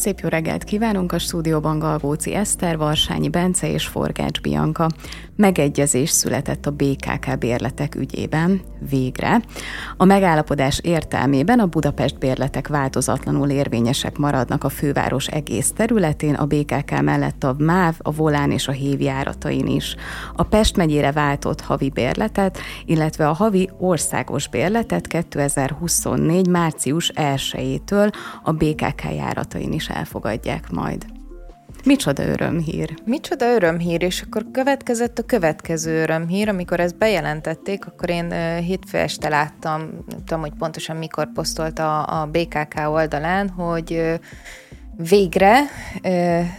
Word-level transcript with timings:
Szép 0.00 0.20
jó 0.20 0.28
reggelt 0.28 0.64
kívánunk 0.64 1.12
a 1.12 1.18
stúdióban 1.18 1.78
Galgóci 1.78 2.34
Eszter, 2.34 2.76
Varsányi 2.76 3.28
Bence 3.28 3.72
és 3.72 3.86
Forgács 3.86 4.40
Bianka. 4.40 4.88
Megegyezés 5.36 6.10
született 6.10 6.66
a 6.66 6.70
BKK 6.70 7.38
bérletek 7.38 7.94
ügyében, 7.94 8.60
végre. 8.90 9.40
A 9.96 10.04
megállapodás 10.04 10.80
értelmében 10.82 11.58
a 11.58 11.66
Budapest 11.66 12.18
bérletek 12.18 12.68
változatlanul 12.68 13.50
érvényesek 13.50 14.18
maradnak 14.18 14.64
a 14.64 14.68
főváros 14.68 15.26
egész 15.26 15.72
területén, 15.72 16.34
a 16.34 16.46
BKK 16.46 17.00
mellett 17.02 17.44
a 17.44 17.54
MÁV, 17.58 17.94
a 17.98 18.12
Volán 18.12 18.50
és 18.50 18.68
a 18.68 18.72
Hév 18.72 19.00
járatain 19.00 19.66
is. 19.66 19.96
A 20.36 20.42
Pest 20.42 20.76
megyére 20.76 21.12
váltott 21.12 21.60
havi 21.60 21.88
bérletet, 21.88 22.58
illetve 22.84 23.28
a 23.28 23.32
havi 23.32 23.70
országos 23.78 24.48
bérletet 24.48 25.06
2024. 25.06 26.48
március 26.48 27.12
1-től 27.14 28.12
a 28.42 28.52
BKK 28.52 29.04
járatain 29.16 29.72
is 29.72 29.89
elfogadják 29.90 30.70
majd. 30.70 31.06
Micsoda 31.84 32.22
örömhír. 32.22 32.94
Micsoda 33.04 33.54
örömhír, 33.54 34.02
és 34.02 34.22
akkor 34.22 34.44
következett 34.52 35.18
a 35.18 35.22
következő 35.22 36.02
örömhír, 36.02 36.48
amikor 36.48 36.80
ezt 36.80 36.98
bejelentették, 36.98 37.86
akkor 37.86 38.10
én 38.10 38.32
hétfő 38.60 38.98
este 38.98 39.28
láttam, 39.28 39.80
nem 39.80 40.24
tudom, 40.24 40.40
hogy 40.40 40.52
pontosan 40.58 40.96
mikor 40.96 41.32
posztolta 41.32 42.02
a 42.02 42.26
BKK 42.26 42.88
oldalán, 42.88 43.48
hogy 43.48 44.18
végre 44.96 45.60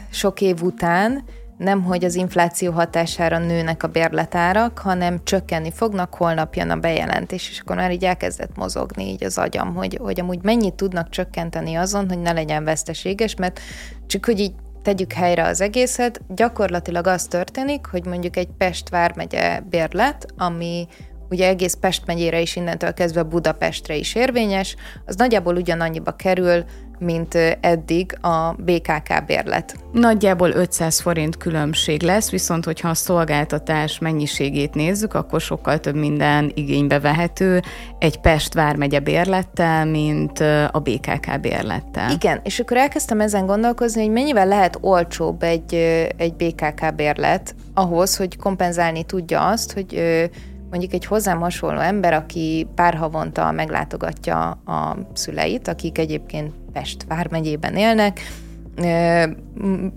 sok 0.10 0.42
év 0.42 0.62
után 0.62 1.24
nem, 1.62 1.84
hogy 1.84 2.04
az 2.04 2.16
infláció 2.16 2.72
hatására 2.72 3.38
nőnek 3.38 3.84
a 3.84 3.88
bérletárak, 3.88 4.80
hanem 4.80 5.24
csökkenni 5.24 5.72
fognak, 5.72 6.14
holnap 6.14 6.56
jön 6.56 6.70
a 6.70 6.76
bejelentés, 6.76 7.50
és 7.50 7.60
akkor 7.60 7.76
már 7.76 7.92
így 7.92 8.04
elkezdett 8.04 8.56
mozogni 8.56 9.04
így 9.04 9.24
az 9.24 9.38
agyam, 9.38 9.76
hogy, 9.76 9.98
hogy 10.02 10.20
amúgy 10.20 10.40
mennyit 10.42 10.74
tudnak 10.74 11.10
csökkenteni 11.10 11.76
azon, 11.76 12.08
hogy 12.08 12.20
ne 12.20 12.32
legyen 12.32 12.64
veszteséges, 12.64 13.36
mert 13.36 13.60
csak 14.08 14.26
hogy 14.26 14.40
így 14.40 14.54
tegyük 14.82 15.14
helyre 15.14 15.44
az 15.44 15.62
egészet, 15.62 16.22
gyakorlatilag 16.28 17.08
az 17.08 17.26
történik, 17.26 17.86
hogy 17.86 18.06
mondjuk 18.06 18.38
egy 18.38 18.50
Pest 18.58 18.90
vármegye 18.90 19.60
bérlet, 19.70 20.26
ami 20.38 20.88
ugye 21.32 21.48
egész 21.48 21.74
Pest 21.74 22.06
megyére 22.06 22.40
is 22.40 22.56
innentől 22.56 22.94
kezdve 22.94 23.24
Budapestre 23.24 23.96
is 23.96 24.16
érvényes, 24.16 24.76
az 25.06 25.16
nagyjából 25.16 25.56
ugyanannyiba 25.56 26.12
kerül, 26.12 26.64
mint 27.02 27.36
eddig 27.62 28.18
a 28.22 28.56
BKK 28.58 29.26
bérlet. 29.26 29.76
Nagyjából 29.92 30.50
500 30.50 31.00
forint 31.00 31.38
különbség 31.38 32.02
lesz, 32.02 32.30
viszont 32.30 32.66
hogyha 32.66 32.90
a 32.90 32.94
szolgáltatás 32.94 34.00
mennyiségét 34.00 34.74
nézzük, 34.74 35.14
akkor 35.14 35.42
sokkal 35.42 35.80
több 35.80 35.96
minden 35.96 36.52
igénybe 36.54 37.00
vehető 37.00 37.62
egy 38.00 38.18
Pest 38.18 38.54
vármegye 38.54 39.00
bérlettel, 39.00 39.86
mint 39.86 40.40
a 40.72 40.82
BKK 40.84 41.40
bérlettel. 41.42 42.12
Igen, 42.12 42.40
és 42.44 42.60
akkor 42.60 42.78
elkezdtem 42.78 43.20
ezen 43.20 43.46
gondolkozni, 43.46 44.02
hogy 44.02 44.12
mennyivel 44.12 44.48
lehet 44.48 44.78
olcsóbb 44.82 45.44
egy, 45.44 45.74
egy 46.18 46.34
BKK 46.34 46.96
bérlet 46.96 47.56
ahhoz, 47.74 48.18
hogy 48.18 48.38
kompenzálni 48.38 49.04
tudja 49.04 49.48
azt, 49.48 49.72
hogy 49.72 50.30
mondjuk 50.72 50.94
egy 50.94 51.06
hozzám 51.06 51.40
hasonló 51.40 51.80
ember, 51.80 52.14
aki 52.14 52.68
pár 52.76 52.96
havonta 52.96 53.52
meglátogatja 53.52 54.50
a 54.50 54.98
szüleit, 55.14 55.68
akik 55.68 55.98
egyébként 55.98 56.54
Pest 56.74 57.06
vármegyében 57.08 57.76
élnek, 57.76 58.20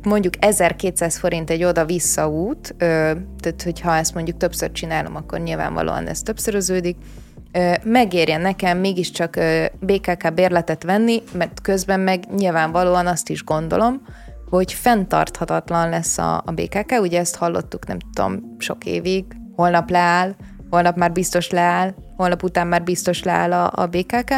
mondjuk 0.02 0.34
1200 0.39 1.17
forint 1.17 1.50
egy 1.50 1.64
oda-vissza 1.64 2.28
út, 2.28 2.75
tehát 2.78 3.62
hogyha 3.64 3.97
ezt 3.97 4.14
mondjuk 4.14 4.36
többször 4.36 4.72
csinálom, 4.72 5.17
akkor 5.17 5.39
nyilvánvalóan 5.39 6.06
ez 6.06 6.20
többszöröződik, 6.22 6.97
megérjen 7.83 8.41
nekem 8.41 8.78
mégiscsak 8.78 9.39
BKK 9.80 10.34
bérletet 10.34 10.83
venni, 10.83 11.22
mert 11.33 11.61
közben 11.61 12.00
meg 12.00 12.25
nyilvánvalóan 12.36 13.06
azt 13.06 13.28
is 13.28 13.45
gondolom, 13.45 14.02
hogy 14.50 14.72
fenntarthatatlan 14.72 15.89
lesz 15.89 16.19
a, 16.19 16.42
a 16.47 16.52
BKK, 16.55 17.00
ugye 17.00 17.19
ezt 17.19 17.36
hallottuk 17.36 17.86
nem 17.86 17.98
tudom 18.13 18.55
sok 18.58 18.84
évig, 18.84 19.24
holnap 19.57 19.90
leáll, 19.90 20.34
holnap 20.70 20.97
már 20.97 21.13
biztos 21.13 21.51
leáll, 21.51 21.95
holnap 22.17 22.42
után 22.42 22.67
már 22.67 22.83
biztos 22.83 23.23
leáll 23.23 23.52
a, 23.52 23.73
a 23.75 23.86
BKK. 23.86 24.29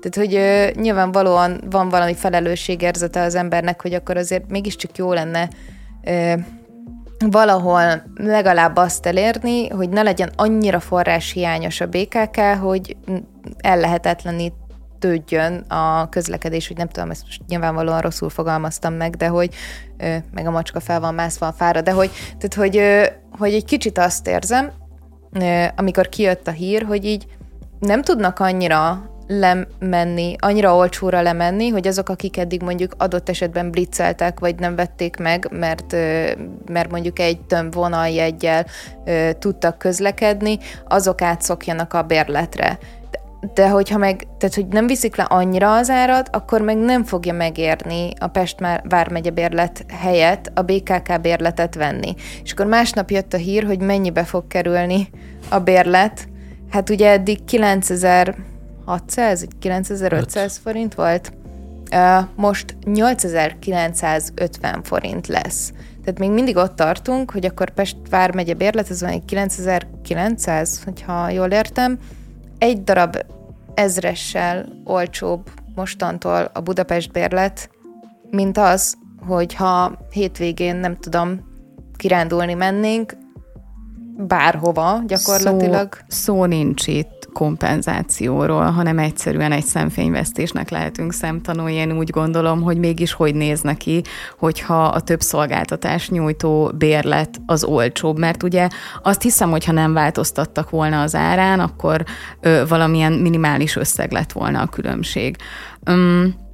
Tehát, 0.00 0.14
hogy 0.14 0.34
ö, 0.34 0.66
nyilvánvalóan 0.80 1.60
van 1.70 1.88
valami 1.88 2.14
felelősségérzete 2.14 3.22
az 3.22 3.34
embernek, 3.34 3.82
hogy 3.82 3.94
akkor 3.94 4.16
azért 4.16 4.50
mégiscsak 4.50 4.96
jó 4.96 5.12
lenne 5.12 5.48
ö, 6.04 6.32
valahol 7.18 8.02
legalább 8.14 8.76
azt 8.76 9.06
elérni, 9.06 9.68
hogy 9.68 9.88
ne 9.88 10.02
legyen 10.02 10.30
annyira 10.36 10.80
forráshiányos 10.80 11.80
a 11.80 11.86
BKK, 11.86 12.40
hogy 12.60 12.96
ellehetetlenít 13.58 14.54
tődjön 14.98 15.54
a 15.68 16.08
közlekedés, 16.08 16.66
hogy 16.68 16.76
nem 16.76 16.88
tudom, 16.88 17.10
ezt 17.10 17.22
most 17.22 17.42
nyilvánvalóan 17.48 18.00
rosszul 18.00 18.28
fogalmaztam 18.28 18.94
meg, 18.94 19.16
de 19.16 19.26
hogy 19.26 19.54
meg 20.30 20.46
a 20.46 20.50
macska 20.50 20.80
fel 20.80 21.00
van 21.00 21.14
mászva 21.14 21.46
a 21.46 21.52
fára, 21.52 21.80
de 21.80 21.90
hogy, 21.90 22.10
tehát, 22.38 22.54
hogy, 22.54 22.82
hogy 23.38 23.54
egy 23.54 23.64
kicsit 23.64 23.98
azt 23.98 24.28
érzem, 24.28 24.72
amikor 25.76 26.08
kijött 26.08 26.46
a 26.46 26.50
hír, 26.50 26.82
hogy 26.82 27.04
így 27.04 27.26
nem 27.80 28.02
tudnak 28.02 28.38
annyira 28.38 29.10
lemenni, 29.26 30.36
annyira 30.38 30.76
olcsóra 30.76 31.22
lemenni, 31.22 31.68
hogy 31.68 31.86
azok, 31.86 32.08
akik 32.08 32.36
eddig 32.36 32.62
mondjuk 32.62 32.94
adott 32.98 33.28
esetben 33.28 33.70
blitzeltek, 33.70 34.40
vagy 34.40 34.54
nem 34.58 34.76
vették 34.76 35.16
meg, 35.16 35.48
mert, 35.50 35.92
mert 36.66 36.90
mondjuk 36.90 37.18
egy 37.18 37.40
tömb 37.40 37.74
vonaljegyel 37.74 38.66
tudtak 39.38 39.78
közlekedni, 39.78 40.58
azok 40.88 41.22
átszokjanak 41.22 41.92
a 41.94 42.02
bérletre 42.02 42.78
de 43.54 43.68
hogyha 43.68 43.98
meg, 43.98 44.26
tehát 44.38 44.54
hogy 44.54 44.66
nem 44.66 44.86
viszik 44.86 45.16
le 45.16 45.24
annyira 45.24 45.74
az 45.74 45.90
árat, 45.90 46.36
akkor 46.36 46.60
meg 46.60 46.76
nem 46.76 47.04
fogja 47.04 47.32
megérni 47.32 48.12
a 48.18 48.26
Pest 48.26 48.58
vármegye 48.88 49.30
bérlet 49.30 49.84
helyett 49.88 50.50
a 50.54 50.62
BKK 50.62 51.20
bérletet 51.20 51.74
venni. 51.74 52.14
És 52.42 52.52
akkor 52.52 52.66
másnap 52.66 53.10
jött 53.10 53.32
a 53.32 53.36
hír, 53.36 53.64
hogy 53.64 53.80
mennyibe 53.80 54.24
fog 54.24 54.46
kerülni 54.46 55.08
a 55.48 55.58
bérlet. 55.58 56.28
Hát 56.70 56.90
ugye 56.90 57.10
eddig 57.10 57.44
9600, 57.44 59.46
9500 59.58 60.60
forint 60.62 60.94
volt. 60.94 61.32
Most 62.34 62.76
8950 62.84 64.82
forint 64.82 65.26
lesz. 65.26 65.72
Tehát 66.04 66.20
még 66.20 66.30
mindig 66.30 66.56
ott 66.56 66.76
tartunk, 66.76 67.30
hogy 67.30 67.44
akkor 67.44 67.70
Pest 67.70 67.96
vármegye 68.10 68.54
bérlet, 68.54 68.90
ez 68.90 69.00
van 69.00 69.24
9900, 69.24 70.82
hogyha 70.84 71.30
jól 71.30 71.48
értem, 71.48 71.98
egy 72.58 72.84
darab 72.84 73.16
ezressel 73.74 74.68
olcsóbb 74.84 75.50
mostantól 75.74 76.50
a 76.52 76.60
Budapest 76.60 77.12
bérlet, 77.12 77.70
mint 78.30 78.58
az, 78.58 78.96
hogyha 79.26 79.98
hétvégén, 80.10 80.76
nem 80.76 80.96
tudom, 80.96 81.40
kirándulni 81.96 82.54
mennénk, 82.54 83.16
bárhova 84.16 85.02
gyakorlatilag. 85.06 85.94
Szó, 85.94 86.34
szó 86.34 86.44
nincs 86.44 86.86
itt 86.86 87.15
kompenzációról, 87.36 88.64
hanem 88.64 88.98
egyszerűen 88.98 89.52
egy 89.52 89.64
szemfényvesztésnek 89.64 90.70
lehetünk 90.70 91.12
szemtanulni. 91.12 91.74
Én 91.74 91.98
úgy 91.98 92.10
gondolom, 92.10 92.62
hogy 92.62 92.78
mégis 92.78 93.12
hogy 93.12 93.34
néz 93.34 93.60
neki, 93.60 94.02
hogyha 94.38 94.84
a 94.84 95.00
több 95.00 95.20
szolgáltatás 95.20 96.08
nyújtó 96.08 96.72
bérlet 96.78 97.40
az 97.46 97.64
olcsóbb, 97.64 98.18
mert 98.18 98.42
ugye 98.42 98.68
azt 99.02 99.22
hiszem, 99.22 99.50
hogy 99.50 99.64
ha 99.64 99.72
nem 99.72 99.92
változtattak 99.92 100.70
volna 100.70 101.00
az 101.00 101.14
árán, 101.14 101.60
akkor 101.60 102.04
ö, 102.40 102.62
valamilyen 102.68 103.12
minimális 103.12 103.76
összeg 103.76 104.12
lett 104.12 104.32
volna 104.32 104.60
a 104.60 104.66
különbség. 104.66 105.36
Um, 105.90 106.45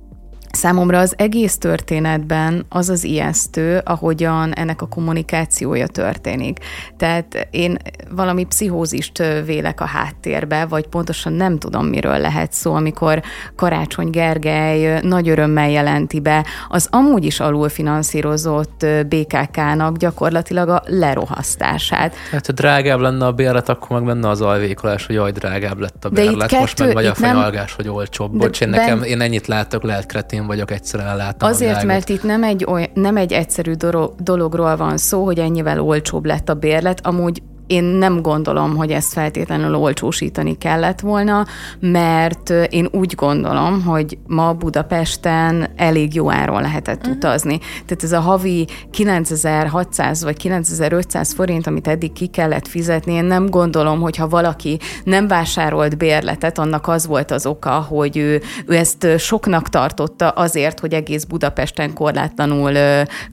Számomra 0.52 0.98
az 0.98 1.14
egész 1.16 1.58
történetben 1.58 2.66
az 2.68 2.88
az 2.88 3.04
ijesztő, 3.04 3.80
ahogyan 3.84 4.52
ennek 4.52 4.82
a 4.82 4.86
kommunikációja 4.86 5.86
történik. 5.86 6.58
Tehát 6.96 7.48
én 7.50 7.76
valami 8.10 8.44
pszichózist 8.44 9.22
vélek 9.44 9.80
a 9.80 9.84
háttérbe, 9.84 10.64
vagy 10.64 10.86
pontosan 10.86 11.32
nem 11.32 11.58
tudom, 11.58 11.86
miről 11.86 12.18
lehet 12.18 12.52
szó, 12.52 12.74
amikor 12.74 13.22
Karácsony 13.56 14.10
Gergely 14.10 15.00
nagy 15.02 15.28
örömmel 15.28 15.70
jelenti 15.70 16.20
be 16.20 16.46
az 16.68 16.88
amúgy 16.90 17.24
is 17.24 17.40
alulfinanszírozott 17.40 18.86
BKK-nak 19.08 19.96
gyakorlatilag 19.96 20.68
a 20.68 20.82
lerohasztását. 20.86 22.14
Hát, 22.30 22.46
ha 22.46 22.52
drágább 22.52 23.00
lenne 23.00 23.26
a 23.26 23.32
bérlet, 23.32 23.68
akkor 23.68 23.88
meg 23.96 24.02
menne 24.02 24.28
az 24.28 24.40
alvékolás, 24.40 25.06
hogy 25.06 25.14
jaj, 25.14 25.32
drágább 25.32 25.78
lett 25.78 26.04
a 26.04 26.08
bérlet. 26.08 26.48
Kettő, 26.48 26.60
Most 26.60 26.78
meg 26.78 26.92
vagy 26.92 27.06
a 27.06 27.14
nem... 27.18 27.54
hogy 27.76 27.88
olcsóbb. 27.88 28.36
Bocs, 28.36 28.60
én, 28.60 28.68
nekem, 28.68 28.98
ben... 28.98 29.08
én 29.08 29.20
ennyit 29.20 29.46
látok, 29.46 29.82
lehet 29.82 30.06
kretén 30.06 30.41
én 30.42 30.48
vagyok, 30.48 30.70
egyszerűen 30.70 31.16
látom 31.16 31.48
Azért, 31.48 31.84
mert 31.84 32.08
itt 32.08 32.22
nem 32.22 32.42
egy, 32.42 32.64
oly, 32.68 32.90
nem 32.94 33.16
egy 33.16 33.32
egyszerű 33.32 33.72
dologról 34.18 34.76
van 34.76 34.96
szó, 34.96 35.24
hogy 35.24 35.38
ennyivel 35.38 35.80
olcsóbb 35.80 36.24
lett 36.24 36.48
a 36.48 36.54
bérlet, 36.54 37.06
amúgy 37.06 37.42
én 37.72 37.84
nem 37.84 38.22
gondolom, 38.22 38.76
hogy 38.76 38.90
ezt 38.90 39.12
feltétlenül 39.12 39.74
olcsósítani 39.74 40.58
kellett 40.58 41.00
volna, 41.00 41.46
mert 41.80 42.50
én 42.50 42.88
úgy 42.90 43.14
gondolom, 43.14 43.82
hogy 43.82 44.18
ma 44.26 44.52
Budapesten 44.52 45.68
elég 45.76 46.14
jó 46.14 46.30
áron 46.30 46.62
lehetett 46.62 46.98
uh-huh. 46.98 47.14
utazni. 47.14 47.58
Tehát 47.58 48.02
ez 48.02 48.12
a 48.12 48.20
havi 48.20 48.66
9600 48.90 50.24
vagy 50.24 50.36
9500 50.36 51.32
forint, 51.32 51.66
amit 51.66 51.88
eddig 51.88 52.12
ki 52.12 52.26
kellett 52.26 52.68
fizetni, 52.68 53.12
én 53.12 53.24
nem 53.24 53.46
gondolom, 53.46 54.00
hogy 54.00 54.16
ha 54.16 54.28
valaki 54.28 54.78
nem 55.04 55.28
vásárolt 55.28 55.96
bérletet, 55.96 56.58
annak 56.58 56.88
az 56.88 57.06
volt 57.06 57.30
az 57.30 57.46
oka, 57.46 57.70
hogy 57.70 58.16
ő, 58.16 58.42
ő 58.66 58.74
ezt 58.74 59.06
soknak 59.18 59.68
tartotta 59.68 60.28
azért, 60.28 60.80
hogy 60.80 60.92
egész 60.92 61.24
Budapesten 61.24 61.94
korlátlanul 61.94 62.72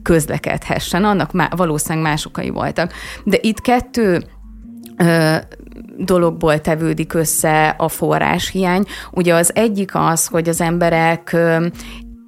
közlekedhessen. 0.02 1.04
Annak 1.04 1.32
má, 1.32 1.48
valószínűleg 1.56 2.04
más 2.04 2.26
okai 2.26 2.50
voltak. 2.50 2.92
De 3.24 3.38
itt 3.40 3.60
kettő 3.60 4.22
dologból 5.96 6.60
tevődik 6.60 7.14
össze 7.14 7.68
a 7.68 7.88
forráshiány. 7.88 8.84
Ugye 9.10 9.34
az 9.34 9.54
egyik 9.54 9.94
az, 9.94 10.26
hogy 10.26 10.48
az 10.48 10.60
emberek 10.60 11.36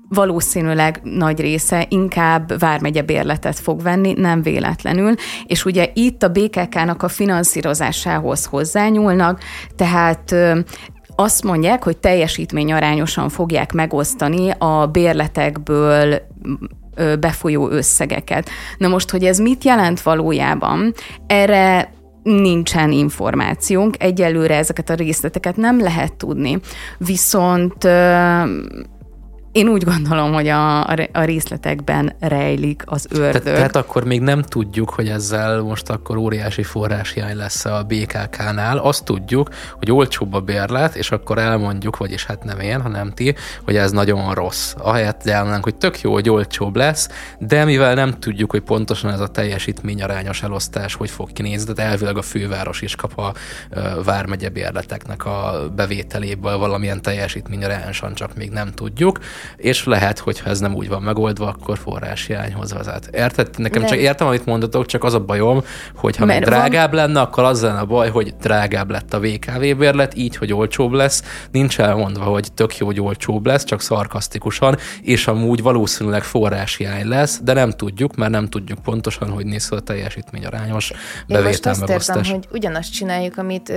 valószínűleg 0.09 1.01
nagy 1.03 1.41
része 1.41 1.87
inkább 1.89 2.59
vármegye 2.59 3.03
bérletet 3.03 3.59
fog 3.59 3.83
venni, 3.83 4.13
nem 4.13 4.43
véletlenül, 4.43 5.15
és 5.47 5.65
ugye 5.65 5.91
itt 5.95 6.23
a 6.23 6.29
BKK-nak 6.29 7.03
a 7.03 7.09
finanszírozásához 7.09 8.45
hozzányúlnak, 8.45 9.41
tehát 9.77 10.35
azt 11.17 11.45
mondják, 11.45 11.85
hogy 11.85 11.97
teljesítmény 11.97 12.73
arányosan 12.73 13.29
fogják 13.29 13.73
megosztani 13.73 14.51
a 14.59 14.87
bérletekből 14.87 16.23
befolyó 17.21 17.69
összegeket. 17.69 18.49
Na 18.79 18.89
most, 18.89 19.11
hogy 19.11 19.25
ez 19.25 19.39
mit 19.39 19.65
jelent 19.65 20.01
valójában, 20.01 20.95
erre 21.27 21.93
nincsen 22.23 22.93
információnk, 22.93 24.03
egyelőre 24.03 24.57
ezeket 24.57 24.91
a 24.91 24.95
részleteket 24.95 25.57
nem 25.57 25.81
lehet 25.81 26.15
tudni. 26.15 26.61
Viszont 26.99 27.85
én 29.53 29.69
úgy 29.69 29.85
gondolom, 29.85 30.33
hogy 30.33 30.49
a, 30.49 30.87
a 31.13 31.25
részletekben 31.25 32.13
rejlik 32.21 32.83
az 32.87 33.07
ördög. 33.11 33.43
Te, 33.43 33.53
tehát 33.53 33.77
akkor 33.77 34.05
még 34.05 34.21
nem 34.21 34.43
tudjuk, 34.43 34.91
hogy 34.91 35.09
ezzel 35.09 35.61
most 35.61 35.91
akkor 35.91 36.17
óriási 36.17 36.63
forráshiány 36.63 37.37
lesz 37.37 37.65
a 37.65 37.87
BKK-nál. 37.89 38.79
Azt 38.79 39.05
tudjuk, 39.05 39.49
hogy 39.79 39.91
olcsóbb 39.91 40.33
a 40.35 40.41
bérlet, 40.41 40.95
és 40.95 41.11
akkor 41.11 41.39
elmondjuk, 41.39 41.97
vagyis 41.97 42.25
hát 42.25 42.45
nem 42.45 42.61
én, 42.61 42.81
hanem 42.81 43.13
ti, 43.13 43.35
hogy 43.65 43.77
ez 43.77 43.91
nagyon 43.91 44.35
rossz. 44.35 44.75
Ahelyett 44.79 45.27
elmondanánk, 45.27 45.65
hogy 45.65 45.77
tök 45.77 46.01
jó, 46.01 46.13
hogy 46.13 46.31
olcsóbb 46.31 46.77
lesz, 46.77 47.09
de 47.39 47.65
mivel 47.65 47.95
nem 47.95 48.19
tudjuk, 48.19 48.51
hogy 48.51 48.63
pontosan 48.63 49.11
ez 49.11 49.21
a 49.21 49.29
teljesítmény 49.29 50.03
arányos 50.03 50.43
elosztás 50.43 50.95
hogy 50.95 51.11
fog 51.11 51.33
kinézni, 51.33 51.73
tehát 51.73 51.91
elvileg 51.91 52.17
a 52.17 52.23
főváros 52.23 52.83
is 52.83 52.97
kap 52.97 53.19
a 53.19 53.33
vármegye 54.05 54.49
bérleteknek 54.49 55.25
a 55.27 55.69
bevételéből 55.77 56.59
valamilyen 56.59 57.03
teljesítmény 57.03 57.65
arányosan, 57.65 58.15
csak 58.15 58.37
még 58.37 58.51
nem 58.51 58.73
tudjuk 58.73 59.19
és 59.57 59.85
lehet, 59.85 60.19
hogy 60.19 60.41
ha 60.41 60.51
ez 60.51 60.61
nem 60.61 60.75
úgy 60.75 60.89
van 60.89 61.03
megoldva, 61.03 61.47
akkor 61.47 61.79
forráshiányhoz 61.79 62.73
vezet. 62.73 63.09
Érted? 63.13 63.49
Nekem 63.57 63.81
nem. 63.81 63.91
csak 63.91 63.99
értem, 63.99 64.27
amit 64.27 64.47
mondatok, 64.47 64.87
csak 64.87 65.05
az 65.05 65.15
a 65.15 65.21
bajom, 65.21 65.63
hogy 65.95 66.17
ha 66.17 66.25
még 66.25 66.41
drágább 66.41 66.93
van... 66.93 67.01
lenne, 67.01 67.21
akkor 67.21 67.45
az 67.45 67.63
lenne 67.63 67.79
a 67.79 67.85
baj, 67.85 68.11
hogy 68.11 68.35
drágább 68.41 68.91
lett 68.91 69.15
a 69.15 69.21
VKV 69.21 69.61
bérlet, 69.61 70.17
így, 70.17 70.37
hogy 70.37 70.53
olcsóbb 70.53 70.93
lesz. 70.93 71.23
Nincs 71.51 71.81
elmondva, 71.81 72.25
hogy 72.25 72.53
tök 72.55 72.77
jó, 72.77 72.87
hogy 72.87 73.01
olcsóbb 73.01 73.47
lesz, 73.47 73.65
csak 73.65 73.81
szarkasztikusan, 73.81 74.77
és 75.03 75.27
amúgy 75.27 75.63
valószínűleg 75.63 76.23
forráshiány 76.23 77.09
lesz, 77.09 77.41
de 77.43 77.53
nem 77.53 77.71
tudjuk, 77.71 78.17
mert 78.17 78.31
nem 78.31 78.49
tudjuk 78.49 78.79
pontosan, 78.79 79.29
hogy 79.29 79.47
néz 79.47 79.73
a 79.73 79.81
teljesítmény 79.81 80.45
arányos 80.45 80.93
bevétel 81.27 81.43
Én 81.43 81.47
most 81.47 81.67
azt 81.67 81.89
érzem, 81.89 82.25
hogy 82.25 82.49
ugyanazt 82.53 82.93
csináljuk, 82.93 83.39
amit 83.39 83.73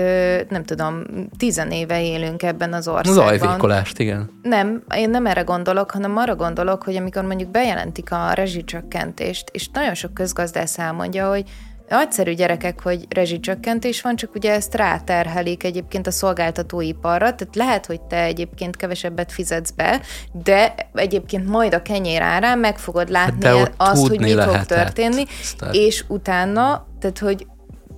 nem 0.50 0.64
tudom, 0.64 1.02
tizenéve 1.38 2.04
élünk 2.04 2.44
ebben 2.44 2.74
az 2.74 2.88
országban. 2.88 3.14
Zajvékolást, 3.14 4.00
igen. 4.00 4.30
Nem, 4.42 4.84
én 4.96 5.10
nem 5.10 5.26
erre 5.26 5.44
gondolok, 5.56 5.92
hanem 5.92 6.18
arra 6.18 6.36
gondolok, 6.36 6.84
hogy 6.84 6.96
amikor 6.96 7.24
mondjuk 7.24 7.50
bejelentik 7.50 8.12
a 8.12 8.34
rezsicsökkentést, 8.34 9.50
és 9.52 9.70
nagyon 9.74 9.94
sok 9.94 10.14
közgazdász 10.14 10.78
elmondja, 10.78 11.30
hogy 11.30 11.44
Nagyszerű 11.90 12.34
gyerekek, 12.34 12.82
hogy 12.82 13.06
rezsicsökkentés 13.10 14.02
van, 14.02 14.16
csak 14.16 14.36
ugye 14.36 14.54
ezt 14.54 14.76
ráterhelik 14.76 15.64
egyébként 15.64 16.08
a 16.08 16.12
szolgáltatóiparra, 16.12 17.36
tehát 17.36 17.56
lehet, 17.56 17.86
hogy 17.86 18.02
te 18.02 18.24
egyébként 18.24 18.76
kevesebbet 18.76 19.32
fizetsz 19.32 19.72
be, 19.72 20.02
de 20.44 20.76
egyébként 20.94 21.48
majd 21.48 21.74
a 21.74 21.82
kenyér 21.82 22.22
árán 22.22 22.60
meg 22.60 22.78
fogod 22.78 23.10
látni 23.10 23.46
hát 23.46 23.74
azt, 23.78 24.08
hogy 24.08 24.20
mi 24.20 24.32
fog 24.32 24.66
történni, 24.66 25.26
és 25.72 26.06
utána, 26.08 26.88
tehát 27.00 27.20
hogy 27.20 27.46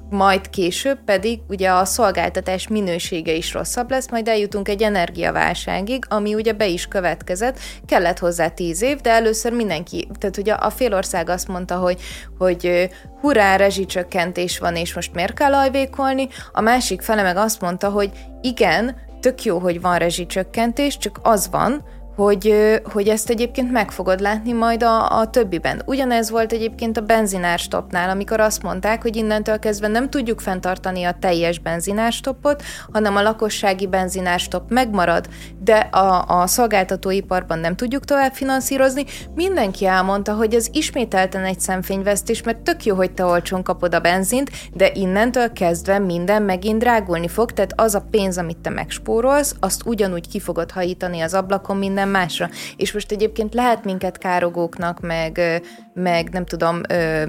majd 0.09 0.49
később 0.49 0.99
pedig 1.05 1.39
ugye 1.47 1.71
a 1.71 1.85
szolgáltatás 1.85 2.67
minősége 2.67 3.31
is 3.31 3.53
rosszabb 3.53 3.89
lesz, 3.89 4.09
majd 4.09 4.27
eljutunk 4.27 4.69
egy 4.69 4.81
energiaválságig, 4.83 6.05
ami 6.09 6.33
ugye 6.33 6.53
be 6.53 6.67
is 6.67 6.87
következett, 6.87 7.59
kellett 7.85 8.19
hozzá 8.19 8.47
tíz 8.47 8.81
év, 8.81 9.01
de 9.01 9.09
először 9.09 9.51
mindenki, 9.51 10.07
tehát 10.19 10.37
ugye 10.37 10.53
a 10.53 10.69
félország 10.69 11.29
azt 11.29 11.47
mondta, 11.47 11.75
hogy, 11.75 12.01
hogy 12.37 12.89
hurrá, 13.21 13.55
rezsicsökkentés 13.55 14.59
van, 14.59 14.75
és 14.75 14.93
most 14.93 15.13
miért 15.13 15.33
kell 15.33 15.53
ajvékolni, 15.53 16.27
a 16.51 16.61
másik 16.61 17.01
fele 17.01 17.21
meg 17.21 17.37
azt 17.37 17.61
mondta, 17.61 17.89
hogy 17.89 18.11
igen, 18.41 18.95
tök 19.19 19.43
jó, 19.43 19.59
hogy 19.59 19.81
van 19.81 19.97
rezsicsökkentés, 19.97 20.97
csak 20.97 21.19
az 21.23 21.49
van, 21.51 21.83
hogy, 22.17 22.79
hogy 22.83 23.07
ezt 23.07 23.29
egyébként 23.29 23.71
meg 23.71 23.91
fogod 23.91 24.19
látni 24.19 24.51
majd 24.51 24.83
a, 24.83 25.19
a 25.19 25.29
többiben. 25.29 25.81
Ugyanez 25.85 26.29
volt 26.29 26.51
egyébként 26.51 26.97
a 26.97 27.01
benzinárstopnál, 27.01 28.09
amikor 28.09 28.39
azt 28.39 28.63
mondták, 28.63 29.01
hogy 29.01 29.15
innentől 29.15 29.59
kezdve 29.59 29.87
nem 29.87 30.09
tudjuk 30.09 30.39
fenntartani 30.39 31.03
a 31.03 31.17
teljes 31.19 31.59
benzinárstopot, 31.59 32.63
hanem 32.91 33.15
a 33.15 33.21
lakossági 33.21 33.87
benzinárstop 33.87 34.69
megmarad, 34.69 35.27
de 35.59 35.75
a, 35.75 36.41
a 36.41 36.47
szolgáltatóiparban 36.47 37.59
nem 37.59 37.75
tudjuk 37.75 38.05
tovább 38.05 38.33
finanszírozni. 38.33 39.05
Mindenki 39.35 39.85
elmondta, 39.85 40.33
hogy 40.33 40.53
ez 40.53 40.67
ismételten 40.71 41.43
egy 41.43 41.59
szemfényvesztés, 41.59 42.43
mert 42.43 42.57
tök 42.57 42.85
jó, 42.85 42.95
hogy 42.95 43.11
te 43.11 43.25
olcsón 43.25 43.63
kapod 43.63 43.95
a 43.95 43.99
benzint, 43.99 44.51
de 44.73 44.91
innentől 44.93 45.53
kezdve 45.53 45.99
minden 45.99 46.43
megint 46.43 46.79
drágulni 46.79 47.27
fog, 47.27 47.51
tehát 47.51 47.73
az 47.75 47.95
a 47.95 48.05
pénz, 48.11 48.37
amit 48.37 48.57
te 48.57 48.69
megspórolsz, 48.69 49.55
azt 49.59 49.85
ugyanúgy 49.85 50.27
ki 50.27 50.39
fogod 50.39 50.71
hajítani 50.71 51.21
az 51.21 51.33
ablakon 51.33 51.77
minden 51.77 52.05
minden 52.07 52.21
másra. 52.21 52.49
És 52.75 52.93
most 52.93 53.11
egyébként 53.11 53.53
lehet 53.53 53.83
minket 53.83 54.17
károgóknak, 54.17 54.99
meg, 54.99 55.61
meg 55.93 56.29
nem 56.29 56.45
tudom, 56.45 56.81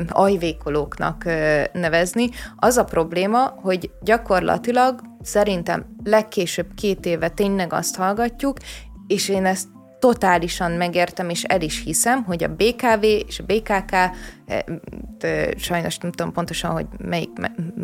ajvékolóknak 0.08 1.24
nevezni. 1.72 2.28
Az 2.56 2.76
a 2.76 2.84
probléma, 2.84 3.54
hogy 3.62 3.90
gyakorlatilag 4.00 5.00
szerintem 5.22 5.86
legkésőbb 6.04 6.74
két 6.74 7.06
éve 7.06 7.28
tényleg 7.28 7.72
azt 7.72 7.96
hallgatjuk, 7.96 8.56
és 9.06 9.28
én 9.28 9.44
ezt 9.44 9.68
totálisan 9.98 10.72
megértem, 10.72 11.28
és 11.28 11.44
el 11.44 11.60
is 11.60 11.82
hiszem, 11.84 12.24
hogy 12.24 12.44
a 12.44 12.48
BKV 12.48 13.02
és 13.02 13.38
a 13.38 13.44
BKK 13.46 13.94
de 15.18 15.48
sajnos 15.56 15.98
nem 15.98 16.12
tudom 16.12 16.32
pontosan, 16.32 16.70
hogy 16.70 16.86
melyik, 16.98 17.30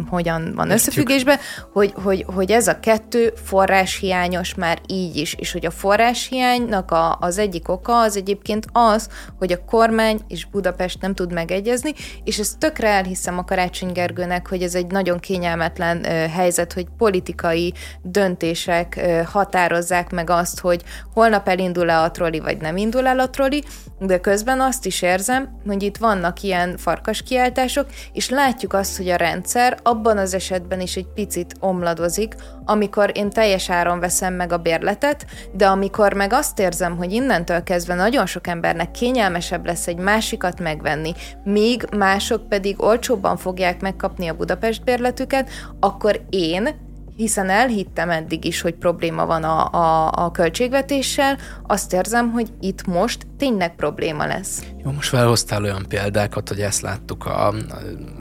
hogyan 0.09 0.53
van 0.55 0.71
összefüggésben, 0.71 1.39
hogy, 1.73 1.93
hogy, 2.03 2.25
hogy 2.35 2.51
ez 2.51 2.69
a 2.69 2.81
kettő 2.81 3.33
forráshiányos 3.45 4.55
már 4.55 4.79
így 4.87 5.17
is, 5.17 5.35
és 5.35 5.53
hogy 5.53 5.67
a 5.67 5.71
forráshiánynak 5.71 6.91
a, 6.91 7.17
az 7.21 7.39
egyik 7.39 7.69
oka 7.69 8.01
az 8.01 8.17
egyébként 8.17 8.67
az, 8.73 9.09
hogy 9.39 9.53
a 9.53 9.65
kormány 9.65 10.21
és 10.29 10.45
Budapest 10.45 11.01
nem 11.01 11.15
tud 11.15 11.33
megegyezni, 11.33 11.93
és 12.25 12.39
ezt 12.39 12.59
tökre 12.59 12.89
elhiszem 12.89 13.39
a 13.39 13.45
Karácsony 13.45 13.93
Gergőnek, 13.93 14.49
hogy 14.49 14.63
ez 14.63 14.75
egy 14.75 14.87
nagyon 14.87 15.19
kényelmetlen 15.19 15.99
uh, 15.99 16.07
helyzet, 16.27 16.73
hogy 16.73 16.87
politikai 16.99 17.73
döntések 18.03 19.01
határozzák 19.33 20.11
meg 20.11 20.31
azt, 20.31 20.61
hogy 20.61 20.83
holnap 21.15 21.49
elindul-e 21.49 22.03
a 22.05 22.11
troli, 22.11 22.41
vagy 22.41 22.61
nem 22.61 22.77
indul 22.77 23.07
el 23.07 23.19
a 23.19 23.31
troli, 23.31 23.65
de 23.99 24.21
közben 24.21 24.61
azt 24.61 24.87
is 24.87 25.03
érzem, 25.03 25.61
hogy 25.67 25.83
itt 25.83 25.97
vannak 25.97 26.43
ilyen 26.43 26.77
farkas 26.77 27.23
kiáltások, 27.23 27.87
és 28.13 28.29
látjuk 28.29 28.73
azt, 28.73 28.97
hogy 28.97 29.09
a 29.09 29.17
rendszer 29.17 29.79
abban 29.83 30.19
az 30.19 30.35
esetben 30.35 30.81
is 30.81 30.97
egy 30.97 31.07
picit 31.15 31.55
omladozik, 31.61 32.35
amikor 32.65 33.11
én 33.15 33.31
teljes 33.31 33.71
áron 33.71 34.01
veszem 34.01 34.35
meg 34.35 34.53
a 34.53 34.59
bérletet, 34.59 35.27
de 35.53 35.67
amikor 35.67 36.13
meg 36.13 36.33
azt 36.33 36.59
érzem, 36.59 36.97
hogy 36.97 37.13
innentől 37.13 37.63
kezdve 37.63 37.95
nagyon 37.95 38.27
sok 38.27 38.47
embernek 38.47 38.91
kényelmesebb 38.91 39.67
lesz 39.67 39.87
egy 39.87 39.97
másikat 39.99 40.61
megvenni, 40.61 41.13
míg 41.45 41.87
mások 41.97 42.49
pedig 42.49 42.83
olcsóbban 42.83 43.37
fogják 43.37 43.81
megkapni 43.81 44.29
a 44.29 44.35
Budapest 44.35 44.85
bérletüket, 44.85 45.51
akkor 45.81 46.21
én 46.31 46.84
hiszen 47.17 47.49
elhittem 47.49 48.11
eddig 48.11 48.45
is, 48.45 48.61
hogy 48.61 48.75
probléma 48.75 49.27
van 49.27 49.45
a, 49.45 49.71
a, 49.73 50.11
a 50.25 50.31
költségvetéssel, 50.31 51.39
azt 51.67 51.93
érzem, 51.93 52.31
hogy 52.31 52.49
itt 52.61 52.87
most 52.87 53.27
tényleg 53.39 53.75
probléma 53.75 54.27
lesz. 54.27 54.63
Jó, 54.85 54.91
most 54.91 55.09
felhoztál 55.09 55.63
olyan 55.63 55.85
példákat, 55.89 56.49
hogy 56.49 56.61
ezt 56.61 56.81
láttuk 56.81 57.27
a 57.27 57.55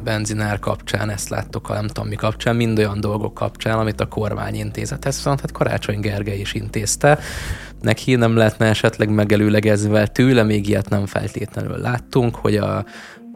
benzinár 0.04 0.60
kapcsán, 0.60 1.10
ezt 1.10 1.30
láttuk 1.30 1.70
a 1.70 1.74
nem 1.74 1.88
tudom 1.88 2.10
mi 2.10 2.16
kapcsán, 2.16 2.56
mind 2.56 2.78
olyan 2.78 3.00
dolgok 3.00 3.34
kapcsán, 3.34 3.80
amit 3.80 4.02
a 4.02 4.08
kormány 4.08 4.56
intézett. 4.56 5.06
Ezt 5.06 5.18
viszont 5.18 5.42
hát 5.42 5.52
Karácsony 5.52 6.00
Gergely 6.00 6.40
is 6.40 6.54
intézte. 6.54 7.20
Neki 7.82 8.16
nem 8.16 8.36
lehetne 8.36 8.66
esetleg 8.66 9.10
megelőlegezve, 9.10 10.08
tőle 10.08 10.44
még 10.44 10.68
ilyet 10.68 10.90
nem 10.90 11.06
feltétlenül 11.06 11.78
láttunk, 11.78 12.36
hogy 12.36 12.56
a 12.56 12.86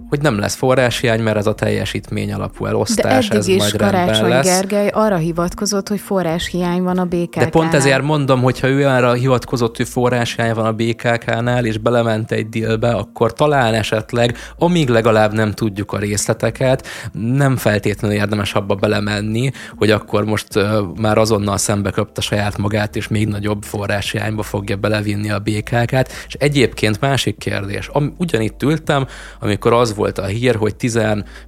hogy 0.10 0.22
nem 0.22 0.40
lesz 0.40 0.56
forráshiány, 0.56 1.22
mert 1.22 1.38
ez 1.38 1.48
a 1.48 1.54
teljesítmény 1.54 2.34
alapú 2.34 2.66
elosztás, 2.66 3.28
De 3.28 3.36
eddig 3.36 3.40
ez 3.40 3.48
is 3.48 3.58
majd 3.58 3.78
Karácsony 3.78 4.30
lesz. 4.30 4.46
Gergely 4.46 4.88
arra 4.94 5.16
hivatkozott, 5.16 5.88
hogy 5.88 6.00
forráshiány 6.00 6.84
van 6.84 6.98
a 6.98 7.06
BKK-nál. 7.06 7.46
De 7.46 7.50
pont 7.50 7.74
ezért 7.74 8.02
mondom, 8.02 8.42
hogy 8.42 8.60
ha 8.60 8.68
ő 8.68 8.88
arra 8.88 9.14
hivatkozott, 9.14 9.78
hogy 9.78 9.88
forráshiány 9.88 10.54
van 10.54 10.66
a 10.66 10.72
BKK-nál, 10.72 11.66
és 11.66 11.78
belement 11.78 12.32
egy 12.32 12.50
dílbe, 12.50 12.90
akkor 12.90 13.34
talán 13.34 13.74
esetleg, 13.74 14.38
amíg 14.58 14.90
legalább 14.90 15.34
nem 15.34 15.52
tudjuk 15.52 15.92
a 15.92 15.98
részleteket, 15.98 16.88
nem 17.12 17.58
feltétlenül 17.58 18.18
érdemes 18.18 18.54
abba 18.54 18.76
belemenni, 18.76 19.52
hogy 19.78 19.92
akkor 19.92 20.26
most 20.26 20.56
uh, 20.56 20.64
már 21.00 21.18
azonnal 21.18 21.58
szembe 21.58 21.92
köpte 21.92 22.22
saját 22.22 22.58
magát, 22.58 22.96
és 22.96 23.08
még 23.08 23.28
nagyobb 23.28 23.64
forráshiányba 23.64 24.44
fogja 24.44 24.76
belevinni 24.76 25.30
a 25.30 25.40
BKK-t. 25.40 26.12
És 26.28 26.34
egyébként 26.34 27.02
másik 27.02 27.38
kérdés, 27.38 27.88
am, 27.88 28.14
ugyanitt 28.18 28.64
ültem, 28.64 29.08
amikor 29.40 29.74
az 29.74 29.96
volt 29.98 30.18
a 30.18 30.25
hír, 30.25 30.56
hogy 30.56 30.75
10, 30.75 31.00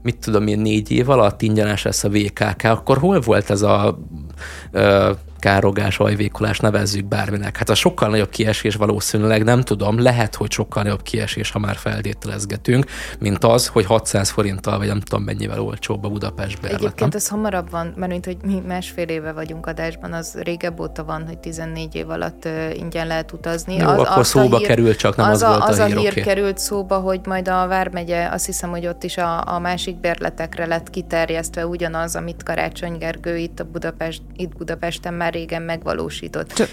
mit 0.01 0.17
tudom 0.17 0.47
én, 0.47 0.59
négy 0.59 0.91
év 0.91 1.09
alatt 1.09 1.41
ingyenes 1.41 1.83
lesz 1.83 2.03
a 2.03 2.09
VKK, 2.09 2.63
akkor 2.63 2.97
hol 2.97 3.19
volt 3.19 3.49
ez 3.49 3.61
a 3.61 3.99
károgás, 5.39 5.99
ajvékolás, 5.99 6.59
nevezzük 6.59 7.05
bárminek. 7.05 7.57
Hát 7.57 7.69
a 7.69 7.75
sokkal 7.75 8.09
nagyobb 8.09 8.29
kiesés 8.29 8.75
valószínűleg 8.75 9.43
nem 9.43 9.61
tudom, 9.61 10.01
lehet, 10.01 10.35
hogy 10.35 10.51
sokkal 10.51 10.83
nagyobb 10.83 11.01
kiesés, 11.01 11.51
ha 11.51 11.59
már 11.59 11.75
feltételezgetünk, 11.75 12.85
mint 13.19 13.43
az, 13.43 13.67
hogy 13.67 13.85
600 13.85 14.29
forinttal, 14.29 14.77
vagy 14.77 14.87
nem 14.87 14.99
tudom 14.99 15.23
mennyivel 15.23 15.59
olcsóbb 15.59 16.03
a 16.03 16.09
Budapest 16.09 16.61
bérlet. 16.61 16.79
Egyébként 16.79 17.15
ez 17.15 17.27
hamarabb 17.27 17.69
van, 17.69 17.93
mert 17.95 18.11
mint 18.11 18.25
hogy 18.25 18.37
mi 18.45 18.61
másfél 18.67 19.07
éve 19.07 19.31
vagyunk 19.31 19.65
adásban, 19.65 20.13
az 20.13 20.37
régebb 20.43 20.79
óta 20.79 21.03
van, 21.03 21.27
hogy 21.27 21.37
14 21.37 21.95
év 21.95 22.09
alatt 22.09 22.45
uh, 22.45 22.77
ingyen 22.77 23.07
lehet 23.07 23.31
utazni. 23.31 23.75
Jó, 23.75 23.87
az, 23.87 23.97
akkor 23.97 24.25
szóba 24.25 24.57
hír, 24.57 24.67
került, 24.67 24.97
csak 24.97 25.15
nem 25.15 25.29
az, 25.29 25.41
az 25.41 25.49
volt 25.49 25.61
a, 25.61 25.65
az 25.65 25.79
a 25.79 25.85
hír. 25.85 25.97
Az 25.97 26.03
a 26.03 26.09
hír 26.09 26.23
került 26.23 26.57
szóba, 26.57 26.97
hogy 26.97 27.19
majd 27.25 27.47
a 27.47 27.67
Vármegye, 27.67 28.27
azt 28.27 28.45
hiszem, 28.45 28.69
hogy 28.69 28.87
ott 28.87 29.03
is 29.03 29.17
a, 29.17 29.53
a 29.55 29.59
másik 29.59 29.99
bérletekre 29.99 30.65
lett 30.65 30.89
kiterjesztve 30.89 31.65
ugyanaz, 31.65 32.15
amit 32.15 32.43
Karácsony 32.43 32.97
Gergő 32.97 33.37
itt, 33.37 33.59
a 33.59 33.63
Budapest, 33.63 34.21
itt 34.35 34.57
Budapesten 34.57 35.13
már 35.13 35.28
régen 35.29 35.61
megvalósított. 35.61 36.53
Csak 36.53 36.69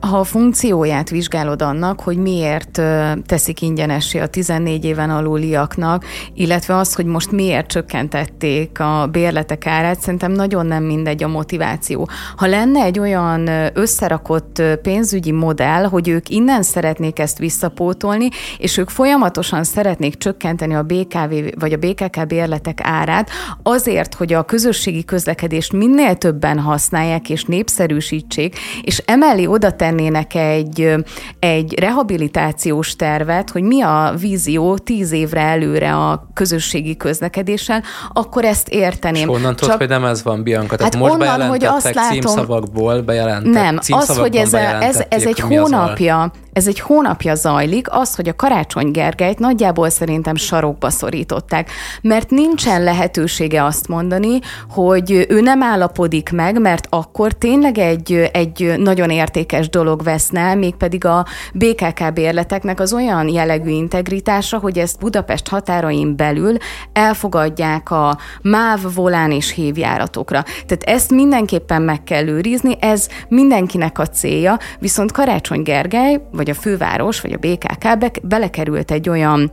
ha 0.00 0.18
a 0.18 0.24
funkcióját 0.24 1.10
vizsgálod 1.10 1.62
annak, 1.62 2.00
hogy 2.00 2.16
miért 2.16 2.82
teszik 3.26 3.62
ingyenessé 3.62 4.18
a 4.18 4.26
14 4.26 4.84
éven 4.84 5.10
aluliaknak, 5.10 6.04
illetve 6.34 6.76
az, 6.76 6.94
hogy 6.94 7.04
most 7.04 7.30
miért 7.30 7.66
csökkentették 7.66 8.80
a 8.80 9.08
bérletek 9.12 9.66
árát, 9.66 10.00
szerintem 10.00 10.32
nagyon 10.32 10.66
nem 10.66 10.84
mindegy 10.84 11.22
a 11.22 11.28
motiváció. 11.28 12.08
Ha 12.36 12.46
lenne 12.46 12.82
egy 12.82 12.98
olyan 12.98 13.50
összerakott 13.74 14.62
pénzügyi 14.82 15.32
modell, 15.32 15.84
hogy 15.84 16.08
ők 16.08 16.28
innen 16.28 16.62
szeretnék 16.62 17.18
ezt 17.18 17.38
visszapótolni, 17.38 18.28
és 18.58 18.76
ők 18.76 18.88
folyamatosan 18.88 19.64
szeretnék 19.64 20.16
csökkenteni 20.16 20.74
a 20.74 20.82
BKV 20.82 21.34
vagy 21.58 21.72
a 21.72 21.76
BKK 21.76 22.26
bérletek 22.26 22.78
árát, 22.82 23.30
azért, 23.62 24.14
hogy 24.14 24.32
a 24.32 24.42
közösségi 24.42 25.04
közlekedést 25.04 25.72
minél 25.72 26.16
többen 26.16 26.58
használják 26.58 27.30
és 27.30 27.44
népszerűsítsék, 27.44 28.58
és 28.82 29.02
emellé 29.06 29.46
oda 29.46 29.66
oda 29.68 29.76
tennének 29.76 30.34
egy, 30.34 30.94
egy 31.38 31.78
rehabilitációs 31.78 32.96
tervet, 32.96 33.50
hogy 33.50 33.62
mi 33.62 33.82
a 33.82 34.14
vízió 34.20 34.78
tíz 34.78 35.12
évre 35.12 35.40
előre 35.40 35.94
a 35.94 36.28
közösségi 36.34 36.96
közlekedéssel, 36.96 37.82
akkor 38.12 38.44
ezt 38.44 38.68
érteném. 38.68 39.22
És 39.22 39.34
honnan 39.34 39.56
tudod, 39.56 39.76
hogy 39.76 39.88
nem 39.88 40.04
ez 40.04 40.22
van, 40.22 40.42
Bianca? 40.42 40.76
Tehát 40.76 40.94
hát 40.94 41.02
most 41.02 41.14
onnan, 41.14 41.48
hogy 41.48 41.64
azt 41.64 41.94
látom, 41.94 42.12
címszavakból 42.12 43.00
bejelentették. 43.00 43.52
Nem, 43.52 43.78
az, 43.88 44.16
hogy 44.18 44.36
ez, 44.36 44.52
a, 44.52 44.82
ez, 44.82 45.02
ez 45.08 45.24
egy 45.24 45.40
hónapja, 45.40 46.32
ez 46.52 46.66
egy 46.66 46.80
hónapja 46.80 47.34
zajlik, 47.34 47.86
az, 47.90 48.14
hogy 48.14 48.28
a 48.28 48.36
Karácsony 48.36 48.90
Gergelyt 48.90 49.38
nagyjából 49.38 49.90
szerintem 49.90 50.34
sarokba 50.34 50.90
szorították, 50.90 51.70
mert 52.02 52.30
nincsen 52.30 52.82
lehetősége 52.82 53.64
azt 53.64 53.88
mondani, 53.88 54.38
hogy 54.68 55.26
ő 55.28 55.40
nem 55.40 55.62
állapodik 55.62 56.30
meg, 56.32 56.60
mert 56.60 56.86
akkor 56.90 57.32
tényleg 57.32 57.78
egy, 57.78 58.30
egy 58.32 58.74
nagyon 58.76 59.10
értékes 59.10 59.68
dolog 59.68 60.02
veszne 60.02 60.54
mégpedig 60.54 61.04
a 61.04 61.26
BKK 61.54 62.12
bérleteknek 62.12 62.80
az 62.80 62.92
olyan 62.92 63.28
jellegű 63.28 63.70
integritása, 63.70 64.58
hogy 64.58 64.78
ezt 64.78 64.98
Budapest 64.98 65.48
határain 65.48 66.16
belül 66.16 66.56
elfogadják 66.92 67.90
a 67.90 68.18
MÁV, 68.42 68.94
volán 68.94 69.30
és 69.30 69.52
hévjáratokra. 69.52 70.42
Tehát 70.42 70.82
ezt 70.82 71.10
mindenképpen 71.10 71.82
meg 71.82 72.04
kell 72.04 72.26
őrizni, 72.26 72.76
ez 72.80 73.08
mindenkinek 73.28 73.98
a 73.98 74.06
célja, 74.06 74.58
viszont 74.78 75.12
Karácsony 75.12 75.62
Gergely, 75.62 76.20
vagy 76.38 76.50
a 76.50 76.54
főváros, 76.54 77.20
vagy 77.20 77.32
a 77.32 77.36
BKK 77.36 77.98
be, 77.98 78.10
belekerült 78.22 78.90
egy 78.90 79.08
olyan 79.08 79.52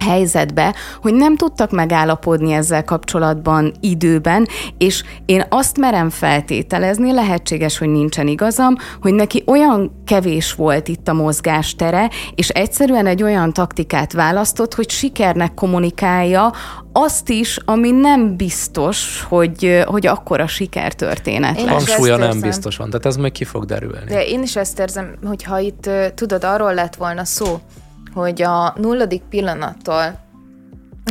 helyzetbe, 0.00 0.74
hogy 1.02 1.14
nem 1.14 1.36
tudtak 1.36 1.70
megállapodni 1.70 2.52
ezzel 2.52 2.84
kapcsolatban 2.84 3.72
időben, 3.80 4.46
és 4.78 5.02
én 5.26 5.44
azt 5.48 5.78
merem 5.78 6.10
feltételezni, 6.10 7.12
lehetséges, 7.12 7.78
hogy 7.78 7.88
nincsen 7.88 8.26
igazam, 8.26 8.76
hogy 9.00 9.14
neki 9.14 9.42
olyan 9.46 10.02
kevés 10.06 10.52
volt 10.52 10.88
itt 10.88 11.08
a 11.08 11.12
mozgástere, 11.12 12.10
és 12.34 12.48
egyszerűen 12.48 13.06
egy 13.06 13.22
olyan 13.22 13.52
taktikát 13.52 14.12
választott, 14.12 14.74
hogy 14.74 14.90
sikernek 14.90 15.54
kommunikálja 15.54 16.52
azt 16.92 17.28
is, 17.28 17.58
ami 17.64 17.90
nem 17.90 18.36
biztos, 18.36 19.22
hogy, 19.28 19.82
hogy 19.86 20.06
akkora 20.06 20.46
sikertörténet 20.46 21.62
lesz. 21.62 21.70
Hangsúlya 21.70 22.16
nem 22.16 22.40
biztosan, 22.40 22.90
tehát 22.90 23.06
ez 23.06 23.16
meg 23.16 23.32
ki 23.32 23.44
fog 23.44 23.64
derülni. 23.64 24.04
De 24.08 24.26
én 24.26 24.42
is 24.42 24.56
ezt 24.56 24.78
érzem, 24.78 25.14
hogy 25.26 25.42
ha 25.42 25.58
itt 25.58 25.90
tudod, 26.14 26.44
arról 26.44 26.74
lett 26.74 26.94
volna 26.94 27.24
szó, 27.24 27.60
hogy 28.14 28.42
a 28.42 28.74
nulladik 28.76 29.22
pillanattól 29.22 30.28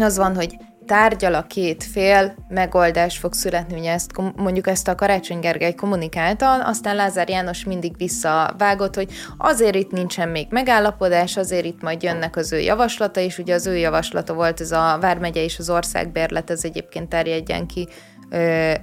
az 0.01 0.17
van, 0.17 0.35
hogy 0.35 0.57
tárgyal 0.89 1.33
a 1.33 1.47
két 1.47 1.83
fél, 1.83 2.35
megoldás 2.47 3.17
fog 3.17 3.33
születni, 3.33 3.79
ugye 3.79 3.91
ezt, 3.91 4.11
mondjuk 4.35 4.67
ezt 4.67 4.87
a 4.87 4.95
Karácsony 4.95 5.39
Gergely 5.39 5.73
kommunikálta, 5.73 6.65
aztán 6.65 6.95
Lázár 6.95 7.29
János 7.29 7.63
mindig 7.63 7.97
visszavágott, 7.97 8.95
hogy 8.95 9.11
azért 9.37 9.75
itt 9.75 9.91
nincsen 9.91 10.29
még 10.29 10.47
megállapodás, 10.49 11.37
azért 11.37 11.65
itt 11.65 11.81
majd 11.81 12.03
jönnek 12.03 12.35
az 12.35 12.51
ő 12.51 12.59
javaslata, 12.59 13.19
és 13.19 13.37
ugye 13.37 13.53
az 13.53 13.67
ő 13.67 13.77
javaslata 13.77 14.33
volt 14.33 14.61
ez 14.61 14.71
a 14.71 14.97
Vármegye 15.01 15.43
és 15.43 15.59
az 15.59 15.69
országbérlet, 15.69 16.49
ez 16.49 16.63
egyébként 16.63 17.09
terjedjen 17.09 17.67
ki 17.67 17.87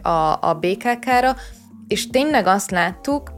a, 0.02 0.38
a 0.40 0.58
BKK-ra, 0.60 1.36
és 1.88 2.06
tényleg 2.06 2.46
azt 2.46 2.70
láttuk, 2.70 3.32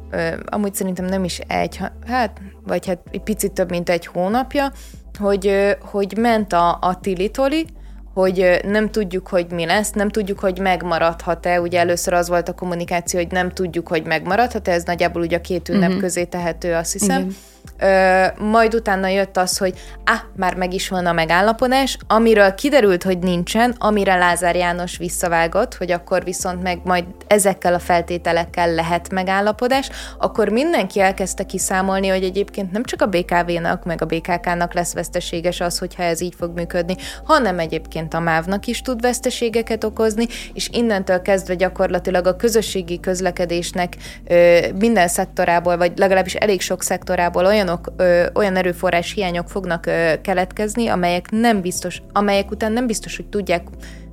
amúgy 0.46 0.74
szerintem 0.74 1.04
nem 1.04 1.24
is 1.24 1.38
egy, 1.38 1.80
hát, 2.06 2.40
vagy 2.68 2.86
hát 2.86 2.98
egy 3.10 3.20
picit 3.20 3.52
több, 3.52 3.70
mint 3.70 3.88
egy 3.88 4.06
hónapja, 4.06 4.72
hogy, 5.18 5.76
hogy 5.80 6.16
ment 6.16 6.52
a, 6.52 6.78
a 6.80 6.98
tilitoli, 7.00 7.66
hogy 8.14 8.60
nem 8.64 8.90
tudjuk, 8.90 9.28
hogy 9.28 9.46
mi 9.50 9.66
lesz, 9.66 9.90
nem 9.90 10.08
tudjuk, 10.08 10.38
hogy 10.38 10.58
megmaradhat-e. 10.58 11.60
Ugye 11.60 11.78
először 11.78 12.12
az 12.12 12.28
volt 12.28 12.48
a 12.48 12.54
kommunikáció, 12.54 13.20
hogy 13.20 13.30
nem 13.30 13.50
tudjuk, 13.50 13.88
hogy 13.88 14.06
megmaradhat-e, 14.06 14.72
ez 14.72 14.82
nagyjából 14.82 15.22
ugye 15.22 15.36
a 15.36 15.40
két 15.40 15.68
ünnep 15.68 15.88
uh-huh. 15.88 16.02
közé 16.02 16.24
tehető, 16.24 16.74
azt 16.74 16.92
hiszem. 16.92 17.20
Igen. 17.20 17.36
Ö, 17.78 18.24
majd 18.38 18.74
utána 18.74 19.08
jött 19.08 19.36
az, 19.36 19.58
hogy 19.58 19.74
ah, 20.04 20.18
már 20.36 20.54
meg 20.54 20.74
is 20.74 20.88
van 20.88 21.06
a 21.06 21.12
megállapodás, 21.12 21.98
amiről 22.06 22.54
kiderült, 22.54 23.02
hogy 23.02 23.18
nincsen, 23.18 23.74
amire 23.78 24.16
Lázár 24.16 24.56
János 24.56 24.96
visszavágott, 24.96 25.74
hogy 25.74 25.90
akkor 25.90 26.24
viszont 26.24 26.62
meg 26.62 26.80
majd 26.84 27.04
ezekkel 27.26 27.74
a 27.74 27.78
feltételekkel 27.78 28.74
lehet 28.74 29.10
megállapodás, 29.10 29.90
akkor 30.18 30.48
mindenki 30.48 31.00
elkezdte 31.00 31.44
kiszámolni, 31.44 32.08
hogy 32.08 32.24
egyébként 32.24 32.72
nem 32.72 32.84
csak 32.84 33.02
a 33.02 33.06
BKV-nak, 33.06 33.84
meg 33.84 34.02
a 34.02 34.06
BKK-nak 34.06 34.74
lesz 34.74 34.94
veszteséges 34.94 35.60
az, 35.60 35.78
hogyha 35.78 36.02
ez 36.02 36.20
így 36.20 36.34
fog 36.38 36.54
működni, 36.54 36.96
hanem 37.24 37.58
egyébként 37.58 38.14
a 38.14 38.20
MÁV-nak 38.20 38.66
is 38.66 38.82
tud 38.82 39.00
veszteségeket 39.00 39.84
okozni, 39.84 40.26
és 40.52 40.68
innentől 40.72 41.22
kezdve 41.22 41.54
gyakorlatilag 41.54 42.26
a 42.26 42.36
közösségi 42.36 43.00
közlekedésnek 43.00 43.96
ö, 44.26 44.58
minden 44.78 45.08
szektorából, 45.08 45.76
vagy 45.76 45.92
legalábbis 45.96 46.34
elég 46.34 46.60
sok 46.60 46.82
szektorából 46.82 47.46
olyan 47.46 47.57
olyanok, 47.58 47.92
ö, 47.96 48.26
olyan 48.34 48.56
erőforrás 48.56 49.12
hiányok 49.12 49.48
fognak 49.48 49.86
ö, 49.86 50.12
keletkezni, 50.22 50.88
amelyek 50.88 51.30
nem 51.30 51.60
biztos, 51.60 52.02
amelyek 52.12 52.50
után 52.50 52.72
nem 52.72 52.86
biztos, 52.86 53.16
hogy 53.16 53.26
tudják 53.26 53.62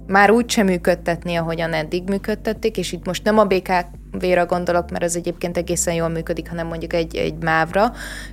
már 0.07 0.31
úgy 0.31 0.49
sem 0.49 0.65
működtetni, 0.65 1.35
ahogyan 1.35 1.73
eddig 1.73 2.03
működtették, 2.09 2.77
és 2.77 2.91
itt 2.91 3.05
most 3.05 3.23
nem 3.23 3.37
a 3.37 3.45
BKV-ra 3.45 4.45
gondolok, 4.45 4.89
mert 4.91 5.03
az 5.03 5.15
egyébként 5.15 5.57
egészen 5.57 5.93
jól 5.93 6.09
működik, 6.09 6.49
hanem 6.49 6.67
mondjuk 6.67 6.93
egy, 6.93 7.15
egy 7.15 7.35
mávra. 7.43 7.91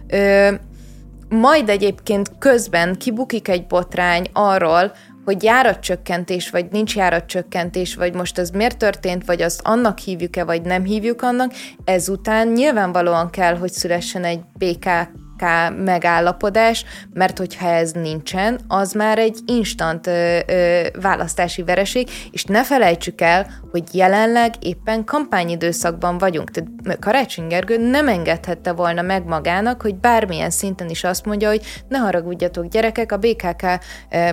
Ö, 0.08 0.50
majd 1.28 1.68
egyébként 1.68 2.32
közben 2.38 2.96
kibukik 2.96 3.48
egy 3.48 3.66
botrány 3.66 4.28
arról, 4.32 4.92
hogy 5.24 5.42
járatcsökkentés, 5.42 6.50
vagy 6.50 6.66
nincs 6.70 6.96
járatcsökkentés, 6.96 7.94
vagy 7.94 8.14
most 8.14 8.38
ez 8.38 8.50
miért 8.50 8.78
történt, 8.78 9.24
vagy 9.24 9.42
azt 9.42 9.60
annak 9.64 9.98
hívjuk-e, 9.98 10.44
vagy 10.44 10.62
nem 10.62 10.84
hívjuk 10.84 11.22
annak, 11.22 11.52
ezután 11.84 12.48
nyilvánvalóan 12.48 13.30
kell, 13.30 13.56
hogy 13.56 13.72
szülessen 13.72 14.24
egy 14.24 14.40
BK 14.58 14.86
megállapodás, 15.84 16.84
mert 17.12 17.38
hogyha 17.38 17.68
ez 17.68 17.92
nincsen, 17.92 18.60
az 18.68 18.92
már 18.92 19.18
egy 19.18 19.38
instant 19.46 20.06
ö, 20.06 20.38
ö, 20.46 20.80
választási 21.00 21.62
vereség, 21.62 22.08
és 22.30 22.44
ne 22.44 22.64
felejtsük 22.64 23.20
el, 23.20 23.46
hogy 23.70 23.82
jelenleg 23.92 24.54
éppen 24.60 25.04
kampányidőszakban 25.04 26.18
vagyunk. 26.18 26.50
Tehát 26.50 26.98
Karácsony 26.98 27.46
Gergő 27.46 27.90
nem 27.90 28.08
engedhette 28.08 28.72
volna 28.72 29.02
meg 29.02 29.24
magának, 29.24 29.82
hogy 29.82 29.94
bármilyen 29.94 30.50
szinten 30.50 30.88
is 30.88 31.04
azt 31.04 31.24
mondja, 31.24 31.48
hogy 31.48 31.62
ne 31.88 31.98
haragudjatok 31.98 32.66
gyerekek, 32.66 33.12
a 33.12 33.16
BKK 33.16 33.64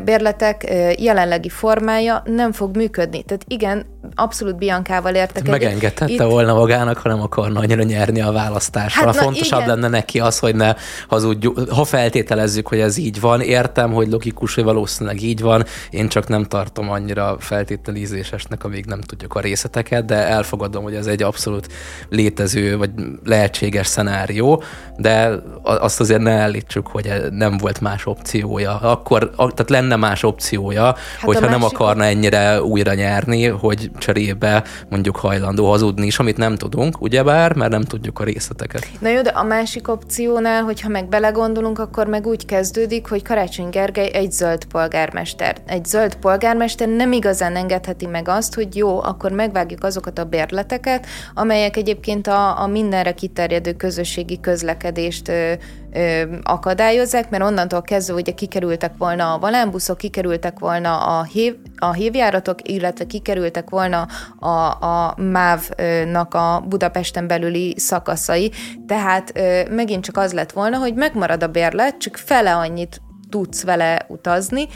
bérletek 0.04 0.64
jelenlegi 1.00 1.50
formája 1.50 2.24
nem 2.26 2.52
fog 2.52 2.76
működni. 2.76 3.24
Tehát 3.24 3.44
igen, 3.48 3.86
abszolút 4.16 4.58
Biankával 4.58 5.16
értek 5.16 5.48
egyet. 5.48 5.60
Megengedhette 5.60 6.14
Itt... 6.14 6.22
volna 6.22 6.54
magának, 6.54 6.98
ha 6.98 7.10
nem 7.10 7.22
akarna 7.22 7.60
annyira 7.60 7.84
nyerni 7.84 8.22
a 8.22 8.32
választásra. 8.32 9.06
Hát, 9.06 9.16
Fontosabb 9.16 9.62
igen. 9.62 9.80
lenne 9.80 9.88
neki 9.88 10.20
az, 10.20 10.40
hogy 10.40 10.56
ne 10.56 10.74
hazudjuk, 11.08 11.70
ha 11.70 11.84
feltételezzük, 11.84 12.68
hogy 12.68 12.80
ez 12.80 12.98
így 12.98 13.20
van, 13.20 13.42
értem, 13.42 13.92
hogy 13.92 14.10
logikus, 14.10 14.56
hogy 14.56 14.64
valószínűleg 14.64 15.22
így 15.22 15.42
van, 15.42 15.66
én 15.90 16.08
csak 16.08 16.28
nem 16.28 16.44
tartom 16.44 16.90
annyira 16.90 17.36
feltételizésesnek, 17.40 18.64
amíg 18.64 18.86
nem 18.86 19.02
tudjuk 19.02 19.36
a 19.36 19.40
részleteket, 19.40 20.06
de 20.06 20.16
elfogadom, 20.16 20.84
hogy 20.84 20.96
ez 20.96 21.08
egy 21.08 21.24
abszolút 21.24 21.68
létező, 22.10 22.78
vagy 22.78 22.90
lehetséges 23.24 23.88
szenárió, 23.88 24.64
de 24.98 25.32
azt 25.64 26.00
azért 26.00 26.22
ne 26.22 26.32
állítsuk, 26.32 26.88
hogy 26.88 27.12
nem 27.32 27.58
volt 27.58 27.82
más 27.82 28.06
opciója. 28.06 28.80
Akkor, 28.80 29.30
tehát 29.36 29.70
lenne 29.70 29.96
más 29.96 30.24
opciója, 30.24 30.84
hát 30.84 30.96
hogyha 31.22 31.50
nem 31.50 31.64
akarna 31.64 32.04
ennyire 32.04 32.64
újra 32.64 32.94
nyerni, 32.94 33.46
hogy 33.46 33.92
cserébe 33.98 34.64
mondjuk 34.90 35.16
hajlandó 35.16 35.70
hazudni 35.70 36.06
is, 36.06 36.20
amit 36.20 36.38
nem 36.38 36.56
tudunk, 36.56 37.02
ugyebár, 37.02 37.56
mert 37.56 37.72
nem 37.72 37.82
tudjuk 37.82 38.20
a 38.20 38.24
részleteket. 38.24 38.88
Na 39.00 39.10
jó, 39.10 39.22
de 39.22 39.30
a 39.30 39.44
másik 39.44 39.88
opciónál, 39.88 40.64
hogyha 40.80 41.00
meg 41.00 41.10
belegondolunk, 41.10 41.80
akkor 41.80 42.08
meg 42.08 42.28
úgy 42.28 42.46
kezdődik, 42.46 43.08
hogy 43.08 43.24
Karácsony 43.24 43.70
Gergely 43.70 44.10
egy 44.14 44.32
zöld 44.32 44.66
polgármester. 44.66 45.56
Egy 45.66 45.86
zöld 45.86 46.16
polgármester 46.16 46.88
nem 46.88 47.12
igazán 47.12 47.56
engedheti 47.56 48.06
meg 48.06 48.28
azt, 48.28 48.56
hogy 48.56 48.76
jó, 48.76 49.02
akkor 49.02 49.32
megvágjuk 49.32 49.84
azokat 49.84 50.20
a 50.20 50.24
bérleteket, 50.24 51.06
amelyek 51.34 51.78
egyébként 51.78 52.28
a, 52.28 52.62
a 52.62 52.68
mindenre 52.68 53.12
kiterjedő 53.12 53.74
közösségi 53.74 54.40
közlekedést 54.40 55.28
ö, 55.28 55.54
ö, 55.94 56.36
akadályozzák, 56.44 57.30
mert 57.30 57.44
onnantól 57.44 57.82
kezdve 57.82 58.14
ugye 58.14 58.32
kikerültek 58.32 58.92
volna 58.98 59.34
a 59.34 59.40
valánbuszok, 59.40 59.98
kikerültek 59.98 60.60
volna 60.60 61.18
a, 61.18 61.24
hév, 61.24 61.56
a 61.78 61.94
hívjáratok, 61.94 62.70
illetve 62.70 63.06
kikerültek 63.06 63.70
volna 63.70 64.08
a, 64.40 64.86
a 64.86 65.16
MÁV-nak 65.18 66.34
a 66.34 66.64
Budapesten 66.68 67.28
belüli 67.28 67.76
szakaszai, 67.78 68.52
tehát 68.88 69.32
ö, 69.34 69.62
megint 69.70 70.04
csak 70.04 70.18
az 70.18 70.34
lett 70.34 70.52
volna, 70.52 70.78
hogy 70.78 70.94
megmarad 70.94 71.44
a 71.44 71.48
bérlet, 71.48 71.98
csak 71.98 72.18
fele 72.18 72.56
annyit 72.56 73.02
tudsz 73.30 73.64
vele 73.64 74.06
utazni, 74.08 74.68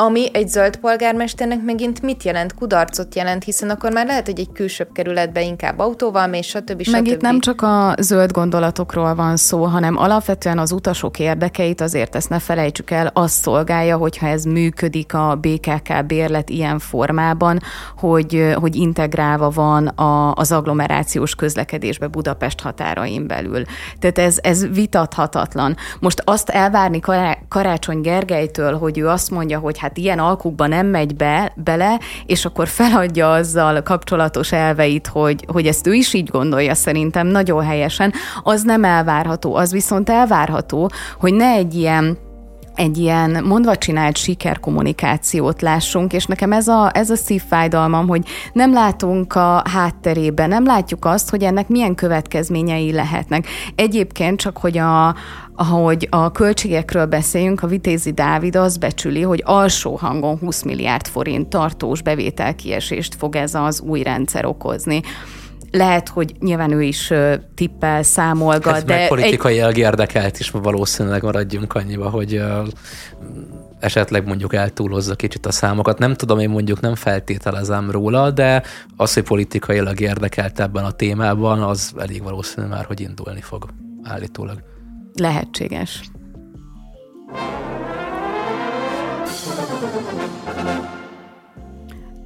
ami 0.00 0.28
egy 0.32 0.48
zöld 0.48 0.76
polgármesternek 0.76 1.62
megint 1.62 2.02
mit 2.02 2.22
jelent? 2.22 2.54
Kudarcot 2.54 3.14
jelent, 3.14 3.44
hiszen 3.44 3.70
akkor 3.70 3.92
már 3.92 4.06
lehet, 4.06 4.26
hogy 4.26 4.38
egy 4.38 4.52
külsőbb 4.52 4.88
kerületbe 4.92 5.42
inkább 5.42 5.78
autóval 5.78 6.26
mész, 6.26 6.46
stb. 6.46 6.82
stb. 6.82 6.92
Meg 6.92 7.06
itt 7.06 7.20
nem 7.20 7.40
csak 7.40 7.62
a 7.62 7.94
zöld 8.00 8.32
gondolatokról 8.32 9.14
van 9.14 9.36
szó, 9.36 9.64
hanem 9.64 9.96
alapvetően 9.96 10.58
az 10.58 10.72
utasok 10.72 11.18
érdekeit, 11.18 11.80
azért 11.80 12.14
ezt 12.14 12.28
ne 12.28 12.38
felejtsük 12.38 12.90
el, 12.90 13.10
az 13.12 13.30
szolgálja, 13.30 13.96
hogyha 13.96 14.26
ez 14.26 14.44
működik 14.44 15.14
a 15.14 15.38
BKK 15.40 16.06
bérlet 16.06 16.50
ilyen 16.50 16.78
formában, 16.78 17.60
hogy, 17.96 18.52
hogy 18.54 18.76
integrálva 18.76 19.50
van 19.50 19.86
a, 19.86 20.32
az 20.34 20.52
agglomerációs 20.52 21.34
közlekedésbe 21.34 22.06
Budapest 22.06 22.60
határain 22.60 23.26
belül. 23.26 23.64
Tehát 23.98 24.18
ez, 24.18 24.38
ez 24.40 24.68
vitathatatlan. 24.68 25.76
Most 26.00 26.22
azt 26.24 26.48
elvárni 26.50 27.00
Karácsony 27.48 28.00
Gergelytől, 28.00 28.78
hogy 28.78 28.98
ő 28.98 29.08
azt 29.08 29.30
mondja, 29.30 29.58
hogy 29.58 29.78
hát 29.78 29.86
hát 29.88 29.98
ilyen 29.98 30.18
alkukba 30.18 30.66
nem 30.66 30.86
megy 30.86 31.16
be, 31.16 31.52
bele, 31.56 32.00
és 32.26 32.44
akkor 32.44 32.68
feladja 32.68 33.32
azzal 33.32 33.82
kapcsolatos 33.82 34.52
elveit, 34.52 35.06
hogy, 35.06 35.44
hogy 35.46 35.66
ezt 35.66 35.86
ő 35.86 35.92
is 35.92 36.14
így 36.14 36.28
gondolja 36.28 36.74
szerintem 36.74 37.26
nagyon 37.26 37.64
helyesen, 37.64 38.12
az 38.42 38.62
nem 38.62 38.84
elvárható. 38.84 39.54
Az 39.54 39.72
viszont 39.72 40.10
elvárható, 40.10 40.90
hogy 41.18 41.34
ne 41.34 41.50
egy 41.50 41.74
ilyen 41.74 42.18
egy 42.78 42.98
ilyen 42.98 43.44
mondva 43.44 43.76
csinált 43.76 44.16
sikerkommunikációt 44.16 45.62
lássunk, 45.62 46.12
és 46.12 46.26
nekem 46.26 46.52
ez 46.52 46.68
a, 46.68 46.90
ez 46.94 47.10
a 47.10 47.16
szívfájdalmam, 47.16 48.08
hogy 48.08 48.26
nem 48.52 48.72
látunk 48.72 49.34
a 49.34 49.62
hátterébe, 49.70 50.46
nem 50.46 50.64
látjuk 50.64 51.04
azt, 51.04 51.30
hogy 51.30 51.42
ennek 51.42 51.68
milyen 51.68 51.94
következményei 51.94 52.92
lehetnek. 52.92 53.46
Egyébként 53.74 54.40
csak, 54.40 54.58
hogy 54.58 54.78
a, 54.78 55.14
ahogy 55.54 56.06
a 56.10 56.32
költségekről 56.32 57.06
beszéljünk, 57.06 57.62
a 57.62 57.66
Vitézi 57.66 58.12
Dávid 58.12 58.56
azt 58.56 58.80
becsüli, 58.80 59.22
hogy 59.22 59.42
alsó 59.44 59.96
hangon 59.96 60.38
20 60.38 60.62
milliárd 60.62 61.06
forint 61.06 61.48
tartós 61.48 62.02
bevételkiesést 62.02 63.14
fog 63.14 63.36
ez 63.36 63.54
az 63.54 63.80
új 63.80 64.02
rendszer 64.02 64.44
okozni 64.44 65.02
lehet, 65.70 66.08
hogy 66.08 66.34
nyilván 66.40 66.72
ő 66.72 66.82
is 66.82 67.12
tippel, 67.54 68.02
számolgat, 68.02 68.76
ez 68.76 68.84
de... 68.84 69.06
politikai 69.08 69.60
egy... 69.60 69.78
érdekelt 69.78 70.38
is 70.38 70.50
valószínűleg 70.50 71.22
maradjunk 71.22 71.74
annyiba, 71.74 72.10
hogy 72.10 72.42
esetleg 73.80 74.26
mondjuk 74.26 74.54
eltúlozza 74.54 75.14
kicsit 75.14 75.46
a 75.46 75.52
számokat. 75.52 75.98
Nem 75.98 76.14
tudom, 76.14 76.38
én 76.38 76.50
mondjuk 76.50 76.80
nem 76.80 76.94
feltételezem 76.94 77.90
róla, 77.90 78.30
de 78.30 78.62
az, 78.96 79.14
hogy 79.14 79.22
politikailag 79.22 80.00
érdekelt 80.00 80.60
ebben 80.60 80.84
a 80.84 80.90
témában, 80.90 81.62
az 81.62 81.92
elég 81.98 82.22
valószínű 82.22 82.66
már, 82.66 82.84
hogy 82.84 83.00
indulni 83.00 83.40
fog 83.40 83.66
állítólag. 84.02 84.62
Lehetséges. 85.14 86.00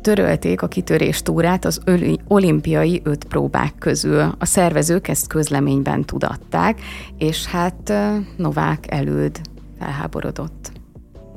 Törölték 0.02 0.62
a 0.62 0.68
kitörés 0.68 1.22
túrát 1.22 1.64
az 1.64 1.80
olimpiai 2.28 3.00
öt 3.04 3.24
próbák 3.24 3.74
közül. 3.78 4.34
A 4.38 4.44
szervezők 4.44 5.08
ezt 5.08 5.26
közleményben 5.26 6.04
tudatták, 6.04 6.80
és 7.18 7.46
hát 7.46 7.92
Novák 8.36 8.92
előd 8.92 9.40
felháborodott. 9.78 10.72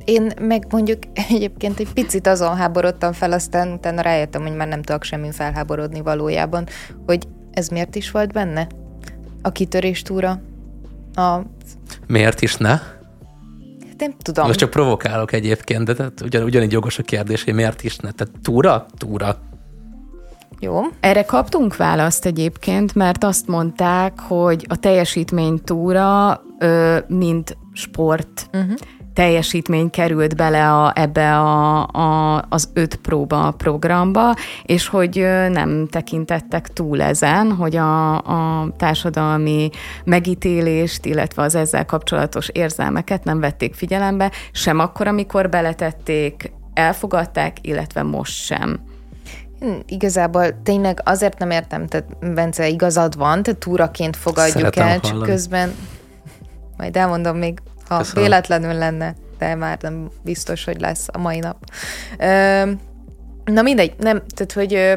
Én 0.04 0.32
meg 0.40 0.66
mondjuk 0.70 0.98
egyébként 1.28 1.78
egy 1.78 1.92
picit 1.92 2.26
azon 2.26 2.56
háborodtam 2.56 3.12
fel, 3.12 3.32
aztán 3.32 3.72
utána 3.72 4.00
rájöttem, 4.00 4.42
hogy 4.42 4.56
már 4.56 4.68
nem 4.68 4.82
tudok 4.82 5.02
semmi 5.02 5.32
felháborodni 5.32 6.00
valójában, 6.00 6.66
hogy 7.06 7.28
ez 7.52 7.68
miért 7.68 7.94
is 7.94 8.10
volt 8.10 8.32
benne? 8.32 8.66
A 9.42 9.52
kitörés 9.52 10.02
túra? 10.02 10.40
A... 11.14 11.40
Miért 12.06 12.40
is 12.40 12.56
ne? 12.56 12.80
Nem 13.98 14.14
tudom. 14.22 14.46
Most 14.46 14.58
csak 14.58 14.70
provokálok 14.70 15.32
egyébként, 15.32 15.84
de 15.84 15.94
tehát 15.94 16.20
ugyan, 16.20 16.42
ugyanígy 16.42 16.72
jogos 16.72 16.98
a 16.98 17.02
kérdés, 17.02 17.44
hogy 17.44 17.54
miért 17.54 17.82
is 17.82 17.96
ne. 17.96 18.10
Tehát 18.10 18.34
túra? 18.42 18.86
Túra. 18.96 19.36
Jó. 20.60 20.80
Erre 21.00 21.24
kaptunk 21.24 21.76
választ 21.76 22.26
egyébként, 22.26 22.94
mert 22.94 23.24
azt 23.24 23.46
mondták, 23.46 24.20
hogy 24.20 24.66
a 24.68 24.76
teljesítmény 24.76 25.60
túra, 25.64 26.42
ö, 26.58 26.98
mint 27.08 27.56
sport, 27.72 28.48
uh-huh 28.52 28.78
teljesítmény 29.16 29.90
került 29.90 30.36
bele 30.36 30.72
a, 30.72 30.92
ebbe 30.94 31.38
a, 31.38 31.86
a, 31.86 32.44
az 32.48 32.70
öt 32.72 32.96
próba 32.96 33.50
programba, 33.56 34.34
és 34.62 34.88
hogy 34.88 35.26
nem 35.50 35.86
tekintettek 35.90 36.68
túl 36.68 37.02
ezen, 37.02 37.52
hogy 37.52 37.76
a, 37.76 38.14
a 38.16 38.68
társadalmi 38.76 39.70
megítélést, 40.04 41.04
illetve 41.04 41.42
az 41.42 41.54
ezzel 41.54 41.84
kapcsolatos 41.84 42.48
érzelmeket 42.48 43.24
nem 43.24 43.40
vették 43.40 43.74
figyelembe, 43.74 44.30
sem 44.52 44.78
akkor, 44.78 45.06
amikor 45.06 45.48
beletették, 45.48 46.52
elfogadták, 46.74 47.56
illetve 47.60 48.02
most 48.02 48.34
sem. 48.34 48.80
Igazából 49.86 50.62
tényleg 50.62 51.00
azért 51.04 51.38
nem 51.38 51.50
értem, 51.50 51.86
tehát 51.86 52.34
Bence 52.34 52.68
igazad 52.68 53.16
van, 53.16 53.42
tehát 53.42 53.60
túraként 53.60 54.16
fogadjuk 54.16 54.56
Szeretem 54.56 54.86
el, 54.86 55.00
csak 55.00 55.22
közben 55.22 55.74
majd 56.76 56.96
elmondom 56.96 57.36
még 57.36 57.58
ha 57.88 57.98
Köszönöm. 57.98 58.22
véletlenül 58.22 58.72
lenne, 58.72 59.14
de 59.38 59.54
már 59.54 59.78
nem 59.80 60.08
biztos, 60.22 60.64
hogy 60.64 60.80
lesz 60.80 61.08
a 61.12 61.18
mai 61.18 61.38
nap. 61.38 61.56
Ö, 62.18 62.70
na 63.44 63.62
mindegy, 63.62 63.94
nem, 63.98 64.22
tehát 64.34 64.52
hogy 64.52 64.74
ö, 64.74 64.94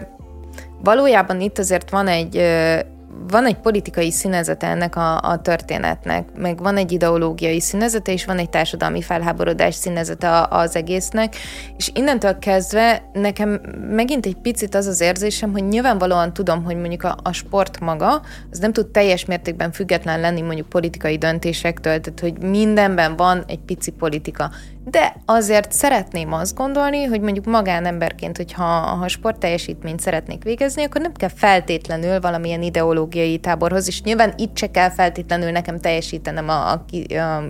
valójában 0.83 1.41
itt 1.41 1.57
azért 1.57 1.89
van 1.89 2.07
egy 2.07 2.37
ö, 2.37 2.79
van 3.27 3.45
egy 3.45 3.57
politikai 3.57 4.11
színezete 4.11 4.67
ennek 4.67 4.95
a, 4.95 5.21
a 5.21 5.41
történetnek, 5.41 6.27
meg 6.37 6.61
van 6.61 6.77
egy 6.77 6.91
ideológiai 6.91 7.59
színezete, 7.59 8.11
és 8.11 8.25
van 8.25 8.37
egy 8.37 8.49
társadalmi 8.49 9.01
felháborodás 9.01 9.75
színezete 9.75 10.47
az 10.49 10.75
egésznek, 10.75 11.35
és 11.77 11.91
innentől 11.93 12.39
kezdve 12.39 13.09
nekem 13.13 13.61
megint 13.89 14.25
egy 14.25 14.37
picit 14.37 14.75
az 14.75 14.87
az 14.87 15.01
érzésem, 15.01 15.51
hogy 15.51 15.67
nyilvánvalóan 15.67 16.33
tudom, 16.33 16.63
hogy 16.63 16.75
mondjuk 16.75 17.03
a, 17.03 17.17
a 17.23 17.31
sport 17.31 17.79
maga, 17.79 18.21
az 18.51 18.59
nem 18.59 18.73
tud 18.73 18.87
teljes 18.87 19.25
mértékben 19.25 19.71
független 19.71 20.19
lenni 20.19 20.41
mondjuk 20.41 20.69
politikai 20.69 21.17
döntésektől, 21.17 21.99
tehát 21.99 22.19
hogy 22.19 22.49
mindenben 22.49 23.15
van 23.15 23.43
egy 23.47 23.59
pici 23.59 23.91
politika. 23.91 24.51
De 24.89 25.15
azért 25.25 25.71
szeretném 25.71 26.33
azt 26.33 26.55
gondolni, 26.55 27.03
hogy 27.03 27.21
mondjuk 27.21 27.45
magánemberként, 27.45 28.37
hogyha 28.37 28.63
ha 28.63 29.07
sportteljesítményt 29.07 29.99
szeretnék 29.99 30.43
végezni, 30.43 30.83
akkor 30.83 31.01
nem 31.01 31.13
kell 31.13 31.29
feltétlenül 31.35 32.19
valamilyen 32.19 32.61
ideológiai 32.61 33.37
táborhoz, 33.37 33.87
és 33.87 34.01
nyilván 34.01 34.33
itt 34.37 34.57
se 34.57 34.71
kell 34.71 34.89
feltétlenül 34.89 35.51
nekem 35.51 35.79
teljesítenem 35.79 36.49
a, 36.49 36.71
a, 36.71 36.83
a 37.13 37.43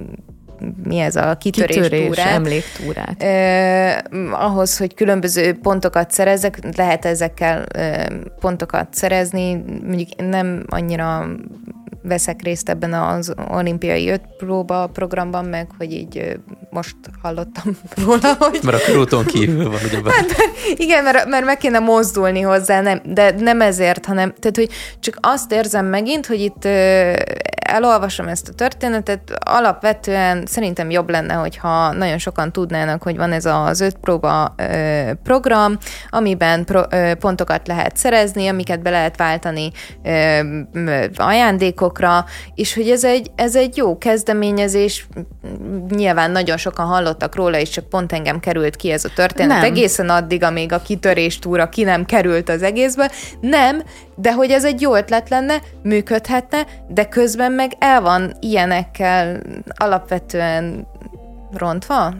mi 0.83 0.99
ez 0.99 1.15
a 1.15 1.37
kitörés, 1.37 1.75
kitörés 1.75 2.05
túrát. 2.05 2.27
emléktúrát. 2.27 3.23
Eh, 3.23 3.97
ahhoz, 4.31 4.77
hogy 4.77 4.93
különböző 4.93 5.57
pontokat 5.61 6.11
szerezzek, 6.11 6.75
lehet 6.77 7.05
ezekkel 7.05 7.65
eh, 7.65 8.05
pontokat 8.39 8.87
szerezni, 8.93 9.63
mondjuk 9.85 10.09
nem 10.17 10.63
annyira 10.67 11.27
veszek 12.01 12.41
részt 12.41 12.69
ebben 12.69 12.93
az 12.93 13.33
olimpiai 13.51 14.09
öt 14.09 14.21
próba 14.37 14.87
programban, 14.87 15.45
meg 15.45 15.67
hogy 15.77 15.93
így 15.93 16.39
most 16.69 16.95
hallottam 17.21 17.77
róla, 18.05 18.35
hogy... 18.39 18.59
Mert 18.63 18.81
a 18.81 18.85
körúton 18.85 19.25
kívül 19.25 19.69
van, 19.69 19.79
ugye? 19.83 20.11
Hát, 20.11 20.35
igen, 20.75 21.03
mert, 21.03 21.25
mert 21.25 21.45
meg 21.45 21.57
kéne 21.57 21.79
mozdulni 21.79 22.41
hozzá, 22.41 22.81
nem, 22.81 23.01
de 23.05 23.33
nem 23.37 23.61
ezért, 23.61 24.05
hanem, 24.05 24.33
tehát, 24.39 24.55
hogy 24.55 24.69
csak 24.99 25.17
azt 25.21 25.51
érzem 25.51 25.85
megint, 25.85 26.25
hogy 26.25 26.39
itt 26.39 26.65
elolvasom 27.69 28.27
ezt 28.27 28.49
a 28.49 28.53
történetet, 28.53 29.31
alapvetően 29.45 30.45
szerintem 30.45 30.89
jobb 30.89 31.09
lenne, 31.09 31.33
hogyha 31.33 31.93
nagyon 31.93 32.17
sokan 32.17 32.51
tudnának, 32.51 33.03
hogy 33.03 33.17
van 33.17 33.31
ez 33.31 33.45
az 33.45 33.79
öt 33.79 33.97
próba 33.97 34.53
ö, 34.57 35.11
program, 35.23 35.77
amiben 36.09 36.65
pro, 36.65 36.81
ö, 36.89 37.13
pontokat 37.13 37.67
lehet 37.67 37.97
szerezni, 37.97 38.47
amiket 38.47 38.81
be 38.81 38.89
lehet 38.89 39.17
váltani 39.17 39.71
ö, 40.03 40.39
ajándékokra, 41.15 42.25
és 42.55 42.73
hogy 42.73 42.89
ez 42.89 43.03
egy, 43.03 43.31
ez 43.35 43.55
egy 43.55 43.77
jó 43.77 43.97
kezdeményezés, 43.97 45.07
nyilván 45.89 46.31
nagyon 46.31 46.57
sokan 46.59 46.85
hallottak 46.85 47.35
róla, 47.35 47.57
és 47.57 47.69
csak 47.69 47.89
pont 47.89 48.13
engem 48.13 48.39
került 48.39 48.75
ki 48.75 48.91
ez 48.91 49.05
a 49.05 49.09
történet 49.15 49.61
nem. 49.61 49.71
egészen 49.71 50.09
addig, 50.09 50.43
amíg 50.43 50.73
a 50.73 50.81
kitörés 50.81 51.39
túra 51.39 51.69
ki 51.69 51.83
nem 51.83 52.05
került 52.05 52.49
az 52.49 52.63
egészbe. 52.63 53.11
Nem, 53.41 53.83
de 54.15 54.33
hogy 54.33 54.51
ez 54.51 54.65
egy 54.65 54.81
jó 54.81 54.95
ötlet 54.95 55.29
lenne, 55.29 55.61
működhetne, 55.83 56.65
de 56.87 57.05
közben 57.05 57.51
meg 57.51 57.71
el 57.79 58.01
van 58.01 58.33
ilyenekkel 58.39 59.41
alapvetően 59.75 60.87
rontva? 61.57 62.13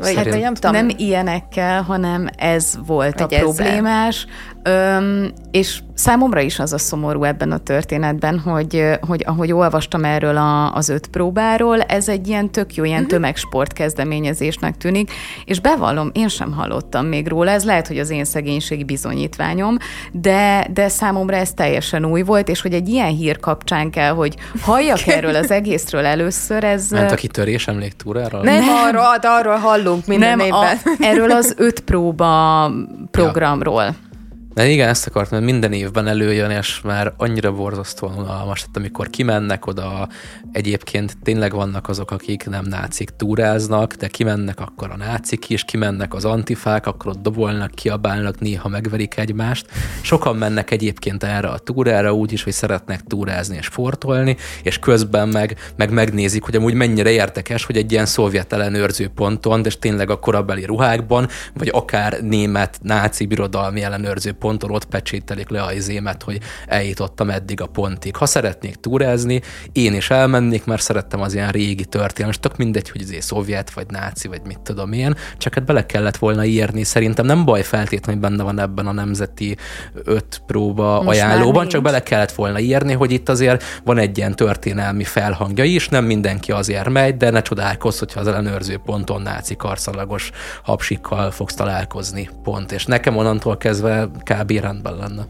Vagy, 0.00 0.14
vagy 0.14 0.40
nem 0.40 0.54
tudom. 0.54 0.72
Nem 0.72 0.90
ilyenekkel, 0.96 1.82
hanem 1.82 2.28
ez 2.36 2.74
volt 2.86 3.20
Vagy 3.20 3.34
a 3.34 3.38
problémás. 3.38 4.26
Öm, 4.62 5.32
és 5.50 5.80
számomra 5.94 6.40
is 6.40 6.58
az 6.58 6.72
a 6.72 6.78
szomorú 6.78 7.24
ebben 7.24 7.52
a 7.52 7.58
történetben, 7.58 8.38
hogy, 8.38 8.84
hogy 9.00 9.24
ahogy 9.26 9.52
olvastam 9.52 10.04
erről 10.04 10.36
a, 10.36 10.74
az 10.74 10.88
öt 10.88 11.06
próbáról, 11.06 11.80
ez 11.80 12.08
egy 12.08 12.28
ilyen 12.28 12.50
tök 12.50 12.74
jó, 12.74 12.84
ilyen 12.84 12.96
uh-huh. 12.96 13.12
tömegsport 13.12 13.72
kezdeményezésnek 13.72 14.76
tűnik, 14.76 15.10
és 15.44 15.60
bevallom, 15.60 16.10
én 16.12 16.28
sem 16.28 16.52
hallottam 16.52 17.06
még 17.06 17.28
róla, 17.28 17.50
ez 17.50 17.64
lehet, 17.64 17.86
hogy 17.86 17.98
az 17.98 18.10
én 18.10 18.24
szegénységi 18.24 18.84
bizonyítványom, 18.84 19.76
de, 20.12 20.66
de 20.72 20.88
számomra 20.88 21.36
ez 21.36 21.52
teljesen 21.52 22.04
új 22.04 22.22
volt, 22.22 22.48
és 22.48 22.60
hogy 22.60 22.72
egy 22.72 22.88
ilyen 22.88 23.10
hír 23.16 23.40
kapcsán 23.40 23.90
kell, 23.90 24.12
hogy 24.12 24.36
halljak 24.60 25.06
erről 25.06 25.34
az 25.34 25.50
egészről 25.50 26.04
először, 26.04 26.64
ez... 26.64 26.90
Ment 26.90 27.10
a 27.10 27.14
kitörés 27.14 27.66
emléktúrára? 27.66 28.42
Nem, 28.42 28.64
nem 28.64 28.74
arról, 28.74 29.02
arról 29.22 29.56
hallunk 29.56 30.06
minden 30.06 30.36
nem, 30.36 30.46
évben. 30.46 30.78
A, 30.84 30.96
erről 31.00 31.30
az 31.30 31.54
öt 31.56 31.80
próba 31.80 32.70
programról. 33.10 33.82
Ja. 33.82 34.08
De 34.54 34.68
igen, 34.68 34.88
ezt 34.88 35.06
akartam, 35.06 35.38
mert 35.38 35.50
minden 35.50 35.72
évben 35.72 36.06
előjön, 36.06 36.50
és 36.50 36.80
már 36.80 37.12
annyira 37.16 37.52
borzasztóan 37.52 38.18
unalmas, 38.18 38.60
tehát 38.60 38.76
amikor 38.76 39.10
kimennek 39.10 39.66
oda, 39.66 40.08
egyébként 40.52 41.16
tényleg 41.22 41.52
vannak 41.52 41.88
azok, 41.88 42.10
akik 42.10 42.48
nem 42.48 42.64
nácik 42.64 43.10
túráznak, 43.16 43.94
de 43.94 44.08
kimennek 44.08 44.60
akkor 44.60 44.90
a 44.90 44.96
nácik 44.96 45.48
is, 45.48 45.64
kimennek 45.64 46.14
az 46.14 46.24
antifák, 46.24 46.86
akkor 46.86 47.10
ott 47.10 47.22
dobolnak, 47.22 47.70
kiabálnak, 47.70 48.40
néha 48.40 48.68
megverik 48.68 49.16
egymást. 49.16 49.66
Sokan 50.00 50.36
mennek 50.36 50.70
egyébként 50.70 51.22
erre 51.22 51.48
a 51.48 51.58
túrára 51.58 52.12
úgy 52.12 52.32
is, 52.32 52.42
hogy 52.42 52.52
szeretnek 52.52 53.00
túrázni 53.00 53.56
és 53.56 53.64
sportolni, 53.64 54.36
és 54.62 54.78
közben 54.78 55.28
meg, 55.28 55.58
meg 55.76 55.90
megnézik, 55.90 56.42
hogy 56.42 56.56
amúgy 56.56 56.74
mennyire 56.74 57.10
érdekes, 57.10 57.64
hogy 57.64 57.76
egy 57.76 57.92
ilyen 57.92 58.06
szovjet 58.06 58.52
ellenőrző 58.52 59.08
ponton, 59.08 59.62
de 59.62 59.70
tényleg 59.78 60.10
a 60.10 60.18
korabeli 60.18 60.64
ruhákban, 60.64 61.28
vagy 61.54 61.68
akár 61.72 62.20
német 62.22 62.78
náci 62.82 63.26
birodalmi 63.26 63.82
ellenőrző 63.82 64.38
ponton 64.40 64.70
ott 64.70 64.84
pecsételik 64.84 65.48
le 65.48 65.62
a 65.62 65.72
izémet, 65.72 66.22
hogy 66.22 66.40
eljutottam 66.66 67.30
eddig 67.30 67.60
a 67.60 67.66
pontig. 67.66 68.16
Ha 68.16 68.26
szeretnék 68.26 68.74
túrázni, 68.74 69.40
én 69.72 69.94
is 69.94 70.10
elmennék, 70.10 70.64
mert 70.64 70.82
szerettem 70.82 71.20
az 71.20 71.34
ilyen 71.34 71.50
régi 71.50 71.84
történelmet, 71.84 72.36
és 72.36 72.48
tök 72.48 72.56
mindegy, 72.56 72.90
hogy 72.90 73.00
izé 73.00 73.20
szovjet, 73.20 73.70
vagy 73.70 73.86
náci, 73.88 74.28
vagy 74.28 74.40
mit 74.44 74.60
tudom 74.60 74.92
én, 74.92 75.14
csak 75.38 75.54
hát 75.54 75.64
bele 75.64 75.86
kellett 75.86 76.16
volna 76.16 76.44
írni. 76.44 76.84
Szerintem 76.84 77.26
nem 77.26 77.44
baj 77.44 77.62
feltétlenül, 77.62 78.20
hogy 78.20 78.30
benne 78.30 78.42
van 78.42 78.60
ebben 78.60 78.86
a 78.86 78.92
nemzeti 78.92 79.56
öt 80.04 80.42
próba 80.46 81.02
Most 81.02 81.20
ajánlóban, 81.20 81.68
csak 81.68 81.82
bele 81.82 82.02
kellett 82.02 82.32
volna 82.32 82.58
írni, 82.58 82.92
hogy 82.92 83.10
itt 83.10 83.28
azért 83.28 83.62
van 83.84 83.98
egy 83.98 84.18
ilyen 84.18 84.36
történelmi 84.36 85.04
felhangja 85.04 85.64
is, 85.64 85.88
nem 85.88 86.04
mindenki 86.04 86.52
azért 86.52 86.88
megy, 86.88 87.16
de 87.16 87.30
ne 87.30 87.42
csodálkozz, 87.42 87.98
hogyha 87.98 88.20
az 88.20 88.26
ellenőrző 88.26 88.76
ponton 88.84 89.22
náci 89.22 89.56
karszalagos 89.56 90.30
hapsikkal 90.62 91.30
fogsz 91.30 91.54
találkozni, 91.54 92.28
pont. 92.42 92.72
És 92.72 92.86
nekem 92.86 93.16
onnantól 93.16 93.56
kezdve 93.56 94.10
kb. 94.34 94.50
rendben 94.50 94.96
lenne. 94.96 95.28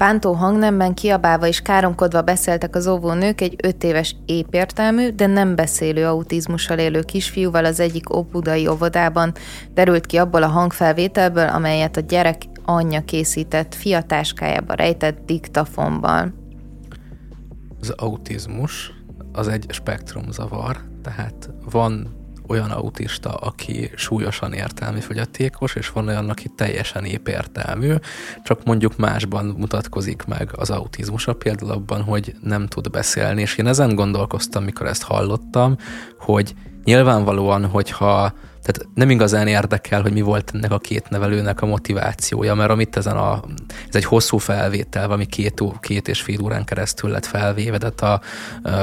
Bántó 0.00 0.32
hangnemben 0.32 0.94
kiabálva 0.94 1.46
és 1.46 1.60
káromkodva 1.60 2.22
beszéltek 2.22 2.74
az 2.76 2.86
óvónők 2.86 3.40
egy 3.40 3.56
öt 3.62 3.84
éves 3.84 4.16
épértelmű, 4.26 5.10
de 5.10 5.26
nem 5.26 5.54
beszélő 5.54 6.06
autizmussal 6.06 6.78
élő 6.78 7.00
kisfiúval 7.00 7.64
az 7.64 7.80
egyik 7.80 8.14
óbudai 8.14 8.68
óvodában. 8.68 9.32
Derült 9.74 10.06
ki 10.06 10.16
abból 10.16 10.42
a 10.42 10.46
hangfelvételből, 10.46 11.48
amelyet 11.48 11.96
a 11.96 12.00
gyerek 12.00 12.42
anyja 12.64 13.00
készített 13.00 13.74
fiatáskájába 13.74 14.74
rejtett 14.74 15.18
diktafonban. 15.26 16.34
Az 17.80 17.90
autizmus 17.90 18.92
az 19.32 19.48
egy 19.48 19.66
spektrumzavar, 19.68 20.80
tehát 21.02 21.50
van 21.70 22.25
olyan 22.48 22.70
autista, 22.70 23.34
aki 23.34 23.90
súlyosan 23.96 24.52
értelmi 24.52 25.00
fogyatékos, 25.00 25.74
és 25.74 25.90
van 25.90 26.08
olyan, 26.08 26.28
aki 26.28 26.48
teljesen 26.56 27.04
épértelmű, 27.04 27.94
csak 28.44 28.64
mondjuk 28.64 28.96
másban 28.96 29.44
mutatkozik 29.44 30.24
meg 30.24 30.50
az 30.56 30.70
autizmusa, 30.70 31.34
például 31.34 31.70
abban, 31.70 32.02
hogy 32.02 32.34
nem 32.42 32.66
tud 32.66 32.90
beszélni, 32.90 33.40
és 33.40 33.56
én 33.56 33.66
ezen 33.66 33.94
gondolkoztam, 33.94 34.64
mikor 34.64 34.86
ezt 34.86 35.02
hallottam, 35.02 35.76
hogy 36.18 36.54
nyilvánvalóan, 36.84 37.66
hogyha 37.66 38.32
tehát 38.66 38.88
nem 38.94 39.10
igazán 39.10 39.46
érdekel, 39.46 40.02
hogy 40.02 40.12
mi 40.12 40.20
volt 40.20 40.50
ennek 40.54 40.72
a 40.72 40.78
két 40.78 41.08
nevelőnek 41.08 41.62
a 41.62 41.66
motivációja, 41.66 42.54
mert 42.54 42.70
amit 42.70 42.96
ezen 42.96 43.16
a, 43.16 43.42
ez 43.88 43.94
egy 43.94 44.04
hosszú 44.04 44.38
felvétel, 44.38 45.10
ami 45.10 45.26
két, 45.26 45.62
két 45.80 46.08
és 46.08 46.20
fél 46.20 46.42
órán 46.42 46.64
keresztül 46.64 47.10
lett 47.10 47.26
felvéve, 47.26 47.78
tehát 47.78 48.00
a, 48.00 48.20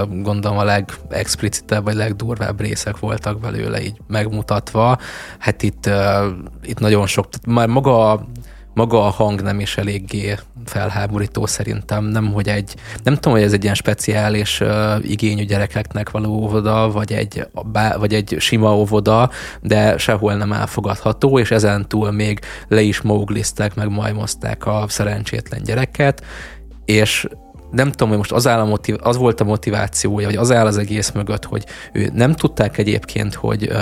gondolom 0.10 0.58
a 0.58 0.64
legexplicitebb 0.64 1.84
vagy 1.84 1.96
legdurvább 1.96 2.60
részek 2.60 3.00
voltak 3.00 3.40
belőle 3.40 3.82
így 3.82 3.98
megmutatva. 4.08 4.98
Hát 5.38 5.64
itt, 5.64 5.90
itt 6.62 6.80
nagyon 6.80 7.08
sok, 7.08 7.28
már 7.48 7.68
maga 7.68 8.28
maga 8.74 9.06
a 9.06 9.10
hang 9.10 9.42
nem 9.42 9.60
is 9.60 9.78
eléggé 9.78 10.36
felháborító 10.66 11.46
szerintem, 11.46 12.06
nem, 12.06 12.34
hogy 12.34 12.48
egy, 12.48 12.76
nem 13.04 13.14
tudom, 13.14 13.34
hogy 13.34 13.42
ez 13.42 13.54
egy 13.54 13.64
ilyen 13.64 13.76
speciális 13.76 14.60
uh, 14.60 14.70
igényű 15.02 15.44
gyerekeknek 15.44 16.10
való 16.10 16.32
óvoda, 16.32 16.92
vagy 16.92 17.14
egy, 17.14 17.48
bá, 17.66 17.96
vagy 17.96 18.14
egy 18.14 18.36
sima 18.40 18.76
óvoda, 18.76 19.30
de 19.62 19.98
sehol 19.98 20.34
nem 20.34 20.52
elfogadható, 20.52 21.40
és 21.40 21.52
ezen 21.52 21.88
túl 21.88 22.12
még 22.12 22.40
le 22.68 22.82
is 22.82 23.02
mógliztek, 23.02 23.76
meg 23.76 23.90
majmozták 23.90 24.66
a 24.66 24.86
szerencsétlen 24.88 25.64
gyereket, 25.64 26.24
és 26.86 27.28
nem 27.72 27.92
tudom, 27.92 28.08
hogy 28.08 28.18
most 28.18 28.32
az, 28.32 28.48
áll 28.48 28.60
a 28.60 28.66
motiv- 28.66 29.02
az 29.02 29.18
volt 29.18 29.42
a 29.42 29.44
motivációja, 29.44 30.28
vagy 30.28 30.36
az 30.36 30.52
áll 30.52 30.66
az 30.66 30.78
egész 30.78 31.12
mögött, 31.12 31.46
hogy 31.46 31.66
ő 31.94 32.12
nem 32.14 32.34
tudták 32.34 32.78
egyébként, 32.78 33.34
hogy 33.34 33.68
uh, 33.68 33.78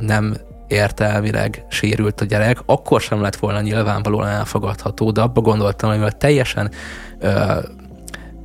nem 0.00 0.36
értelmileg 0.70 1.64
sérült 1.68 2.20
a 2.20 2.24
gyerek, 2.24 2.58
akkor 2.66 3.00
sem 3.00 3.20
lett 3.20 3.36
volna 3.36 3.60
nyilvánvalóan 3.60 4.28
elfogadható, 4.28 5.10
de 5.10 5.20
abba 5.20 5.40
gondoltam, 5.40 6.00
hogy 6.00 6.16
teljesen 6.16 6.70
ö, 7.18 7.58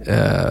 ö, 0.04 0.50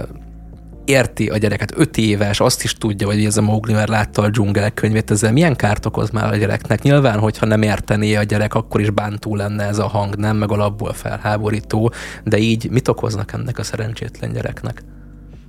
érti 0.85 1.29
a 1.29 1.37
gyereket, 1.37 1.73
öt 1.77 1.97
éves, 1.97 2.41
azt 2.41 2.65
is 2.65 2.75
tudja, 2.75 3.07
hogy 3.07 3.25
ez 3.25 3.37
a 3.37 3.43
Mowgli 3.43 3.73
már 3.73 3.89
látta 3.89 4.23
a 4.23 4.29
dzsungelek 4.29 4.75
könyvét, 4.75 5.11
ezzel 5.11 5.33
milyen 5.33 5.57
kárt 5.57 5.87
okoz 5.87 6.11
már 6.11 6.33
a 6.33 6.37
gyereknek. 6.37 6.83
Nyilván, 6.83 7.19
hogyha 7.19 7.47
nem 7.47 7.63
értené 7.63 8.15
a 8.15 8.23
gyerek, 8.23 8.55
akkor 8.55 8.81
is 8.81 8.91
bántó 8.91 9.37
lenne 9.37 9.65
ez 9.65 9.79
a 9.79 9.87
hang, 9.87 10.17
nem, 10.17 10.37
meg 10.37 10.51
alapból 10.51 10.93
felháborító, 10.93 11.93
de 12.25 12.39
így 12.39 12.71
mit 12.71 12.89
okoznak 12.89 13.33
ennek 13.33 13.59
a 13.59 13.63
szerencsétlen 13.63 14.33
gyereknek? 14.33 14.83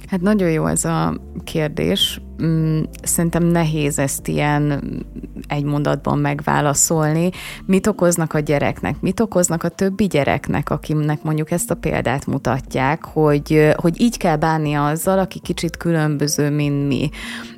Hát 0.08 0.22
nagyon 0.22 0.50
jó 0.52 0.66
ez 0.66 0.86
a 0.86 1.18
kérdés. 1.44 2.22
Mm, 2.44 2.82
szerintem 3.04 3.44
nehéz 3.44 4.00
ezt 4.00 4.28
ilyen 4.28 4.84
egy 5.48 5.64
mondatban 5.64 6.18
megválaszolni. 6.18 7.30
Mit 7.66 7.88
okoznak 7.88 8.34
a 8.34 8.40
gyereknek? 8.40 9.02
Mit 9.02 9.20
okoznak 9.20 9.64
a 9.64 9.70
többi 9.70 10.08
gyereknek, 10.08 10.70
akinek 10.70 11.24
mondjuk 11.24 11.52
ezt 11.52 11.72
a 11.72 11.76
példát 11.76 12.26
mutatják, 12.26 13.06
hogy, 13.06 13.74
hogy 13.76 14.02
így 14.02 14.18
kell 14.18 14.36
bánni 14.36 14.74
azzal, 14.74 15.20
aki 15.20 15.40
kicsit 15.40 15.78
különböző, 15.78 16.50
mint 16.50 16.88
mi. 16.88 17.10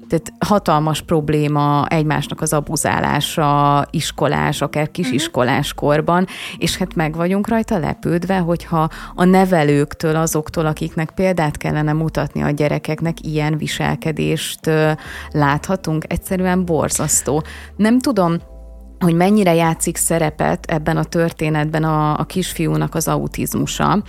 Tehát 0.10 0.34
hatalmas 0.46 1.02
probléma 1.02 1.86
egymásnak 1.88 2.42
az 2.42 2.54
abuzálása 2.54 3.86
iskolás, 3.90 4.62
akár 4.62 4.92
kisiskolás 4.92 5.74
korban, 5.74 6.28
és 6.58 6.78
hát 6.78 6.96
meg 6.96 7.16
vagyunk 7.16 7.48
rajta 7.48 7.78
lepődve, 7.78 8.38
hogyha 8.38 8.90
a 9.16 9.24
nevelőktől, 9.24 10.16
azoktól, 10.16 10.66
akiknek 10.66 11.12
példát 11.12 11.58
kellene 11.58 11.94
mutatni 11.94 12.42
a 12.42 12.50
gyerekeknek, 12.50 13.22
ilyen 13.22 13.58
viselkedést 13.58 14.70
láthatunk, 15.32 16.04
egyszerűen 16.08 16.66
borzasztó. 16.66 17.44
Nem 17.76 18.00
tudom, 18.00 18.36
hogy 19.00 19.16
mennyire 19.16 19.54
játszik 19.54 19.98
szerepet 19.98 20.66
ebben 20.66 20.98
a 20.98 21.04
történetben 21.04 21.84
a, 21.84 22.20
a 22.20 22.24
kisfiúnak 22.24 22.96
az 22.96 23.08
autizmusa, 23.08 24.04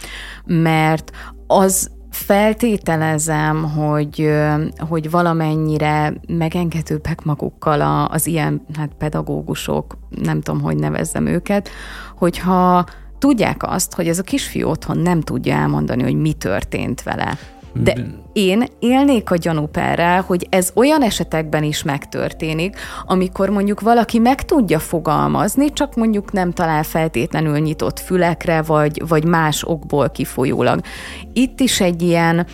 mert 0.45 1.11
az 1.47 1.91
feltételezem, 2.11 3.65
hogy, 3.65 4.31
hogy 4.79 5.11
valamennyire 5.11 6.13
megengedőbbek 6.29 7.25
magukkal 7.25 8.07
az 8.11 8.27
ilyen 8.27 8.67
hát 8.77 8.91
pedagógusok, 8.99 9.99
nem 10.23 10.41
tudom, 10.41 10.61
hogy 10.61 10.77
nevezzem 10.77 11.27
őket, 11.27 11.69
hogyha 12.17 12.87
tudják 13.19 13.63
azt, 13.63 13.95
hogy 13.95 14.09
ez 14.09 14.19
a 14.19 14.23
kisfiú 14.23 14.69
otthon 14.69 14.99
nem 14.99 15.21
tudja 15.21 15.55
elmondani, 15.55 16.03
hogy 16.03 16.21
mi 16.21 16.33
történt 16.33 17.03
vele. 17.03 17.39
De 17.81 17.97
én 18.33 18.65
élnék 18.79 19.31
a 19.31 19.37
gyanúperrel, 19.37 20.21
hogy 20.21 20.47
ez 20.51 20.71
olyan 20.75 21.03
esetekben 21.03 21.63
is 21.63 21.83
megtörténik, 21.83 22.77
amikor 23.07 23.51
mondjuk 23.51 23.81
valaki 23.81 24.19
meg 24.19 24.45
tudja 24.45 24.79
fogalmazni, 24.79 25.73
csak 25.73 25.95
mondjuk 25.95 26.33
nem 26.33 26.53
talál 26.53 26.83
feltétlenül 26.83 27.59
nyitott 27.59 27.99
fülekre, 27.99 28.63
vagy, 28.63 29.03
vagy 29.09 29.25
más 29.25 29.65
okból 29.67 30.11
kifolyólag. 30.11 30.81
Itt 31.33 31.61
is 31.61 31.81
egy 31.81 32.03
ilyen 32.03 32.47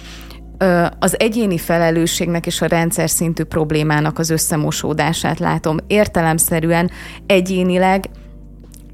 az 0.99 1.21
egyéni 1.21 1.59
felelősségnek 1.59 2.47
és 2.47 2.61
a 2.61 2.67
rendszer 2.67 3.11
szintű 3.11 3.43
problémának 3.43 4.19
az 4.19 4.31
összemosódását 4.31 5.39
látom. 5.39 5.77
Értelemszerűen 5.87 6.91
egyénileg 7.27 8.09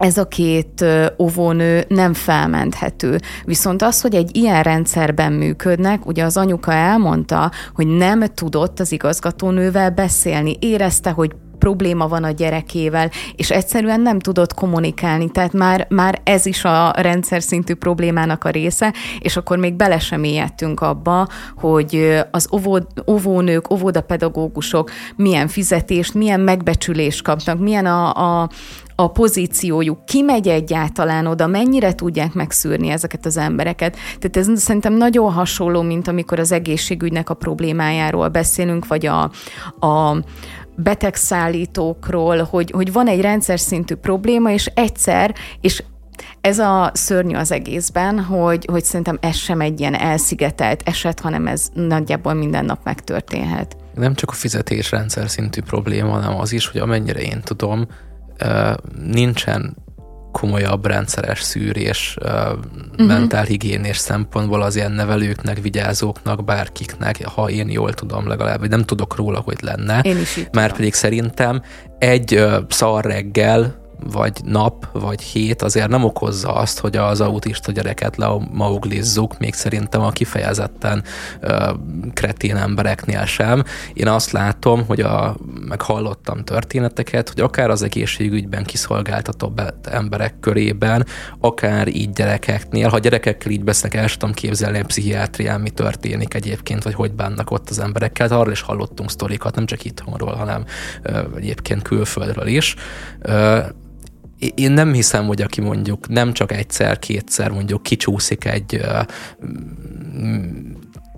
ez 0.00 0.18
a 0.18 0.24
két 0.24 0.84
óvónő 1.18 1.84
nem 1.88 2.14
felmenthető. 2.14 3.20
Viszont 3.44 3.82
az, 3.82 4.00
hogy 4.00 4.14
egy 4.14 4.36
ilyen 4.36 4.62
rendszerben 4.62 5.32
működnek, 5.32 6.06
ugye 6.06 6.24
az 6.24 6.36
anyuka 6.36 6.72
elmondta, 6.72 7.50
hogy 7.74 7.86
nem 7.86 8.24
tudott 8.34 8.80
az 8.80 8.92
igazgatónővel 8.92 9.90
beszélni, 9.90 10.56
érezte, 10.60 11.10
hogy 11.10 11.30
probléma 11.60 12.08
van 12.08 12.24
a 12.24 12.30
gyerekével, 12.30 13.10
és 13.36 13.50
egyszerűen 13.50 14.00
nem 14.00 14.18
tudott 14.18 14.54
kommunikálni, 14.54 15.30
tehát 15.30 15.52
már, 15.52 15.86
már 15.88 16.20
ez 16.24 16.46
is 16.46 16.64
a 16.64 16.92
rendszer 16.96 17.42
szintű 17.42 17.74
problémának 17.74 18.44
a 18.44 18.50
része, 18.50 18.94
és 19.18 19.36
akkor 19.36 19.58
még 19.58 19.74
bele 19.74 19.98
sem 19.98 20.22
abba, 20.74 21.28
hogy 21.56 22.18
az 22.30 22.48
óvó, 22.52 22.78
óvónők, 23.06 23.72
óvodapedagógusok 23.72 24.90
milyen 25.16 25.48
fizetést, 25.48 26.14
milyen 26.14 26.40
megbecsülést 26.40 27.22
kapnak, 27.22 27.58
milyen 27.58 27.86
a, 27.86 28.14
a, 28.14 28.48
a 29.02 29.08
pozíciójuk, 29.08 30.04
ki 30.04 30.22
megy 30.22 30.48
egyáltalán 30.48 31.26
oda, 31.26 31.46
mennyire 31.46 31.94
tudják 31.94 32.32
megszűrni 32.32 32.88
ezeket 32.88 33.26
az 33.26 33.36
embereket. 33.36 33.96
Tehát 34.18 34.36
ez 34.36 34.60
szerintem 34.60 34.92
nagyon 34.92 35.32
hasonló, 35.32 35.82
mint 35.82 36.08
amikor 36.08 36.38
az 36.38 36.52
egészségügynek 36.52 37.30
a 37.30 37.34
problémájáról 37.34 38.28
beszélünk, 38.28 38.86
vagy 38.86 39.06
a, 39.06 39.22
a 39.86 40.22
betegszállítókról, 40.76 42.42
hogy, 42.42 42.70
hogy 42.70 42.92
van 42.92 43.06
egy 43.06 43.20
rendszer 43.20 43.60
szintű 43.60 43.94
probléma, 43.94 44.50
és 44.50 44.66
egyszer, 44.74 45.34
és 45.60 45.82
ez 46.40 46.58
a 46.58 46.90
szörnyű 46.94 47.34
az 47.34 47.52
egészben, 47.52 48.20
hogy, 48.20 48.66
hogy 48.70 48.84
szerintem 48.84 49.18
ez 49.20 49.36
sem 49.36 49.60
egy 49.60 49.80
ilyen 49.80 49.94
elszigetelt 49.94 50.82
eset, 50.84 51.20
hanem 51.20 51.46
ez 51.46 51.68
nagyjából 51.74 52.34
minden 52.34 52.64
nap 52.64 52.84
megtörténhet. 52.84 53.76
Nem 53.94 54.14
csak 54.14 54.30
a 54.30 54.32
fizetésrendszer 54.32 55.30
szintű 55.30 55.60
probléma, 55.60 56.10
hanem 56.10 56.38
az 56.38 56.52
is, 56.52 56.66
hogy 56.66 56.80
amennyire 56.80 57.20
én 57.20 57.40
tudom, 57.44 57.86
nincsen 59.06 59.76
komolyabb 60.32 60.86
rendszeres 60.86 61.42
szűrés 61.42 62.16
uh-huh. 62.20 63.06
mentálhigiénés 63.06 63.96
szempontból 63.96 64.62
az 64.62 64.76
ilyen 64.76 64.92
nevelőknek, 64.92 65.62
vigyázóknak, 65.62 66.44
bárkiknek, 66.44 67.24
ha 67.24 67.50
én 67.50 67.70
jól 67.70 67.92
tudom 67.92 68.28
legalább, 68.28 68.68
nem 68.68 68.84
tudok 68.84 69.16
róla, 69.16 69.38
hogy 69.38 69.58
lenne. 69.60 70.00
Én 70.02 70.20
is 70.20 70.40
Már 70.52 70.72
pedig 70.72 70.94
szerintem 70.94 71.62
egy 71.98 72.44
szar 72.68 73.04
reggel 73.04 73.79
vagy 74.04 74.40
nap, 74.44 74.88
vagy 74.92 75.22
hét 75.22 75.62
azért 75.62 75.88
nem 75.88 76.04
okozza 76.04 76.52
azt, 76.52 76.78
hogy 76.78 76.96
az 76.96 77.20
autista 77.20 77.72
gyereket 77.72 78.16
lemauglizzuk, 78.16 79.38
még 79.38 79.54
szerintem 79.54 80.00
a 80.00 80.10
kifejezetten 80.10 81.02
ö, 81.40 81.72
kretén 82.14 82.56
embereknél 82.56 83.24
sem. 83.24 83.64
Én 83.92 84.08
azt 84.08 84.30
látom, 84.30 84.86
hogy 84.86 85.00
a, 85.00 85.36
meg 85.68 85.82
hallottam 85.82 86.44
történeteket, 86.44 87.28
hogy 87.28 87.40
akár 87.40 87.70
az 87.70 87.82
egészségügyben 87.82 88.64
kiszolgáltatóbb 88.64 89.62
emberek 89.90 90.40
körében, 90.40 91.06
akár 91.38 91.88
így 91.88 92.10
gyerekeknél, 92.10 92.88
ha 92.88 92.98
gyerekekkel 92.98 93.50
így 93.50 93.64
beszélnek, 93.64 94.00
el 94.00 94.08
tudom 94.08 94.34
képzelni 94.34 94.78
a 94.78 94.84
pszichiátrián, 94.84 95.60
mi 95.60 95.70
történik 95.70 96.34
egyébként, 96.34 96.82
vagy 96.82 96.94
hogy 96.94 97.12
bánnak 97.12 97.50
ott 97.50 97.70
az 97.70 97.78
emberekkel. 97.78 98.28
Hát 98.28 98.38
arról 98.38 98.52
is 98.52 98.60
hallottunk 98.60 99.10
sztorikat, 99.10 99.54
nem 99.54 99.66
csak 99.66 99.84
itthonról, 99.84 100.34
hanem 100.34 100.64
ö, 101.02 101.20
egyébként 101.36 101.82
külföldről 101.82 102.46
is. 102.46 102.74
Ö, 103.20 103.60
én 104.54 104.72
nem 104.72 104.92
hiszem, 104.92 105.26
hogy 105.26 105.42
aki 105.42 105.60
mondjuk 105.60 106.08
nem 106.08 106.32
csak 106.32 106.52
egyszer, 106.52 106.98
kétszer 106.98 107.50
mondjuk 107.50 107.82
kicsúszik 107.82 108.44
egy 108.44 108.80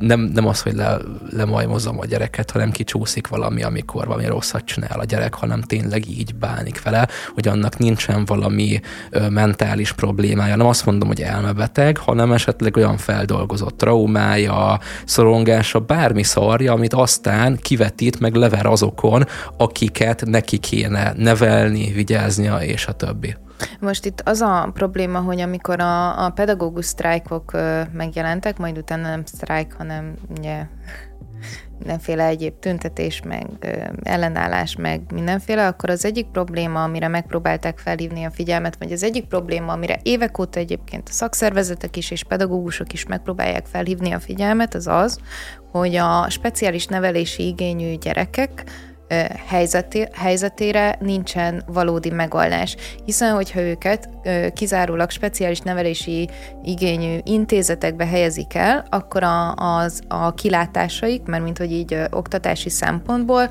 nem, 0.06 0.20
nem 0.20 0.46
az, 0.46 0.60
hogy 0.62 0.74
le, 0.74 0.98
lemajmozom 1.30 1.98
a 1.98 2.04
gyereket, 2.04 2.50
hanem 2.50 2.70
kicsúszik 2.70 3.26
valami, 3.26 3.62
amikor 3.62 4.06
valami 4.06 4.26
rosszat 4.26 4.64
csinál 4.64 5.00
a 5.00 5.04
gyerek, 5.04 5.34
hanem 5.34 5.60
tényleg 5.60 6.08
így 6.08 6.34
bánik 6.34 6.82
vele, 6.82 7.08
hogy 7.34 7.48
annak 7.48 7.78
nincsen 7.78 8.24
valami 8.24 8.80
ö, 9.10 9.28
mentális 9.28 9.92
problémája. 9.92 10.56
Nem 10.56 10.66
azt 10.66 10.86
mondom, 10.86 11.08
hogy 11.08 11.20
elmebeteg, 11.20 11.96
hanem 11.96 12.32
esetleg 12.32 12.76
olyan 12.76 12.96
feldolgozott 12.96 13.78
traumája, 13.78 14.78
szorongása, 15.04 15.80
bármi 15.80 16.22
szarja, 16.22 16.72
amit 16.72 16.94
aztán 16.94 17.56
kivetít, 17.56 18.20
meg 18.20 18.34
lever 18.34 18.66
azokon, 18.66 19.26
akiket 19.56 20.24
neki 20.26 20.58
kéne 20.58 21.12
nevelni, 21.16 21.92
vigyáznia, 21.92 22.56
és 22.56 22.86
a 22.86 22.92
többi. 22.92 23.36
Most 23.80 24.04
itt 24.04 24.20
az 24.24 24.40
a 24.40 24.70
probléma, 24.74 25.20
hogy 25.20 25.40
amikor 25.40 25.80
a, 25.80 26.24
a 26.24 26.30
pedagógus 26.30 26.84
sztrájkok 26.84 27.52
megjelentek, 27.92 28.58
majd 28.58 28.78
utána 28.78 29.08
nem 29.08 29.24
sztrájk, 29.24 29.72
hanem 29.72 30.14
ugye 30.38 30.66
mindenféle 31.78 32.26
egyéb 32.26 32.58
tüntetés, 32.58 33.22
meg 33.22 33.46
ellenállás, 34.02 34.76
meg 34.76 35.00
mindenféle, 35.12 35.66
akkor 35.66 35.90
az 35.90 36.04
egyik 36.04 36.26
probléma, 36.26 36.82
amire 36.82 37.08
megpróbálták 37.08 37.78
felhívni 37.78 38.24
a 38.24 38.30
figyelmet, 38.30 38.76
vagy 38.78 38.92
az 38.92 39.02
egyik 39.02 39.24
probléma, 39.24 39.72
amire 39.72 40.00
évek 40.02 40.38
óta 40.38 40.58
egyébként 40.58 41.08
a 41.08 41.12
szakszervezetek 41.12 41.96
is 41.96 42.10
és 42.10 42.24
pedagógusok 42.24 42.92
is 42.92 43.06
megpróbálják 43.06 43.66
felhívni 43.66 44.12
a 44.12 44.20
figyelmet, 44.20 44.74
az 44.74 44.86
az, 44.86 45.18
hogy 45.70 45.94
a 45.94 46.30
speciális 46.30 46.86
nevelési 46.86 47.46
igényű 47.46 47.96
gyerekek 47.96 48.64
helyzeté, 49.46 50.08
helyzetére 50.12 50.96
nincsen 51.00 51.62
valódi 51.66 52.10
megoldás. 52.10 52.76
Hiszen, 53.04 53.34
hogyha 53.34 53.60
őket 53.60 54.08
kizárólag 54.54 55.10
speciális 55.10 55.60
nevelési 55.60 56.28
igényű 56.62 57.18
intézetekbe 57.22 58.06
helyezik 58.06 58.54
el, 58.54 58.84
akkor 58.90 59.22
a, 59.22 59.54
az, 59.54 60.00
a 60.08 60.34
kilátásaik, 60.34 61.22
mert 61.22 61.42
mint 61.42 61.58
hogy 61.58 61.72
így 61.72 61.98
oktatási 62.10 62.68
szempontból 62.68 63.50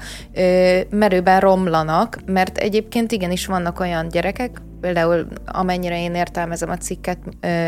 merőben 0.89 1.39
romlanak, 1.39 2.17
mert 2.25 2.57
egyébként 2.57 3.11
igenis 3.11 3.45
vannak 3.45 3.79
olyan 3.79 4.07
gyerekek, 4.07 4.61
például 4.81 5.27
amennyire 5.45 6.01
én 6.01 6.15
értelmezem 6.15 6.69
a 6.69 6.77
cikket, 6.77 7.17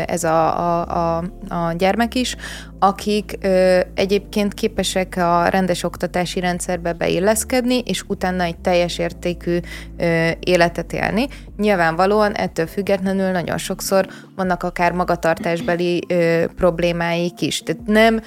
ez 0.06 0.24
a, 0.24 0.58
a, 0.58 0.88
a, 0.88 1.24
a 1.48 1.72
gyermek 1.72 2.14
is, 2.14 2.36
akik 2.78 3.38
ö, 3.40 3.80
egyébként 3.94 4.54
képesek 4.54 5.16
a 5.16 5.48
rendes 5.48 5.82
oktatási 5.82 6.40
rendszerbe 6.40 6.92
beilleszkedni, 6.92 7.78
és 7.78 8.02
utána 8.06 8.42
egy 8.42 8.58
teljes 8.58 8.98
értékű 8.98 9.58
ö, 9.96 10.30
életet 10.40 10.92
élni. 10.92 11.26
Nyilvánvalóan 11.56 12.32
ettől 12.32 12.66
függetlenül 12.66 13.30
nagyon 13.30 13.58
sokszor 13.58 14.06
vannak 14.36 14.62
akár 14.62 14.92
magatartásbeli 14.92 16.02
ö, 16.08 16.44
problémáik 16.56 17.40
is. 17.40 17.62
Tehát 17.62 17.86
nem 17.86 18.20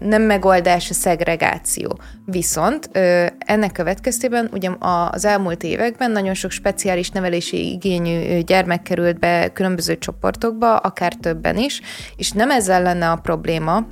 nem 0.00 0.22
megoldás 0.22 0.90
a 0.90 0.94
szegregáció. 0.94 1.98
Viszont 2.24 2.90
ennek 3.38 3.72
következtében 3.72 4.48
ugye 4.52 4.70
az 4.78 5.24
elmúlt 5.24 5.62
években 5.62 6.10
nagyon 6.10 6.34
sok 6.34 6.50
speciális 6.50 7.10
nevelési 7.10 7.72
igényű 7.72 8.40
gyermek 8.40 8.82
került 8.82 9.18
be 9.18 9.52
különböző 9.52 9.98
csoportokba, 9.98 10.76
akár 10.76 11.14
többen 11.14 11.56
is, 11.56 11.80
és 12.16 12.30
nem 12.30 12.50
ezzel 12.50 12.82
lenne 12.82 13.10
a 13.10 13.16
probléma, 13.16 13.86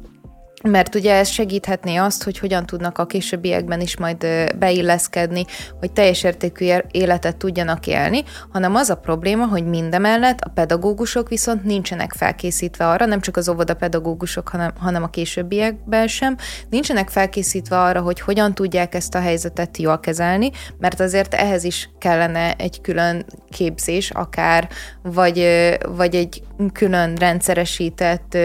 mert 0.62 0.94
ugye 0.94 1.14
ez 1.14 1.28
segíthetné 1.28 1.96
azt, 1.96 2.22
hogy 2.22 2.38
hogyan 2.38 2.66
tudnak 2.66 2.98
a 2.98 3.06
későbbiekben 3.06 3.80
is 3.80 3.96
majd 3.96 4.26
beilleszkedni, 4.58 5.44
hogy 5.78 5.92
teljes 5.92 6.22
értékű 6.22 6.66
életet 6.90 7.36
tudjanak 7.36 7.86
élni, 7.86 8.22
hanem 8.52 8.74
az 8.74 8.90
a 8.90 8.94
probléma, 8.94 9.46
hogy 9.46 9.66
mindemellett 9.66 10.40
a 10.40 10.50
pedagógusok 10.54 11.28
viszont 11.28 11.64
nincsenek 11.64 12.12
felkészítve 12.12 12.88
arra, 12.88 13.06
nem 13.06 13.20
csak 13.20 13.36
az 13.36 13.48
óvoda 13.48 13.74
pedagógusok, 13.74 14.48
hanem, 14.48 14.72
hanem 14.78 15.02
a 15.02 15.10
későbbiekben 15.10 16.06
sem, 16.06 16.36
nincsenek 16.70 17.08
felkészítve 17.08 17.80
arra, 17.80 18.00
hogy 18.00 18.20
hogyan 18.20 18.54
tudják 18.54 18.94
ezt 18.94 19.14
a 19.14 19.20
helyzetet 19.20 19.78
jól 19.78 20.00
kezelni, 20.00 20.50
mert 20.78 21.00
azért 21.00 21.34
ehhez 21.34 21.64
is 21.64 21.90
kellene 21.98 22.54
egy 22.54 22.80
külön 22.80 23.24
képzés, 23.50 24.10
akár, 24.10 24.68
vagy, 25.02 25.68
vagy 25.96 26.14
egy 26.14 26.42
külön 26.68 27.14
rendszeresített 27.14 28.36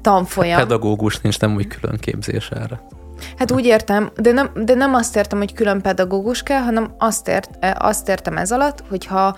tanfolyam. 0.00 0.58
A 0.58 0.62
pedagógus 0.62 1.20
nincs 1.20 1.40
nem 1.40 1.54
úgy 1.54 1.66
külön 1.66 1.96
képzés 1.98 2.50
erre. 2.50 2.80
Hát 3.38 3.50
úgy 3.50 3.64
értem, 3.64 4.10
de 4.16 4.32
nem, 4.32 4.50
de 4.54 4.74
nem 4.74 4.94
azt 4.94 5.16
értem, 5.16 5.38
hogy 5.38 5.52
külön 5.54 5.80
pedagógus 5.80 6.42
kell, 6.42 6.60
hanem 6.60 6.94
azt, 6.98 7.28
ért, 7.28 7.50
azt 7.78 8.08
értem 8.08 8.36
ez 8.36 8.52
alatt, 8.52 8.84
hogyha 8.88 9.36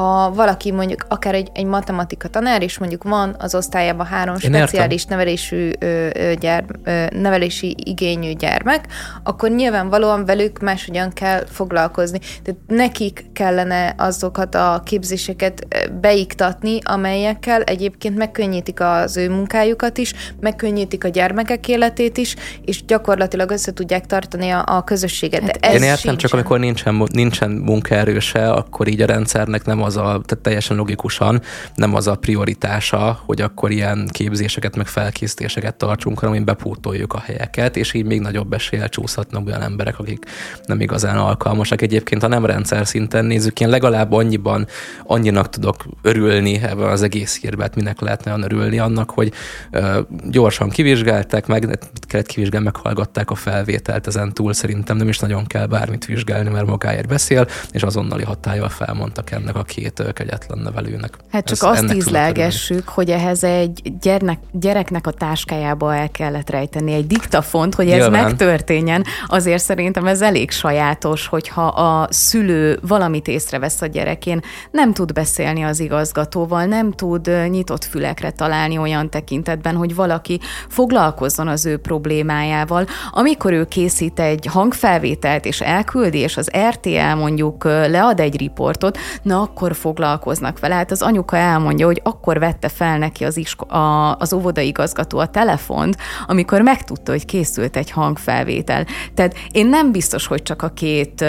ha 0.00 0.32
valaki 0.34 0.72
mondjuk 0.72 1.06
akár 1.08 1.34
egy, 1.34 1.48
egy 1.54 1.64
matematika 1.64 2.28
tanár, 2.28 2.62
és 2.62 2.78
mondjuk 2.78 3.02
van 3.02 3.34
az 3.38 3.54
osztályában 3.54 4.06
három 4.06 4.34
Én 4.34 4.52
speciális 4.52 5.02
értem. 5.02 5.18
nevelésű, 5.18 5.70
ö, 5.78 6.08
ö, 6.14 6.32
gyár, 6.34 6.64
ö, 6.84 7.04
nevelési 7.10 7.76
igényű 7.84 8.32
gyermek, 8.32 8.84
akkor 9.22 9.50
nyilvánvalóan 9.50 10.24
velük 10.24 10.58
máshogyan 10.60 11.12
kell 11.12 11.44
foglalkozni. 11.46 12.18
Tehát 12.18 12.60
nekik 12.66 13.24
kellene 13.32 13.94
azokat 13.98 14.54
a 14.54 14.82
képzéseket 14.84 15.66
beiktatni, 16.00 16.78
amelyekkel 16.82 17.62
egyébként 17.62 18.16
megkönnyítik 18.16 18.80
az 18.80 19.16
ő 19.16 19.30
munkájukat 19.30 19.98
is, 19.98 20.14
megkönnyítik 20.40 21.04
a 21.04 21.08
gyermekek 21.08 21.68
életét 21.68 22.18
is, 22.18 22.36
és 22.64 22.84
gyakorlatilag 22.84 23.50
össze 23.50 23.72
tudják 23.72 24.06
tartani 24.06 24.50
a, 24.50 24.64
a 24.66 24.84
közösséget. 24.84 25.40
Hát 25.42 25.56
ez 25.60 25.74
Én 25.74 25.82
értem, 25.82 25.96
sincsen. 25.96 26.16
csak 26.16 26.32
amikor 26.32 26.58
nincsen, 26.58 27.08
nincsen 27.12 27.50
munkaerőse, 27.50 28.50
akkor 28.50 28.88
így 28.88 29.00
a 29.00 29.06
rendszernek 29.06 29.64
nem 29.64 29.82
az 29.82 29.89
a, 29.96 30.02
tehát 30.02 30.38
teljesen 30.42 30.76
logikusan 30.76 31.40
nem 31.74 31.94
az 31.94 32.06
a 32.06 32.14
prioritása, 32.14 33.20
hogy 33.24 33.40
akkor 33.40 33.70
ilyen 33.70 34.08
képzéseket, 34.12 34.76
meg 34.76 34.86
felkészítéseket 34.86 35.74
tartsunk, 35.74 36.18
hanem 36.18 36.34
hogy 36.34 36.44
bepótoljuk 36.44 37.12
a 37.12 37.20
helyeket, 37.20 37.76
és 37.76 37.92
így 37.92 38.04
még 38.04 38.20
nagyobb 38.20 38.52
eséllyel 38.52 38.88
csúszhatnak 38.88 39.46
olyan 39.46 39.62
emberek, 39.62 39.98
akik 39.98 40.24
nem 40.64 40.80
igazán 40.80 41.16
alkalmasak. 41.16 41.82
Egyébként, 41.82 42.22
ha 42.22 42.28
nem 42.28 42.46
rendszer 42.46 42.86
szinten 42.86 43.24
nézzük, 43.24 43.60
én 43.60 43.68
legalább 43.68 44.12
annyiban, 44.12 44.66
annyinak 45.04 45.48
tudok 45.48 45.84
örülni 46.02 46.62
ebben 46.62 46.90
az 46.90 47.02
egész 47.02 47.40
hírben, 47.40 47.66
hát 47.66 47.74
minek 47.74 48.00
lehetne 48.00 48.30
olyan 48.30 48.44
örülni 48.44 48.78
annak, 48.78 49.10
hogy 49.10 49.32
uh, 49.72 49.96
gyorsan 50.30 50.68
kivizsgálták 50.68 51.46
meg, 51.46 51.78
kellett 52.06 52.26
kivizsgálni, 52.26 52.64
meghallgatták 52.64 53.30
a 53.30 53.34
felvételt 53.34 54.06
ezen 54.06 54.32
túl, 54.32 54.52
szerintem 54.52 54.96
nem 54.96 55.08
is 55.08 55.18
nagyon 55.18 55.46
kell 55.46 55.66
bármit 55.66 56.04
vizsgálni, 56.04 56.48
mert 56.50 56.66
magáért 56.66 57.08
beszél, 57.08 57.46
és 57.70 57.82
azonnali 57.82 58.22
hatályval 58.22 58.68
felmondtak 58.68 59.30
ennek 59.30 59.56
a 59.56 59.62
két 59.62 59.79
kegyetlen 60.14 60.58
nevelőnek. 60.58 61.16
Hát 61.30 61.44
csak 61.44 61.56
Ez, 61.56 61.62
azt 61.62 61.94
ízlelgessük, 61.94 62.88
hogy 62.88 63.10
ehhez 63.10 63.44
egy 63.44 63.92
gyernek, 64.00 64.38
gyereknek 64.52 65.06
a 65.06 65.10
táskájába 65.10 65.94
el 65.94 66.10
kellett 66.10 66.50
rejteni 66.50 66.92
egy 66.92 67.06
diktafont, 67.06 67.74
hogy 67.74 67.90
ez 67.90 68.00
Nyilván. 68.00 68.24
megtörténjen. 68.24 69.04
Azért 69.26 69.62
szerintem 69.62 70.06
ez 70.06 70.22
elég 70.22 70.50
sajátos, 70.50 71.26
hogyha 71.26 71.66
a 71.66 72.06
szülő 72.10 72.78
valamit 72.82 73.28
észrevesz 73.28 73.80
a 73.82 73.86
gyerekén, 73.86 74.40
nem 74.70 74.92
tud 74.92 75.12
beszélni 75.12 75.62
az 75.62 75.80
igazgatóval, 75.80 76.64
nem 76.64 76.92
tud 76.92 77.30
nyitott 77.50 77.84
fülekre 77.84 78.30
találni 78.30 78.78
olyan 78.78 79.10
tekintetben, 79.10 79.76
hogy 79.76 79.94
valaki 79.94 80.40
foglalkozzon 80.68 81.48
az 81.48 81.66
ő 81.66 81.76
problémájával. 81.76 82.86
Amikor 83.10 83.52
ő 83.52 83.64
készít 83.64 84.20
egy 84.20 84.46
hangfelvételt 84.46 85.44
és 85.44 85.60
elküldi, 85.60 86.18
és 86.18 86.36
az 86.36 86.50
RTL 86.70 87.14
mondjuk 87.16 87.64
lead 87.64 88.20
egy 88.20 88.36
riportot, 88.36 88.98
na 89.22 89.40
akkor 89.40 89.59
akkor 89.60 89.76
foglalkoznak 89.76 90.58
vele. 90.58 90.74
Hát 90.74 90.90
az 90.90 91.02
anyuka 91.02 91.36
elmondja, 91.36 91.86
hogy 91.86 92.00
akkor 92.04 92.38
vette 92.38 92.68
fel 92.68 92.98
neki 92.98 93.24
az, 93.24 93.36
isko- 93.36 93.70
a, 93.70 94.16
az 94.16 94.32
óvodaigazgató 94.32 95.18
a 95.18 95.26
telefont, 95.26 95.96
amikor 96.26 96.60
megtudta, 96.60 97.12
hogy 97.12 97.24
készült 97.24 97.76
egy 97.76 97.90
hangfelvétel. 97.90 98.86
Tehát 99.14 99.34
én 99.50 99.66
nem 99.66 99.92
biztos, 99.92 100.26
hogy 100.26 100.42
csak 100.42 100.62
a 100.62 100.68
két 100.68 101.24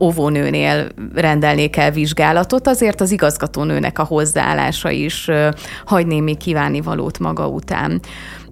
óvónőnél 0.00 0.88
rendelnék 1.14 1.76
el 1.76 1.90
vizsgálatot, 1.90 2.66
azért 2.66 3.00
az 3.00 3.10
igazgatónőnek 3.10 3.98
a 3.98 4.04
hozzáállása 4.04 4.90
is 4.90 5.28
hagy 5.84 6.06
némi 6.06 6.36
kívánivalót 6.36 7.18
maga 7.18 7.48
után. 7.48 8.00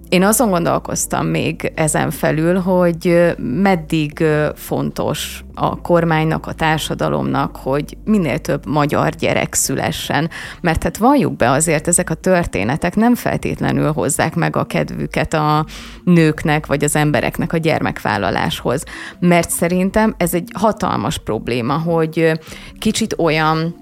Én 0.09 0.23
azon 0.23 0.49
gondolkoztam 0.49 1.25
még 1.25 1.71
ezen 1.75 2.11
felül, 2.11 2.59
hogy 2.59 3.33
meddig 3.37 4.23
fontos 4.55 5.43
a 5.53 5.81
kormánynak, 5.81 6.47
a 6.47 6.53
társadalomnak, 6.53 7.55
hogy 7.55 7.97
minél 8.05 8.39
több 8.39 8.65
magyar 8.65 9.09
gyerek 9.09 9.53
szülessen. 9.53 10.29
Mert 10.61 10.83
hát 10.83 10.97
valljuk 10.97 11.35
be 11.35 11.49
azért, 11.49 11.87
ezek 11.87 12.09
a 12.09 12.13
történetek 12.13 12.95
nem 12.95 13.15
feltétlenül 13.15 13.91
hozzák 13.91 14.35
meg 14.35 14.55
a 14.55 14.63
kedvüket 14.63 15.33
a 15.33 15.65
nőknek 16.03 16.65
vagy 16.65 16.83
az 16.83 16.95
embereknek 16.95 17.53
a 17.53 17.57
gyermekvállaláshoz. 17.57 18.83
Mert 19.19 19.49
szerintem 19.49 20.15
ez 20.17 20.33
egy 20.33 20.51
hatalmas 20.53 21.17
probléma, 21.17 21.77
hogy 21.77 22.31
kicsit 22.79 23.15
olyan, 23.17 23.75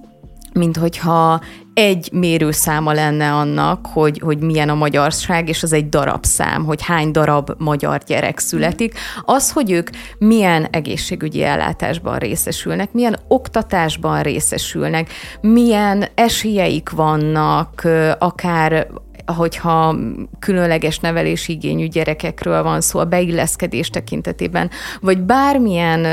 mint 0.58 0.78
hogyha 0.78 1.42
egy 1.74 2.10
mérőszáma 2.12 2.92
lenne 2.92 3.34
annak, 3.34 3.86
hogy, 3.86 4.20
hogy 4.20 4.40
milyen 4.40 4.70
a 4.70 4.76
magyarság, 4.76 5.50
és 5.50 5.64
az 5.64 5.74
egy 5.74 5.90
darabszám, 5.90 6.66
hogy 6.66 6.86
hány 6.86 7.12
darab 7.12 7.52
magyar 7.58 8.02
gyerek 8.06 8.40
születik. 8.40 8.94
Az, 9.26 9.52
hogy 9.52 9.72
ők 9.72 9.90
milyen 10.18 10.68
egészségügyi 10.72 11.44
ellátásban 11.44 12.18
részesülnek, 12.18 12.94
milyen 12.94 13.20
oktatásban 13.28 14.22
részesülnek, 14.22 15.12
milyen 15.42 16.06
esélyeik 16.16 16.90
vannak, 16.90 17.88
akár 18.20 18.88
hogyha 19.34 19.96
különleges 20.40 21.00
nevelési 21.00 21.52
igényű 21.54 21.88
gyerekekről 21.88 22.64
van 22.64 22.82
szó 22.82 23.00
a 23.00 23.06
beilleszkedés 23.06 23.90
tekintetében, 23.90 24.70
vagy 25.02 25.22
bármilyen 25.22 26.06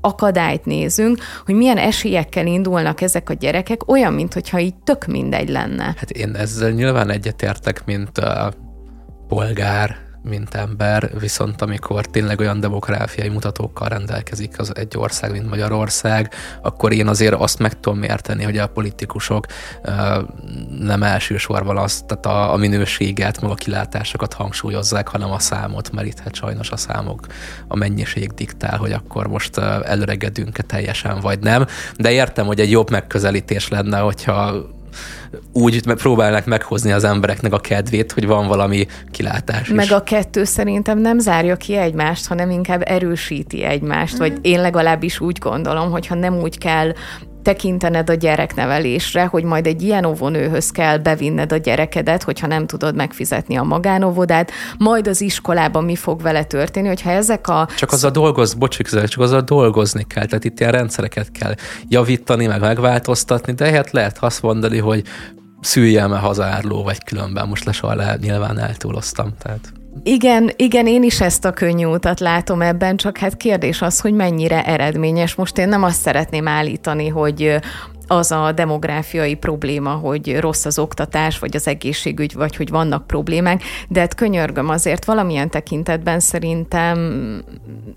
akadályt 0.00 0.64
nézünk, 0.64 1.18
hogy 1.44 1.54
milyen 1.54 1.78
esélyekkel 1.78 2.46
indulnak 2.46 3.00
ezek 3.00 3.30
a 3.30 3.34
gyerekek, 3.34 3.90
olyan, 3.90 4.12
mintha 4.12 4.58
így 4.58 4.74
tök 4.74 5.06
mindegy 5.06 5.48
lenne. 5.48 5.84
Hát 5.84 6.10
én 6.10 6.34
ezzel 6.34 6.70
nyilván 6.70 7.10
egyetértek, 7.10 7.84
mint 7.84 8.18
a 8.18 8.52
polgár, 9.28 10.09
mint 10.22 10.54
ember, 10.54 11.10
viszont 11.18 11.62
amikor 11.62 12.06
tényleg 12.06 12.38
olyan 12.38 12.60
demográfiai 12.60 13.28
mutatókkal 13.28 13.88
rendelkezik 13.88 14.58
az 14.58 14.76
egy 14.76 14.96
ország, 14.96 15.30
mint 15.30 15.48
Magyarország, 15.48 16.34
akkor 16.62 16.92
én 16.92 17.06
azért 17.06 17.34
azt 17.34 17.58
meg 17.58 17.80
tudom 17.80 18.02
érteni, 18.02 18.44
hogy 18.44 18.58
a 18.58 18.66
politikusok 18.66 19.46
nem 20.78 21.02
elsősorban 21.02 21.76
azt, 21.76 22.04
tehát 22.04 22.26
a, 22.26 22.52
a 22.52 22.56
minőséget, 22.56 23.40
meg 23.40 23.50
a 23.50 23.54
kilátásokat 23.54 24.32
hangsúlyozzák, 24.32 25.08
hanem 25.08 25.30
a 25.30 25.38
számot, 25.38 25.92
mert 25.92 26.06
itt 26.06 26.18
hát 26.18 26.34
sajnos 26.34 26.70
a 26.70 26.76
számok, 26.76 27.26
a 27.68 27.76
mennyiség 27.76 28.32
diktál, 28.32 28.78
hogy 28.78 28.92
akkor 28.92 29.26
most 29.26 29.58
előregedünk-e 29.58 30.62
teljesen, 30.62 31.20
vagy 31.20 31.38
nem. 31.38 31.66
De 31.96 32.10
értem, 32.10 32.46
hogy 32.46 32.60
egy 32.60 32.70
jobb 32.70 32.90
megközelítés 32.90 33.68
lenne, 33.68 33.98
hogyha 33.98 34.68
úgy 35.52 35.94
próbálnak 35.94 36.44
meghozni 36.44 36.92
az 36.92 37.04
embereknek 37.04 37.52
a 37.52 37.58
kedvét, 37.58 38.12
hogy 38.12 38.26
van 38.26 38.46
valami 38.46 38.86
kilátás 39.10 39.68
Meg 39.68 39.84
is. 39.84 39.90
a 39.90 40.02
kettő 40.02 40.44
szerintem 40.44 40.98
nem 40.98 41.18
zárja 41.18 41.56
ki 41.56 41.76
egymást, 41.76 42.26
hanem 42.26 42.50
inkább 42.50 42.82
erősíti 42.84 43.64
egymást, 43.64 44.14
mm. 44.14 44.18
vagy 44.18 44.38
én 44.40 44.60
legalábbis 44.60 45.20
úgy 45.20 45.38
gondolom, 45.38 45.90
hogyha 45.90 46.14
nem 46.14 46.34
úgy 46.34 46.58
kell 46.58 46.92
tekintened 47.42 48.10
a 48.10 48.14
gyereknevelésre, 48.14 49.24
hogy 49.24 49.44
majd 49.44 49.66
egy 49.66 49.82
ilyen 49.82 50.04
óvónőhöz 50.04 50.70
kell 50.70 50.98
bevinned 50.98 51.52
a 51.52 51.56
gyerekedet, 51.56 52.22
hogyha 52.22 52.46
nem 52.46 52.66
tudod 52.66 52.94
megfizetni 52.94 53.56
a 53.56 53.62
magánovodát, 53.62 54.50
majd 54.78 55.08
az 55.08 55.20
iskolában 55.20 55.84
mi 55.84 55.96
fog 55.96 56.22
vele 56.22 56.44
történni, 56.44 56.88
hogyha 56.88 57.10
ezek 57.10 57.48
a... 57.48 57.68
Csak 57.76 57.92
az 57.92 58.04
a 58.04 58.10
dolgoz, 58.10 58.54
bocsik, 58.54 58.86
csak 58.88 59.20
az 59.20 59.32
a 59.32 59.40
dolgozni 59.40 60.04
kell, 60.06 60.26
tehát 60.26 60.44
itt 60.44 60.60
ilyen 60.60 60.72
rendszereket 60.72 61.32
kell 61.32 61.54
javítani, 61.88 62.46
meg 62.46 62.60
megváltoztatni, 62.60 63.52
de 63.52 63.70
hát 63.70 63.90
lehet 63.90 64.18
azt 64.20 64.42
mondani, 64.42 64.78
hogy 64.78 65.02
szüljem-e 65.60 66.18
hazárló, 66.18 66.82
vagy 66.82 67.04
különben 67.04 67.48
most 67.48 67.82
le 67.82 68.16
nyilván 68.20 68.58
eltúloztam, 68.58 69.34
tehát... 69.42 69.79
Igen, 70.02 70.50
igen, 70.56 70.86
én 70.86 71.02
is 71.02 71.20
ezt 71.20 71.44
a 71.44 71.52
könnyű 71.52 71.84
utat 71.84 72.20
látom 72.20 72.62
ebben, 72.62 72.96
csak 72.96 73.18
hát 73.18 73.36
kérdés 73.36 73.82
az, 73.82 74.00
hogy 74.00 74.12
mennyire 74.12 74.64
eredményes. 74.64 75.34
Most 75.34 75.58
én 75.58 75.68
nem 75.68 75.82
azt 75.82 76.00
szeretném 76.00 76.48
állítani, 76.48 77.08
hogy 77.08 77.60
az 78.10 78.32
a 78.32 78.52
demográfiai 78.52 79.34
probléma, 79.34 79.90
hogy 79.90 80.38
rossz 80.40 80.64
az 80.64 80.78
oktatás, 80.78 81.38
vagy 81.38 81.56
az 81.56 81.66
egészségügy, 81.66 82.34
vagy 82.34 82.56
hogy 82.56 82.70
vannak 82.70 83.06
problémák, 83.06 83.62
de 83.88 84.00
hát 84.00 84.14
könyörgöm 84.14 84.68
azért 84.68 85.04
valamilyen 85.04 85.50
tekintetben 85.50 86.20
szerintem 86.20 86.98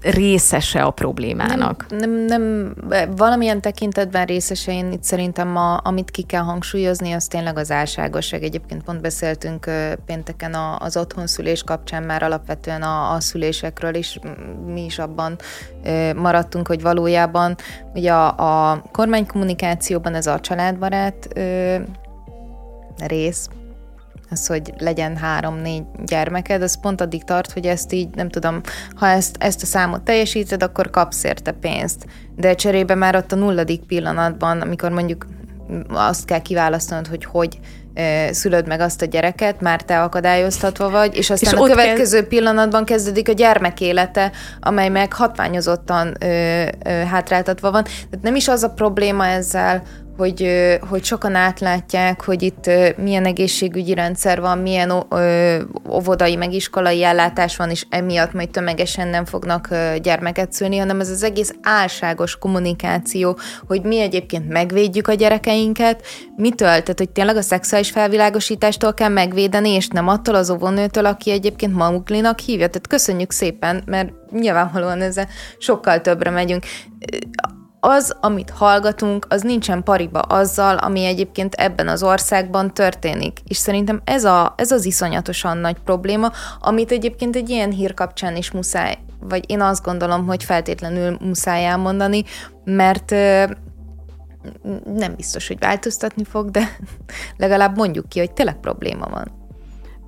részese 0.01 0.81
a 0.81 0.89
problémának. 0.89 1.85
Nem, 1.89 2.11
nem, 2.11 2.73
nem 2.87 3.15
valamilyen 3.15 3.61
tekintetben 3.61 4.25
részese, 4.25 4.71
én 4.71 4.91
itt 4.91 5.03
szerintem 5.03 5.57
a, 5.57 5.79
amit 5.83 6.11
ki 6.11 6.21
kell 6.21 6.43
hangsúlyozni, 6.43 7.11
az 7.11 7.27
tényleg 7.27 7.57
az 7.57 7.71
álságosság. 7.71 8.43
Egyébként 8.43 8.83
pont 8.83 9.01
beszéltünk 9.01 9.69
pénteken 10.05 10.55
az 10.79 10.97
otthonszülés 10.97 11.63
kapcsán 11.63 12.03
már 12.03 12.23
alapvetően 12.23 12.81
a, 12.81 13.13
a 13.13 13.19
szülésekről 13.19 13.95
is, 13.95 14.19
mi 14.65 14.85
is 14.85 14.99
abban 14.99 15.35
maradtunk, 16.15 16.67
hogy 16.67 16.81
valójában 16.81 17.55
ugye 17.93 18.13
a, 18.13 18.71
a 18.71 18.83
kormánykommunikációban 20.03 20.15
ez 20.15 20.27
a 20.27 20.39
családbarát 20.39 21.27
ö, 21.35 21.77
rész, 23.07 23.47
az, 24.29 24.47
hogy 24.47 24.73
legyen 24.77 25.17
három-négy 25.17 25.83
gyermeked, 26.05 26.61
az 26.61 26.79
pont 26.79 27.01
addig 27.01 27.23
tart, 27.23 27.51
hogy 27.51 27.65
ezt 27.65 27.93
így, 27.93 28.15
nem 28.15 28.29
tudom, 28.29 28.61
ha 28.95 29.07
ezt, 29.07 29.35
ezt 29.39 29.61
a 29.61 29.65
számot 29.65 30.01
teljesíted, 30.01 30.63
akkor 30.63 30.89
kapsz 30.89 31.23
érte 31.23 31.51
pénzt. 31.51 32.05
De 32.35 32.55
cserébe 32.55 32.95
már 32.95 33.15
ott 33.15 33.31
a 33.31 33.35
nulladik 33.35 33.85
pillanatban, 33.85 34.61
amikor 34.61 34.91
mondjuk 34.91 35.25
azt 35.89 36.25
kell 36.25 36.41
kiválasztanod, 36.41 37.07
hogy 37.07 37.25
hogy 37.25 37.59
szülöd 38.31 38.67
meg 38.67 38.79
azt 38.79 39.01
a 39.01 39.05
gyereket, 39.05 39.61
már 39.61 39.81
te 39.81 40.01
akadályoztatva 40.01 40.89
vagy, 40.89 41.15
és 41.15 41.29
aztán 41.29 41.53
és 41.53 41.59
a 41.59 41.63
következő 41.63 42.19
kell... 42.19 42.27
pillanatban 42.27 42.85
kezdődik 42.85 43.29
a 43.29 43.31
gyermek 43.31 43.81
élete, 43.81 44.31
amely 44.59 44.89
meg 44.89 45.13
hatványozottan 45.13 46.15
ö, 46.19 46.25
ö, 46.85 46.89
hátráltatva 46.89 47.71
van. 47.71 47.83
Tehát 47.83 48.21
nem 48.21 48.35
is 48.35 48.47
az 48.47 48.63
a 48.63 48.69
probléma 48.69 49.25
ezzel, 49.25 49.83
hogy, 50.17 50.47
hogy 50.89 51.03
sokan 51.03 51.35
átlátják, 51.35 52.23
hogy 52.23 52.41
itt 52.41 52.69
milyen 52.97 53.25
egészségügyi 53.25 53.93
rendszer 53.93 54.41
van, 54.41 54.57
milyen 54.57 55.05
óvodai, 55.89 56.35
meg 56.35 56.53
iskolai 56.53 57.03
ellátás 57.03 57.55
van, 57.55 57.69
és 57.69 57.85
emiatt 57.89 58.33
majd 58.33 58.49
tömegesen 58.49 59.07
nem 59.07 59.25
fognak 59.25 59.69
gyermeket 60.01 60.53
szülni, 60.53 60.77
hanem 60.77 60.99
ez 60.99 61.09
az 61.09 61.23
egész 61.23 61.53
álságos 61.61 62.37
kommunikáció, 62.37 63.37
hogy 63.67 63.81
mi 63.81 63.99
egyébként 63.99 64.49
megvédjük 64.49 65.07
a 65.07 65.13
gyerekeinket, 65.13 66.05
mitől? 66.35 66.67
Tehát, 66.67 66.97
hogy 66.97 67.09
tényleg 67.09 67.35
a 67.35 67.41
szexuális 67.41 67.91
felvilágosítástól 67.91 68.93
kell 68.93 69.09
megvédeni, 69.09 69.69
és 69.69 69.87
nem 69.87 70.07
attól 70.07 70.35
az 70.35 70.49
óvónőtől, 70.49 71.05
aki 71.05 71.31
egyébként 71.31 71.73
mamuglinak 71.73 72.39
hívja. 72.39 72.67
Tehát 72.67 72.87
köszönjük 72.87 73.31
szépen, 73.31 73.83
mert 73.85 74.11
nyilvánvalóan 74.31 75.01
ezzel 75.01 75.27
sokkal 75.57 76.01
többre 76.01 76.29
megyünk 76.29 76.63
az, 77.85 78.15
amit 78.21 78.49
hallgatunk, 78.49 79.25
az 79.29 79.41
nincsen 79.41 79.83
pariba 79.83 80.19
azzal, 80.19 80.77
ami 80.77 81.05
egyébként 81.05 81.53
ebben 81.53 81.87
az 81.87 82.03
országban 82.03 82.73
történik. 82.73 83.39
És 83.47 83.57
szerintem 83.57 84.01
ez, 84.03 84.23
a, 84.23 84.53
ez 84.57 84.71
az 84.71 84.85
iszonyatosan 84.85 85.57
nagy 85.57 85.77
probléma, 85.83 86.31
amit 86.59 86.91
egyébként 86.91 87.35
egy 87.35 87.49
ilyen 87.49 87.71
hír 87.71 87.93
kapcsán 87.93 88.35
is 88.35 88.51
muszáj, 88.51 88.97
vagy 89.19 89.49
én 89.49 89.61
azt 89.61 89.83
gondolom, 89.83 90.25
hogy 90.25 90.43
feltétlenül 90.43 91.17
muszáj 91.21 91.65
elmondani, 91.65 92.23
mert 92.63 93.11
nem 94.85 95.15
biztos, 95.15 95.47
hogy 95.47 95.59
változtatni 95.59 96.23
fog, 96.23 96.51
de 96.51 96.77
legalább 97.37 97.77
mondjuk 97.77 98.09
ki, 98.09 98.19
hogy 98.19 98.31
tényleg 98.31 98.59
probléma 98.59 99.05
van. 99.09 99.42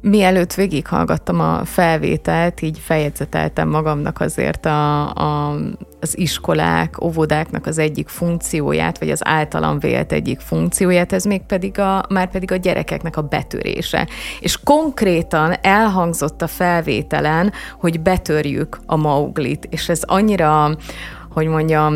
Mielőtt 0.08 0.54
végighallgattam 0.54 1.40
a 1.40 1.66
felvételt, 1.66 2.62
így 2.62 2.80
feljegyzeteltem 2.80 3.70
magamnak 3.70 4.20
azért 4.20 4.66
a, 4.66 5.10
a, 5.14 5.56
az 6.00 6.18
iskolák, 6.18 7.04
óvodáknak 7.04 7.66
az 7.66 7.78
egyik 7.78 8.08
funkcióját, 8.08 9.00
vagy 9.00 9.10
az 9.10 9.28
általam 9.28 9.80
vélt 9.80 10.12
egyik 10.12 10.40
funkcióját, 10.40 11.14
ez 11.14 11.24
még 11.24 11.42
pedig 11.42 11.80
a, 11.80 12.06
már 12.10 12.32
pedig 12.32 12.52
a 12.52 12.56
gyerekeknek 12.56 13.18
a 13.18 13.22
betörése. 13.22 14.08
És 14.40 14.60
konkrétan 14.64 15.54
elhangzott 15.62 16.42
a 16.42 16.48
felvételen, 16.48 17.54
hogy 17.80 18.00
betörjük 18.00 18.80
a 18.86 18.96
mauglit, 18.96 19.68
és 19.70 19.90
ez 19.90 20.02
annyira 20.04 20.76
hogy 21.36 21.48
mondjam, 21.48 21.96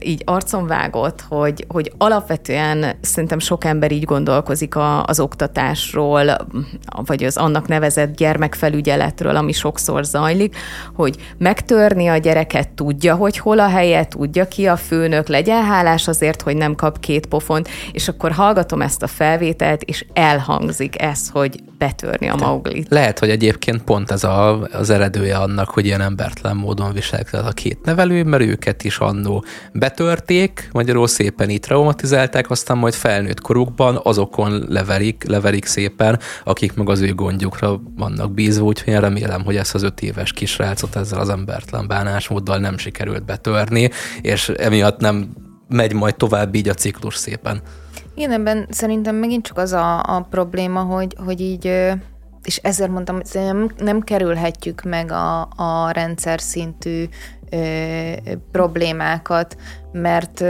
így 0.00 0.22
arcon 0.24 0.66
vágott, 0.66 1.24
hogy, 1.28 1.64
hogy 1.68 1.92
alapvetően 1.98 2.96
szerintem 3.00 3.38
sok 3.38 3.64
ember 3.64 3.92
így 3.92 4.04
gondolkozik 4.04 4.76
a, 4.76 5.04
az 5.04 5.20
oktatásról, 5.20 6.36
vagy 7.06 7.24
az 7.24 7.36
annak 7.36 7.68
nevezett 7.68 8.16
gyermekfelügyeletről, 8.16 9.36
ami 9.36 9.52
sokszor 9.52 10.04
zajlik, 10.04 10.56
hogy 10.94 11.16
megtörni 11.38 12.06
a 12.06 12.16
gyereket 12.16 12.68
tudja, 12.68 13.14
hogy 13.14 13.38
hol 13.38 13.58
a 13.58 13.68
helye, 13.68 14.06
tudja 14.06 14.48
ki 14.48 14.66
a 14.66 14.76
főnök, 14.76 15.28
legyen 15.28 15.64
hálás 15.64 16.08
azért, 16.08 16.42
hogy 16.42 16.56
nem 16.56 16.74
kap 16.74 17.00
két 17.00 17.26
pofont, 17.26 17.68
és 17.92 18.08
akkor 18.08 18.32
hallgatom 18.32 18.82
ezt 18.82 19.02
a 19.02 19.06
felvételt, 19.06 19.82
és 19.82 20.04
elhangzik 20.12 21.02
ez, 21.02 21.28
hogy 21.28 21.60
betörni 21.78 22.28
a 22.28 22.36
mauglit. 22.36 22.86
Lehet, 22.90 23.18
hogy 23.18 23.30
egyébként 23.30 23.82
pont 23.82 24.10
ez 24.10 24.24
a, 24.24 24.60
az 24.72 24.90
eredője 24.90 25.36
annak, 25.36 25.68
hogy 25.70 25.84
ilyen 25.84 26.00
embertelen 26.00 26.56
módon 26.56 26.92
viselkedett 26.92 27.46
a 27.46 27.52
két 27.52 27.84
nevelő, 27.84 28.24
mert 28.24 28.42
őket 28.42 28.71
őket 28.72 28.84
is 28.84 28.98
annó 28.98 29.44
betörték, 29.72 30.68
magyarul 30.72 31.06
szépen 31.06 31.50
így 31.50 31.60
traumatizálták, 31.60 32.50
aztán 32.50 32.78
majd 32.78 32.94
felnőtt 32.94 33.40
korukban 33.40 34.00
azokon 34.02 34.64
leverik, 34.68 35.24
leverik 35.28 35.64
szépen, 35.64 36.18
akik 36.44 36.74
meg 36.74 36.88
az 36.88 37.00
ő 37.00 37.14
gondjukra 37.14 37.80
vannak 37.96 38.32
bízva, 38.32 38.64
úgyhogy 38.64 38.92
én 38.92 39.00
remélem, 39.00 39.44
hogy 39.44 39.56
ezt 39.56 39.74
az 39.74 39.82
öt 39.82 40.00
éves 40.00 40.32
kisrácot 40.32 40.96
ezzel 40.96 41.20
az 41.20 41.28
embertelen 41.28 41.86
bánásmóddal 41.88 42.58
nem 42.58 42.78
sikerült 42.78 43.24
betörni, 43.24 43.90
és 44.22 44.48
emiatt 44.48 45.00
nem 45.00 45.28
megy 45.68 45.92
majd 45.92 46.16
tovább 46.16 46.54
így 46.54 46.68
a 46.68 46.74
ciklus 46.74 47.16
szépen. 47.16 47.60
Igen, 48.14 48.32
ebben 48.32 48.66
szerintem 48.70 49.16
megint 49.16 49.46
csak 49.46 49.58
az 49.58 49.72
a, 49.72 50.00
a 50.00 50.26
probléma, 50.30 50.80
hogy, 50.80 51.16
hogy 51.24 51.40
így 51.40 51.70
és 52.44 52.56
ezért 52.56 52.90
mondtam, 52.90 53.14
hogy 53.14 53.42
nem, 53.42 53.70
nem 53.78 54.00
kerülhetjük 54.00 54.82
meg 54.82 55.10
a, 55.10 55.40
a 55.56 55.90
rendszer 55.90 56.40
szintű 56.40 57.04
problémákat, 58.50 59.56
mert 59.92 60.40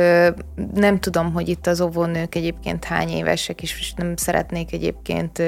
nem 0.74 0.98
tudom, 1.00 1.32
hogy 1.32 1.48
itt 1.48 1.66
az 1.66 1.80
óvónők 1.80 2.34
egyébként 2.34 2.84
hány 2.84 3.08
évesek 3.08 3.62
és 3.62 3.92
nem 3.96 4.16
szeretnék 4.16 4.72
egyébként 4.72 5.42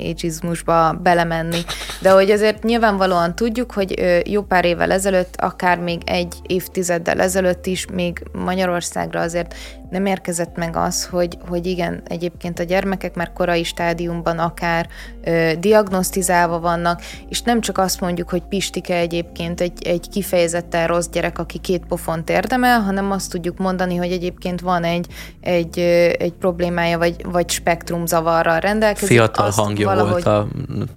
ageizmusba 0.00 0.92
belemenni, 1.02 1.60
de 2.00 2.10
hogy 2.10 2.30
azért 2.30 2.62
nyilvánvalóan 2.62 3.34
tudjuk, 3.34 3.72
hogy 3.72 4.22
jó 4.26 4.42
pár 4.42 4.64
évvel 4.64 4.90
ezelőtt, 4.90 5.34
akár 5.36 5.78
még 5.78 6.00
egy 6.04 6.34
évtizeddel 6.46 7.20
ezelőtt 7.20 7.66
is, 7.66 7.86
még 7.92 8.22
Magyarországra 8.32 9.20
azért 9.20 9.54
nem 9.90 10.06
érkezett 10.06 10.56
meg 10.56 10.76
az, 10.76 11.06
hogy, 11.06 11.38
hogy 11.48 11.66
igen, 11.66 12.02
egyébként 12.08 12.58
a 12.58 12.62
gyermekek 12.62 13.14
már 13.14 13.32
korai 13.32 13.64
stádiumban 13.64 14.38
akár 14.38 14.88
ö, 15.24 15.52
diagnosztizálva 15.58 16.60
vannak, 16.60 17.02
és 17.28 17.42
nem 17.42 17.60
csak 17.60 17.78
azt 17.78 18.00
mondjuk, 18.00 18.30
hogy 18.30 18.42
Pistike 18.42 18.96
egyébként 18.96 19.60
egy, 19.60 19.86
egy 19.86 20.08
kifejezetten 20.08 20.86
rossz 20.86 21.08
gyerek, 21.08 21.38
aki 21.38 21.58
két 21.58 21.86
pofont 21.86 22.30
érdemel, 22.30 22.80
hanem 22.86 23.10
azt 23.10 23.30
tudjuk 23.30 23.58
mondani, 23.58 23.96
hogy 23.96 24.10
egyébként 24.10 24.60
van 24.60 24.84
egy, 24.84 25.06
egy, 25.40 25.78
egy 26.18 26.32
problémája, 26.32 26.98
vagy, 26.98 27.24
vagy 27.24 27.50
spektrumzavarral 27.50 28.60
rendelkezik. 28.60 29.08
Fiatal 29.08 29.46
azt 29.46 29.58
hangja 29.58 29.86
valahogy... 29.86 30.10
volt 30.10 30.26
a 30.26 30.46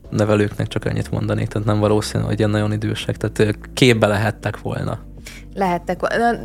nevelőknek, 0.09 0.67
csak 0.67 0.85
ennyit 0.85 1.11
mondanék, 1.11 1.47
tehát 1.47 1.67
nem 1.67 1.79
valószínű, 1.79 2.23
hogy 2.23 2.37
ilyen 2.37 2.49
nagyon 2.49 2.71
idősek, 2.71 3.17
tehát 3.17 3.57
képbe 3.73 4.07
lehettek 4.07 4.61
volna 4.61 4.99
lehettek, 5.53 5.99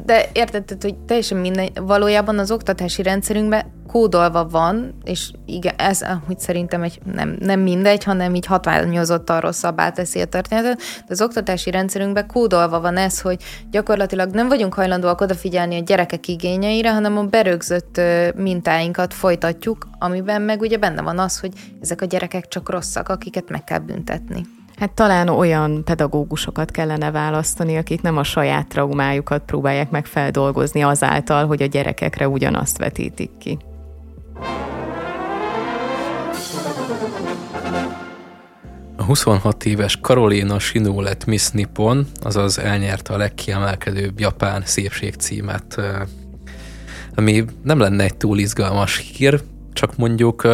de 0.05 0.25
érted, 0.33 0.83
hogy 0.83 0.95
teljesen 0.95 1.39
minden, 1.39 1.69
valójában 1.75 2.39
az 2.39 2.51
oktatási 2.51 3.03
rendszerünkben 3.03 3.73
kódolva 3.87 4.49
van, 4.49 4.95
és 5.05 5.31
igen, 5.47 5.75
ez 5.77 6.05
hogy 6.27 6.39
szerintem 6.39 6.83
egy, 6.83 7.01
nem, 7.13 7.37
nem 7.41 7.61
mindegy, 7.61 8.05
hanem 8.05 8.35
így 8.35 8.47
hatványozottan 8.47 9.41
rosszabbá 9.41 9.91
teszi 9.91 10.21
a 10.21 10.25
történetet, 10.25 10.77
de 10.77 11.05
az 11.09 11.23
oktatási 11.23 11.71
rendszerünkben 11.71 12.27
kódolva 12.27 12.81
van 12.81 12.97
ez, 12.97 13.21
hogy 13.21 13.43
gyakorlatilag 13.71 14.31
nem 14.31 14.49
vagyunk 14.49 14.75
hajlandóak 14.75 15.21
odafigyelni 15.21 15.79
a 15.79 15.83
gyerekek 15.83 16.29
igényeire, 16.29 16.93
hanem 16.93 17.19
a 17.19 17.23
berögzött 17.23 18.01
mintáinkat 18.37 19.15
folytatjuk, 19.15 19.89
amiben 19.99 20.43
meg 20.43 20.61
ugye 20.61 20.77
benne 20.77 21.03
van 21.03 21.19
az, 21.19 21.41
hogy 21.41 21.53
ezek 21.81 22.01
a 22.03 22.07
gyerekek 22.07 22.49
csak 22.49 22.71
rosszak, 22.71 23.09
akiket 23.09 23.49
meg 23.49 23.65
kell 23.65 23.79
büntetni. 23.79 24.47
Hát 24.77 24.91
talán 24.91 25.29
olyan 25.29 25.85
pedagógusokat 25.85 26.71
kellene 26.71 27.11
választani, 27.11 27.77
akik 27.77 28.03
nem 28.03 28.17
a 28.17 28.25
saját 28.25 28.67
traumájukat 28.67 29.43
próbálják 29.43 29.91
meg 29.91 30.07
feldolgozni 30.07 30.83
azáltal, 30.83 31.47
hogy 31.47 31.63
a 31.63 31.67
gyerekekre 31.67 32.29
ugyanazt 32.29 32.79
vetítik 32.79 33.31
ki. 33.39 33.59
A 38.97 39.03
26 39.05 39.65
éves 39.65 39.99
Karolina 40.01 40.59
Sinó 40.59 41.01
lett 41.01 41.25
Miss 41.25 41.51
Nippon, 41.51 42.07
azaz 42.23 42.59
elnyerte 42.59 43.13
a 43.13 43.17
legkiemelkedőbb 43.17 44.21
japán 44.21 44.63
szépség 44.65 45.15
címet, 45.15 45.81
ami 47.15 47.45
nem 47.63 47.79
lenne 47.79 48.05
egy 48.05 48.17
túl 48.17 48.39
izgalmas 48.39 48.99
hír, 48.99 49.43
csak 49.73 49.97
mondjuk 49.97 50.45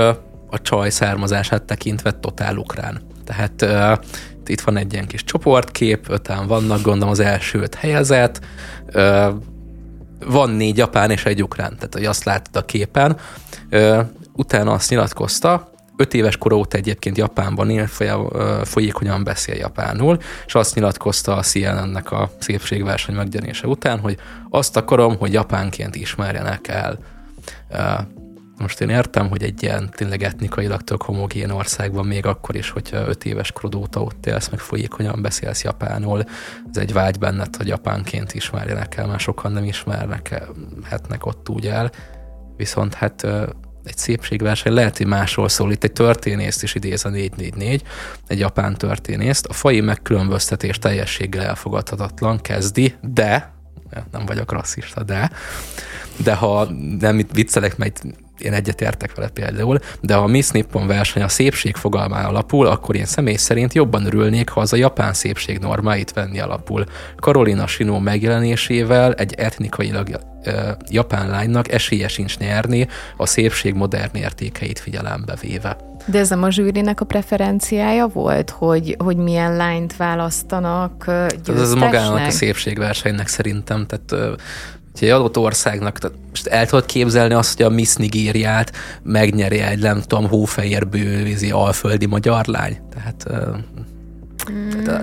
a 0.51 0.62
csaj 0.62 0.91
származását 0.91 1.62
tekintve 1.62 2.12
totál 2.12 2.57
ukrán. 2.57 3.10
Tehát 3.31 3.62
uh, 3.62 4.05
itt 4.47 4.61
van 4.61 4.76
egy 4.76 4.93
ilyen 4.93 5.07
kis 5.07 5.24
csoportkép, 5.24 6.07
öten 6.09 6.47
vannak, 6.47 6.83
gondolom 6.83 7.09
az 7.09 7.20
első 7.20 7.61
öt 7.61 7.74
helyezett, 7.74 8.41
uh, 8.95 9.35
van 10.26 10.51
négy 10.51 10.76
japán 10.76 11.11
és 11.11 11.24
egy 11.24 11.43
ukrán, 11.43 11.74
tehát 11.74 11.95
hogy 11.95 12.05
azt 12.05 12.24
látod 12.24 12.57
a 12.57 12.64
képen. 12.64 13.16
Ö, 13.68 14.01
utána 14.33 14.72
azt 14.72 14.91
nyilatkozta, 14.91 15.70
öt 15.97 16.14
éves 16.14 16.37
kora 16.37 16.57
óta 16.57 16.76
egyébként 16.76 17.16
Japánban 17.16 17.70
él, 17.70 17.89
folyékonyan 18.62 19.24
beszél 19.24 19.55
japánul, 19.55 20.18
és 20.47 20.55
azt 20.55 20.74
nyilatkozta 20.74 21.37
a 21.37 21.43
CNN-nek 21.43 22.12
a 22.12 22.31
szépségverseny 22.39 23.14
megjelenése 23.14 23.66
után, 23.66 23.99
hogy 23.99 24.16
azt 24.51 24.76
akarom, 24.76 25.16
hogy 25.16 25.33
japánként 25.33 25.95
ismerjenek 25.95 26.68
el. 26.68 26.99
Most 28.61 28.81
én 28.81 28.89
értem, 28.89 29.29
hogy 29.29 29.43
egy 29.43 29.63
ilyen 29.63 29.91
tényleg 29.97 30.23
etnikailag 30.23 30.83
tök 30.83 31.03
homogén 31.03 31.51
országban, 31.51 32.07
még 32.07 32.27
akkor 32.27 32.57
is, 32.57 32.71
hogyha 32.71 33.09
öt 33.09 33.25
éves 33.25 33.53
korod 33.53 33.75
óta 33.75 34.03
ott 34.03 34.27
élsz, 34.27 34.49
meg 34.49 34.61
folyékonyan 34.61 35.23
beszélsz 35.23 35.63
japánul, 35.63 36.25
ez 36.71 36.77
egy 36.77 36.93
vágy 36.93 37.19
benned, 37.19 37.57
hogy 37.57 37.67
japánként 37.67 38.35
ismerjenek 38.35 38.97
el, 38.97 39.07
már 39.07 39.21
sokan 39.21 39.53
nem 39.53 39.65
ismernek, 39.65 40.43
hetnek 40.85 41.27
ott 41.27 41.49
úgy 41.49 41.67
el. 41.67 41.91
Viszont 42.57 42.95
hát 42.95 43.23
egy 43.85 43.97
szépségverseny 43.97 44.73
lehet, 44.73 44.97
hogy 44.97 45.07
másról 45.07 45.49
szól. 45.49 45.73
Itt 45.73 45.85
egy 45.85 45.93
történészt 45.93 46.63
is 46.63 46.75
idéz 46.75 47.05
a 47.05 47.09
444, 47.09 47.83
egy 48.27 48.39
japán 48.39 48.77
történészt. 48.77 49.47
A 49.47 49.53
fai 49.53 49.81
megkülönböztetés 49.81 50.79
teljességgel 50.79 51.43
elfogadhatatlan, 51.43 52.41
kezdi, 52.41 52.95
de, 53.01 53.53
nem 54.13 54.27
vagyok 54.27 54.53
rasszista, 54.53 55.03
de, 55.03 55.31
de 56.17 56.35
ha 56.35 56.69
nem 56.99 57.19
itt 57.19 57.33
viccelek, 57.33 57.77
mert 57.77 58.03
én 58.41 58.53
egyetértek 58.53 59.14
vele 59.14 59.28
például, 59.28 59.78
de 60.01 60.14
ha 60.14 60.22
a 60.22 60.26
Miss 60.26 60.49
Nippon 60.49 60.86
verseny 60.86 61.22
a 61.22 61.28
szépség 61.28 61.76
fogalmán 61.76 62.24
alapul, 62.24 62.66
akkor 62.66 62.97
én 62.97 63.05
személy 63.05 63.36
szerint 63.36 63.74
jobban 63.74 64.07
örülnék, 64.07 64.49
ha 64.49 64.61
az 64.61 64.72
a 64.72 64.76
japán 64.76 65.12
szépség 65.12 65.59
normáit 65.59 66.12
venni 66.12 66.41
alapul. 66.41 66.84
Karolina 67.16 67.66
Sinó 67.66 67.99
megjelenésével 67.99 69.14
egy 69.14 69.34
etnikailag 69.34 70.09
japán 70.88 71.28
lánynak 71.28 71.72
esélye 71.72 72.09
sincs 72.09 72.38
nyerni 72.38 72.88
a 73.16 73.26
szépség 73.26 73.74
modern 73.74 74.16
értékeit 74.16 74.78
figyelembe 74.78 75.36
véve. 75.41 75.76
De 76.07 76.18
ez 76.18 76.28
nem 76.28 76.43
a 76.43 76.51
zsűrinek 76.51 77.01
a 77.01 77.05
preferenciája 77.05 78.07
volt, 78.07 78.51
hogy, 78.51 78.97
hogy 78.99 79.16
milyen 79.16 79.57
lányt 79.57 79.97
választanak 79.97 81.05
győztesnek? 81.07 81.57
Ez 81.57 81.74
magának 81.74 82.26
a 82.26 82.30
szépségversenynek 82.30 83.28
szerintem, 83.28 83.86
tehát 83.86 84.41
hogy 85.01 85.09
egy 85.09 85.14
adott 85.14 85.38
országnak, 85.38 85.98
most 86.28 86.46
el 86.46 86.66
tudod 86.66 86.86
képzelni 86.86 87.34
azt, 87.34 87.57
hogy 87.57 87.66
a 87.66 87.70
Miss 87.70 87.94
Nigériát 87.94 88.72
megnyeri 89.03 89.59
egy, 89.59 89.78
nem 89.78 90.03
tudom, 90.07 90.28
hófehérbő 90.28 91.22
vízi 91.22 91.51
alföldi 91.51 92.07
magyar 92.07 92.46
lány. 92.46 92.78
Tehát. 92.94 93.26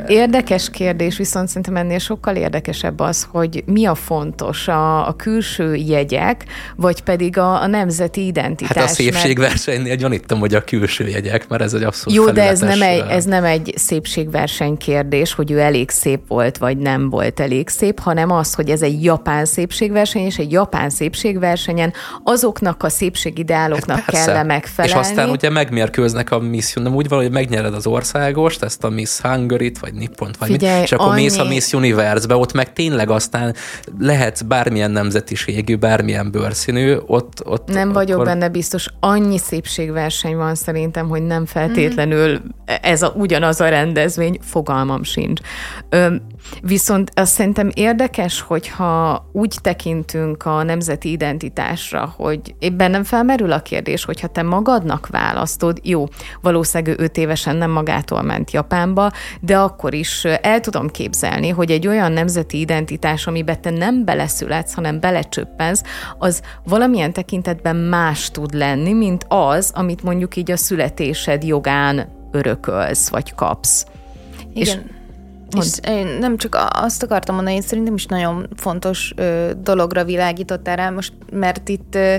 Érdekes 0.07 0.69
kérdés, 0.69 1.17
viszont 1.17 1.47
szerintem 1.47 1.75
ennél 1.75 1.99
sokkal 1.99 2.35
érdekesebb 2.35 2.99
az, 2.99 3.27
hogy 3.31 3.63
mi 3.65 3.85
a 3.85 3.95
fontos, 3.95 4.67
a, 4.67 5.07
a 5.07 5.15
külső 5.15 5.75
jegyek, 5.75 6.45
vagy 6.75 7.03
pedig 7.03 7.37
a, 7.37 7.61
a 7.61 7.67
nemzeti 7.67 8.25
identitás. 8.25 8.77
Hát 8.77 8.85
a 8.85 8.93
szépségversenynél 8.93 9.95
gyanítom, 9.95 10.39
hogy 10.39 10.55
a 10.55 10.63
külső 10.63 11.07
jegyek, 11.07 11.47
mert 11.47 11.61
ez 11.61 11.73
egy 11.73 11.83
abszolút 11.83 12.19
Jó, 12.19 12.31
de 12.31 12.47
ez 12.49 12.59
nem 12.59 12.81
egy, 12.81 13.03
ez 13.09 13.25
nem 13.25 13.43
egy 13.43 13.73
szépségverseny 13.75 14.77
kérdés, 14.77 15.33
hogy 15.33 15.51
ő 15.51 15.59
elég 15.59 15.89
szép 15.89 16.27
volt, 16.27 16.57
vagy 16.57 16.77
nem 16.77 17.09
volt 17.09 17.39
elég 17.39 17.69
szép, 17.69 17.99
hanem 17.99 18.31
az, 18.31 18.53
hogy 18.53 18.69
ez 18.69 18.81
egy 18.81 19.03
japán 19.03 19.45
szépségverseny, 19.45 20.21
és 20.21 20.37
egy 20.37 20.51
japán 20.51 20.89
szépségversenyen 20.89 21.93
azoknak 22.23 22.83
a 22.83 22.89
szépségideáloknak 22.89 23.99
hát 23.99 24.25
kell 24.25 24.43
megfelelni. 24.43 24.99
És 24.99 25.09
aztán 25.09 25.29
ugye 25.29 25.49
megmérkőznek 25.49 26.31
a 26.31 26.39
misszión, 26.39 26.85
nem 26.85 26.95
úgy 26.95 27.07
van, 27.07 27.21
hogy 27.21 27.31
megnyered 27.31 27.73
az 27.73 27.87
országost, 27.87 28.63
ezt 28.63 28.83
a 28.83 28.89
Miss 28.89 29.19
hungary 29.27 29.71
vagy 29.79 29.93
Nippont, 29.93 30.37
vagy 30.37 30.49
Figyelj, 30.49 30.75
mit, 30.75 30.83
és 30.83 30.91
akkor 30.91 31.07
annyi... 31.07 31.21
mész 31.21 31.37
a 31.37 31.43
Miss 31.43 31.73
Universe-be, 31.73 32.35
ott 32.35 32.53
meg 32.53 32.73
tényleg 32.73 33.09
aztán 33.09 33.55
lehet 33.99 34.47
bármilyen 34.47 34.91
nemzetiségű, 34.91 35.75
bármilyen 35.75 36.31
bőrszínű, 36.31 36.95
ott... 37.05 37.41
ott 37.45 37.67
nem 37.67 37.91
vagyok 37.91 38.15
akkor... 38.15 38.25
benne 38.25 38.49
biztos, 38.49 38.87
annyi 38.99 39.37
szépségverseny 39.37 40.35
van 40.35 40.55
szerintem, 40.55 41.07
hogy 41.07 41.21
nem 41.21 41.45
feltétlenül 41.45 42.31
mm. 42.31 42.73
ez 42.81 43.01
a, 43.01 43.11
ugyanaz 43.15 43.61
a 43.61 43.69
rendezvény, 43.69 44.37
fogalmam 44.41 45.03
sincs. 45.03 45.41
Ö, 45.89 46.15
viszont 46.61 47.11
azt 47.13 47.33
szerintem 47.33 47.69
érdekes, 47.73 48.41
hogyha 48.41 49.25
úgy 49.31 49.57
tekintünk 49.61 50.45
a 50.45 50.63
nemzeti 50.63 51.11
identitásra, 51.11 52.13
hogy 52.17 52.55
éppen 52.59 52.91
nem 52.91 53.03
felmerül 53.03 53.51
a 53.51 53.61
kérdés, 53.61 54.05
hogyha 54.05 54.27
te 54.27 54.41
magadnak 54.43 55.07
választod, 55.07 55.79
jó, 55.83 56.05
valószínűleg 56.41 56.99
ő 56.99 57.03
öt 57.03 57.17
évesen 57.17 57.55
nem 57.55 57.71
magától 57.71 58.21
ment 58.21 58.51
Japánba, 58.51 59.11
de 59.41 59.57
akkor 59.57 59.93
is 59.93 60.25
el 60.25 60.59
tudom 60.59 60.87
képzelni, 60.87 61.49
hogy 61.49 61.71
egy 61.71 61.87
olyan 61.87 62.11
nemzeti 62.11 62.59
identitás, 62.59 63.27
amiben 63.27 63.61
te 63.61 63.69
nem 63.69 64.05
beleszületsz, 64.05 64.73
hanem 64.73 64.99
belecsöppensz, 64.99 65.83
az 66.17 66.41
valamilyen 66.63 67.13
tekintetben 67.13 67.75
más 67.75 68.31
tud 68.31 68.53
lenni, 68.53 68.93
mint 68.93 69.25
az, 69.27 69.71
amit 69.75 70.03
mondjuk 70.03 70.35
így 70.35 70.51
a 70.51 70.57
születésed 70.57 71.43
jogán 71.43 72.15
örökölsz, 72.31 73.09
vagy 73.09 73.35
kapsz. 73.35 73.85
Igen. 74.53 74.63
És 74.63 74.77
És 75.55 75.79
én 75.87 76.07
nem 76.07 76.37
csak 76.37 76.57
azt 76.69 77.03
akartam 77.03 77.35
mondani, 77.35 77.55
én 77.55 77.61
szerintem 77.61 77.93
is 77.93 78.05
nagyon 78.05 78.47
fontos 78.55 79.13
ö, 79.15 79.51
dologra 79.57 80.03
világítottál 80.03 80.75
rá 80.75 80.89
most, 80.89 81.13
mert 81.31 81.69
itt 81.69 81.95
ö, 81.95 82.15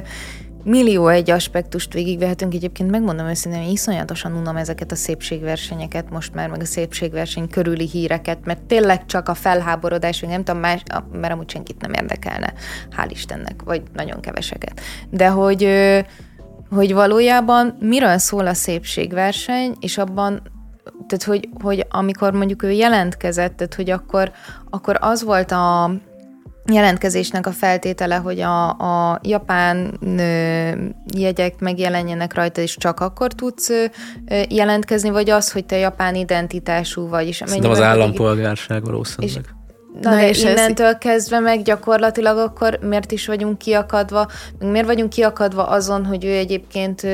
millió 0.65 1.09
egy 1.09 1.31
aspektust 1.31 1.93
végigvehetünk. 1.93 2.55
Egyébként 2.55 2.91
megmondom 2.91 3.27
őszintén, 3.27 3.63
hogy 3.63 3.73
iszonyatosan 3.73 4.33
unom 4.33 4.57
ezeket 4.57 4.93
a 4.93 4.95
szépségversenyeket 4.95 6.11
most 6.11 6.35
már, 6.35 6.49
meg 6.49 6.61
a 6.61 6.65
szépségverseny 6.65 7.49
körüli 7.49 7.89
híreket, 7.89 8.39
mert 8.45 8.63
tényleg 8.63 9.07
csak 9.07 9.29
a 9.29 9.35
felháborodás, 9.35 10.21
vagy 10.21 10.31
nem 10.31 10.45
tudom, 10.45 10.61
más, 10.61 10.83
mert 11.13 11.33
amúgy 11.33 11.51
senkit 11.51 11.81
nem 11.81 11.93
érdekelne, 11.93 12.53
hál' 12.97 13.11
Istennek, 13.11 13.63
vagy 13.65 13.83
nagyon 13.95 14.21
keveseket. 14.21 14.81
De 15.11 15.29
hogy, 15.29 15.69
hogy 16.71 16.93
valójában 16.93 17.77
miről 17.81 18.19
szól 18.19 18.47
a 18.47 18.55
szépségverseny, 18.55 19.77
és 19.81 19.99
abban 19.99 20.43
tehát 21.07 21.25
hogy, 21.25 21.49
hogy 21.63 21.87
amikor 21.89 22.33
mondjuk 22.33 22.63
ő 22.63 22.71
jelentkezett, 22.71 23.57
tehát 23.57 23.75
hogy 23.75 23.91
akkor, 23.91 24.33
akkor 24.71 24.97
az 25.01 25.23
volt 25.23 25.53
a, 25.53 25.91
jelentkezésnek 26.73 27.47
a 27.47 27.51
feltétele, 27.51 28.15
hogy 28.15 28.41
a, 28.41 28.69
a 28.69 29.21
japán 29.23 29.99
ö, 30.01 30.71
jegyek 31.15 31.59
megjelenjenek 31.59 32.35
rajta, 32.35 32.61
és 32.61 32.77
csak 32.77 33.01
akkor 33.01 33.33
tudsz 33.33 33.69
ö, 33.69 33.85
jelentkezni, 34.49 35.11
vagy 35.11 35.31
az, 35.31 35.53
hogy 35.53 35.65
te 35.65 35.77
japán 35.77 36.15
identitású 36.15 37.09
vagy. 37.09 37.27
És 37.27 37.43
Szerintem 37.45 37.71
az 37.71 37.81
állampolgárság 37.81 38.85
valószínűleg. 38.85 39.45
És, 39.45 39.57
Na, 40.03 40.11
Na 40.11 40.23
és 40.23 40.43
innentől 40.43 40.87
ez... 40.87 40.99
kezdve 40.99 41.39
meg 41.39 41.63
gyakorlatilag 41.63 42.39
akkor 42.39 42.79
miért 42.83 43.13
is 43.13 43.27
vagyunk 43.27 43.59
kiakadva, 43.59 44.29
meg 44.59 44.71
miért 44.71 44.87
vagyunk 44.87 45.11
kiakadva 45.11 45.67
azon, 45.67 46.05
hogy 46.05 46.25
ő 46.25 46.37
egyébként 46.37 47.07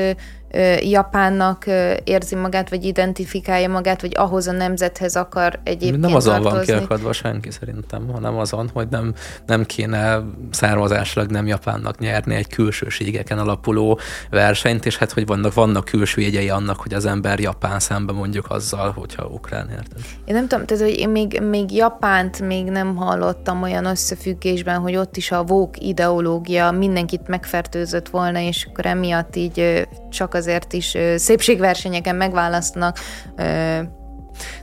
Japánnak 0.79 1.65
érzi 2.03 2.35
magát, 2.35 2.69
vagy 2.69 2.83
identifikálja 2.83 3.69
magát, 3.69 4.01
vagy 4.01 4.11
ahhoz 4.15 4.47
a 4.47 4.51
nemzethez 4.51 5.15
akar 5.15 5.59
egyébként 5.63 6.01
Nem 6.01 6.15
azon 6.15 6.41
tartozni. 6.41 6.71
van 6.71 6.77
kiakadva 6.79 7.13
senki 7.13 7.51
szerintem, 7.51 8.07
hanem 8.13 8.37
azon, 8.37 8.69
hogy 8.73 8.87
nem, 8.89 9.13
nem 9.45 9.65
kéne 9.65 10.23
származásilag 10.51 11.29
nem 11.29 11.47
Japánnak 11.47 11.99
nyerni 11.99 12.35
egy 12.35 12.47
külsőségeken 12.47 13.39
alapuló 13.39 13.99
versenyt, 14.29 14.85
és 14.85 14.97
hát 14.97 15.11
hogy 15.11 15.25
vannak, 15.25 15.53
vannak 15.53 15.85
külső 15.85 16.21
jegyei 16.21 16.49
annak, 16.49 16.79
hogy 16.79 16.93
az 16.93 17.05
ember 17.05 17.39
Japán 17.39 17.79
szembe 17.79 18.13
mondjuk 18.13 18.45
azzal, 18.49 18.91
hogyha 18.91 19.25
ukrán 19.25 19.69
érted. 19.69 19.99
Én 20.25 20.33
nem 20.33 20.47
tudom, 20.47 20.65
tehát 20.65 20.83
hogy 20.83 20.97
én 20.97 21.09
még, 21.09 21.41
még 21.49 21.75
Japánt 21.75 22.41
még 22.41 22.65
nem 22.65 22.95
hallottam 22.95 23.61
olyan 23.61 23.85
összefüggésben, 23.85 24.79
hogy 24.79 24.95
ott 24.95 25.17
is 25.17 25.31
a 25.31 25.43
vók 25.43 25.79
ideológia 25.79 26.71
mindenkit 26.71 27.27
megfertőzött 27.27 28.09
volna, 28.09 28.39
és 28.39 28.67
akkor 28.69 28.85
emiatt 28.85 29.35
így 29.35 29.87
csak 30.15 30.33
azért 30.33 30.73
is 30.73 30.97
szépségversenyeken 31.15 32.15
megválasztanak 32.15 32.99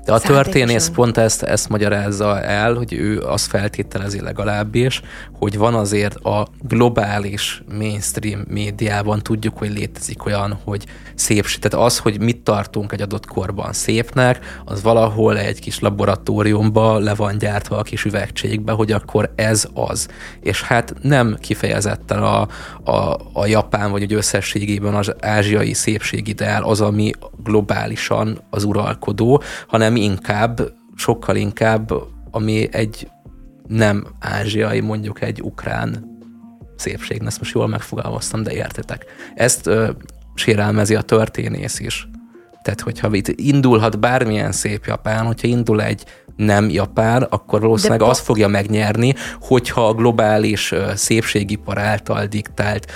de 0.04 0.12
a 0.12 0.18
történész 0.18 0.88
pont 0.88 1.16
ezt, 1.16 1.42
ezt 1.42 1.68
magyarázza 1.68 2.40
el, 2.40 2.74
hogy 2.74 2.92
ő 2.92 3.20
azt 3.20 3.46
feltételezi 3.46 4.20
legalábbis, 4.20 5.00
hogy 5.32 5.58
van 5.58 5.74
azért 5.74 6.14
a 6.14 6.46
globális 6.62 7.62
mainstream 7.78 8.44
médiában 8.48 9.22
tudjuk, 9.22 9.58
hogy 9.58 9.72
létezik 9.72 10.24
olyan, 10.26 10.58
hogy 10.64 10.84
szépség. 11.14 11.60
Tehát 11.60 11.86
az, 11.86 11.98
hogy 11.98 12.20
mit 12.20 12.38
tartunk 12.38 12.92
egy 12.92 13.02
adott 13.02 13.26
korban 13.26 13.72
szépnek, 13.72 14.60
az 14.64 14.82
valahol 14.82 15.38
egy 15.38 15.60
kis 15.60 15.78
laboratóriumba 15.80 16.98
le 16.98 17.14
van 17.14 17.38
gyártva 17.38 17.76
a 17.76 17.82
kis 17.82 18.04
üvegcségbe, 18.04 18.72
hogy 18.72 18.92
akkor 18.92 19.32
ez 19.36 19.68
az. 19.74 20.08
És 20.40 20.62
hát 20.62 20.94
nem 21.02 21.36
kifejezetten 21.40 22.22
a, 22.22 22.48
a, 22.84 23.16
a 23.32 23.46
japán 23.46 23.90
vagy 23.90 24.02
egy 24.02 24.14
összességében 24.14 24.94
az 24.94 25.14
ázsiai 25.20 25.72
szépségideál 25.72 26.62
az, 26.62 26.80
ami 26.80 27.10
globálisan 27.44 28.40
az 28.50 28.64
uralkodó, 28.64 29.42
hanem 29.66 29.91
inkább, 29.96 30.60
sokkal 30.94 31.36
inkább, 31.36 31.92
ami 32.30 32.68
egy 32.70 33.08
nem 33.68 34.06
ázsiai, 34.20 34.80
mondjuk 34.80 35.20
egy 35.22 35.42
ukrán 35.42 36.18
szépség. 36.76 37.22
Ezt 37.24 37.38
most 37.38 37.54
jól 37.54 37.68
megfogalmaztam, 37.68 38.42
de 38.42 38.52
értetek. 38.52 39.04
Ezt 39.34 39.66
ö, 39.66 39.90
sérelmezi 40.34 40.94
a 40.94 41.02
történész 41.02 41.80
is. 41.80 42.08
Tehát, 42.62 42.80
hogyha 42.80 43.14
itt 43.14 43.28
indulhat 43.28 44.00
bármilyen 44.00 44.52
szép 44.52 44.84
japán, 44.86 45.26
hogyha 45.26 45.48
indul 45.48 45.82
egy 45.82 46.04
nem 46.36 46.70
japán, 46.70 47.22
akkor 47.22 47.60
valószínűleg 47.60 47.98
De 47.98 48.06
azt 48.06 48.24
fogja 48.24 48.48
megnyerni, 48.48 49.14
hogyha 49.40 49.86
a 49.86 49.94
globális 49.94 50.74
szépségipar 50.94 51.78
által 51.78 52.26
diktált 52.26 52.92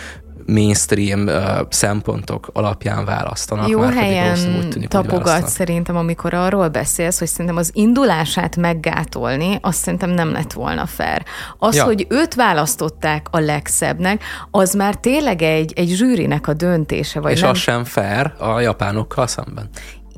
mainstream 0.47 1.27
uh, 1.27 1.67
szempontok 1.69 2.49
alapján 2.53 3.05
választanak. 3.05 3.69
Jó 3.69 3.81
helyen 3.81 4.71
tűnik, 4.71 4.89
tapogat 4.89 5.49
szerintem, 5.49 5.97
amikor 5.97 6.35
arról 6.35 6.69
beszélsz, 6.69 7.19
hogy 7.19 7.29
szerintem 7.29 7.57
az 7.57 7.71
indulását 7.75 8.57
meggátolni, 8.57 9.59
azt 9.61 9.79
szerintem 9.79 10.11
nem 10.11 10.33
lett 10.33 10.53
volna 10.53 10.87
fair. 10.87 11.23
Az, 11.59 11.77
ja. 11.77 11.85
hogy 11.85 12.07
őt 12.09 12.35
választották 12.35 13.27
a 13.31 13.39
legszebbnek, 13.39 14.23
az 14.51 14.75
már 14.75 14.95
tényleg 14.95 15.43
egy, 15.43 15.73
egy 15.77 15.89
zsűrinek 15.89 16.49
a 16.49 16.53
döntése. 16.53 17.21
Vagy 17.21 17.33
És 17.33 17.41
nem? 17.41 17.51
az 17.51 17.59
sem 17.59 17.85
fair 17.85 18.33
a 18.39 18.61
japánokkal 18.61 19.27
szemben 19.27 19.69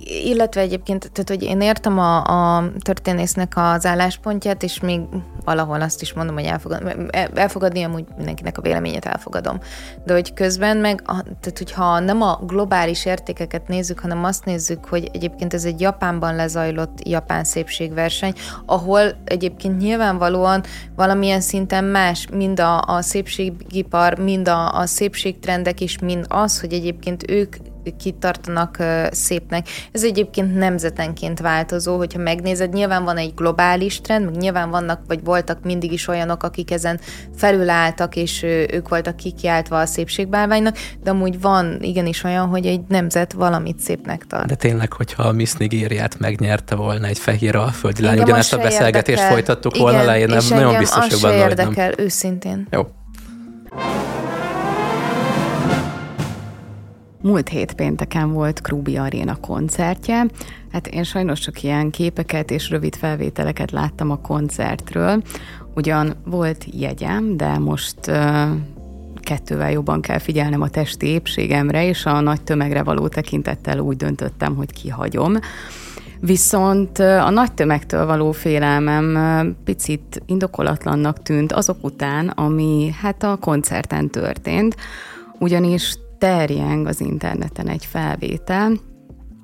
illetve 0.09 0.61
egyébként, 0.61 1.11
tehát 1.13 1.29
hogy 1.29 1.43
én 1.43 1.61
értem 1.61 1.99
a, 1.99 2.25
a 2.57 2.71
történésznek 2.79 3.53
az 3.57 3.87
álláspontját, 3.87 4.63
és 4.63 4.81
még 4.81 5.01
valahol 5.45 5.81
azt 5.81 6.03
is 6.03 6.13
mondom, 6.13 6.35
hogy 6.35 6.45
elfogad, 6.45 7.09
elfogadni, 7.35 7.83
amúgy 7.83 8.05
mindenkinek 8.17 8.59
a 8.59 8.63
véleményét 8.63 9.05
elfogadom. 9.05 9.61
De 10.05 10.13
hogy 10.13 10.35
közben 10.35 10.77
meg, 10.77 11.03
tehát 11.41 11.59
hogyha 11.59 11.99
nem 11.99 12.23
a 12.23 12.41
globális 12.47 13.05
értékeket 13.05 13.69
nézzük, 13.69 14.01
hanem 14.01 14.25
azt 14.25 14.45
nézzük, 14.45 14.85
hogy 14.85 15.11
egyébként 15.13 15.55
ez 15.55 15.65
egy 15.65 15.81
Japánban 15.81 16.35
lezajlott 16.35 17.09
japán 17.09 17.45
szépségverseny, 17.45 18.33
ahol 18.67 19.01
egyébként 19.25 19.79
nyilvánvalóan 19.79 20.63
valamilyen 20.97 21.41
szinten 21.41 21.85
más, 21.85 22.27
mind 22.33 22.61
a, 22.61 22.81
a 22.81 23.03
szépségipar, 23.03 24.19
mind 24.19 24.49
a, 24.49 24.73
a 24.73 24.87
szépségtrendek, 24.87 25.81
és 25.81 25.99
mind 25.99 26.25
az, 26.29 26.61
hogy 26.61 26.73
egyébként 26.73 27.31
ők 27.31 27.57
kitartanak 27.97 28.77
szépnek. 29.11 29.67
Ez 29.93 30.05
egyébként 30.05 30.55
nemzetenként 30.55 31.41
változó, 31.41 31.97
hogyha 31.97 32.19
megnézed, 32.19 32.73
nyilván 32.73 33.05
van 33.05 33.17
egy 33.17 33.33
globális 33.35 34.01
trend, 34.01 34.25
meg 34.25 34.37
nyilván 34.37 34.71
vannak, 34.71 35.01
vagy 35.07 35.25
voltak 35.25 35.59
mindig 35.63 35.93
is 35.93 36.09
olyanok, 36.09 36.43
akik 36.43 36.71
ezen 36.71 37.01
felülálltak, 37.37 38.17
és 38.17 38.43
ők 38.73 38.89
voltak 38.89 39.17
kikiáltva 39.17 39.81
a 39.81 39.87
szépségbálványnak, 39.87 40.77
de 41.03 41.11
amúgy 41.11 41.41
van 41.41 41.79
igenis 41.81 42.25
olyan, 42.25 42.47
hogy 42.47 42.67
egy 42.67 42.81
nemzet 42.89 43.33
valamit 43.33 43.81
szépnek 43.81 44.27
tart. 44.27 44.47
De 44.47 44.55
tényleg, 44.55 44.93
hogyha 44.93 45.23
a 45.23 45.33
Miss 45.33 45.53
Nigériát 45.53 46.19
megnyerte 46.19 46.75
volna 46.75 47.07
egy 47.07 47.19
fehér 47.19 47.57
alföldi 47.57 48.03
lány, 48.03 48.21
ugyanezt 48.21 48.53
a 48.53 48.59
beszélgetést 48.59 49.09
érdekel. 49.09 49.33
folytattuk 49.33 49.75
Igen, 49.75 49.87
volna 49.87 50.05
le, 50.05 50.19
én 50.19 50.27
nem 50.27 50.45
nagyon 50.49 50.79
biztos 50.79 51.05
vagyok 51.05 51.21
benne, 51.21 51.37
érdekel, 51.37 51.87
hogy 51.87 51.95
nem. 51.97 52.05
őszintén. 52.07 52.67
Jó. 52.71 52.87
Múlt 57.23 57.49
hét 57.49 57.73
pénteken 57.73 58.33
volt 58.33 58.61
Krubi 58.61 58.97
Arena 58.97 59.37
koncertje. 59.37 60.27
Hát 60.73 60.87
én 60.87 61.03
sajnos 61.03 61.39
csak 61.39 61.63
ilyen 61.63 61.91
képeket 61.91 62.51
és 62.51 62.71
rövid 62.71 62.95
felvételeket 62.95 63.71
láttam 63.71 64.11
a 64.11 64.21
koncertről. 64.21 65.23
Ugyan 65.75 66.15
volt 66.25 66.65
jegyem, 66.73 67.37
de 67.37 67.59
most 67.59 67.99
kettővel 69.21 69.71
jobban 69.71 70.01
kell 70.01 70.19
figyelnem 70.19 70.61
a 70.61 70.69
testi 70.69 71.07
épségemre, 71.07 71.87
és 71.87 72.07
a 72.07 72.21
nagy 72.21 72.43
tömegre 72.43 72.83
való 72.83 73.09
tekintettel 73.09 73.79
úgy 73.79 73.97
döntöttem, 73.97 74.57
hogy 74.57 74.73
kihagyom. 74.73 75.35
Viszont 76.21 76.99
a 76.99 77.31
nagy 77.31 77.53
tömegtől 77.53 78.07
való 78.07 78.33
félelmem 78.33 79.57
picit 79.65 80.23
indokolatlannak 80.27 81.23
tűnt 81.23 81.53
azok 81.53 81.77
után, 81.81 82.29
ami 82.29 82.95
hát 83.01 83.23
a 83.23 83.37
koncerten 83.41 84.11
történt, 84.11 84.77
ugyanis 85.39 85.99
terjeng 86.19 86.87
az 86.87 87.01
interneten 87.01 87.69
egy 87.69 87.85
felvétel, 87.85 88.73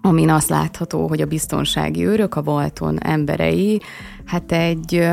amin 0.02 0.30
azt 0.30 0.48
látható, 0.48 1.06
hogy 1.08 1.20
a 1.20 1.26
biztonsági 1.26 2.06
őrök, 2.06 2.34
a 2.34 2.42
Volton 2.42 2.98
emberei, 3.02 3.80
hát 4.24 4.52
egy 4.52 5.08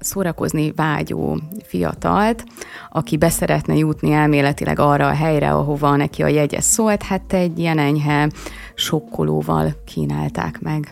szórakozni 0.00 0.72
vágyó 0.72 1.38
fiatalt, 1.62 2.44
aki 2.90 3.16
beszeretne 3.16 3.74
jutni 3.74 4.12
elméletileg 4.12 4.78
arra 4.78 5.06
a 5.06 5.14
helyre, 5.14 5.52
ahova 5.52 5.96
neki 5.96 6.22
a 6.22 6.26
jegye 6.26 6.60
szólt, 6.60 7.02
hát 7.02 7.32
egy 7.32 7.58
ilyen 7.58 7.78
enyhe 7.78 8.30
sokkolóval 8.74 9.72
kínálták 9.84 10.60
meg. 10.60 10.90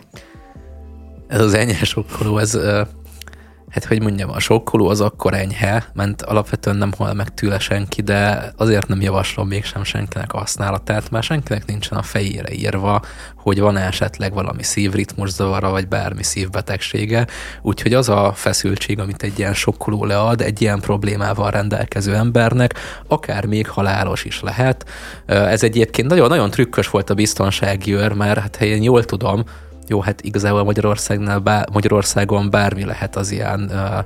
Ez 1.27 1.41
az 1.41 1.53
enyhe 1.53 1.85
sokkoló, 1.85 2.37
ez 2.37 2.57
hát 3.75 3.85
hogy 3.85 4.01
mondjam, 4.01 4.29
a 4.29 4.39
sokkoló 4.39 4.87
az 4.87 5.01
akkor 5.01 5.33
enyhe, 5.33 5.87
mert 5.93 6.21
alapvetően 6.21 6.75
nem 6.75 6.93
hal 6.97 7.13
meg 7.13 7.33
tőle 7.33 7.59
senki, 7.59 8.01
de 8.01 8.51
azért 8.57 8.87
nem 8.87 9.01
javaslom 9.01 9.47
mégsem 9.47 9.83
senkinek 9.83 10.33
a 10.33 10.37
használatát, 10.37 11.11
mert 11.11 11.25
senkinek 11.25 11.65
nincsen 11.65 11.97
a 11.97 12.01
fejére 12.01 12.53
írva, 12.53 13.01
hogy 13.35 13.59
van 13.59 13.77
esetleg 13.77 14.33
valami 14.33 14.63
szívritmuszavara, 14.63 15.69
vagy 15.69 15.87
bármi 15.87 16.23
szívbetegsége, 16.23 17.27
úgyhogy 17.61 17.93
az 17.93 18.09
a 18.09 18.31
feszültség, 18.35 18.99
amit 18.99 19.23
egy 19.23 19.39
ilyen 19.39 19.53
sokkoló 19.53 20.05
lead, 20.05 20.41
egy 20.41 20.61
ilyen 20.61 20.79
problémával 20.79 21.51
rendelkező 21.51 22.15
embernek, 22.15 22.73
akár 23.07 23.45
még 23.45 23.67
halálos 23.67 24.23
is 24.23 24.41
lehet. 24.41 24.85
Ez 25.25 25.63
egyébként 25.63 26.07
nagyon-nagyon 26.07 26.49
trükkös 26.49 26.89
volt 26.89 27.09
a 27.09 27.13
biztonsági 27.13 27.93
őr, 27.93 28.13
mert 28.13 28.39
hát 28.39 28.55
ha 28.55 28.65
én 28.65 28.83
jól 28.83 29.05
tudom, 29.05 29.43
jó, 29.87 30.01
hát 30.01 30.21
igazából 30.21 30.63
Magyarországnál, 30.63 31.39
bá, 31.39 31.65
Magyarországon 31.71 32.49
bármi 32.49 32.85
lehet 32.85 33.15
az 33.15 33.31
ilyen 33.31 33.69
uh, 33.71 34.05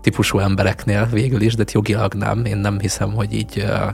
típusú 0.00 0.38
embereknél 0.38 1.08
végül 1.12 1.40
is, 1.40 1.54
de 1.54 1.64
jogilag 1.72 2.14
nem. 2.14 2.44
Én 2.44 2.56
nem 2.56 2.78
hiszem, 2.78 3.12
hogy 3.12 3.32
így 3.32 3.66
uh, 3.66 3.92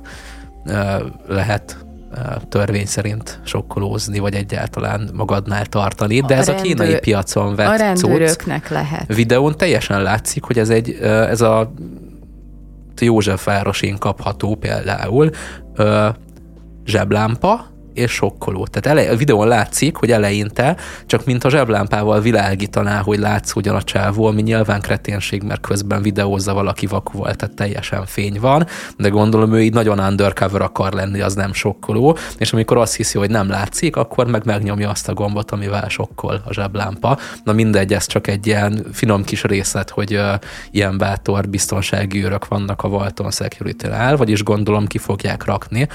uh, 0.67 1.03
lehet 1.27 1.87
törvény 2.49 2.87
szerint 2.87 3.41
sokkolózni, 3.45 4.19
vagy 4.19 4.35
egyáltalán 4.35 5.11
magadnál 5.15 5.67
tartani, 5.67 6.21
de 6.21 6.35
a 6.35 6.39
ez 6.39 6.47
rendőr, 6.47 6.65
a 6.65 6.69
kínai 6.69 6.99
piacon 6.99 7.55
vett 7.55 7.69
A 7.69 7.77
rendőröknek 7.77 8.63
cucc. 8.63 8.71
lehet. 8.71 9.15
Videón 9.15 9.57
teljesen 9.57 10.03
látszik, 10.03 10.43
hogy 10.43 10.59
ez 10.59 10.69
egy, 10.71 10.91
ez 11.03 11.41
a 11.41 11.73
Józsefvárosén 13.01 13.99
kapható 13.99 14.55
például 14.55 15.31
zseblámpa, 16.85 17.67
és 17.99 18.11
sokkoló. 18.11 18.67
Tehát 18.67 18.99
ele, 18.99 19.13
a 19.13 19.17
videón 19.17 19.49
látszik, 19.49 19.97
hogy 19.97 20.11
eleinte 20.11 20.77
csak 21.07 21.25
mint 21.25 21.45
a 21.45 21.51
zseblámpával 21.51 22.21
világítaná, 22.21 23.01
hogy 23.01 23.19
látszódjon 23.19 23.75
a 23.75 23.83
csávó, 23.83 24.27
ami 24.27 24.43
nyilván 24.43 24.81
kreténség, 24.81 25.43
mert 25.43 25.61
közben 25.61 26.03
videózza 26.03 26.55
valaki 26.55 26.87
vakuval, 26.87 27.35
tehát 27.35 27.55
teljesen 27.55 28.07
fény 28.07 28.41
van, 28.41 28.67
de 28.97 29.09
gondolom 29.09 29.55
ő 29.55 29.63
így 29.63 29.73
nagyon 29.73 29.99
undercover 29.99 30.61
akar 30.61 30.93
lenni, 30.93 31.21
az 31.21 31.35
nem 31.35 31.53
sokkoló, 31.53 32.17
és 32.39 32.53
amikor 32.53 32.77
azt 32.77 32.97
hiszi, 32.97 33.19
hogy 33.19 33.31
nem 33.31 33.49
látszik, 33.49 33.97
akkor 33.97 34.27
meg 34.27 34.45
megnyomja 34.45 34.91
azt 34.91 35.09
a 35.09 35.15
gombot, 35.15 35.51
amivel 35.51 35.89
sokkol 35.89 36.43
a 36.45 36.53
zseblámpa. 36.53 37.19
Na 37.45 37.53
mindegy, 37.53 37.93
ez 37.93 38.07
csak 38.07 38.27
egy 38.27 38.47
ilyen 38.47 38.87
finom 38.93 39.25
kis 39.25 39.43
részlet, 39.43 39.91
hogy 39.91 40.15
uh, 40.15 40.35
ilyen 40.71 40.99
bátor 40.99 41.49
biztonsági 41.49 42.25
őrök 42.25 42.49
vannak 42.49 42.83
a 42.83 42.89
Walton 42.89 43.31
Security-nál, 43.31 44.17
vagyis 44.17 44.43
gondolom 44.43 44.87
ki 44.87 44.99
fogják 44.99 45.45
rakni, 45.45 45.89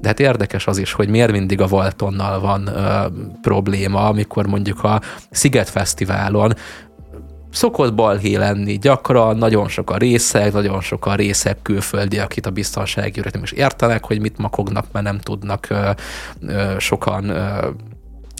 de 0.00 0.08
hát 0.08 0.20
érdekes 0.20 0.66
az 0.66 0.78
is, 0.78 0.92
hogy 0.92 1.08
miért 1.08 1.30
mindig 1.30 1.60
a 1.60 1.66
Valtonnal 1.66 2.40
van 2.40 2.66
ö, 2.66 3.06
probléma, 3.42 4.08
amikor 4.08 4.46
mondjuk 4.46 4.84
a 4.84 5.00
Sziget 5.30 5.68
Fesztiválon 5.68 6.54
szokott 7.52 7.94
balhé 7.94 8.34
lenni, 8.34 8.78
gyakran, 8.78 9.36
nagyon 9.36 9.68
sok 9.68 9.90
a 9.90 9.96
részek, 9.96 10.52
nagyon 10.52 10.80
sok 10.80 11.06
a 11.06 11.14
részek 11.14 11.58
külföldi, 11.62 12.18
akit 12.18 12.46
a 12.46 12.50
biztonsági 12.50 13.20
nem 13.32 13.42
is 13.42 13.52
értenek, 13.52 14.04
hogy 14.04 14.20
mit 14.20 14.38
makognak, 14.38 14.86
mert 14.92 15.04
nem 15.04 15.18
tudnak 15.18 15.66
ö, 15.70 15.90
ö, 16.40 16.74
sokan 16.78 17.28
ö, 17.28 17.68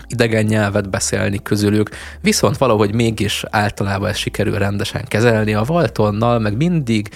idegen 0.09 0.45
nyelvet 0.45 0.91
beszélni 0.91 1.43
közülük, 1.43 1.91
viszont 2.21 2.59
valahogy 2.59 2.95
mégis 2.95 3.45
általában 3.51 4.09
ezt 4.09 4.19
sikerül 4.19 4.59
rendesen 4.59 5.05
kezelni. 5.09 5.55
A 5.55 5.63
Valtonnal 5.63 6.39
meg 6.39 6.57
mindig 6.57 7.09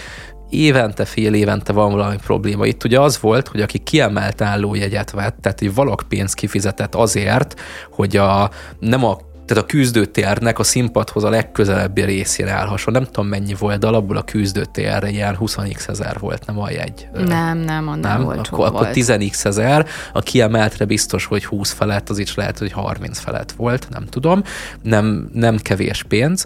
évente, 0.54 1.04
fél 1.04 1.34
évente 1.34 1.72
van 1.72 1.92
valami 1.92 2.16
probléma. 2.26 2.66
Itt 2.66 2.84
ugye 2.84 3.00
az 3.00 3.20
volt, 3.20 3.48
hogy 3.48 3.60
aki 3.60 3.78
kiemelt 3.78 4.40
állójegyet 4.40 5.10
vett, 5.10 5.36
tehát 5.40 5.60
egy 5.60 5.74
valak 5.74 6.02
pénzt 6.08 6.34
kifizetett 6.34 6.94
azért, 6.94 7.60
hogy 7.90 8.16
a, 8.16 8.50
nem 8.78 9.04
a 9.04 9.18
tehát 9.44 9.62
a 9.62 9.66
küzdőtérnek 9.66 10.58
a 10.58 10.62
színpadhoz 10.62 11.24
a 11.24 11.28
legközelebbi 11.28 12.02
részén 12.02 12.48
állhasson. 12.48 12.92
Nem 12.92 13.04
tudom 13.04 13.26
mennyi 13.26 13.54
volt, 13.58 13.78
de 13.78 13.86
alapból 13.86 14.16
a 14.16 14.22
küzdőtérre 14.22 15.08
ilyen 15.08 15.36
20 15.36 15.56
ezer 15.86 16.18
volt, 16.18 16.46
nem 16.46 16.58
a 16.58 16.70
jegy. 16.70 17.08
Nem, 17.12 17.58
nem, 17.58 17.88
annál 17.88 18.18
nem? 18.18 18.28
Akkor, 18.28 18.58
volt. 18.58 18.74
akkor 18.74 18.88
10 18.88 19.10
ezer, 19.44 19.86
a 20.12 20.20
kiemeltre 20.20 20.84
biztos, 20.84 21.24
hogy 21.24 21.44
20 21.44 21.72
felett, 21.72 22.10
az 22.10 22.18
is 22.18 22.34
lehet, 22.34 22.58
hogy 22.58 22.72
30 22.72 23.18
felett 23.18 23.52
volt, 23.52 23.86
nem 23.90 24.04
tudom. 24.06 24.42
Nem, 24.82 25.28
nem 25.32 25.56
kevés 25.56 26.02
pénz. 26.08 26.44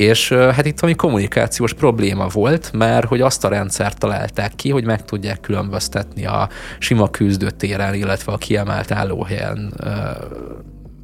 És 0.00 0.32
hát 0.32 0.66
itt 0.66 0.80
valami 0.80 0.98
kommunikációs 0.98 1.74
probléma 1.74 2.26
volt, 2.26 2.70
mert 2.72 3.06
hogy 3.06 3.20
azt 3.20 3.44
a 3.44 3.48
rendszert 3.48 3.98
találták 3.98 4.54
ki, 4.54 4.70
hogy 4.70 4.84
meg 4.84 5.04
tudják 5.04 5.40
különböztetni 5.40 6.26
a 6.26 6.48
sima 6.78 7.10
küzdőtéren, 7.10 7.94
illetve 7.94 8.32
a 8.32 8.36
kiemelt 8.36 8.90
állóhelyen 8.90 9.74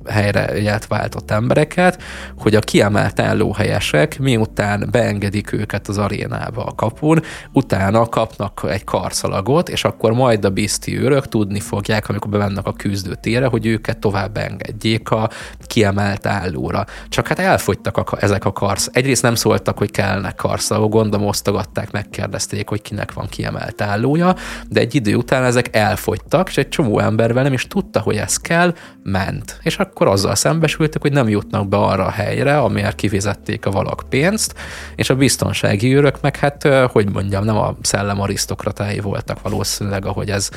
helyre 0.09 0.78
váltott 0.88 1.30
embereket, 1.30 2.02
hogy 2.38 2.54
a 2.54 2.61
kiemelt 2.61 3.20
állóhelyesek 3.20 4.18
miután 4.18 4.88
beengedik 4.90 5.52
őket 5.52 5.88
az 5.88 5.98
arénába 5.98 6.64
a 6.64 6.74
kapun, 6.74 7.22
utána 7.52 8.07
kapnak 8.07 8.66
egy 8.68 8.84
karszalagot, 8.84 9.68
és 9.68 9.84
akkor 9.84 10.12
majd 10.12 10.44
a 10.44 10.50
bizti 10.50 10.98
őrök 10.98 11.28
tudni 11.28 11.61
fogják, 11.61 12.09
amikor 12.09 12.30
bevennek 12.30 12.66
a 12.66 12.72
küzdőtére, 12.72 13.46
hogy 13.46 13.66
őket 13.66 13.98
tovább 13.98 14.36
engedjék 14.36 15.11
a 15.11 15.30
kiemelt 15.66 16.26
állóra. 16.26 16.84
Csak 17.09 17.26
hát 17.26 17.38
elfogytak 17.38 17.96
a, 17.98 18.16
ezek 18.20 18.44
a 18.44 18.52
karsz. 18.52 18.88
Egyrészt 18.92 19.22
nem 19.22 19.34
szóltak, 19.34 19.78
hogy 19.78 19.90
kellene 19.90 20.32
karszalagok, 20.32 20.90
gondolom 20.90 21.26
osztogatták, 21.26 21.90
megkérdezték, 21.90 22.68
hogy 22.68 22.82
kinek 22.82 23.12
van 23.12 23.26
kiemelt 23.28 23.80
állója, 23.80 24.34
de 24.68 24.80
egy 24.80 24.94
idő 24.94 25.14
után 25.14 25.44
ezek 25.44 25.76
elfogytak, 25.76 26.48
és 26.48 26.57
egy 26.57 26.68
csomó 26.68 26.98
ember 26.98 27.30
nem 27.30 27.52
is 27.52 27.66
tudta, 27.66 28.00
hogy 28.00 28.16
ez 28.16 28.36
kell, 28.36 28.74
ment. 29.02 29.59
És 29.62 29.78
akkor 29.78 29.95
azzal 29.99 30.34
szembesültek, 30.34 31.03
hogy 31.03 31.12
nem 31.12 31.28
jutnak 31.28 31.68
be 31.68 31.76
arra 31.76 32.05
a 32.05 32.11
helyre, 32.11 32.59
amiért 32.59 32.94
kifizették 32.94 33.66
a 33.66 33.70
valak 33.70 34.03
pénzt, 34.09 34.55
és 34.94 35.11
a 35.11 35.16
biztonsági 35.16 35.94
őrök 35.94 36.20
meg 36.20 36.36
hát, 36.36 36.68
hogy 36.92 37.12
mondjam, 37.12 37.44
nem 37.44 37.57
a 37.57 37.76
szellem 37.82 38.20
arisztokratái 38.20 39.01
voltak 39.01 39.42
valószínűleg, 39.42 40.07
ahogy 40.07 40.30
ez 40.30 40.51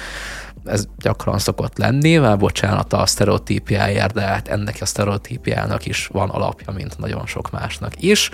ez 0.65 0.85
gyakran 0.97 1.39
szokott 1.39 1.77
lenni, 1.77 2.17
már 2.17 2.37
bocsánat 2.37 2.93
a 2.93 3.05
sztereotípiáért, 3.05 4.13
de 4.13 4.21
hát 4.21 4.47
ennek 4.47 4.77
a 4.79 4.85
sztereotípiának 4.85 5.85
is 5.85 6.07
van 6.07 6.29
alapja, 6.29 6.73
mint 6.73 6.97
nagyon 6.97 7.25
sok 7.25 7.51
másnak 7.51 8.01
is. 8.03 8.29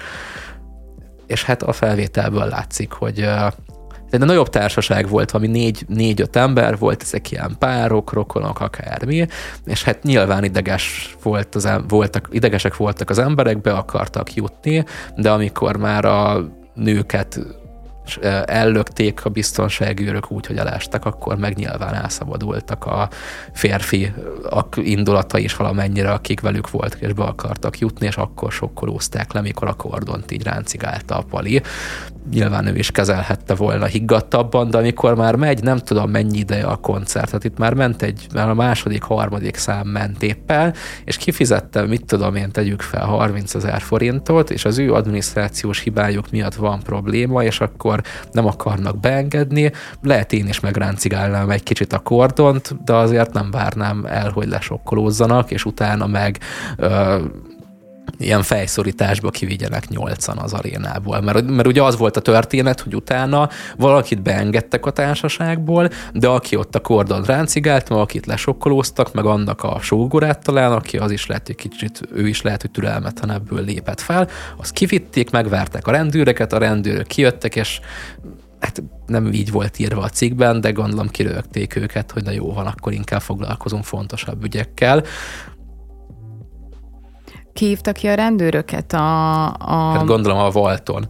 És 1.27 1.43
hát 1.43 1.63
a 1.63 1.71
felvételből 1.71 2.45
látszik, 2.45 2.91
hogy 2.91 3.29
de 4.17 4.23
a 4.23 4.27
nagyobb 4.27 4.49
társaság 4.49 5.07
volt, 5.09 5.31
ami 5.31 5.47
négy, 5.47 5.85
négy-öt 5.87 6.35
ember 6.35 6.77
volt, 6.77 7.01
ezek 7.01 7.31
ilyen 7.31 7.55
párok, 7.59 8.13
rokonok, 8.13 8.59
akármi, 8.59 9.27
és 9.65 9.83
hát 9.83 10.03
nyilván 10.03 10.43
ideges 10.43 11.15
volt 11.23 11.55
az, 11.55 11.69
voltak, 11.87 12.27
idegesek 12.31 12.77
voltak 12.77 13.09
az 13.09 13.19
emberek, 13.19 13.61
be 13.61 13.73
akartak 13.73 14.33
jutni, 14.33 14.85
de 15.15 15.31
amikor 15.31 15.77
már 15.77 16.05
a 16.05 16.49
nőket 16.73 17.39
ellökték 18.45 19.25
a 19.25 19.29
biztonsági 19.29 20.07
őrök 20.07 20.31
úgy, 20.31 20.45
hogy 20.45 20.57
elástak, 20.57 21.05
akkor 21.05 21.37
meg 21.37 21.55
nyilván 21.55 21.93
elszabadultak 21.93 22.85
a 22.85 23.09
férfi 23.53 24.13
indulatai 24.75 25.43
is 25.43 25.55
valamennyire, 25.55 26.11
akik 26.11 26.39
velük 26.39 26.69
voltak, 26.69 27.01
és 27.01 27.13
be 27.13 27.23
akartak 27.23 27.79
jutni, 27.79 28.05
és 28.05 28.15
akkor 28.15 28.51
sokkolózták 28.51 29.33
le, 29.33 29.41
mikor 29.41 29.67
a 29.67 29.73
kordont 29.73 30.31
így 30.31 30.43
ráncigálta 30.43 31.17
a 31.17 31.21
pali. 31.29 31.61
Nyilván 32.31 32.67
ő 32.67 32.75
is 32.75 32.91
kezelhette 32.91 33.55
volna 33.55 33.85
higgadtabban, 33.85 34.69
de 34.69 34.77
amikor 34.77 35.15
már 35.15 35.35
megy, 35.35 35.63
nem 35.63 35.77
tudom 35.77 36.09
mennyi 36.09 36.37
ideje 36.37 36.65
a 36.65 36.75
koncert, 36.75 37.25
tehát 37.25 37.43
itt 37.43 37.57
már 37.57 37.73
ment 37.73 38.01
egy, 38.01 38.27
már 38.33 38.49
a 38.49 38.53
második, 38.53 39.03
harmadik 39.03 39.55
szám 39.55 39.87
ment 39.87 40.23
éppen, 40.23 40.73
és 41.03 41.17
kifizette, 41.17 41.85
mit 41.85 42.05
tudom 42.05 42.35
én, 42.35 42.51
tegyük 42.51 42.81
fel 42.81 43.05
30 43.05 43.55
ezer 43.55 43.81
forintot, 43.81 44.49
és 44.49 44.65
az 44.65 44.77
ő 44.77 44.93
adminisztrációs 44.93 45.79
hibájuk 45.79 46.31
miatt 46.31 46.55
van 46.55 46.79
probléma, 46.79 47.43
és 47.43 47.59
akkor 47.59 47.94
nem 48.31 48.45
akarnak 48.45 48.99
beengedni, 48.99 49.71
lehet 50.01 50.33
én 50.33 50.47
is 50.47 50.59
megráncigálnám 50.59 51.49
egy 51.49 51.63
kicsit 51.63 51.93
a 51.93 51.99
kordont, 51.99 52.83
de 52.83 52.93
azért 52.93 53.33
nem 53.33 53.51
várnám 53.51 54.05
el, 54.05 54.29
hogy 54.29 54.47
lesokkolózzanak, 54.47 55.51
és 55.51 55.65
utána 55.65 56.07
meg 56.07 56.39
ö, 56.77 57.17
ilyen 58.17 58.43
fejszorításba 58.43 59.29
kivigyenek 59.29 59.87
nyolcan 59.87 60.37
az 60.37 60.53
arénából. 60.53 61.21
Mert, 61.21 61.49
mert 61.49 61.67
ugye 61.67 61.83
az 61.83 61.97
volt 61.97 62.17
a 62.17 62.21
történet, 62.21 62.81
hogy 62.81 62.95
utána 62.95 63.49
valakit 63.77 64.21
beengedtek 64.21 64.85
a 64.85 64.91
társaságból, 64.91 65.89
de 66.13 66.27
aki 66.27 66.55
ott 66.55 66.75
a 66.75 66.79
kordon 66.79 67.23
ráncigált, 67.23 67.89
akit 67.89 68.25
lesokkolóztak, 68.25 69.13
meg 69.13 69.25
annak 69.25 69.63
a 69.63 69.77
sógorát 69.81 70.43
talán, 70.43 70.71
aki 70.71 70.97
az 70.97 71.11
is 71.11 71.25
lehet, 71.25 71.45
hogy 71.45 71.55
kicsit, 71.55 72.01
ő 72.13 72.27
is 72.27 72.41
lehet, 72.41 72.61
hogy 72.61 72.71
türelmetlenebből 72.71 73.63
lépett 73.63 74.01
fel, 74.01 74.29
azt 74.57 74.71
kivitték, 74.71 75.29
megvárták 75.31 75.87
a 75.87 75.91
rendőreket, 75.91 76.53
a 76.53 76.57
rendőrök 76.57 77.07
kijöttek, 77.07 77.55
és 77.55 77.79
hát 78.59 78.83
nem 79.05 79.33
így 79.33 79.51
volt 79.51 79.79
írva 79.79 80.01
a 80.01 80.09
cikkben, 80.09 80.61
de 80.61 80.71
gondolom 80.71 81.09
kirögték 81.09 81.75
őket, 81.75 82.11
hogy 82.11 82.23
na 82.23 82.31
jó 82.31 82.53
van, 82.53 82.65
akkor 82.65 82.93
inkább 82.93 83.21
foglalkozunk 83.21 83.83
fontosabb 83.83 84.43
ügyekkel. 84.43 85.03
Kihívta 87.55 87.91
ki 87.91 88.07
a 88.07 88.13
rendőröket? 88.13 88.93
A... 88.93 89.45
a... 89.47 89.91
Hát 89.93 90.05
gondolom 90.05 90.37
a 90.37 90.49
Valton 90.49 91.05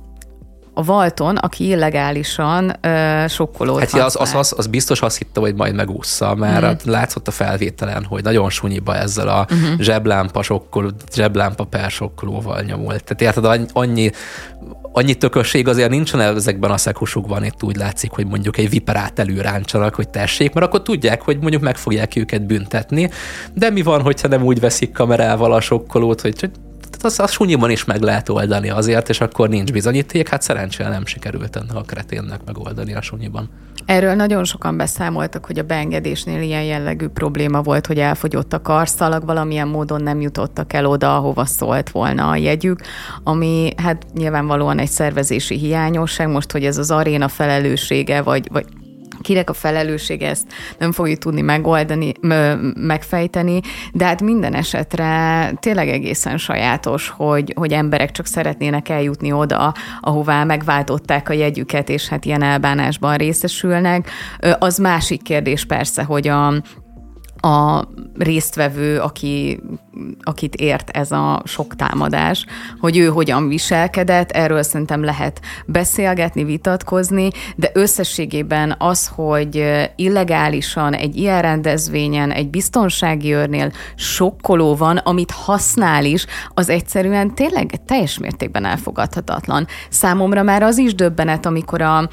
a 0.78 0.84
Valton, 0.84 1.36
aki 1.36 1.68
illegálisan 1.68 2.76
uh, 2.84 3.28
sokkolót 3.28 3.80
Hát 3.80 3.94
az, 3.94 4.16
az, 4.20 4.34
az, 4.34 4.54
az, 4.58 4.68
biztos 4.68 5.02
azt 5.02 5.18
hitte, 5.18 5.40
hogy 5.40 5.56
majd 5.56 5.76
megúszza, 5.76 6.36
mert 6.36 6.88
mm. 6.88 6.92
látszott 6.92 7.28
a 7.28 7.32
felvételen, 7.32 8.04
hogy 8.04 8.24
nagyon 8.24 8.50
sunyiba 8.50 8.96
ezzel 8.96 9.28
a 9.28 9.46
uh-huh. 9.52 9.80
zseblámpa, 9.80 10.42
sokkoló, 10.42 10.90
zseblámpa 11.14 11.64
per 11.64 11.92
sokkolóval 11.92 12.62
nyomult. 12.62 13.04
Tehát 13.04 13.36
érted, 13.36 13.70
annyi, 13.74 14.10
annyi 14.92 15.14
tökösség 15.14 15.68
azért 15.68 15.90
nincsen 15.90 16.20
ezekben 16.20 16.72
a 16.72 16.78
szekusokban, 16.78 17.44
itt 17.44 17.64
úgy 17.64 17.76
látszik, 17.76 18.12
hogy 18.12 18.28
mondjuk 18.28 18.58
egy 18.58 18.70
viperát 18.70 19.20
előráncsanak, 19.20 19.96
hogy 19.96 20.10
tessék, 20.10 20.54
mert 20.54 20.66
akkor 20.66 20.82
tudják, 20.82 21.22
hogy 21.22 21.38
mondjuk 21.40 21.62
meg 21.62 21.78
fogják 21.78 22.16
őket 22.16 22.46
büntetni, 22.46 23.10
de 23.54 23.70
mi 23.70 23.82
van, 23.82 24.02
hogyha 24.02 24.28
nem 24.28 24.44
úgy 24.44 24.60
veszik 24.60 24.92
kamerával 24.92 25.54
a 25.54 25.62
sokkolót, 25.62 26.22
hogy 26.22 26.36
az, 27.04 27.20
az 27.20 27.32
sunyiban 27.32 27.70
is 27.70 27.86
meg 27.86 28.02
lehet 28.02 28.30
oldani 28.30 28.70
azért, 28.70 29.10
és 29.10 29.22
akkor 29.22 29.50
nincs 29.50 29.72
bizonyíték, 29.72 30.30
hát 30.30 30.42
szerencsére 30.42 30.90
nem 30.90 31.06
sikerült 31.06 31.56
ennek 31.56 31.76
a 31.76 31.82
kreténnek 31.82 32.40
megoldani 32.46 32.94
a 32.96 33.02
sunyiban. 33.02 33.50
Erről 33.86 34.14
nagyon 34.14 34.44
sokan 34.44 34.78
beszámoltak, 34.78 35.46
hogy 35.46 35.60
a 35.60 35.64
beengedésnél 35.64 36.42
ilyen 36.42 36.64
jellegű 36.64 37.08
probléma 37.08 37.62
volt, 37.62 37.88
hogy 37.88 38.00
elfogyott 38.00 38.54
a 38.54 38.62
karszalag, 38.62 39.26
valamilyen 39.26 39.68
módon 39.68 40.02
nem 40.02 40.22
jutottak 40.22 40.74
el 40.74 40.86
oda, 40.86 41.16
ahova 41.16 41.46
szólt 41.46 41.90
volna 41.90 42.30
a 42.30 42.36
jegyük, 42.36 42.80
ami 43.24 43.74
hát 43.78 44.06
nyilvánvalóan 44.14 44.80
egy 44.80 44.90
szervezési 44.90 45.58
hiányosság, 45.58 46.30
most, 46.30 46.52
hogy 46.52 46.66
ez 46.66 46.78
az 46.78 46.92
aréna 46.92 47.28
felelőssége, 47.28 48.22
vagy, 48.22 48.48
vagy 48.52 48.66
kinek 49.22 49.50
a 49.50 49.54
felelőssége, 49.54 50.30
ezt 50.30 50.48
nem 50.78 50.92
fogjuk 50.92 51.20
tudni 51.20 51.42
megoldani, 51.42 52.12
megfejteni, 52.76 53.60
de 53.94 54.06
hát 54.06 54.22
minden 54.22 54.54
esetre 54.54 55.52
tényleg 55.60 55.90
egészen 55.90 56.38
sajátos, 56.38 57.10
hogy, 57.10 57.54
hogy 57.56 57.72
emberek 57.72 58.12
csak 58.12 58.26
szeretnének 58.26 58.90
eljutni 58.90 59.32
oda, 59.32 59.74
ahová 60.00 60.44
megváltották 60.44 61.30
a 61.30 61.34
jegyüket, 61.34 61.90
és 61.90 62.08
hát 62.08 62.26
ilyen 62.26 62.44
elbánásban 62.44 63.18
részesülnek. 63.18 64.10
Az 64.60 64.78
másik 64.78 65.22
kérdés 65.22 65.66
persze, 65.66 66.04
hogy 66.04 66.28
a, 66.28 66.54
a 67.46 67.88
résztvevő, 68.18 69.00
aki, 69.00 69.60
akit 70.24 70.56
ért 70.56 70.90
ez 70.90 71.12
a 71.12 71.42
sok 71.46 71.76
támadás, 71.76 72.46
hogy 72.80 72.98
ő 72.98 73.08
hogyan 73.08 73.48
viselkedett, 73.48 74.32
erről 74.32 74.64
szerintem 74.64 75.04
lehet 75.04 75.42
beszélgetni, 75.66 76.44
vitatkozni, 76.44 77.30
de 77.56 77.72
összességében 77.74 78.76
az, 78.78 79.12
hogy 79.16 79.66
illegálisan 79.96 80.94
egy 80.94 81.16
ilyen 81.16 81.42
rendezvényen, 81.42 82.32
egy 82.32 82.50
biztonsági 82.50 83.34
őrnél 83.34 83.72
sokkoló 83.96 84.76
van, 84.76 84.98
amit 84.98 85.32
használ 85.32 86.06
is, 86.06 86.26
az 86.54 86.70
egyszerűen 86.70 87.36
tényleg 87.36 87.86
teljes 87.86 88.18
mértékben 88.18 88.66
elfogadhatatlan. 88.66 89.68
Számomra 89.90 90.44
már 90.44 90.64
az 90.64 90.78
is 90.78 90.96
döbbenet, 90.96 91.46
amikor 91.46 91.82
a 91.82 92.10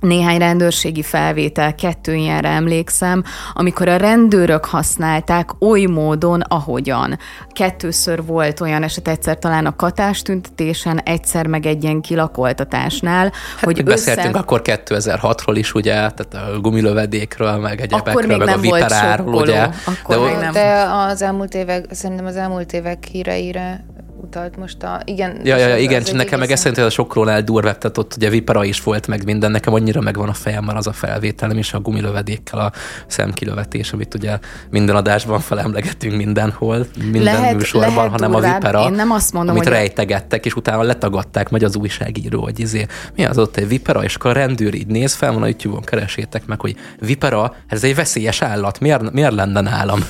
néhány 0.00 0.38
rendőrségi 0.38 1.02
felvétel, 1.02 1.74
kettő 1.74 2.14
ilyenre 2.14 2.48
emlékszem, 2.48 3.24
amikor 3.52 3.88
a 3.88 3.96
rendőrök 3.96 4.64
használták 4.64 5.62
oly 5.62 5.84
módon, 5.84 6.40
ahogyan. 6.40 7.18
Kettőször 7.52 8.24
volt 8.24 8.60
olyan 8.60 8.82
eset, 8.82 9.08
egyszer 9.08 9.38
talán 9.38 9.66
a 9.66 9.76
katás 9.76 10.22
tüntetésen, 10.22 10.98
egyszer 10.98 11.46
meg 11.46 11.66
egy 11.66 11.82
ilyen 11.82 12.00
kilakoltatásnál. 12.00 13.32
Hát 13.56 13.64
hogy 13.64 13.84
beszéltünk 13.84 14.34
össze... 14.34 14.38
akkor 14.38 14.60
2006-ról 14.64 15.54
is, 15.54 15.74
ugye, 15.74 15.92
tehát 15.92 16.34
a 16.34 16.60
gumilövedékről, 16.60 17.56
meg 17.56 17.80
egyebekről, 17.80 18.36
meg 18.36 18.48
a 18.48 18.58
viperáról, 18.58 19.34
ugye. 19.34 19.68
Akkor 19.84 20.30
de, 20.30 20.38
nem. 20.40 20.52
de 20.52 20.82
az 21.10 21.22
elmúlt 21.22 21.54
évek, 21.54 21.84
szerintem 21.90 22.26
az 22.26 22.36
elmúlt 22.36 22.72
évek 22.72 23.04
híreire 23.04 23.84
utalt 24.22 24.56
most 24.56 24.82
a... 24.82 25.02
Igen, 25.04 25.40
ja, 25.44 25.56
ja, 25.56 25.66
ja 25.66 25.76
igen, 25.76 26.02
csak 26.02 26.16
nekem 26.16 26.38
meg 26.38 26.50
ezt 26.50 26.66
a 26.66 26.90
sokról 26.90 27.40
durvább, 27.40 27.78
tehát 27.78 27.98
ott 27.98 28.16
ugye 28.16 28.28
vipera 28.28 28.64
is 28.64 28.82
volt 28.82 29.06
meg 29.06 29.24
minden, 29.24 29.50
nekem 29.50 29.74
annyira 29.74 30.00
megvan 30.00 30.28
a 30.28 30.32
fejemben 30.32 30.76
az 30.76 30.86
a 30.86 30.92
felvételem, 30.92 31.56
és 31.56 31.72
a 31.72 31.80
gumilövedékkel 31.80 32.58
a 32.58 32.72
szemkilövetés, 33.06 33.92
amit 33.92 34.14
ugye 34.14 34.38
minden 34.70 34.96
adásban 34.96 35.40
felemlegetünk 35.40 36.16
mindenhol, 36.16 36.86
minden 37.02 37.22
lehet, 37.22 37.54
műsorban, 37.54 37.94
lehet 37.94 38.10
hanem 38.10 38.30
durvább. 38.30 38.52
a 38.52 38.54
vipera, 38.54 38.84
Én 38.84 38.92
nem 38.92 39.10
azt 39.10 39.32
mondom, 39.32 39.54
amit 39.54 39.68
hogy 39.68 39.76
rejtegettek, 39.76 40.44
és 40.44 40.54
utána 40.54 40.82
letagadták, 40.82 41.50
megy 41.50 41.64
az 41.64 41.76
újságíró, 41.76 42.42
hogy 42.42 42.60
izé, 42.60 42.86
mi 43.16 43.24
az 43.24 43.38
ott 43.38 43.56
egy 43.56 43.68
vipera, 43.68 44.04
és 44.04 44.14
akkor 44.14 44.30
a 44.30 44.34
rendőr 44.34 44.74
így 44.74 44.86
néz 44.86 45.14
fel, 45.14 45.32
van 45.32 45.42
a 45.42 45.46
YouTube-on 45.46 45.82
keresétek 45.82 46.46
meg, 46.46 46.60
hogy 46.60 46.76
vipera, 46.98 47.54
ez 47.66 47.84
egy 47.84 47.94
veszélyes 47.94 48.42
állat, 48.42 48.80
miért, 48.80 49.12
miért 49.12 49.34
lenne 49.34 49.60
nálam? 49.60 50.00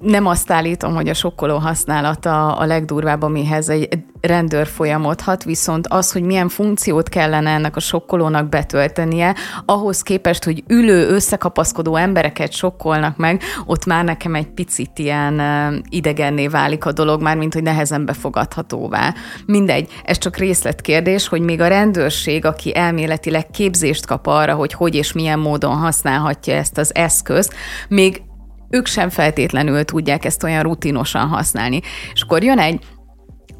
Nem 0.00 0.26
azt 0.26 0.50
állítom, 0.50 0.94
hogy 0.94 1.08
a 1.08 1.14
sokkoló 1.14 1.56
használata 1.56 2.56
a 2.56 2.64
legdurvább, 2.64 3.22
amihez 3.22 3.68
egy 3.68 3.88
rendőr 4.20 4.66
folyamodhat, 4.66 5.44
viszont 5.44 5.86
az, 5.86 6.12
hogy 6.12 6.22
milyen 6.22 6.48
funkciót 6.48 7.08
kellene 7.08 7.50
ennek 7.50 7.76
a 7.76 7.80
sokkolónak 7.80 8.48
betöltenie, 8.48 9.34
ahhoz 9.64 10.02
képest, 10.02 10.44
hogy 10.44 10.64
ülő, 10.68 11.08
összekapaszkodó 11.08 11.96
embereket 11.96 12.52
sokkolnak 12.52 13.16
meg, 13.16 13.42
ott 13.66 13.84
már 13.84 14.04
nekem 14.04 14.34
egy 14.34 14.46
picit 14.46 14.98
ilyen 14.98 15.40
idegenné 15.88 16.46
válik 16.46 16.84
a 16.84 16.92
dolog, 16.92 17.22
már 17.22 17.36
mint 17.36 17.54
hogy 17.54 17.62
nehezen 17.62 18.04
befogadhatóvá. 18.04 19.14
Mindegy, 19.46 19.88
ez 20.04 20.18
csak 20.18 20.36
részletkérdés, 20.36 21.28
hogy 21.28 21.40
még 21.40 21.60
a 21.60 21.68
rendőrség, 21.68 22.44
aki 22.44 22.76
elméletileg 22.76 23.50
képzést 23.50 24.06
kap 24.06 24.26
arra, 24.26 24.54
hogy 24.54 24.72
hogy 24.72 24.94
és 24.94 25.12
milyen 25.12 25.38
módon 25.38 25.76
használhatja 25.76 26.54
ezt 26.54 26.78
az 26.78 26.94
eszközt, 26.94 27.54
még 27.88 28.22
ők 28.70 28.86
sem 28.86 29.08
feltétlenül 29.08 29.84
tudják 29.84 30.24
ezt 30.24 30.42
olyan 30.42 30.62
rutinosan 30.62 31.28
használni. 31.28 31.80
És 32.12 32.22
akkor 32.22 32.42
jön 32.42 32.58
egy 32.58 32.80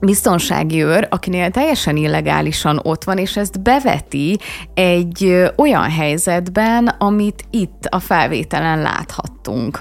biztonsági 0.00 0.82
őr, 0.82 1.06
akinél 1.10 1.50
teljesen 1.50 1.96
illegálisan 1.96 2.80
ott 2.82 3.04
van, 3.04 3.18
és 3.18 3.36
ezt 3.36 3.62
beveti 3.62 4.38
egy 4.74 5.44
olyan 5.56 5.90
helyzetben, 5.90 6.86
amit 6.86 7.44
itt 7.50 7.84
a 7.88 7.98
felvételen 7.98 8.80
láthattunk. 8.80 9.80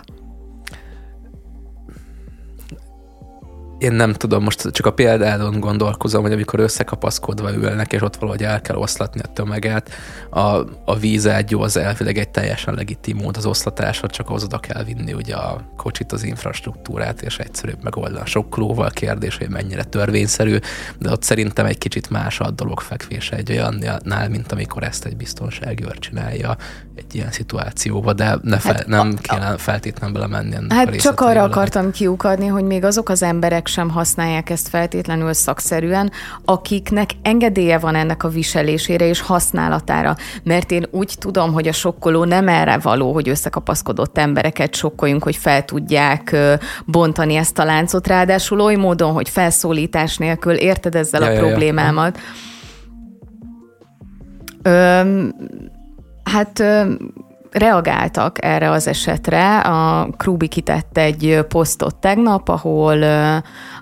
Én 3.78 3.91
nem 3.91 4.13
tudom, 4.13 4.43
most 4.43 4.71
csak 4.71 4.86
a 4.86 4.93
példádon 4.93 5.59
gondolkozom, 5.59 6.21
hogy 6.21 6.32
amikor 6.32 6.59
összekapaszkodva 6.59 7.53
ülnek, 7.53 7.93
és 7.93 8.01
ott 8.01 8.15
valahogy 8.15 8.43
el 8.43 8.61
kell 8.61 8.75
oszlatni 8.75 9.21
a 9.23 9.34
tömeget, 9.34 9.89
a, 10.30 10.39
a 10.86 10.95
vízágyó 10.99 11.61
az 11.61 11.78
elvileg 11.78 12.17
egy 12.17 12.30
teljesen 12.30 12.73
legitim 12.73 13.17
mód 13.17 13.38
az 13.38 13.45
oszlatásra, 13.45 14.07
csak 14.07 14.30
az 14.30 14.43
oda 14.43 14.57
kell 14.59 14.84
vinni 14.84 15.13
ugye 15.13 15.36
a 15.36 15.61
kocsit, 15.78 16.11
az 16.11 16.23
infrastruktúrát, 16.23 17.21
és 17.21 17.38
egyszerűbb 17.38 17.84
megoldani. 17.84 18.25
Sokkolóval 18.25 18.89
kérdés, 18.89 19.38
hogy 19.38 19.49
mennyire 19.49 19.84
törvényszerű, 19.84 20.57
de 20.99 21.11
ott 21.11 21.23
szerintem 21.23 21.65
egy 21.65 21.78
kicsit 21.78 22.09
más 22.09 22.39
a 22.39 22.51
dolog 22.51 22.80
fekvése 22.80 23.36
egy 23.36 23.51
olyannál, 23.51 24.30
mint 24.30 24.51
amikor 24.51 24.84
ezt 24.84 25.05
egy 25.05 25.17
biztonsági 25.17 25.84
őr 25.84 25.99
csinálja 25.99 26.57
egy 26.95 27.15
ilyen 27.15 27.32
szituációba, 27.32 28.13
de 28.13 28.38
ne 28.41 28.57
fel, 28.57 28.73
hát 28.73 28.88
nem 28.88 29.13
a, 29.17 29.21
kéne 29.21 29.57
feltétlenül 29.57 30.15
belemenni 30.15 30.55
ennek 30.55 30.71
Hát 30.71 30.88
a 30.88 30.95
csak 30.95 31.19
arra 31.19 31.43
akartam 31.43 31.91
kiukadni, 31.91 32.47
hogy 32.47 32.63
még 32.63 32.84
azok 32.84 33.09
az 33.09 33.23
emberek, 33.23 33.66
sem 33.68 33.89
használják 33.89 34.49
ezt 34.49 34.68
feltétlenül 34.68 35.34
szakszerűen, 35.34 36.11
akiknek 36.45 37.09
engedélye 37.22 37.78
van 37.78 37.95
ennek 37.95 38.24
a 38.24 38.30
viselésére 38.30 39.07
és 39.07 39.22
használatára. 39.22 40.15
Mert 40.43 40.72
én 40.72 40.88
úgy 40.91 41.15
tudom, 41.20 41.53
hogy 41.53 41.68
a 41.68 41.72
sokkoló 41.72 42.24
nem 42.24 42.47
erre 42.47 42.78
való, 42.78 43.13
hogy 43.13 43.30
összekapaszkodott 43.30 44.18
embereket 44.18 44.76
sokkoljunk, 44.76 45.24
hogy 45.24 45.36
fel 45.36 45.65
tudják 45.65 46.36
bontani 46.86 47.36
ezt 47.36 47.59
a 47.59 47.63
láncot, 47.63 48.07
ráadásul 48.07 48.61
oly 48.61 48.76
módon, 48.76 49.13
hogy 49.13 49.30
felszólítás 49.30 50.18
nélkül 50.18 50.53
érted 50.53 50.95
ezzel 50.95 51.22
ja, 51.22 51.28
a 51.28 51.32
ja, 51.32 51.39
problémámat. 51.39 52.18
Ja. 52.18 52.22
Ö, 54.61 55.28
hát 56.24 56.59
ö, 56.59 56.93
reagáltak 57.58 58.43
erre 58.45 58.70
az 58.70 58.88
esetre. 58.88 59.60
A 59.60 60.10
Krubi 60.18 60.47
kitett 60.47 60.97
egy 60.97 61.39
posztot 61.47 61.95
tegnap, 61.95 62.49
ahol, 62.49 63.03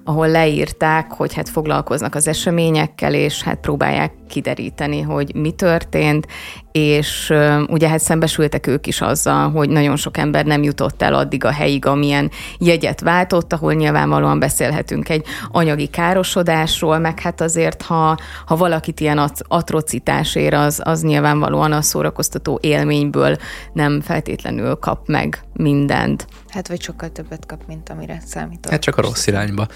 ahol 0.04 0.28
leírták, 0.28 1.12
hogy 1.12 1.34
hát 1.34 1.50
foglalkoznak 1.50 2.16
az 2.16 2.28
eseményekkel, 2.28 3.14
és 3.14 3.44
hát 3.44 3.60
próbálják 3.60 4.12
kideríteni, 4.36 5.02
hogy 5.02 5.36
mi 5.36 5.52
történt, 5.52 6.28
és 6.72 7.34
ugye 7.68 7.90
hát 7.90 8.00
szembesültek 8.00 8.68
ők 8.68 8.88
is 8.88 9.02
azzal, 9.02 9.52
hogy 9.52 9.70
nagyon 9.70 9.96
sok 9.96 10.18
ember 10.18 10.46
nem 10.46 10.64
jutott 10.64 11.02
el 11.02 11.14
addig 11.14 11.46
a 11.46 11.52
helyig, 11.52 11.86
amilyen 11.86 12.32
jegyet 12.60 13.00
váltott, 13.00 13.54
ahol 13.54 13.74
nyilvánvalóan 13.74 14.40
beszélhetünk 14.40 15.10
egy 15.10 15.26
anyagi 15.52 15.88
károsodásról, 15.88 16.98
meg 16.98 17.20
hát 17.20 17.42
azért, 17.42 17.82
ha, 17.82 18.18
ha 18.46 18.56
valakit 18.56 19.00
ilyen 19.00 19.30
atrocitás 19.48 20.36
ér, 20.36 20.54
az, 20.54 20.82
az 20.84 21.02
nyilvánvalóan 21.02 21.72
a 21.72 21.82
szórakoztató 21.82 22.60
élményből 22.62 23.38
nem 23.74 24.02
feltétlenül 24.02 24.76
kap 24.76 25.08
meg 25.08 25.44
mindent. 25.54 26.28
Hát 26.48 26.68
vagy 26.68 26.82
sokkal 26.82 27.10
többet 27.10 27.46
kap, 27.46 27.60
mint 27.68 27.90
amire 27.90 28.22
számított. 28.26 28.72
Hát 28.72 28.82
csak 28.82 28.98
a 28.98 29.02
rossz 29.02 29.28
irányba. 29.28 29.68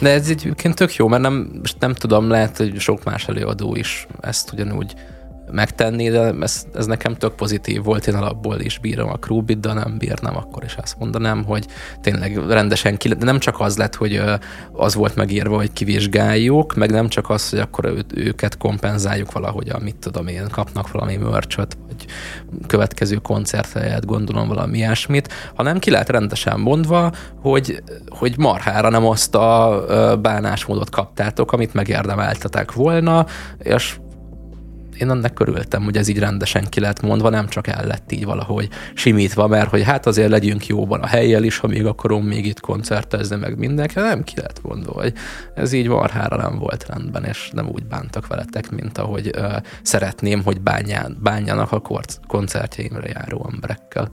De 0.00 0.10
ez 0.10 0.28
egyébként 0.28 0.74
tök 0.74 0.94
jó, 0.94 1.08
mert 1.08 1.22
nem, 1.22 1.60
nem 1.78 1.94
tudom, 1.94 2.28
lehet, 2.28 2.56
hogy 2.56 2.78
sok 2.80 3.04
más 3.04 3.28
előadó 3.28 3.74
is 3.74 4.03
ezt 4.20 4.52
ugyanúgy 4.52 4.94
megtenni, 5.50 6.10
de 6.10 6.34
ez, 6.40 6.66
ez 6.74 6.86
nekem 6.86 7.14
tök 7.14 7.34
pozitív 7.34 7.82
volt, 7.82 8.06
én 8.06 8.14
alapból 8.14 8.60
is 8.60 8.78
bírom 8.78 9.08
a 9.08 9.16
Krubit, 9.16 9.60
de 9.60 9.72
nem 9.72 9.98
bírnám, 9.98 10.36
akkor 10.36 10.64
is 10.64 10.74
azt 10.74 10.98
mondanám, 10.98 11.44
hogy 11.44 11.66
tényleg 12.00 12.36
rendesen 12.48 12.96
ki, 12.96 13.08
de 13.08 13.24
nem 13.24 13.38
csak 13.38 13.60
az 13.60 13.76
lett, 13.76 13.94
hogy 13.94 14.22
az 14.72 14.94
volt 14.94 15.16
megírva, 15.16 15.56
hogy 15.56 15.72
kivizsgáljuk, 15.72 16.74
meg 16.74 16.90
nem 16.90 17.08
csak 17.08 17.30
az, 17.30 17.50
hogy 17.50 17.58
akkor 17.58 17.84
ő, 17.84 18.04
őket 18.14 18.56
kompenzáljuk 18.56 19.32
valahogy, 19.32 19.68
amit 19.68 19.96
tudom 19.96 20.26
én, 20.26 20.48
kapnak 20.50 20.90
valami 20.90 21.16
mörcsöt, 21.16 21.76
vagy 21.86 22.06
következő 22.66 23.16
koncerthelyet, 23.16 24.06
gondolom 24.06 24.48
valami 24.48 24.76
ilyesmit, 24.76 25.32
hanem 25.54 25.78
ki 25.78 25.90
lehet 25.90 26.08
rendesen 26.08 26.60
mondva, 26.60 27.12
hogy, 27.40 27.82
hogy 28.08 28.38
marhára 28.38 28.88
nem 28.88 29.06
azt 29.06 29.34
a 29.34 29.84
bánásmódot 30.22 30.90
kaptátok, 30.90 31.52
amit 31.52 31.74
megérdemeltetek 31.74 32.72
volna, 32.72 33.26
és 33.58 33.96
én 34.98 35.10
annak 35.10 35.34
körültem, 35.34 35.82
hogy 35.82 35.96
ez 35.96 36.08
így 36.08 36.18
rendesen 36.18 36.64
ki 36.68 36.80
lett 36.80 37.02
mondva, 37.02 37.28
nem 37.28 37.48
csak 37.48 37.66
el 37.66 37.86
lett 37.86 38.12
így 38.12 38.24
valahogy 38.24 38.68
simítva, 38.94 39.46
mert 39.46 39.70
hogy 39.70 39.82
hát 39.82 40.06
azért 40.06 40.30
legyünk 40.30 40.66
jóban 40.66 41.00
a 41.00 41.06
helyjel 41.06 41.42
is, 41.42 41.58
ha 41.58 41.66
még 41.66 41.86
akarom 41.86 42.24
még 42.24 42.46
itt 42.46 42.60
koncertezni, 42.60 43.36
meg 43.36 43.58
mindenki, 43.58 43.98
nem 43.98 44.22
ki 44.22 44.40
lett 44.40 44.62
mondva, 44.62 44.92
hogy 44.92 45.12
ez 45.54 45.72
így 45.72 45.88
varhára 45.88 46.36
nem 46.36 46.58
volt 46.58 46.86
rendben, 46.88 47.24
és 47.24 47.50
nem 47.52 47.68
úgy 47.68 47.86
bántak 47.86 48.26
veletek, 48.26 48.70
mint 48.70 48.98
ahogy 48.98 49.30
uh, 49.36 49.56
szeretném, 49.82 50.42
hogy 50.42 50.60
bánján, 50.60 51.16
bánjanak 51.22 51.72
a 51.72 51.82
koncertjeimre 52.26 53.08
járó 53.08 53.48
emberekkel. 53.52 54.08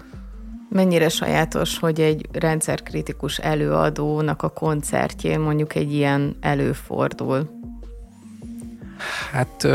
Mennyire 0.69 1.09
sajátos, 1.09 1.79
hogy 1.79 2.01
egy 2.01 2.27
rendszerkritikus 2.31 3.37
előadónak 3.37 4.43
a 4.43 4.49
koncertjén 4.49 5.39
mondjuk 5.39 5.75
egy 5.75 5.93
ilyen 5.93 6.35
előfordul? 6.41 7.49
Hát 9.31 9.67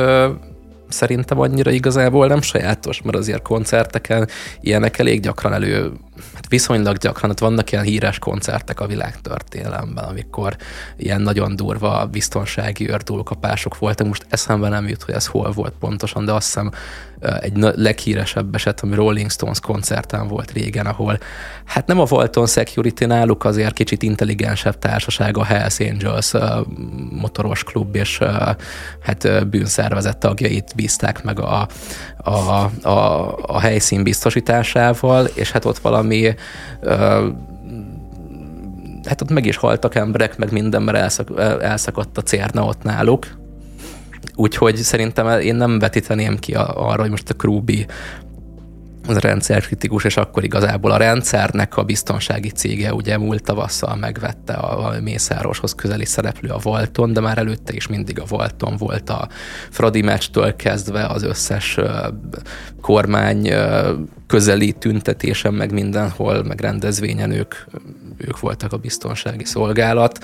szerintem 0.89 1.41
annyira 1.41 1.71
igazából 1.71 2.27
nem 2.27 2.41
sajátos, 2.41 3.03
mert 3.03 3.17
azért 3.17 3.43
koncerteken 3.43 4.29
ilyenek 4.61 4.99
elég 4.99 5.21
gyakran 5.21 5.53
elő, 5.53 5.93
hát 6.35 6.49
viszonylag 6.49 6.97
gyakran, 6.97 7.31
hát 7.31 7.41
vannak 7.41 7.73
ilyen 7.73 7.85
híres 7.85 8.19
koncertek 8.19 8.81
a 8.81 8.87
világtörténelemben, 8.87 10.05
amikor 10.05 10.57
ilyen 10.97 11.21
nagyon 11.21 11.57
durva 11.57 12.07
biztonsági 12.07 12.91
őrtúlkapások 12.91 13.79
voltak. 13.79 14.07
Most 14.07 14.27
eszembe 14.29 14.69
nem 14.69 14.89
jut, 14.89 15.03
hogy 15.03 15.15
ez 15.15 15.27
hol 15.27 15.51
volt 15.51 15.75
pontosan, 15.81 16.25
de 16.25 16.33
azt 16.33 16.47
hiszem 16.47 16.71
egy 17.41 17.57
leghíresebb 17.57 18.55
eset, 18.55 18.81
ami 18.81 18.95
Rolling 18.95 19.31
Stones 19.31 19.61
koncerten 19.61 20.29
volt 20.29 20.53
régen, 20.53 20.87
ahol 20.87 21.19
hát 21.65 21.87
nem 21.87 22.01
a 22.01 22.07
Walton 22.11 22.47
Security 22.47 23.05
náluk 23.05 23.45
azért 23.45 23.73
kicsit 23.73 24.03
intelligensebb 24.03 24.79
társaság, 24.79 25.37
a 25.37 25.45
Hells 25.45 25.81
Angels 25.81 26.33
motoros 27.11 27.65
klub 27.65 27.95
és 27.95 28.21
hát 29.01 29.49
bűnszervezet 29.49 30.19
tagjait 30.19 30.73
bízták 30.77 31.25
meg 31.25 31.41
a, 31.41 31.69
a, 32.17 32.31
a, 32.89 33.35
a 33.47 33.61
helyszín 33.61 34.03
biztosításával, 34.03 35.27
és 35.35 35.51
hát 35.51 35.65
ott 35.65 35.79
valami 35.79 36.35
hát 39.05 39.23
ott 39.23 39.31
meg 39.31 39.47
is 39.47 39.57
haltak 39.57 39.95
emberek, 39.95 40.37
meg 40.37 40.53
minden, 40.53 40.83
mert 40.83 40.99
elszak, 40.99 41.29
elszakadt 41.61 42.19
a 42.19 42.23
cérna 42.23 42.65
ott 42.65 42.83
náluk, 42.83 43.27
Úgyhogy 44.35 44.77
szerintem 44.77 45.41
én 45.41 45.55
nem 45.55 45.79
vetíteném 45.79 46.39
ki 46.39 46.55
arra, 46.55 47.01
hogy 47.01 47.11
most 47.11 47.31
a 47.31 47.35
Krubi 47.35 47.87
az 49.09 49.19
rendszerkritikus, 49.19 50.05
és 50.05 50.17
akkor 50.17 50.45
igazából 50.45 50.91
a 50.91 50.97
rendszernek 50.97 51.77
a 51.77 51.83
biztonsági 51.83 52.49
cége 52.49 52.95
ugye 52.95 53.19
múlt 53.19 53.43
tavasszal 53.43 53.97
megvette 53.97 54.53
a, 54.53 55.01
Mészároshoz 55.01 55.75
közeli 55.75 56.05
szereplő 56.05 56.49
a 56.49 56.59
Volton, 56.59 57.13
de 57.13 57.21
már 57.21 57.39
előtte 57.39 57.73
is 57.73 57.87
mindig 57.87 58.21
a 58.21 58.25
Volton 58.29 58.77
volt 58.77 59.11
a 59.11 59.29
Fradi 59.71 60.03
meccstől 60.03 60.57
kezdve 60.57 61.07
az 61.07 61.23
összes 61.23 61.79
kormány 62.81 63.53
közeli 64.27 64.73
tüntetésen, 64.73 65.55
meg 65.55 65.73
mindenhol, 65.73 66.43
meg 66.43 66.61
rendezvényen 66.61 67.31
ők, 67.31 67.55
ők 68.17 68.41
voltak 68.41 68.73
a 68.73 68.77
biztonsági 68.77 69.45
szolgálat 69.45 70.19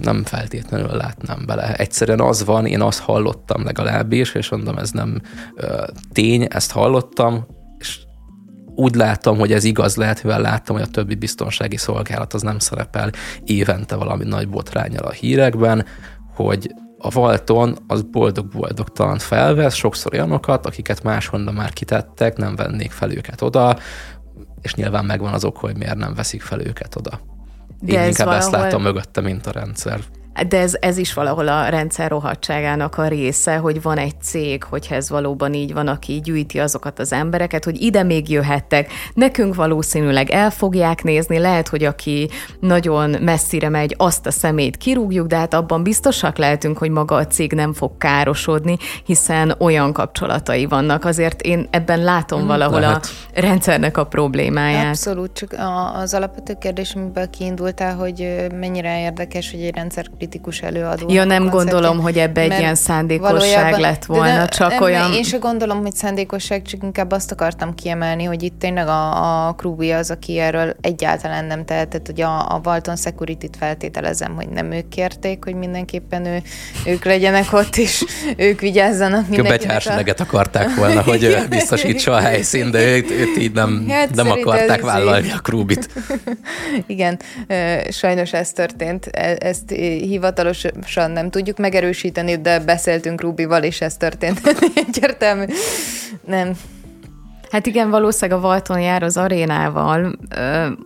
nem 0.00 0.24
feltétlenül 0.24 0.96
látnám 0.96 1.46
bele. 1.46 1.74
Egyszerűen 1.74 2.20
az 2.20 2.44
van, 2.44 2.66
én 2.66 2.80
azt 2.80 3.00
hallottam 3.00 3.64
legalábbis, 3.64 4.34
és 4.34 4.48
mondom, 4.48 4.78
ez 4.78 4.90
nem 4.90 5.20
ö, 5.54 5.84
tény, 6.12 6.46
ezt 6.50 6.70
hallottam, 6.70 7.46
és 7.78 7.98
úgy 8.74 8.94
láttam, 8.94 9.38
hogy 9.38 9.52
ez 9.52 9.64
igaz 9.64 9.96
lehet, 9.96 10.22
mivel 10.22 10.40
láttam, 10.40 10.76
hogy 10.76 10.84
a 10.84 10.90
többi 10.90 11.14
biztonsági 11.14 11.76
szolgálat 11.76 12.34
az 12.34 12.42
nem 12.42 12.58
szerepel 12.58 13.10
évente 13.44 13.96
valami 13.96 14.24
nagy 14.24 14.48
botrányal 14.48 15.04
a 15.04 15.10
hírekben, 15.10 15.84
hogy 16.34 16.74
a 16.98 17.10
Valton 17.10 17.78
az 17.86 18.02
boldog-boldogtalan 18.02 19.18
felvesz, 19.18 19.74
sokszor 19.74 20.12
olyanokat, 20.12 20.66
akiket 20.66 21.02
máshonnan 21.02 21.54
már 21.54 21.72
kitettek, 21.72 22.36
nem 22.36 22.56
vennék 22.56 22.90
fel 22.90 23.12
őket 23.12 23.42
oda, 23.42 23.78
és 24.60 24.74
nyilván 24.74 25.04
megvan 25.04 25.32
az 25.32 25.44
ok, 25.44 25.56
hogy 25.56 25.76
miért 25.76 25.96
nem 25.96 26.14
veszik 26.14 26.42
fel 26.42 26.60
őket 26.60 26.96
oda. 26.96 27.20
De 27.80 27.92
Én 27.92 28.08
inkább 28.08 28.28
ezt 28.28 28.44
valahol- 28.50 28.50
látom 28.52 28.82
mögötte, 28.82 29.20
mint 29.20 29.46
a 29.46 29.50
rendszer. 29.50 30.00
De 30.48 30.58
ez, 30.58 30.76
ez 30.80 30.96
is 30.96 31.14
valahol 31.14 31.48
a 31.48 31.68
rendszer 31.68 32.10
rohadtságának 32.10 32.98
a 32.98 33.08
része, 33.08 33.56
hogy 33.56 33.82
van 33.82 33.98
egy 33.98 34.20
cég, 34.22 34.64
hogyha 34.64 34.94
ez 34.94 35.10
valóban 35.10 35.54
így 35.54 35.72
van, 35.72 35.88
aki 35.88 36.20
gyűjti 36.20 36.58
azokat 36.58 36.98
az 36.98 37.12
embereket, 37.12 37.64
hogy 37.64 37.82
ide 37.82 38.02
még 38.02 38.30
jöhettek. 38.30 38.92
Nekünk 39.14 39.54
valószínűleg 39.54 40.30
el 40.30 40.50
fogják 40.50 41.02
nézni, 41.02 41.38
lehet, 41.38 41.68
hogy 41.68 41.84
aki 41.84 42.28
nagyon 42.60 43.10
messzire 43.20 43.68
megy, 43.68 43.94
azt 43.98 44.26
a 44.26 44.30
szemét 44.30 44.76
kirúgjuk, 44.76 45.26
de 45.26 45.36
hát 45.36 45.54
abban 45.54 45.82
biztosak 45.82 46.36
lehetünk, 46.36 46.78
hogy 46.78 46.90
maga 46.90 47.14
a 47.14 47.26
cég 47.26 47.52
nem 47.52 47.72
fog 47.72 47.96
károsodni, 47.98 48.76
hiszen 49.04 49.54
olyan 49.58 49.92
kapcsolatai 49.92 50.66
vannak. 50.66 51.04
Azért 51.04 51.40
én 51.40 51.68
ebben 51.70 52.02
látom 52.02 52.46
valahol 52.46 52.80
lehet. 52.80 53.06
a 53.34 53.40
rendszernek 53.40 53.96
a 53.96 54.04
problémáját. 54.04 54.86
Abszolút, 54.86 55.32
csak 55.32 55.54
az 55.94 56.14
alapvető 56.14 56.54
kérdés, 56.60 56.94
amiből 56.94 57.30
kiindultál, 57.30 57.96
hogy 57.96 58.46
mennyire 58.54 59.00
érdekes, 59.00 59.50
hogy 59.50 59.60
egy 59.60 59.74
rendszerkritikus 60.28 60.60
előadó. 60.60 61.12
Ja, 61.12 61.24
nem 61.24 61.48
gondolom, 61.48 62.00
hogy 62.00 62.18
ebbe 62.18 62.40
egy 62.40 62.58
ilyen 62.58 62.74
szándékosság 62.74 63.78
lett 63.78 64.00
de 64.06 64.14
volna, 64.14 64.36
ne- 64.36 64.48
csak 64.48 64.70
nem, 64.70 64.82
olyan... 64.82 65.12
Én 65.12 65.22
se 65.22 65.36
gondolom, 65.36 65.82
hogy 65.82 65.94
szándékosság, 65.94 66.62
csak 66.62 66.82
inkább 66.82 67.12
azt 67.12 67.32
akartam 67.32 67.74
kiemelni, 67.74 68.24
hogy 68.24 68.42
itt 68.42 68.58
tényleg 68.58 68.86
a, 68.88 69.46
a 69.48 69.52
Krubi 69.52 69.90
az, 69.90 70.10
aki 70.10 70.38
erről 70.38 70.76
egyáltalán 70.80 71.44
nem 71.44 71.64
tehetett, 71.64 72.06
hogy 72.06 72.20
a, 72.20 72.38
a 72.38 72.60
Walton 72.64 72.96
Security-t 72.96 73.56
feltételezem, 73.58 74.34
hogy 74.34 74.48
nem 74.48 74.72
ők 74.72 74.88
kérték, 74.88 75.44
hogy 75.44 75.54
mindenképpen 75.54 76.26
ő, 76.26 76.42
ők 76.86 77.04
legyenek 77.04 77.52
ott, 77.52 77.76
és 77.76 78.04
ők 78.36 78.60
vigyázzanak 78.60 79.24
A 79.24 79.28
mindenkinek. 79.28 79.58
betyárseneget 79.58 80.20
akarták 80.20 80.74
volna, 80.74 81.02
hogy 81.02 81.24
ö, 81.28 81.46
biztosítsa 81.48 82.12
a 82.12 82.20
helyszín, 82.20 82.70
de 82.70 82.96
őt, 82.96 83.10
őt 83.10 83.36
így 83.38 83.52
nem, 83.52 83.86
Hát 83.88 84.14
nem 84.14 84.30
akarták 84.30 84.80
vállalni 84.80 85.30
a 85.30 85.38
krúbit. 85.38 85.88
Igen, 86.86 87.18
sajnos 87.90 88.32
ez 88.32 88.52
történt. 88.52 89.06
E- 89.06 89.36
Ezt 89.38 89.72
ö, 89.72 89.76
hivatalosan 90.18 91.10
nem 91.10 91.30
tudjuk 91.30 91.58
megerősíteni, 91.58 92.40
de 92.40 92.58
beszéltünk 92.58 93.20
Rubival, 93.20 93.62
és 93.62 93.80
ez 93.80 93.96
történt. 93.96 94.40
Egyértelmű. 94.88 95.44
Nem. 96.24 96.52
Hát 97.50 97.66
igen, 97.66 97.90
valószínűleg 97.90 98.38
a 98.38 98.42
Valton 98.42 98.80
jár 98.80 99.02
az 99.02 99.16
arénával, 99.16 100.18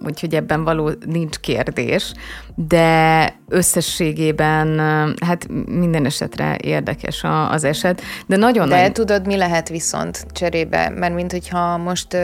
úgyhogy 0.04 0.34
ebben 0.34 0.64
való 0.64 0.90
nincs 1.06 1.36
kérdés, 1.36 2.12
de 2.54 3.28
összességében 3.48 4.78
hát 5.24 5.46
minden 5.66 6.04
esetre 6.04 6.56
érdekes 6.62 7.24
a, 7.24 7.50
az 7.50 7.64
eset, 7.64 8.02
de 8.26 8.36
nagyon 8.36 8.68
De 8.68 8.80
nagy... 8.80 8.92
tudod, 8.92 9.26
mi 9.26 9.36
lehet 9.36 9.68
viszont 9.68 10.26
cserébe? 10.32 10.88
Mert 10.88 11.14
mint 11.14 11.32
hogyha 11.32 11.76
most 11.76 12.16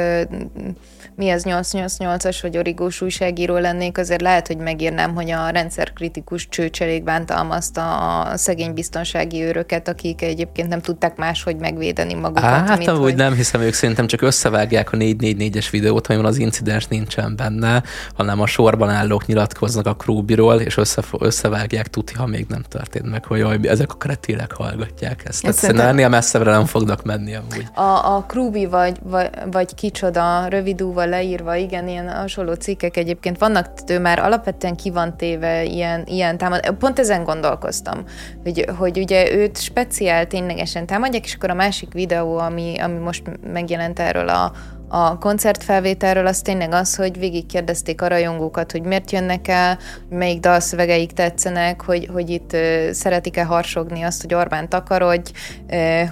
mi 1.19 1.31
az 1.31 1.45
888-as 1.47 2.39
vagy 2.43 2.59
origós 2.59 3.01
újságíró 3.01 3.57
lennék, 3.57 3.99
azért 3.99 4.21
lehet, 4.21 4.47
hogy 4.47 4.57
megírnám, 4.57 5.15
hogy 5.15 5.31
a 5.31 5.49
rendszerkritikus 5.49 6.49
csőcserék 6.49 7.05
bántalmazta 7.05 7.97
a 8.21 8.37
szegény 8.37 8.75
biztonsági 8.75 9.43
őröket, 9.43 9.89
akik 9.89 10.23
egyébként 10.23 10.69
nem 10.69 10.81
tudták 10.81 11.17
máshogy 11.17 11.57
megvédeni 11.57 12.15
magukat. 12.15 12.43
Hát 12.43 12.79
mint 12.79 12.91
amúgy 12.91 13.03
hogy... 13.03 13.15
nem 13.15 13.35
hiszem, 13.35 13.61
ők 13.61 13.73
szerintem 13.73 14.07
csak 14.07 14.23
összevágják 14.23 14.93
a 14.93 14.97
444-es 14.97 15.67
videót, 15.71 16.07
amiben 16.07 16.27
az 16.27 16.39
incidens 16.39 16.87
nincsen 16.87 17.37
benne, 17.37 17.83
hanem 18.15 18.41
a 18.41 18.47
sorban 18.47 18.91
állók 18.91 19.27
nyilatkoznak 19.27 19.87
a 19.87 19.95
krúbiról, 19.95 20.61
és 20.61 20.77
össze, 20.77 21.03
összevágják 21.19 21.89
tuti, 21.89 22.15
ha 22.15 22.27
még 22.27 22.47
nem 22.49 22.63
történt 22.69 23.11
meg, 23.11 23.25
hogy 23.25 23.39
jaj, 23.39 23.59
ezek 23.63 23.93
a 23.93 23.97
kretének 23.97 24.53
hallgatják 24.53 25.23
ezt. 25.27 25.41
Tehát 25.41 25.57
szerintem- 25.57 25.89
ennél 25.89 26.09
messzebbre 26.09 26.51
nem 26.51 26.67
fognak 26.67 27.03
menni 27.05 27.35
amúgy. 27.35 27.67
A, 27.75 28.15
a 28.15 28.25
Krubi 28.27 28.67
vagy, 28.67 28.97
vagy, 29.03 29.31
vagy 29.51 29.75
kicsoda, 29.75 30.47
rövidúval 30.49 31.07
leírva, 31.09 31.55
igen, 31.55 31.89
ilyen 31.89 32.09
hasonló 32.11 32.53
cikkek 32.53 32.97
egyébként 32.97 33.39
vannak, 33.39 33.69
ő 33.87 34.01
már 34.01 34.19
alapvetően 34.19 34.77
ki 34.77 34.91
van 34.91 35.17
téve 35.17 35.65
ilyen, 35.65 36.03
ilyen 36.07 36.39
támad. 36.39 36.71
Pont 36.71 36.99
ezen 36.99 37.25
gondolkoztam, 37.25 38.05
hogy, 38.43 38.65
hogy 38.79 38.99
ugye 38.99 39.33
őt 39.35 39.61
speciál 39.61 40.27
ténylegesen 40.27 40.87
támadják, 40.87 41.25
és 41.25 41.35
akkor 41.35 41.51
a 41.51 41.55
másik 41.55 41.93
videó, 41.93 42.37
ami, 42.37 42.79
ami 42.79 42.99
most 42.99 43.23
megjelent 43.53 43.99
erről 43.99 44.29
a, 44.29 44.53
a 44.89 45.19
koncertfelvételről, 45.19 46.27
az 46.27 46.41
tényleg 46.41 46.73
az, 46.73 46.97
hogy 46.97 47.19
végigkérdezték 47.19 48.03
a 48.03 48.07
rajongókat, 48.07 48.73
hogy 48.73 48.83
miért 48.83 49.11
jönnek 49.11 49.49
el, 49.49 49.79
melyik 50.11 50.41
dalszövegeik 50.41 51.13
tetszenek, 51.13 51.83
hogy, 51.83 52.09
hogy 52.13 52.31
itt 52.31 52.57
szeretik-e 52.93 53.45
harsogni 53.45 54.03
azt, 54.03 54.23
hogy 54.23 54.35
Orbán 54.35 54.69
takarodj, 54.69 55.31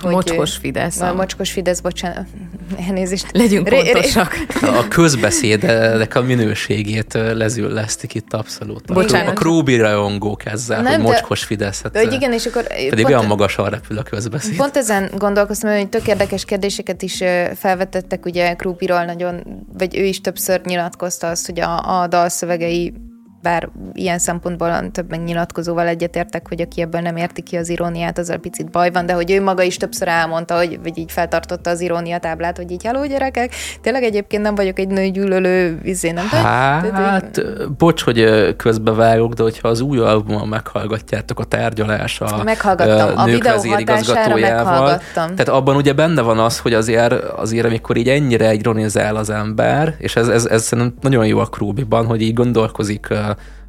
hogy... 0.00 0.12
Mocskos 0.12 0.56
Fidesz. 0.56 1.00
A 1.00 1.14
mocskos 1.14 1.50
Fidesz, 1.50 1.80
bocsánat, 1.80 2.26
elnézést. 2.88 3.26
Legyünk 3.32 3.68
Ré- 3.68 3.82
ré- 3.82 3.92
pontosak. 3.92 4.36
A 4.62 4.88
közbeszédek 4.88 6.14
a 6.14 6.22
minőségét 6.22 7.14
lezüllesztik 7.14 8.14
itt 8.14 8.32
abszolút. 8.32 8.92
Bocsánat. 8.92 9.28
a 9.28 9.32
krúbi 9.32 9.76
rajongók 9.76 10.44
ezzel, 10.44 10.82
Nem, 10.82 10.92
hogy 10.92 11.02
de- 11.02 11.10
mocskos 11.10 11.44
Fideszet. 11.44 11.92
De, 11.92 12.00
hogy 12.00 12.12
igen, 12.12 12.32
és 12.32 12.46
akkor 12.46 12.66
Pedig 12.88 13.06
olyan 13.06 13.26
magasan 13.26 13.70
repül 13.70 13.98
a 13.98 14.02
közbeszéd. 14.02 14.56
Pont 14.56 14.76
ezen 14.76 15.10
gondolkoztam, 15.16 15.70
hogy 15.76 15.88
tök 15.88 16.06
érdekes 16.06 16.44
kérdéseket 16.44 17.02
is 17.02 17.22
felvetettek, 17.54 18.24
ugye 18.24 18.54
Krupiról 18.66 19.04
nagyon, 19.04 19.64
vagy 19.72 19.96
ő 19.96 20.04
is 20.04 20.20
többször 20.20 20.60
nyilatkozta 20.64 21.28
azt, 21.28 21.46
hogy 21.46 21.60
a, 21.60 22.00
a 22.00 22.06
dalszövegei 22.06 22.94
bár 23.42 23.68
ilyen 23.92 24.18
szempontból 24.18 24.90
több 24.90 25.10
megnyilatkozóval 25.10 25.86
egyetértek, 25.86 26.48
hogy 26.48 26.60
aki 26.60 26.80
ebből 26.80 27.00
nem 27.00 27.16
érti 27.16 27.42
ki 27.42 27.56
az 27.56 27.68
iróniát, 27.68 28.18
azzal 28.18 28.36
picit 28.36 28.70
baj 28.70 28.90
van, 28.90 29.06
de 29.06 29.12
hogy 29.12 29.30
ő 29.30 29.42
maga 29.42 29.62
is 29.62 29.76
többször 29.76 30.08
elmondta, 30.08 30.56
hogy 30.56 30.78
vagy 30.82 30.98
így 30.98 31.12
feltartotta 31.12 31.70
az 31.70 31.80
irónia 31.80 32.18
táblát, 32.18 32.56
hogy 32.56 32.70
így 32.70 32.84
hello 32.84 33.06
gyerekek, 33.06 33.54
tényleg 33.80 34.02
egyébként 34.02 34.42
nem 34.42 34.54
vagyok 34.54 34.78
egy 34.78 34.88
nőgyűlölő, 34.88 35.80
izé, 35.82 36.10
nem 36.10 36.28
tudom. 36.28 36.44
Hát, 36.44 37.40
bocs, 37.76 38.02
hogy 38.02 38.54
közbevágok, 38.56 39.32
de 39.32 39.42
hogyha 39.42 39.68
az 39.68 39.80
új 39.80 39.98
albumon 39.98 40.48
meghallgatjátok 40.48 41.38
a 41.40 41.44
tárgyalás 41.44 42.20
a 42.20 42.42
Meghallgattam. 42.44 43.08
ö, 43.08 43.12
A 43.16 43.24
nők 43.24 43.34
videó 43.34 43.52
vezérigazgatójával, 43.52 44.64
meghallgattam. 44.64 45.26
Tehát 45.26 45.48
abban 45.48 45.76
ugye 45.76 45.92
benne 45.92 46.22
van 46.22 46.38
az, 46.38 46.58
hogy 46.58 46.72
azért, 46.74 47.12
azért 47.12 47.66
amikor 47.66 47.96
így 47.96 48.08
ennyire 48.08 48.52
ironizál 48.52 49.16
az 49.16 49.30
ember, 49.30 49.94
és 49.98 50.16
ez, 50.16 50.28
ez, 50.28 50.46
ez 50.46 50.62
szerintem 50.62 50.94
nagyon 51.00 51.26
jó 51.26 51.38
a 51.38 51.46
Krúbiban, 51.46 52.06
hogy 52.06 52.22
így 52.22 52.34
gondolkozik 52.34 53.08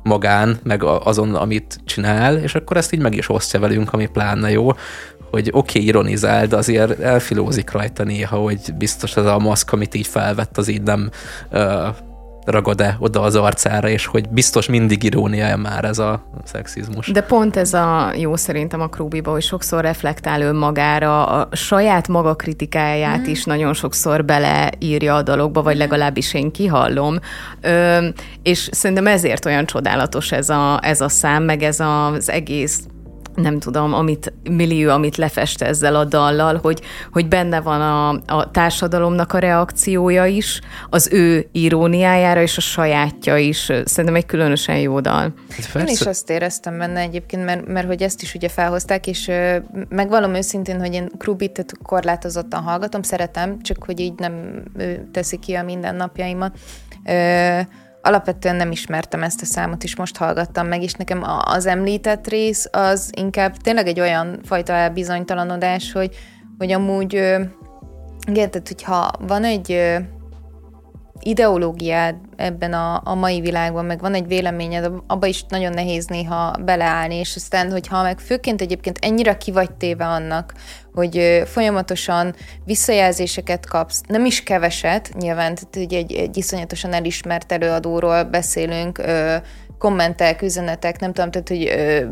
magán, 0.03 0.59
meg 0.63 0.83
azon, 0.83 1.35
amit 1.35 1.79
csinál, 1.85 2.37
és 2.37 2.55
akkor 2.55 2.77
ezt 2.77 2.93
így 2.93 3.01
meg 3.01 3.15
is 3.15 3.29
osztja 3.29 3.59
velünk, 3.59 3.93
ami 3.93 4.05
pláne 4.05 4.51
jó, 4.51 4.71
hogy 5.31 5.49
oké, 5.51 5.77
okay, 5.77 5.87
ironizál, 5.87 6.47
de 6.47 6.55
azért 6.55 6.99
elfilózik 6.99 7.71
rajta 7.71 8.03
néha, 8.03 8.37
hogy 8.37 8.59
biztos 8.77 9.15
ez 9.15 9.25
a 9.25 9.37
maszk, 9.37 9.71
amit 9.71 9.93
így 9.93 10.07
felvett, 10.07 10.57
az 10.57 10.67
így 10.67 10.81
nem 10.81 11.09
ö, 11.49 11.87
ragad-e 12.47 12.95
oda 12.99 13.21
az 13.21 13.35
arcára, 13.35 13.89
és 13.89 14.05
hogy 14.05 14.29
biztos 14.29 14.67
mindig 14.67 15.03
irónia 15.03 15.57
már 15.57 15.85
ez 15.85 15.99
a 15.99 16.23
szexizmus. 16.43 17.07
De 17.11 17.21
pont 17.21 17.55
ez 17.55 17.73
a 17.73 18.11
jó 18.17 18.35
szerintem 18.35 18.81
a 18.81 18.87
Krúbiba, 18.87 19.31
hogy 19.31 19.41
sokszor 19.41 19.81
reflektál 19.81 20.41
önmagára, 20.41 21.25
a 21.25 21.47
saját 21.51 22.07
maga 22.07 22.35
kritikáját 22.35 23.19
Mhm. 23.21 23.29
is 23.29 23.43
nagyon 23.43 23.73
sokszor 23.73 24.25
beleírja 24.25 25.15
a 25.15 25.21
dalokba, 25.21 25.61
vagy 25.61 25.77
legalábbis 25.77 26.33
én 26.33 26.51
kihallom. 26.51 27.19
Ö, 27.61 28.07
és 28.43 28.69
szerintem 28.71 29.07
ezért 29.07 29.45
olyan 29.45 29.65
csodálatos 29.65 30.31
ez 30.31 30.49
a, 30.49 30.79
ez 30.83 31.01
a 31.01 31.09
szám, 31.09 31.43
meg 31.43 31.63
ez 31.63 31.79
az 31.79 32.29
egész 32.29 32.79
nem 33.41 33.59
tudom, 33.59 33.93
amit 33.93 34.33
millió, 34.49 34.89
amit 34.89 35.17
lefest 35.17 35.61
ezzel 35.61 35.95
a 35.95 36.05
dallal, 36.05 36.59
hogy, 36.61 36.81
hogy 37.11 37.27
benne 37.27 37.61
van 37.61 37.81
a, 37.81 38.09
a 38.37 38.51
társadalomnak 38.51 39.33
a 39.33 39.39
reakciója 39.39 40.25
is, 40.25 40.61
az 40.89 41.09
ő 41.11 41.47
iróniájára 41.51 42.41
és 42.41 42.57
a 42.57 42.61
sajátja 42.61 43.37
is. 43.37 43.57
Szerintem 43.85 44.15
egy 44.15 44.25
különösen 44.25 44.77
jó 44.77 44.99
dal. 44.99 45.33
Hát 45.49 45.75
Én 45.75 45.87
is 45.87 46.01
azt 46.01 46.29
éreztem 46.29 46.77
benne 46.77 46.99
egyébként, 46.99 47.45
mert, 47.45 47.67
mert 47.67 47.87
hogy 47.87 48.01
ezt 48.01 48.21
is 48.21 48.33
ugye 48.33 48.49
felhozták, 48.49 49.07
és 49.07 49.27
ö, 49.27 49.57
megvallom 49.89 50.33
őszintén, 50.33 50.79
hogy 50.79 50.93
én 50.93 51.09
Krubit 51.17 51.65
korlátozottan 51.83 52.61
hallgatom, 52.63 53.01
szeretem, 53.01 53.61
csak 53.61 53.83
hogy 53.83 53.99
így 53.99 54.13
nem 54.17 54.63
teszi 55.11 55.39
ki 55.39 55.53
a 55.53 55.63
mindennapjaimat. 55.63 56.57
Ö, 57.05 57.59
alapvetően 58.07 58.55
nem 58.55 58.71
ismertem 58.71 59.23
ezt 59.23 59.41
a 59.41 59.45
számot, 59.45 59.83
és 59.83 59.95
most 59.95 60.17
hallgattam 60.17 60.67
meg, 60.67 60.81
és 60.81 60.93
nekem 60.93 61.23
az 61.45 61.65
említett 61.65 62.27
rész 62.27 62.69
az 62.71 63.09
inkább 63.15 63.57
tényleg 63.57 63.87
egy 63.87 63.99
olyan 63.99 64.39
fajta 64.43 64.73
elbizonytalanodás, 64.73 65.91
hogy, 65.91 66.15
hogy 66.57 66.71
amúgy, 66.71 67.13
igen, 68.27 68.51
tehát 68.51 68.67
hogyha 68.67 69.11
van 69.19 69.43
egy 69.43 69.97
ideológiád 71.19 72.15
ebben 72.35 72.73
a, 72.73 73.01
a 73.03 73.15
mai 73.15 73.41
világban, 73.41 73.85
meg 73.85 73.99
van 73.99 74.13
egy 74.13 74.27
véleményed, 74.27 74.91
abba 75.07 75.25
is 75.25 75.43
nagyon 75.49 75.73
nehéz 75.73 76.05
néha 76.05 76.55
beleállni, 76.65 77.15
és 77.15 77.35
aztán, 77.35 77.71
hogyha 77.71 78.01
meg 78.01 78.19
főként 78.19 78.61
egyébként 78.61 78.97
ennyire 79.01 79.37
ki 79.37 79.51
vagy 79.51 79.71
téve 79.71 80.05
annak, 80.05 80.53
hogy 80.93 81.43
folyamatosan 81.45 82.35
visszajelzéseket 82.65 83.65
kapsz, 83.65 84.01
nem 84.07 84.25
is 84.25 84.43
keveset, 84.43 85.13
nyilván, 85.19 85.55
tehát 85.55 85.91
egy, 85.91 86.13
egy 86.13 86.37
iszonyatosan 86.37 86.93
elismert 86.93 87.51
előadóról 87.51 88.23
beszélünk, 88.23 88.97
ö, 88.97 89.35
kommentek, 89.77 90.41
üzenetek, 90.41 90.99
nem 90.99 91.13
tudom, 91.13 91.31
tehát, 91.31 91.47
hogy 91.47 91.67
ö, 91.67 92.05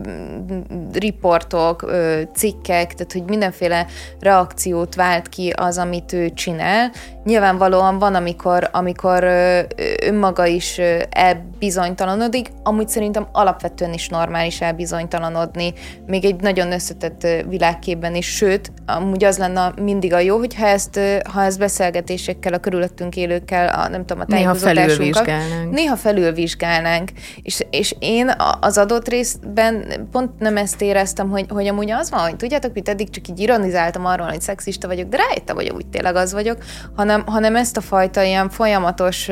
riportok, 0.94 1.82
ö, 1.82 2.22
cikkek, 2.36 2.94
tehát, 2.94 3.12
hogy 3.12 3.24
mindenféle 3.24 3.86
reakciót 4.20 4.96
vált 4.96 5.30
ki 5.30 5.50
az, 5.56 5.78
amit 5.78 6.14
ő 6.14 6.30
csinál. 6.30 6.92
Nyilvánvalóan 7.24 8.00
van, 8.00 8.16
amikor, 8.16 8.70
amikor 8.72 9.24
ö, 9.24 9.60
önmaga 10.06 10.46
is 10.46 10.82
elbizonytalanodik, 11.10 12.50
amúgy 12.64 12.88
szerintem 12.88 13.28
alapvetően 13.32 13.94
is 13.94 14.10
normális 14.10 14.62
elbizonytalanodni, 14.62 15.74
még 16.06 16.26
egy 16.26 16.42
nagyon 16.42 16.72
összetett 16.72 17.28
világképben 17.48 18.16
is, 18.16 18.28
sőt, 18.36 18.72
amúgy 18.86 19.24
az 19.24 19.38
lenne 19.38 19.74
mindig 19.82 20.14
a 20.14 20.20
jó, 20.20 20.38
hogyha 20.38 20.66
ezt, 20.66 21.00
ha 21.34 21.44
ezt 21.44 21.60
beszélgetésekkel, 21.60 22.54
a 22.54 22.58
körülöttünk 22.58 23.16
élőkkel, 23.16 23.68
a, 23.68 23.88
nem 23.88 24.06
tudom, 24.06 24.24
a 24.28 24.34
Néha 24.34 24.56
felülvizsgálnánk. 24.56 25.72
Néha 25.72 25.96
felülvizsgálnánk. 25.96 27.10
És, 27.42 27.55
és 27.70 27.96
én 28.00 28.34
az 28.60 28.78
adott 28.78 29.08
részben 29.08 30.08
pont 30.12 30.40
nem 30.40 30.58
ezt 30.58 30.82
éreztem, 30.82 31.30
hogy, 31.30 31.46
hogy 31.50 31.68
amúgy 31.68 31.92
az 31.92 32.10
van, 32.10 32.20
hogy 32.20 32.36
tudjátok, 32.36 32.74
mit 32.74 32.90
eddig 32.90 33.10
csak 33.10 33.28
így 33.28 33.40
ironizáltam 33.40 34.06
arról, 34.06 34.28
hogy 34.28 34.42
szexista 34.42 34.88
vagyok, 34.88 35.10
de 35.10 35.18
rájöttem, 35.18 35.56
hogy 35.56 35.70
úgy 35.70 35.88
tényleg 35.88 36.16
az 36.16 36.34
vagyok, 36.34 36.58
hanem, 36.96 37.26
hanem 37.26 37.56
ezt 37.56 37.78
a 37.78 37.82
fajta 37.82 38.24
ilyen 38.24 38.50
folyamatos 38.50 39.30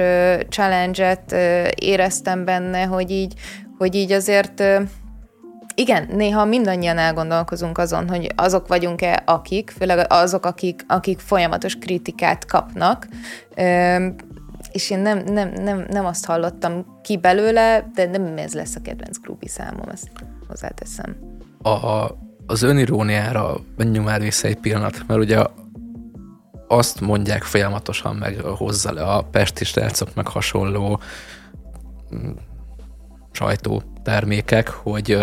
challenge-et 0.49 1.31
éreztem 1.75 2.45
benne, 2.45 2.83
hogy 2.83 3.11
így, 3.11 3.33
hogy 3.77 3.95
így 3.95 4.11
azért 4.11 4.63
igen, 5.75 6.07
néha 6.11 6.45
mindannyian 6.45 6.97
elgondolkozunk 6.97 7.77
azon, 7.77 8.09
hogy 8.09 8.31
azok 8.35 8.67
vagyunk-e 8.67 9.23
akik, 9.25 9.73
főleg 9.77 10.05
azok, 10.09 10.45
akik, 10.45 10.85
akik 10.87 11.19
folyamatos 11.19 11.75
kritikát 11.75 12.45
kapnak, 12.45 13.07
és 14.73 14.89
én 14.89 14.99
nem, 14.99 15.23
nem, 15.23 15.49
nem, 15.49 15.85
nem 15.89 16.05
azt 16.05 16.25
hallottam 16.25 16.99
ki 17.01 17.17
belőle, 17.17 17.89
de 17.93 18.05
nem 18.05 18.37
ez 18.37 18.53
lesz 18.53 18.75
a 18.75 18.81
kedvenc 18.81 19.17
klúbi 19.17 19.47
számom, 19.47 19.89
ezt 19.89 20.11
hozzáteszem. 20.47 21.15
A, 21.61 22.07
az 22.45 22.61
öniróniára 22.61 23.55
menjünk 23.77 24.05
már 24.05 24.21
vissza 24.21 24.47
egy 24.47 24.57
pillanat, 24.57 25.07
mert 25.07 25.19
ugye 25.19 25.43
azt 26.67 27.01
mondják 27.01 27.43
folyamatosan 27.43 28.15
meg 28.15 28.39
hozzá 28.39 28.91
le 28.91 29.03
a 29.03 29.21
pesti 29.21 29.65
srácok, 29.65 30.15
meg 30.15 30.27
hasonló 30.27 30.99
mm, 32.15 32.31
sajtótermékek, 33.31 34.69
hogy 34.69 35.17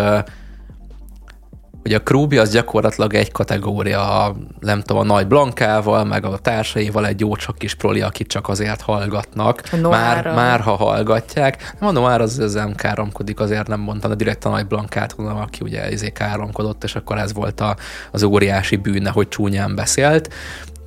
hogy 1.81 1.93
a 1.93 1.99
Krúbi 1.99 2.37
az 2.37 2.51
gyakorlatilag 2.51 3.13
egy 3.13 3.31
kategória, 3.31 4.35
nem 4.59 4.81
tudom, 4.81 5.01
a 5.01 5.13
nagy 5.13 5.27
Blankával, 5.27 6.03
meg 6.03 6.25
a 6.25 6.37
társaival 6.37 7.07
egy 7.07 7.19
jó 7.19 7.35
csak 7.35 7.57
kis 7.57 7.75
proli, 7.75 8.01
akit 8.01 8.27
csak 8.27 8.49
azért 8.49 8.81
hallgatnak. 8.81 9.61
Már, 9.81 10.33
már 10.33 10.59
ha 10.59 10.75
hallgatják. 10.75 11.61
Nem 11.61 11.73
mondom, 11.79 12.03
már 12.03 12.21
az, 12.21 12.39
az 12.39 12.53
nem 12.53 12.75
káromkodik, 12.75 13.39
azért 13.39 13.67
nem 13.67 13.79
mondtam, 13.79 14.09
de 14.09 14.15
direkt 14.15 14.45
a 14.45 14.49
nagy 14.49 14.67
Blankát 14.67 15.17
mondom, 15.17 15.37
aki 15.37 15.59
ugye 15.61 15.83
ezért 15.83 16.13
káromkodott, 16.13 16.83
és 16.83 16.95
akkor 16.95 17.17
ez 17.17 17.33
volt 17.33 17.59
a, 17.59 17.75
az 18.11 18.23
óriási 18.23 18.75
bűne, 18.75 19.09
hogy 19.09 19.27
csúnyán 19.27 19.75
beszélt. 19.75 20.33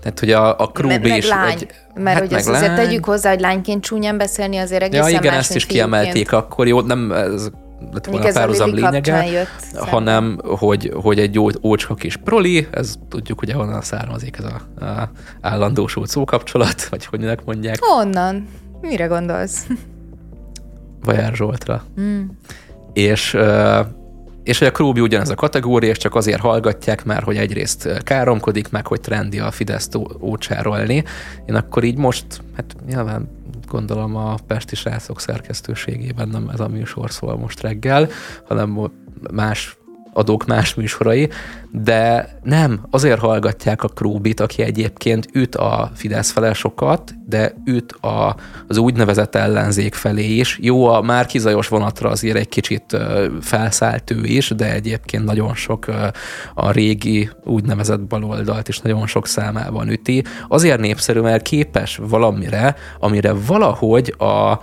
Tehát, 0.03 0.19
hogy 0.19 0.31
a, 0.31 0.59
a 0.61 0.67
Krúbi 0.67 1.17
is... 1.17 1.29
Lány. 1.29 1.51
Egy, 1.53 1.67
mert 1.95 2.19
hát 2.19 2.29
hogy 2.29 2.37
ezt 2.39 2.49
azért 2.49 2.75
tegyük 2.75 3.05
hozzá, 3.05 3.31
hogy 3.31 3.41
lányként 3.41 3.83
csúnyán 3.83 4.17
beszélni 4.17 4.59
azért 4.59 4.83
egészen 4.83 5.11
Ja, 5.11 5.19
igen, 5.19 5.35
ezt 5.35 5.55
is 5.55 5.67
kiemelték 5.67 6.33
akkor, 6.33 6.67
jó, 6.67 6.81
nem, 6.81 7.13
ez 7.13 7.51
lett 7.93 8.07
volna 8.07 8.29
a 8.29 8.33
párhuzam 8.33 8.75
lényege, 8.75 9.27
jött, 9.27 9.77
hanem 9.77 10.39
hogy, 10.43 10.93
hogy 11.03 11.19
egy 11.19 11.35
jó, 11.35 11.47
ócska 11.63 11.95
kis 11.95 12.17
proli, 12.17 12.69
ez 12.71 12.95
tudjuk 13.09 13.43
ugye 13.43 13.55
honnan 13.55 13.81
származik 13.81 14.37
ez 14.39 14.45
a, 14.45 14.85
a 14.85 15.11
állandósult 15.41 16.09
szókapcsolat, 16.09 16.85
vagy 16.85 17.07
hogy 17.07 17.39
mondják. 17.45 17.77
Honnan? 17.81 18.49
Mire 18.81 19.07
gondolsz? 19.07 19.67
Vajár 21.05 21.35
Zsoltra. 21.35 21.85
Mm. 22.01 22.23
És 22.93 23.37
és 24.45 24.59
hogy 24.59 24.69
a 24.69 24.73
Krúbi 24.73 25.01
ugyanez 25.01 25.31
a 25.31 25.35
kategória, 25.35 25.91
és 25.91 25.99
csak 25.99 26.15
azért 26.15 26.41
hallgatják, 26.41 27.05
mert 27.05 27.25
hogy 27.25 27.37
egyrészt 27.37 28.03
káromkodik, 28.03 28.71
meg 28.71 28.87
hogy 28.87 29.01
trendi 29.01 29.39
a 29.39 29.51
Fideszt 29.51 29.99
ócsárolni. 30.21 31.05
Én 31.47 31.55
akkor 31.55 31.85
így 31.85 31.97
most, 31.97 32.27
hát 32.57 32.77
nyilván 32.87 33.29
gondolom 33.67 34.17
a 34.17 34.35
Pesti 34.47 34.77
srácok 34.77 35.21
szerkesztőségében 35.21 36.29
nem 36.29 36.49
ez 36.49 36.61
a 36.61 36.69
műsor 36.69 37.11
szól 37.11 37.37
most 37.37 37.61
reggel, 37.61 38.09
hanem 38.47 38.91
más 39.33 39.77
adók 40.15 40.47
más 40.47 40.75
műsorai, 40.75 41.29
de 41.71 42.29
nem, 42.43 42.81
azért 42.91 43.19
hallgatják 43.19 43.83
a 43.83 43.89
Krúbit, 43.89 44.41
aki 44.41 44.63
egyébként 44.63 45.29
üt 45.33 45.55
a 45.55 45.91
Fidesz 45.95 46.31
fele 46.31 46.53
sokat, 46.53 47.15
de 47.27 47.55
üt 47.65 47.93
a, 47.93 48.37
az 48.69 48.77
úgynevezett 48.77 49.35
ellenzék 49.35 49.95
felé 49.95 50.27
is. 50.27 50.59
Jó, 50.63 50.87
a 50.87 51.01
Márkizajos 51.01 51.69
vonatra 51.69 52.11
azért 52.11 52.37
egy 52.37 52.49
kicsit 52.49 52.97
felszállt 53.41 54.11
ő 54.11 54.25
is, 54.25 54.49
de 54.49 54.73
egyébként 54.73 55.25
nagyon 55.25 55.55
sok 55.55 55.87
a 56.55 56.71
régi 56.71 57.31
úgynevezett 57.45 58.01
baloldalt 58.01 58.69
is 58.69 58.79
nagyon 58.79 59.07
sok 59.07 59.27
számában 59.27 59.89
üti. 59.89 60.25
Azért 60.49 60.81
népszerű, 60.81 61.21
mert 61.21 61.43
képes 61.43 62.01
valamire, 62.03 62.77
amire 62.99 63.33
valahogy 63.33 64.15
a 64.19 64.59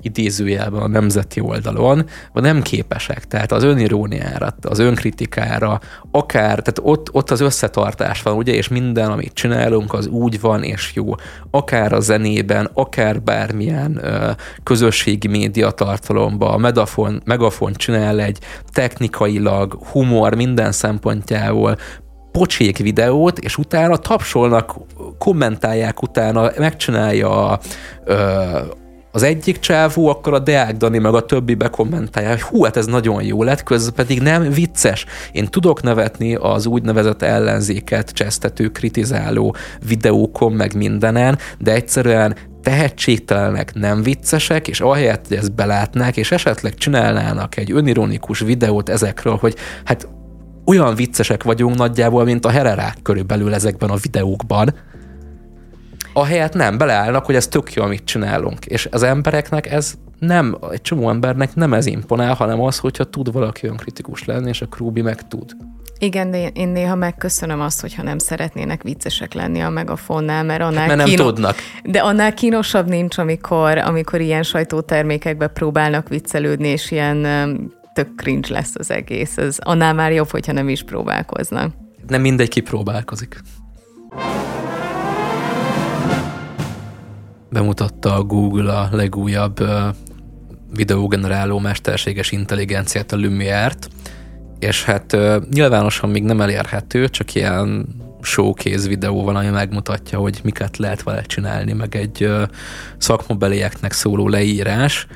idézőjelben 0.00 0.80
a 0.82 0.88
nemzeti 0.88 1.40
oldalon, 1.40 2.04
vagy 2.32 2.42
nem 2.42 2.62
képesek. 2.62 3.26
Tehát 3.26 3.52
az 3.52 3.62
öniróniára, 3.62 4.54
az 4.62 4.78
önkritikára, 4.78 5.80
akár, 6.10 6.60
tehát 6.60 6.80
ott, 6.82 7.14
ott 7.14 7.30
az 7.30 7.40
összetartás 7.40 8.22
van, 8.22 8.36
ugye, 8.36 8.52
és 8.52 8.68
minden, 8.68 9.10
amit 9.10 9.32
csinálunk, 9.32 9.92
az 9.92 10.06
úgy 10.06 10.40
van 10.40 10.62
és 10.62 10.92
jó. 10.94 11.14
Akár 11.50 11.92
a 11.92 12.00
zenében, 12.00 12.70
akár 12.74 13.22
bármilyen 13.22 13.98
ö, 14.02 14.30
közösségi 14.62 15.28
média 15.28 15.70
tartalomba, 15.70 16.52
a 16.52 16.56
Megafon, 16.56 17.22
Megafon 17.24 17.72
csinál 17.72 18.20
egy 18.20 18.38
technikailag, 18.72 19.78
humor 19.92 20.34
minden 20.34 20.72
szempontjából 20.72 21.76
pocsék 22.32 22.78
videót, 22.78 23.38
és 23.38 23.56
utána 23.58 23.96
tapsolnak, 23.96 24.76
kommentálják 25.18 26.02
utána, 26.02 26.50
megcsinálja 26.58 27.46
a, 27.46 27.60
az 29.12 29.22
egyik 29.22 29.58
csávó, 29.58 30.08
akkor 30.08 30.34
a 30.34 30.38
Deák 30.38 30.76
Dani 30.76 30.98
meg 30.98 31.14
a 31.14 31.24
többi 31.24 31.54
bekommentálja, 31.54 32.28
hogy 32.28 32.40
hú, 32.40 32.62
hát 32.62 32.76
ez 32.76 32.86
nagyon 32.86 33.22
jó 33.22 33.42
lett, 33.42 33.62
közben 33.62 33.94
pedig 33.94 34.22
nem 34.22 34.50
vicces. 34.50 35.06
Én 35.32 35.46
tudok 35.46 35.82
nevetni 35.82 36.34
az 36.34 36.66
úgynevezett 36.66 37.22
ellenzéket 37.22 38.10
csesztető, 38.10 38.68
kritizáló 38.68 39.56
videókon, 39.86 40.52
meg 40.52 40.74
mindenen, 40.74 41.38
de 41.58 41.72
egyszerűen 41.72 42.36
tehetségtelenek, 42.62 43.74
nem 43.74 44.02
viccesek, 44.02 44.68
és 44.68 44.80
ahelyett, 44.80 45.28
hogy 45.28 45.36
ezt 45.36 45.54
belátnák, 45.54 46.16
és 46.16 46.32
esetleg 46.32 46.74
csinálnának 46.74 47.56
egy 47.56 47.72
önironikus 47.72 48.38
videót 48.38 48.88
ezekről, 48.88 49.36
hogy 49.36 49.54
hát 49.84 50.08
olyan 50.66 50.94
viccesek 50.94 51.42
vagyunk 51.42 51.76
nagyjából, 51.76 52.24
mint 52.24 52.44
a 52.44 52.50
hererák 52.50 52.96
körülbelül 53.02 53.54
ezekben 53.54 53.90
a 53.90 53.96
videókban, 53.96 54.74
ahelyett 56.18 56.54
nem, 56.54 56.78
beleállnak, 56.78 57.24
hogy 57.24 57.34
ez 57.34 57.46
tök 57.46 57.72
jó, 57.72 57.82
amit 57.82 58.04
csinálunk. 58.04 58.66
És 58.66 58.88
az 58.90 59.02
embereknek 59.02 59.70
ez 59.70 59.94
nem, 60.18 60.58
egy 60.70 60.82
csomó 60.82 61.10
embernek 61.10 61.54
nem 61.54 61.74
ez 61.74 61.86
imponál, 61.86 62.34
hanem 62.34 62.60
az, 62.60 62.78
hogyha 62.78 63.04
tud 63.04 63.32
valaki 63.32 63.66
önkritikus 63.66 64.24
lenni, 64.24 64.48
és 64.48 64.60
a 64.60 64.66
Krúbi 64.66 65.02
meg 65.02 65.28
tud. 65.28 65.56
Igen, 65.98 66.30
de 66.30 66.48
én 66.48 66.68
néha 66.68 66.94
megköszönöm 66.94 67.60
azt, 67.60 67.80
hogyha 67.80 68.02
nem 68.02 68.18
szeretnének 68.18 68.82
viccesek 68.82 69.34
lenni 69.34 69.60
a 69.60 69.68
megafonnál, 69.68 70.44
mert 70.44 70.60
annál, 70.62 70.86
mert 70.86 70.98
nem 70.98 71.06
kíno... 71.06 71.24
tudnak. 71.24 71.56
De 71.84 71.98
annál 71.98 72.34
kínosabb 72.34 72.88
nincs, 72.88 73.18
amikor, 73.18 73.78
amikor 73.78 74.20
ilyen 74.20 74.42
sajtótermékekbe 74.42 75.46
próbálnak 75.46 76.08
viccelődni, 76.08 76.68
és 76.68 76.90
ilyen 76.90 77.26
tök 77.92 78.08
cringe 78.16 78.48
lesz 78.52 78.74
az 78.74 78.90
egész. 78.90 79.36
Ez 79.36 79.56
annál 79.58 79.94
már 79.94 80.12
jobb, 80.12 80.30
hogyha 80.30 80.52
nem 80.52 80.68
is 80.68 80.82
próbálkoznak. 80.82 81.72
Nem 82.06 82.20
mindegy 82.20 82.48
kipróbálkozik. 82.48 83.40
Bemutatta 87.50 88.14
a 88.14 88.22
Google 88.22 88.72
a 88.72 88.88
legújabb 88.92 89.64
videógeneráló 90.74 91.58
mesterséges 91.58 92.32
intelligenciát, 92.32 93.12
a 93.12 93.16
Lumiere-t, 93.16 93.88
és 94.58 94.84
hát 94.84 95.16
nyilvánosan 95.50 96.10
még 96.10 96.22
nem 96.22 96.40
elérhető, 96.40 97.08
csak 97.08 97.34
ilyen 97.34 97.86
showcase 98.22 98.88
videó 98.88 99.24
van, 99.24 99.36
ami 99.36 99.48
megmutatja, 99.48 100.18
hogy 100.18 100.40
miket 100.42 100.76
lehet 100.76 101.02
vele 101.02 101.22
csinálni, 101.22 101.72
meg 101.72 101.96
egy 101.96 102.30
szakmabelieknek 102.98 103.92
szóló 103.92 104.28
leírás, 104.28 105.06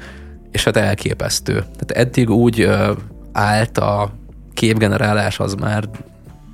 és 0.51 0.65
hát 0.65 0.77
elképesztő. 0.77 1.53
Tehát 1.53 1.91
eddig 1.91 2.31
úgy 2.31 2.69
állt 3.33 3.79
a 3.79 4.13
képgenerálás 4.55 5.41
az 5.41 5.55
már 5.55 5.89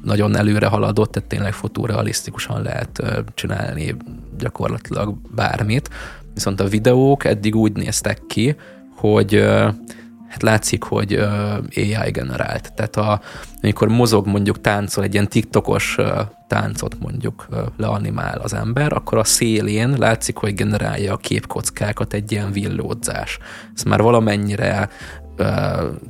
nagyon 0.09 0.37
előre 0.37 0.67
haladott, 0.67 1.13
tehát 1.13 1.29
tényleg 1.29 1.53
fotórealisztikusan 1.53 2.63
lehet 2.63 3.03
csinálni 3.35 3.97
gyakorlatilag 4.39 5.15
bármit. 5.35 5.91
Viszont 6.35 6.61
a 6.61 6.69
videók 6.69 7.25
eddig 7.25 7.57
úgy 7.57 7.73
néztek 7.73 8.21
ki, 8.27 8.57
hogy 8.97 9.45
hát 10.29 10.43
látszik, 10.43 10.83
hogy 10.83 11.13
AI 11.77 12.11
generált. 12.11 12.73
Tehát 12.75 12.97
a, 12.97 13.21
amikor 13.63 13.89
mozog, 13.89 14.27
mondjuk 14.27 14.61
táncol 14.61 15.05
egy 15.05 15.13
ilyen 15.13 15.29
TikTokos 15.29 15.99
táncot 16.47 16.99
mondjuk 17.01 17.47
leanimál 17.77 18.39
az 18.39 18.55
ember, 18.55 18.93
akkor 18.93 19.19
a 19.19 19.25
szélén 19.25 19.95
látszik, 19.99 20.37
hogy 20.37 20.55
generálja 20.55 21.13
a 21.13 21.17
képkockákat 21.17 22.13
egy 22.13 22.33
ilyen 22.33 22.53
villódzás. 22.53 23.39
Ez 23.75 23.83
már 23.83 24.03
valamennyire 24.03 24.89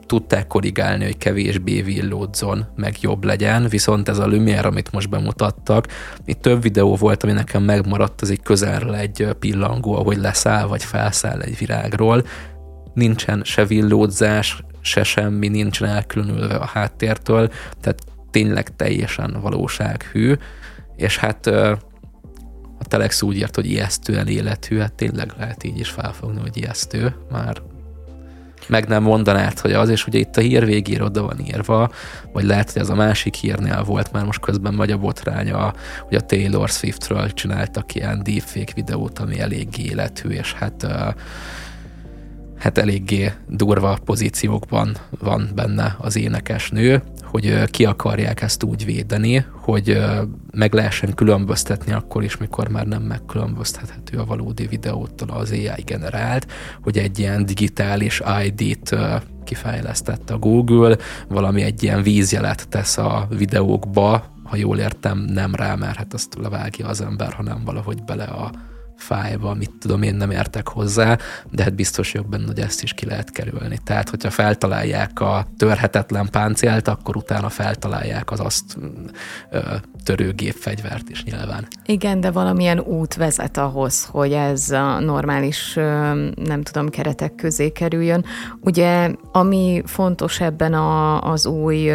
tudták 0.06 0.46
korrigálni, 0.46 1.04
hogy 1.04 1.16
kevésbé 1.16 1.82
villódzon, 1.82 2.66
meg 2.76 2.96
jobb 3.00 3.24
legyen, 3.24 3.68
viszont 3.68 4.08
ez 4.08 4.18
a 4.18 4.26
Lumière, 4.26 4.66
amit 4.66 4.92
most 4.92 5.08
bemutattak, 5.08 5.86
itt 6.24 6.40
több 6.40 6.62
videó 6.62 6.96
volt, 6.96 7.22
ami 7.22 7.32
nekem 7.32 7.62
megmaradt, 7.62 8.20
az 8.20 8.30
egy 8.30 8.42
közelről 8.42 8.94
egy 8.94 9.28
pillangó, 9.38 9.94
ahogy 9.94 10.16
leszáll 10.16 10.66
vagy 10.66 10.84
felszáll 10.84 11.40
egy 11.40 11.58
virágról, 11.58 12.26
nincsen 12.94 13.40
se 13.44 13.64
villódzás, 13.64 14.62
se 14.80 15.02
semmi, 15.02 15.48
nincsen 15.48 15.88
elkülönülve 15.88 16.54
a 16.54 16.64
háttértől, 16.64 17.50
tehát 17.80 17.98
tényleg 18.30 18.76
teljesen 18.76 19.38
valósághű, 19.40 20.34
és 20.96 21.18
hát 21.18 21.46
a 22.78 22.84
Telex 22.84 23.22
úgy 23.22 23.36
írt, 23.36 23.54
hogy 23.54 23.66
ijesztően 23.66 24.26
életű, 24.26 24.78
hát 24.78 24.92
tényleg 24.92 25.32
lehet 25.38 25.64
így 25.64 25.78
is 25.78 25.88
felfogni, 25.88 26.40
hogy 26.40 26.56
ijesztő, 26.56 27.14
már 27.30 27.62
meg 28.68 28.88
nem 28.88 29.02
mondanád, 29.02 29.58
hogy 29.58 29.72
az, 29.72 29.88
és 29.88 30.06
ugye 30.06 30.18
itt 30.18 30.36
a 30.36 30.40
hír 30.40 30.64
végére 30.64 31.04
oda 31.04 31.22
van 31.22 31.40
írva, 31.40 31.90
vagy 32.32 32.44
lehet, 32.44 32.72
hogy 32.72 32.82
ez 32.82 32.88
a 32.88 32.94
másik 32.94 33.34
hírnél 33.34 33.82
volt, 33.84 34.12
már 34.12 34.24
most 34.24 34.40
közben 34.40 34.74
megy 34.74 34.90
a 34.90 34.98
botránya, 34.98 35.72
hogy 36.08 36.16
a 36.16 36.20
Taylor 36.20 36.68
Swiftről 36.68 37.32
csináltak 37.32 37.94
ilyen 37.94 38.22
deepfake 38.22 38.72
videót, 38.74 39.18
ami 39.18 39.40
elég 39.40 39.78
életű, 39.78 40.28
és 40.28 40.52
hát 40.52 40.86
hát 42.58 42.78
eléggé 42.78 43.32
durva 43.48 43.98
pozíciókban 44.04 44.96
van 45.18 45.48
benne 45.54 45.96
az 45.98 46.16
énekesnő, 46.16 47.02
hogy 47.22 47.70
ki 47.70 47.84
akarják 47.84 48.42
ezt 48.42 48.62
úgy 48.62 48.84
védeni, 48.84 49.44
hogy 49.52 49.98
meg 50.52 50.72
lehessen 50.72 51.14
különböztetni 51.14 51.92
akkor 51.92 52.22
is, 52.22 52.36
mikor 52.36 52.68
már 52.68 52.86
nem 52.86 53.02
megkülönböztethető 53.02 54.18
a 54.18 54.24
valódi 54.24 54.66
videótól 54.66 55.28
az 55.30 55.50
AI 55.50 55.82
generált, 55.84 56.46
hogy 56.82 56.98
egy 56.98 57.18
ilyen 57.18 57.46
digitális 57.46 58.22
ID-t 58.44 58.96
kifejlesztett 59.44 60.30
a 60.30 60.38
Google, 60.38 60.96
valami 61.28 61.62
egy 61.62 61.82
ilyen 61.82 62.02
vízjelet 62.02 62.68
tesz 62.68 62.98
a 62.98 63.26
videókba, 63.30 64.24
ha 64.42 64.56
jól 64.56 64.78
értem, 64.78 65.18
nem 65.18 65.54
rá, 65.54 65.74
mert 65.74 65.96
hát 65.96 66.14
azt 66.14 66.34
levágja 66.40 66.86
az 66.86 67.00
ember, 67.00 67.32
hanem 67.32 67.62
valahogy 67.64 68.02
bele 68.04 68.24
a 68.24 68.50
fájba, 68.98 69.54
mit 69.54 69.70
tudom 69.80 70.02
én 70.02 70.14
nem 70.14 70.30
értek 70.30 70.68
hozzá, 70.68 71.18
de 71.50 71.62
hát 71.62 71.74
biztos 71.74 72.12
vagyok 72.12 72.28
benne, 72.28 72.46
hogy 72.46 72.60
ezt 72.60 72.82
is 72.82 72.92
ki 72.92 73.06
lehet 73.06 73.30
kerülni. 73.30 73.78
Tehát, 73.84 74.08
hogyha 74.08 74.30
feltalálják 74.30 75.20
a 75.20 75.46
törhetetlen 75.56 76.28
páncélt, 76.30 76.88
akkor 76.88 77.16
utána 77.16 77.48
feltalálják 77.48 78.30
az 78.30 78.40
azt 78.40 78.76
ö, 79.50 79.58
törő 80.04 80.32
gépfegyvert 80.32 81.08
is 81.08 81.24
nyilván. 81.24 81.66
Igen, 81.86 82.20
de 82.20 82.30
valamilyen 82.30 82.78
út 82.78 83.14
vezet 83.14 83.56
ahhoz, 83.56 84.04
hogy 84.04 84.32
ez 84.32 84.70
a 84.70 85.00
normális, 85.00 85.74
nem 86.34 86.62
tudom, 86.62 86.88
keretek 86.88 87.34
közé 87.34 87.68
kerüljön. 87.68 88.24
Ugye, 88.60 89.10
ami 89.32 89.82
fontos 89.86 90.40
ebben 90.40 90.74
a, 90.74 91.20
az 91.30 91.46
új 91.46 91.90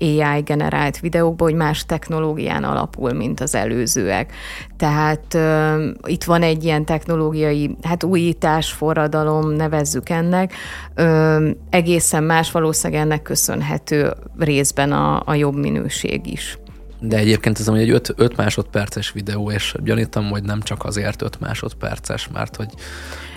AI 0.00 0.40
generált 0.44 1.00
videókban, 1.00 1.48
hogy 1.48 1.56
más 1.56 1.86
technológián 1.86 2.64
alapul, 2.64 3.12
mint 3.12 3.40
az 3.40 3.54
előzőek. 3.54 4.32
Tehát 4.76 5.34
uh, 5.34 5.84
itt 6.04 6.24
van 6.24 6.42
egy 6.42 6.64
ilyen 6.64 6.84
technológiai, 6.84 7.76
hát 7.82 8.04
újítás, 8.04 8.72
forradalom, 8.72 9.50
nevezzük 9.50 10.08
ennek. 10.08 10.52
Uh, 10.96 11.48
egészen 11.70 12.24
más 12.24 12.50
valószínűleg 12.50 13.02
ennek 13.02 13.22
köszönhető 13.22 14.12
részben 14.38 14.92
a, 14.92 15.22
a 15.24 15.34
jobb 15.34 15.56
minőség 15.56 16.26
is. 16.26 16.58
De 17.00 17.16
egyébként 17.16 17.58
ez 17.58 17.68
egy 17.68 17.90
5 18.16 18.36
másodperces 18.36 19.12
videó, 19.12 19.50
és 19.50 19.74
gyanítom, 19.84 20.30
hogy 20.30 20.42
nem 20.42 20.60
csak 20.60 20.84
azért 20.84 21.22
5 21.22 21.40
másodperces, 21.40 22.28
mert 22.32 22.56
hogy 22.56 22.68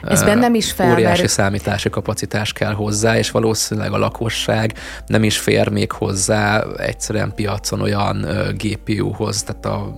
ez 0.04 0.24
bennem 0.24 0.56
is 0.56 0.72
fel, 0.72 0.92
óriási 0.92 1.22
mert... 1.22 1.34
számítási 1.34 1.90
kapacitás 1.90 2.54
kell 2.54 2.74
hozzá, 2.74 3.18
és 3.18 3.32
valószínűleg 3.32 3.92
a 3.92 3.98
lakosság 3.98 4.74
nem 5.08 5.24
is 5.24 5.38
fér 5.38 5.70
még 5.70 5.92
hozzá 5.92 6.64
egyszerűen 6.78 7.34
piacon 7.36 7.82
olyan 7.82 8.28
GPU-hoz, 8.58 9.44
tehát 9.44 9.66
a 9.66 9.94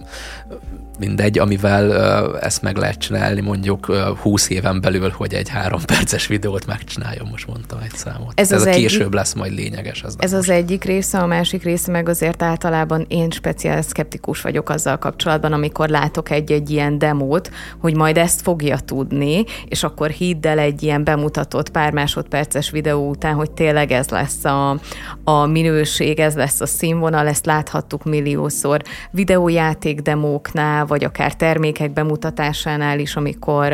mindegy, 0.99 1.39
amivel 1.39 1.89
uh, 1.89 2.45
ezt 2.45 2.61
meg 2.61 2.77
lehet 2.77 2.97
csinálni 2.97 3.41
mondjuk 3.41 3.89
uh, 3.89 3.97
20 4.17 4.49
éven 4.49 4.81
belül, 4.81 5.09
hogy 5.09 5.33
egy 5.33 5.49
három 5.49 5.81
perces 5.95 6.27
videót 6.27 6.65
megcsináljon, 6.65 7.27
most 7.31 7.47
mondtam 7.47 7.79
egy 7.83 7.95
számot. 7.95 8.31
Ez, 8.35 8.51
ez 8.51 8.61
az 8.61 8.67
a 8.67 8.71
később 8.71 9.01
egyik, 9.01 9.13
lesz 9.13 9.33
majd 9.33 9.53
lényeges. 9.53 10.03
Ez, 10.03 10.15
ez 10.17 10.33
az 10.33 10.49
egyik 10.49 10.83
része, 10.83 11.17
a 11.17 11.25
másik 11.25 11.63
része 11.63 11.91
meg 11.91 12.09
azért 12.09 12.43
általában 12.43 13.05
én 13.07 13.29
speciál 13.29 13.81
szkeptikus 13.81 14.41
vagyok 14.41 14.69
azzal 14.69 14.97
kapcsolatban, 14.97 15.53
amikor 15.53 15.89
látok 15.89 16.29
egy-egy 16.29 16.69
ilyen 16.69 16.97
demót, 16.97 17.51
hogy 17.79 17.95
majd 17.95 18.17
ezt 18.17 18.41
fogja 18.41 18.77
tudni, 18.77 19.43
és 19.67 19.83
akkor 19.83 20.09
hidd 20.09 20.47
el 20.47 20.59
egy 20.59 20.83
ilyen 20.83 21.03
bemutatott 21.03 21.69
pár 21.69 21.91
másodperces 21.91 22.69
videó 22.69 23.09
után, 23.09 23.33
hogy 23.33 23.51
tényleg 23.51 23.91
ez 23.91 24.09
lesz 24.09 24.45
a, 24.45 24.79
a 25.23 25.45
minőség, 25.45 26.19
ez 26.19 26.35
lesz 26.35 26.61
a 26.61 26.65
színvonal, 26.65 27.27
ezt 27.27 27.45
láthattuk 27.45 28.03
milliószor 28.03 28.81
videójáték 29.11 30.01
demóknál, 30.01 30.84
vagy 30.87 31.03
akár 31.03 31.33
termékek 31.33 31.93
bemutatásánál 31.93 32.99
is, 32.99 33.15
amikor 33.15 33.73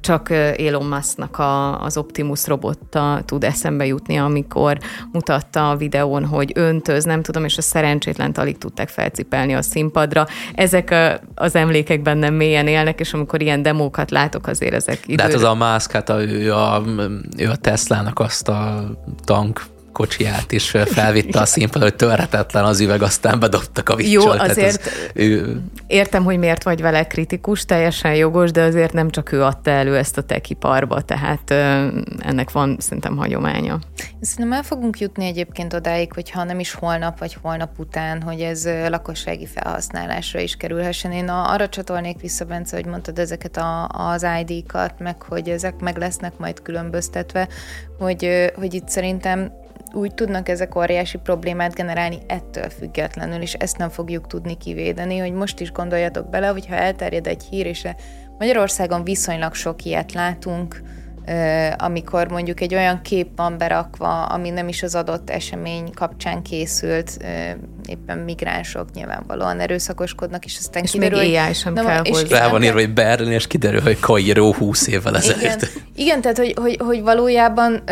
csak 0.00 0.30
Elon 0.30 0.86
Musknak 0.86 1.38
a, 1.38 1.82
az 1.82 1.96
Optimus 1.96 2.46
robotta 2.46 3.22
tud 3.24 3.44
eszembe 3.44 3.86
jutni, 3.86 4.16
amikor 4.16 4.78
mutatta 5.12 5.70
a 5.70 5.76
videón, 5.76 6.24
hogy 6.24 6.52
öntöz, 6.54 7.04
nem 7.04 7.22
tudom, 7.22 7.44
és 7.44 7.58
a 7.58 7.62
szerencsétlen 7.62 8.30
alig 8.34 8.58
tudták 8.58 8.88
felcipelni 8.88 9.54
a 9.54 9.62
színpadra. 9.62 10.26
Ezek 10.54 10.94
az 11.34 11.54
emlékek 11.54 12.02
bennem 12.02 12.34
mélyen 12.34 12.66
élnek, 12.66 13.00
és 13.00 13.12
amikor 13.12 13.42
ilyen 13.42 13.62
demókat 13.62 14.10
látok, 14.10 14.46
azért 14.46 14.74
ezek 14.74 15.00
időre... 15.04 15.16
De 15.16 15.22
hát 15.22 15.32
az 15.32 15.42
a 15.42 15.54
Musk, 15.54 15.90
hát 15.90 16.08
a, 16.08 16.22
ő, 16.22 16.52
a, 16.52 16.82
ő 17.36 17.48
a 17.48 17.56
Teslának 17.56 18.18
azt 18.18 18.48
a 18.48 18.90
tank 19.24 19.74
kocsiját 19.96 20.52
is 20.52 20.70
felvitte 20.70 21.40
a 21.40 21.46
színpadra, 21.54 21.88
hogy 21.88 21.96
törhetetlen 21.96 22.64
az 22.64 22.80
üveg, 22.80 23.02
aztán 23.02 23.40
bedobtak 23.40 23.88
a 23.88 23.94
vicsol. 23.94 24.34
Jó, 24.34 24.40
azért 24.40 24.66
ez, 24.66 24.80
ő... 25.14 25.60
értem, 25.86 26.24
hogy 26.24 26.38
miért 26.38 26.62
vagy 26.62 26.80
vele 26.80 27.06
kritikus, 27.06 27.64
teljesen 27.64 28.14
jogos, 28.14 28.50
de 28.50 28.62
azért 28.62 28.92
nem 28.92 29.10
csak 29.10 29.32
ő 29.32 29.42
adta 29.42 29.70
elő 29.70 29.96
ezt 29.96 30.18
a 30.18 30.22
tekiparba, 30.22 31.00
tehát 31.00 31.50
ennek 32.18 32.50
van 32.50 32.76
szerintem 32.80 33.16
hagyománya. 33.16 33.78
Szerintem 34.20 34.58
el 34.58 34.62
fogunk 34.62 34.98
jutni 34.98 35.26
egyébként 35.26 35.72
odáig, 35.72 36.12
hogy 36.12 36.30
ha 36.30 36.44
nem 36.44 36.58
is 36.58 36.72
holnap, 36.72 37.18
vagy 37.18 37.36
holnap 37.42 37.78
után, 37.78 38.22
hogy 38.22 38.40
ez 38.40 38.68
lakossági 38.88 39.46
felhasználásra 39.46 40.40
is 40.40 40.56
kerülhessen. 40.56 41.12
Én 41.12 41.28
arra 41.28 41.68
csatolnék 41.68 42.20
vissza, 42.20 42.44
Bence, 42.44 42.76
hogy 42.76 42.86
mondtad 42.86 43.18
ezeket 43.18 43.56
a, 43.56 43.88
az 43.88 44.26
ID-kat, 44.40 44.98
meg 44.98 45.22
hogy 45.22 45.48
ezek 45.48 45.80
meg 45.80 45.96
lesznek 45.96 46.38
majd 46.38 46.62
különböztetve, 46.62 47.48
hogy, 47.98 48.50
hogy 48.56 48.74
itt 48.74 48.88
szerintem 48.88 49.64
úgy 49.92 50.14
tudnak 50.14 50.48
ezek 50.48 50.76
óriási 50.76 51.18
problémát 51.18 51.74
generálni 51.74 52.18
ettől 52.26 52.70
függetlenül, 52.70 53.42
és 53.42 53.52
ezt 53.54 53.78
nem 53.78 53.88
fogjuk 53.88 54.26
tudni 54.26 54.56
kivédeni, 54.56 55.18
hogy 55.18 55.32
most 55.32 55.60
is 55.60 55.72
gondoljatok 55.72 56.30
bele, 56.30 56.46
hogyha 56.46 56.74
elterjed 56.74 57.26
egy 57.26 57.44
hír, 57.50 57.66
és 57.66 57.88
Magyarországon 58.38 59.04
viszonylag 59.04 59.54
sok 59.54 59.84
ilyet 59.84 60.12
látunk, 60.12 60.82
amikor 61.76 62.28
mondjuk 62.28 62.60
egy 62.60 62.74
olyan 62.74 63.02
kép 63.02 63.28
van 63.36 63.58
berakva, 63.58 64.24
ami 64.24 64.50
nem 64.50 64.68
is 64.68 64.82
az 64.82 64.94
adott 64.94 65.30
esemény 65.30 65.90
kapcsán 65.94 66.42
készült, 66.42 67.16
éppen 67.86 68.18
migránsok 68.18 68.92
nyilvánvalóan 68.92 69.60
erőszakoskodnak, 69.60 70.44
és 70.44 70.56
aztán 70.58 70.82
és 70.82 70.90
kiderül, 70.90 71.18
még 71.18 71.36
AI 71.36 71.52
sem 71.52 71.74
kell 71.74 72.02
és 72.02 72.20
hozzá. 72.20 72.38
Rá 72.38 72.48
van 72.48 72.62
írva, 72.62 72.78
hogy 72.78 72.92
Berlin, 72.92 73.32
és 73.32 73.46
kiderül, 73.46 73.80
hogy 73.80 74.00
Kairó 74.00 74.52
20 74.52 74.86
évvel 74.86 75.16
ezelőtt. 75.16 75.42
Igen, 75.42 75.58
igen 75.94 76.20
tehát 76.20 76.38
hogy, 76.38 76.54
hogy, 76.56 76.76
hogy 76.84 77.02
valójában 77.02 77.82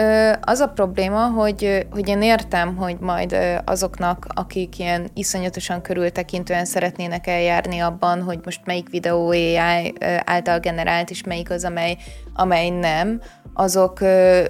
az 0.41 0.61
a 0.61 0.69
probléma, 0.69 1.27
hogy, 1.27 1.87
hogy 1.91 2.09
én 2.09 2.23
értem, 2.23 2.77
hogy 2.77 2.97
majd 3.01 3.37
azoknak, 3.65 4.27
akik 4.29 4.79
ilyen 4.79 5.11
iszonyatosan 5.15 5.83
körültekintően 5.83 6.65
szeretnének 6.65 7.27
eljárni 7.27 7.79
abban, 7.79 8.23
hogy 8.23 8.39
most 8.45 8.61
melyik 8.65 8.91
videó 8.91 9.29
AI 9.29 9.95
által 10.25 10.59
generált, 10.59 11.11
és 11.11 11.23
melyik 11.23 11.51
az, 11.51 11.65
amely, 11.65 11.97
amely 12.35 12.71
nem, 12.71 13.21
azok 13.55 14.03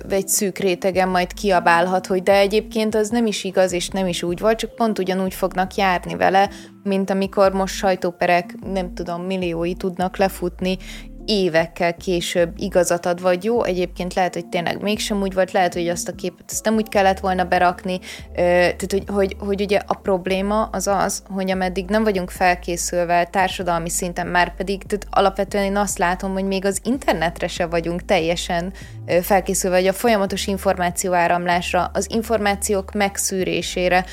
egy 0.09 0.29
szűk 0.29 0.59
rétegen 0.59 1.09
majd 1.09 1.33
kiabálhat, 1.33 2.07
hogy 2.07 2.23
de 2.23 2.37
egyébként 2.37 2.95
az 2.95 3.09
nem 3.09 3.27
is 3.27 3.45
igaz, 3.45 3.73
és 3.73 3.89
nem 3.89 4.07
is 4.07 4.23
úgy 4.23 4.41
volt, 4.41 4.59
csak 4.59 4.75
pont 4.75 4.99
ugyanúgy 4.99 5.35
fognak 5.35 5.75
járni 5.75 6.17
vele, 6.17 6.51
mint 6.83 7.11
amikor 7.11 7.53
most 7.53 7.75
sajtóperek, 7.75 8.55
nem 8.73 8.95
tudom, 8.95 9.23
milliói 9.23 9.75
tudnak 9.75 10.17
lefutni 10.17 10.79
évekkel 11.27 11.97
később 11.97 12.53
igazat 12.57 13.07
ad, 13.07 13.21
vagy. 13.21 13.45
Jó, 13.45 13.65
egyébként 13.65 14.15
lehet, 14.15 14.35
hogy 14.35 14.47
tényleg 14.47 14.83
mégsem 14.83 15.21
úgy 15.21 15.35
volt, 15.35 15.53
lehet, 15.53 15.73
hogy 15.73 15.89
azt 15.89 16.09
a 16.09 16.15
képet 16.15 16.51
ezt 16.51 16.65
nem 16.65 16.75
úgy 16.75 16.89
kellett 16.89 17.21
volna 17.21 17.45
berakni, 17.45 17.99
tehát 18.35 18.91
hogy, 18.91 19.05
hogy, 19.07 19.37
hogy 19.39 19.61
ugye 19.61 19.81
a 19.87 19.95
probléma 19.95 20.63
az 20.63 20.87
az, 20.87 21.23
hogy 21.29 21.51
ameddig 21.51 21.89
nem 21.89 22.05
vagyunk 22.05 22.31
felkészülve 22.31 23.25
társadalmi 23.25 23.89
szinten, 23.89 24.27
már 24.27 24.57
pedig, 24.57 24.83
tehát 24.83 25.07
alapvetően 25.11 25.65
én 25.65 25.77
azt 25.77 25.99
látom, 25.99 26.33
hogy 26.33 26.45
még 26.45 26.65
az 26.65 26.81
internetre 26.83 27.47
se 27.49 27.67
vagyunk 27.67 28.05
teljesen 28.05 28.73
felkészülve, 29.23 29.77
hogy 29.77 29.87
a 29.87 29.93
folyamatos 29.93 30.47
információáramlásra, 30.47 31.91
az 31.93 32.07
információk 32.11 32.93
megszűrésére 32.93 34.05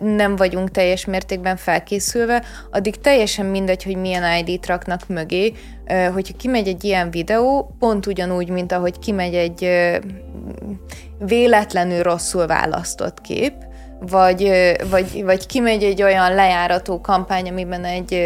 nem 0.00 0.36
vagyunk 0.36 0.70
teljes 0.70 1.04
mértékben 1.04 1.56
felkészülve, 1.56 2.44
addig 2.70 3.00
teljesen 3.00 3.46
mindegy, 3.46 3.84
hogy 3.84 3.96
milyen 3.96 4.46
ID-t 4.46 4.66
raknak 4.66 5.08
mögé, 5.08 5.52
hogyha 6.12 6.36
kimegy 6.36 6.68
egy 6.68 6.84
ilyen 6.84 7.10
videó, 7.10 7.74
pont 7.78 8.06
ugyanúgy, 8.06 8.48
mint 8.48 8.72
ahogy 8.72 8.98
kimegy 8.98 9.34
egy 9.34 9.70
véletlenül 11.18 12.02
rosszul 12.02 12.46
választott 12.46 13.20
kép, 13.20 13.52
vagy, 14.00 14.52
vagy, 14.90 15.22
vagy 15.24 15.46
kimegy 15.46 15.82
egy 15.82 16.02
olyan 16.02 16.34
lejárató 16.34 17.00
kampány, 17.00 17.48
amiben 17.48 17.84
egy 17.84 18.18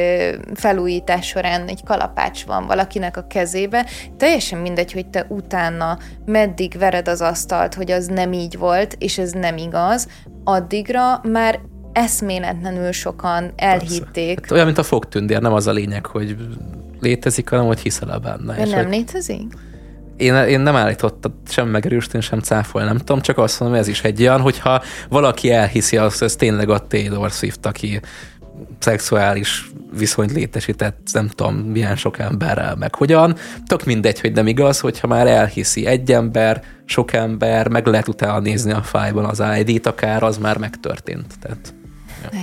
felújítás 0.55 1.27
során 1.27 1.67
egy 1.67 1.83
kalapács 1.85 2.45
van 2.45 2.67
valakinek 2.67 3.17
a 3.17 3.27
kezébe, 3.27 3.87
teljesen 4.17 4.59
mindegy, 4.59 4.93
hogy 4.93 5.07
te 5.07 5.27
utána 5.29 5.99
meddig 6.25 6.79
vered 6.79 7.09
az 7.09 7.21
asztalt, 7.21 7.75
hogy 7.75 7.91
az 7.91 8.07
nem 8.07 8.33
így 8.33 8.59
volt, 8.59 8.97
és 8.99 9.19
ez 9.19 9.31
nem 9.31 9.57
igaz, 9.57 10.09
addigra 10.45 11.21
már 11.23 11.61
eszméletlenül 11.93 12.93
sokan 12.93 13.53
elhitték. 13.57 14.41
Hát 14.41 14.51
olyan, 14.51 14.65
mint 14.65 14.79
a 14.79 14.83
fogtündér, 14.83 15.41
nem 15.41 15.53
az 15.53 15.67
a 15.67 15.73
lényeg, 15.73 16.07
hogy 16.07 16.37
létezik, 17.03 17.49
hanem 17.49 17.65
hogy 17.65 17.81
hiszel 17.81 18.19
benne. 18.19 18.55
De 18.57 18.65
nem 18.65 18.85
hogy... 18.85 18.95
létezik? 18.95 19.55
én, 20.23 20.35
én 20.35 20.61
nem 20.61 20.77
állítottam 20.77 21.33
sem 21.49 21.69
megerősíteni, 21.69 22.23
sem 22.23 22.39
cáfolni, 22.39 22.87
nem 22.87 22.99
tudom, 22.99 23.21
csak 23.21 23.39
azt 23.39 23.61
mondom, 23.61 23.79
ez 23.79 23.89
is 23.89 24.03
egy 24.03 24.21
olyan, 24.21 24.41
hogyha 24.41 24.83
valaki 25.09 25.51
elhiszi 25.51 25.97
azt, 25.97 26.23
ez 26.23 26.37
tényleg 26.37 26.69
a 26.69 26.87
Taylor 26.87 27.31
Swift, 27.31 27.67
aki 27.67 28.01
szexuális 28.79 29.71
viszonyt 29.97 30.33
létesített, 30.33 31.09
nem 31.13 31.29
tudom, 31.29 31.55
milyen 31.55 31.97
sok 31.97 32.19
emberrel, 32.19 32.77
meg 32.77 32.95
hogyan. 32.95 33.37
Tök 33.67 33.85
mindegy, 33.85 34.21
hogy 34.21 34.33
nem 34.33 34.47
igaz, 34.47 34.81
hogyha 34.81 35.07
már 35.07 35.27
elhiszi 35.27 35.87
egy 35.87 36.13
ember, 36.13 36.63
sok 36.85 37.13
ember, 37.13 37.69
meg 37.69 37.87
lehet 37.87 38.09
utána 38.09 38.39
nézni 38.39 38.73
a 38.73 38.83
fájban 38.83 39.25
az 39.25 39.43
ID-t, 39.59 39.87
akár 39.87 40.23
az 40.23 40.39
már 40.39 40.59
megtörtént. 40.59 41.35
Tehát, 41.41 41.75
ja. 42.23 42.39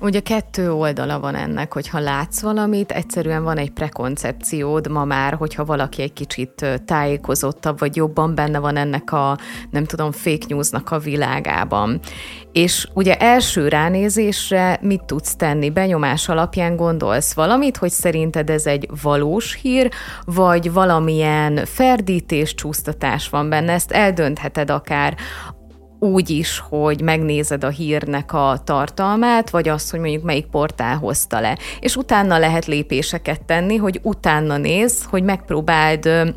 Ugye 0.00 0.20
kettő 0.20 0.72
oldala 0.72 1.20
van 1.20 1.34
ennek, 1.34 1.72
hogyha 1.72 1.98
látsz 1.98 2.40
valamit, 2.40 2.92
egyszerűen 2.92 3.44
van 3.44 3.58
egy 3.58 3.70
prekoncepciód 3.70 4.90
ma 4.90 5.04
már, 5.04 5.34
hogyha 5.34 5.64
valaki 5.64 6.02
egy 6.02 6.12
kicsit 6.12 6.80
tájékozottabb, 6.84 7.78
vagy 7.78 7.96
jobban 7.96 8.34
benne 8.34 8.58
van 8.58 8.76
ennek 8.76 9.12
a, 9.12 9.38
nem 9.70 9.84
tudom, 9.84 10.12
fake 10.12 10.46
newsnak 10.48 10.90
a 10.90 10.98
világában. 10.98 12.00
És 12.52 12.88
ugye 12.92 13.16
első 13.16 13.68
ránézésre 13.68 14.78
mit 14.82 15.04
tudsz 15.04 15.36
tenni? 15.36 15.70
Benyomás 15.70 16.28
alapján 16.28 16.76
gondolsz 16.76 17.34
valamit, 17.34 17.76
hogy 17.76 17.90
szerinted 17.90 18.50
ez 18.50 18.66
egy 18.66 18.88
valós 19.02 19.54
hír, 19.54 19.90
vagy 20.24 20.72
valamilyen 20.72 21.64
ferdítés, 21.64 22.54
csúsztatás 22.54 23.28
van 23.28 23.48
benne, 23.48 23.72
ezt 23.72 23.90
eldöntheted 23.90 24.70
akár 24.70 25.16
úgy 25.98 26.30
is, 26.30 26.62
hogy 26.68 27.00
megnézed 27.00 27.64
a 27.64 27.68
hírnek 27.68 28.32
a 28.32 28.60
tartalmát, 28.64 29.50
vagy 29.50 29.68
azt, 29.68 29.90
hogy 29.90 30.00
mondjuk 30.00 30.22
melyik 30.22 30.46
portál 30.46 30.96
hozta 30.96 31.40
le. 31.40 31.58
És 31.80 31.96
utána 31.96 32.38
lehet 32.38 32.66
lépéseket 32.66 33.44
tenni, 33.44 33.76
hogy 33.76 34.00
utána 34.02 34.56
néz, 34.56 35.06
hogy 35.10 35.22
megpróbáld 35.22 36.34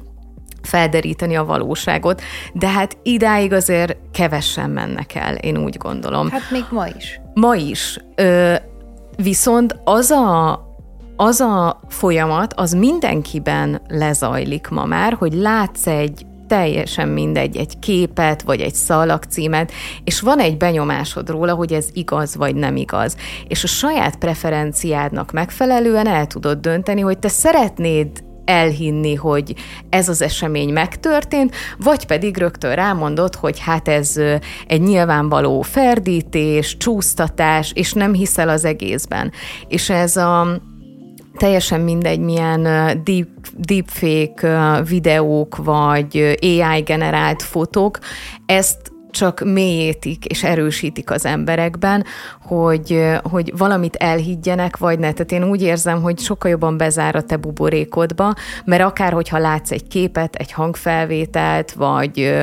felderíteni 0.62 1.36
a 1.36 1.46
valóságot, 1.46 2.22
de 2.54 2.68
hát 2.68 2.98
idáig 3.04 3.54
azért 3.54 3.98
kevesen 4.12 4.70
mennek 4.70 5.16
el, 5.16 5.36
én 5.36 5.58
úgy 5.58 5.78
gondolom. 5.78 6.30
Hát 6.30 6.52
még 6.52 6.66
ma 6.70 6.88
is. 6.98 7.22
Ma 7.34 7.56
is. 7.56 8.00
Ö, 8.16 8.56
viszont 9.16 9.80
az 9.84 10.12
a 10.12 10.68
az 11.22 11.40
a 11.40 11.80
folyamat, 11.88 12.54
az 12.54 12.74
mindenkiben 12.74 13.82
lezajlik 13.88 14.68
ma 14.68 14.86
már, 14.86 15.14
hogy 15.14 15.34
látsz 15.34 15.88
egy 15.88 16.26
teljesen 16.50 17.08
mindegy, 17.08 17.58
egy 17.58 17.80
képet, 17.80 18.42
vagy 18.42 18.62
egy 18.62 18.74
szalagcímet, 18.74 19.72
és 20.04 20.20
van 20.20 20.40
egy 20.40 20.58
benyomásod 20.58 21.30
róla, 21.30 21.54
hogy 21.54 21.74
ez 21.74 21.88
igaz, 21.94 22.36
vagy 22.36 22.56
nem 22.56 22.76
igaz. 22.76 23.16
És 23.48 23.64
a 23.64 23.68
saját 23.68 24.16
preferenciádnak 24.16 25.32
megfelelően 25.32 26.08
el 26.08 26.28
tudod 26.28 26.60
dönteni, 26.60 27.02
hogy 27.02 27.20
te 27.20 27.28
szeretnéd 27.28 28.08
elhinni, 28.46 29.16
hogy 29.16 29.56
ez 29.90 30.10
az 30.10 30.22
esemény 30.22 30.74
megtörtént, 30.74 31.56
vagy 31.78 32.06
pedig 32.06 32.38
rögtön 32.38 32.76
rámondod, 32.76 33.36
hogy 33.36 33.60
hát 33.60 33.88
ez 33.88 34.16
egy 34.68 34.82
nyilvánvaló 34.82 35.62
ferdítés, 35.62 36.78
csúsztatás, 36.78 37.72
és 37.76 37.94
nem 37.94 38.14
hiszel 38.14 38.50
az 38.50 38.66
egészben. 38.66 39.32
És 39.68 39.90
ez 39.90 40.18
a 40.18 40.62
teljesen 41.40 41.82
mindegy, 41.82 42.20
milyen 42.20 42.64
deep, 43.04 43.28
deepfake 43.58 44.82
videók, 44.88 45.56
vagy 45.56 46.38
AI 46.42 46.82
generált 46.82 47.44
fotók, 47.44 48.00
ezt 48.46 48.92
csak 49.12 49.40
mélyítik 49.40 50.26
és 50.26 50.44
erősítik 50.44 51.12
az 51.12 51.26
emberekben, 51.26 52.06
hogy, 52.42 53.06
hogy 53.24 53.54
valamit 53.58 53.96
elhiggyenek, 53.96 54.78
vagy 54.78 55.00
ne. 55.00 55.12
Tehát 55.12 55.32
én 55.32 55.44
úgy 55.44 55.62
érzem, 55.62 56.02
hogy 56.02 56.20
sokkal 56.20 56.52
jobban 56.52 56.78
bezár 56.78 57.16
a 57.16 57.22
te 57.22 57.38
buborékodba, 57.38 58.34
mert 58.66 58.84
akár, 58.84 59.14
hogyha 59.14 59.38
látsz 59.38 59.72
egy 59.72 59.88
képet, 59.88 60.36
egy 60.36 60.52
hangfelvételt, 60.52 61.72
vagy, 61.72 62.34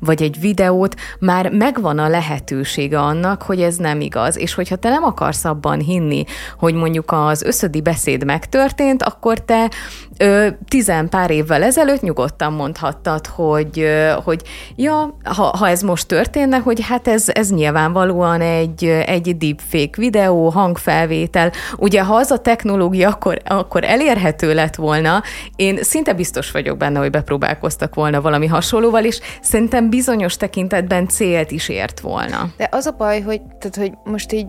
vagy 0.00 0.22
egy 0.22 0.40
videót, 0.40 0.94
már 1.18 1.50
megvan 1.50 1.98
a 1.98 2.08
lehetősége 2.08 3.00
annak, 3.00 3.42
hogy 3.42 3.60
ez 3.60 3.76
nem 3.76 4.00
igaz. 4.00 4.38
És 4.38 4.54
hogyha 4.54 4.76
te 4.76 4.88
nem 4.88 5.04
akarsz 5.04 5.44
abban 5.44 5.80
hinni, 5.80 6.24
hogy 6.58 6.74
mondjuk 6.74 7.12
az 7.12 7.42
összödi 7.42 7.80
beszéd 7.80 8.24
megtörtént, 8.24 9.02
akkor 9.02 9.38
te 9.38 9.70
ö, 10.18 10.46
tizen 10.68 11.08
pár 11.08 11.30
évvel 11.30 11.62
ezelőtt 11.62 12.00
nyugodtan 12.00 12.52
mondhattad, 12.52 13.26
hogy, 13.26 13.86
hogy 14.24 14.42
ja, 14.76 15.16
ha, 15.24 15.42
ha 15.42 15.68
ez 15.68 15.82
most 15.82 16.06
történne, 16.06 16.56
hogy 16.56 16.80
hát 16.86 17.08
ez, 17.08 17.28
ez 17.28 17.50
nyilvánvalóan 17.50 18.40
egy, 18.40 18.84
egy 18.84 19.36
deepfake 19.36 19.96
videó, 19.96 20.48
hangfelvétel. 20.48 21.52
Ugye, 21.76 22.02
ha 22.02 22.14
az 22.14 22.30
a 22.30 22.38
technológia 22.38 23.08
akkor, 23.08 23.40
akkor 23.44 23.84
elérhető 23.84 24.54
lett 24.54 24.74
volna, 24.74 25.22
én 25.56 25.78
szinte 25.82 26.12
biztos 26.12 26.50
vagyok 26.50 26.76
benne, 26.76 26.98
hogy 26.98 27.10
bepróbálkoztak 27.10 27.94
volna 27.94 28.20
valami 28.20 28.46
hasonlóval, 28.46 29.04
és 29.04 29.20
szerintem 29.40 29.90
bizonyos 29.90 30.36
tekintetben 30.36 31.08
célt 31.08 31.50
is 31.50 31.68
ért 31.68 32.00
volna. 32.00 32.50
De 32.56 32.68
az 32.70 32.86
a 32.86 32.94
baj, 32.98 33.20
hogy, 33.20 33.40
tehát, 33.42 33.76
hogy 33.76 33.92
most 34.04 34.32
így 34.32 34.46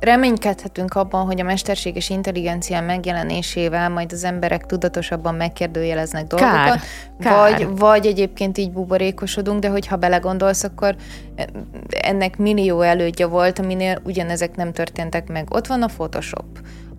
reménykedhetünk 0.00 0.94
abban, 0.94 1.26
hogy 1.26 1.40
a 1.40 1.44
mesterséges 1.44 2.10
intelligencia 2.10 2.80
megjelenésével 2.80 3.88
majd 3.88 4.12
az 4.12 4.24
emberek 4.24 4.66
tudatosabban 4.66 5.34
megkérdőjeleznek 5.34 6.26
dolgokat, 6.26 6.54
kár, 6.54 6.80
kár. 7.20 7.52
Vagy, 7.52 7.78
vagy 7.78 8.06
egyébként 8.06 8.58
így 8.58 8.70
buborékosodunk, 8.70 9.60
de 9.60 9.68
hogyha 9.68 9.96
belegondolsz, 9.96 10.64
akkor 10.64 10.96
ennek 11.88 12.36
millió 12.36 12.80
elődje 12.80 13.26
volt, 13.26 13.58
aminél 13.58 14.00
ugyanezek 14.04 14.56
nem 14.56 14.72
történtek 14.72 15.28
meg. 15.28 15.46
Ott 15.50 15.66
van 15.66 15.82
a 15.82 15.86
Photoshop, 15.86 16.46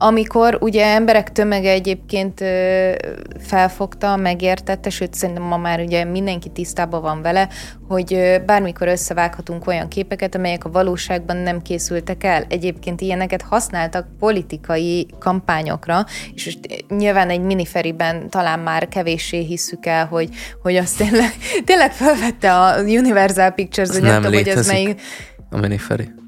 amikor 0.02 0.58
ugye 0.62 0.86
emberek 0.86 1.32
tömege 1.32 1.72
egyébként 1.72 2.44
felfogta, 3.40 4.16
megértette, 4.16 4.90
sőt 4.90 5.14
szerintem 5.14 5.44
ma 5.44 5.58
már 5.58 5.80
ugye 5.80 6.04
mindenki 6.04 6.50
tisztában 6.50 7.02
van 7.02 7.22
vele, 7.22 7.50
hogy 7.88 8.42
bármikor 8.46 8.88
összevághatunk 8.88 9.68
olyan 9.68 9.88
képeket, 9.88 10.36
amelyek 10.36 10.66
a 10.66 10.72
valóságban 10.72 11.38
nem 11.38 11.62
készültek 11.62 12.24
el. 12.24 12.46
Egyébként 12.50 13.02
ilyeneket 13.02 13.42
használtak 13.42 14.08
politikai 14.20 15.08
kampányokra, 15.20 16.06
és 16.34 16.58
nyilván 16.90 17.30
egy 17.30 17.42
miniferiben 17.42 18.30
talán 18.30 18.60
már 18.60 18.88
kevéssé 18.88 19.44
hisszük 19.44 19.86
el, 19.86 20.06
hogy, 20.06 20.30
hogy 20.62 20.76
azt 20.76 20.98
tényleg, 20.98 21.32
tényleg 21.66 21.92
felvette 21.92 22.56
a 22.56 22.82
Universal 22.82 23.52
Pictures, 23.52 23.90
hogy 23.90 24.02
nem, 24.02 24.22
nem 24.22 24.34
hogy 24.34 24.48
ez 24.48 24.68
melyik... 24.68 25.02
A 25.50 25.58
miniferi. 25.58 26.19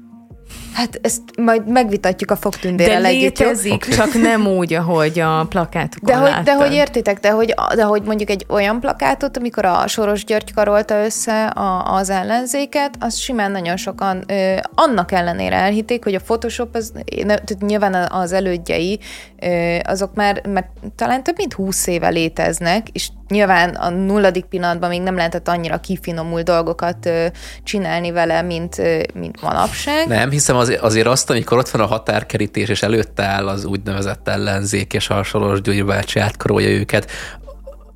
Hát 0.74 0.98
ezt 1.02 1.22
majd 1.38 1.68
megvitatjuk 1.68 2.30
a 2.30 2.36
fogtündére 2.36 3.00
De 3.00 3.08
létezik, 3.08 3.72
okay. 3.72 3.94
csak 3.94 4.14
nem 4.14 4.46
úgy, 4.46 4.72
ahogy 4.74 5.18
a 5.18 5.46
plakátokon 5.48 6.14
de 6.14 6.16
hogy, 6.16 6.44
de 6.44 6.54
hogy 6.54 6.72
értitek, 6.72 7.20
de 7.20 7.30
hogy, 7.30 7.54
de 7.74 7.82
hogy 7.82 8.02
mondjuk 8.02 8.30
egy 8.30 8.46
olyan 8.48 8.80
plakátot, 8.80 9.36
amikor 9.36 9.64
a 9.64 9.86
Soros 9.86 10.24
György 10.24 10.52
karolta 10.52 11.04
össze 11.04 11.46
a, 11.46 11.94
az 11.94 12.10
ellenzéket, 12.10 12.94
az 12.98 13.16
simán 13.16 13.50
nagyon 13.50 13.76
sokan 13.76 14.24
ö, 14.26 14.56
annak 14.74 15.12
ellenére 15.12 15.56
elhitték, 15.56 16.04
hogy 16.04 16.14
a 16.14 16.20
Photoshop, 16.20 16.74
az, 16.74 16.92
tehát 17.26 17.60
nyilván 17.60 17.94
az 17.94 18.32
elődjei, 18.32 18.98
ö, 19.40 19.76
azok 19.82 20.14
már, 20.14 20.46
már 20.46 20.68
talán 20.96 21.22
több 21.22 21.36
mint 21.36 21.52
húsz 21.52 21.86
éve 21.86 22.08
léteznek, 22.08 22.88
és 22.92 23.08
nyilván 23.32 23.74
a 23.74 23.90
nulladik 23.90 24.44
pillanatban 24.44 24.88
még 24.88 25.02
nem 25.02 25.16
lehetett 25.16 25.48
annyira 25.48 25.80
kifinomult 25.80 26.44
dolgokat 26.44 27.06
ö, 27.06 27.26
csinálni 27.62 28.10
vele, 28.10 28.42
mint, 28.42 28.78
ö, 28.78 29.00
mint 29.14 29.42
manapság. 29.42 30.08
Nem, 30.08 30.30
hiszem 30.30 30.56
az, 30.56 30.78
azért 30.80 31.06
azt, 31.06 31.30
amikor 31.30 31.58
ott 31.58 31.68
van 31.68 31.82
a 31.82 31.86
határkerítés, 31.86 32.68
és 32.68 32.82
előtte 32.82 33.22
áll 33.22 33.48
az 33.48 33.64
úgynevezett 33.64 34.28
ellenzék, 34.28 34.92
és 34.92 35.10
a 35.10 35.22
Soros 35.22 35.60
bácsi 35.84 36.18
átkarolja 36.18 36.68
őket, 36.68 37.10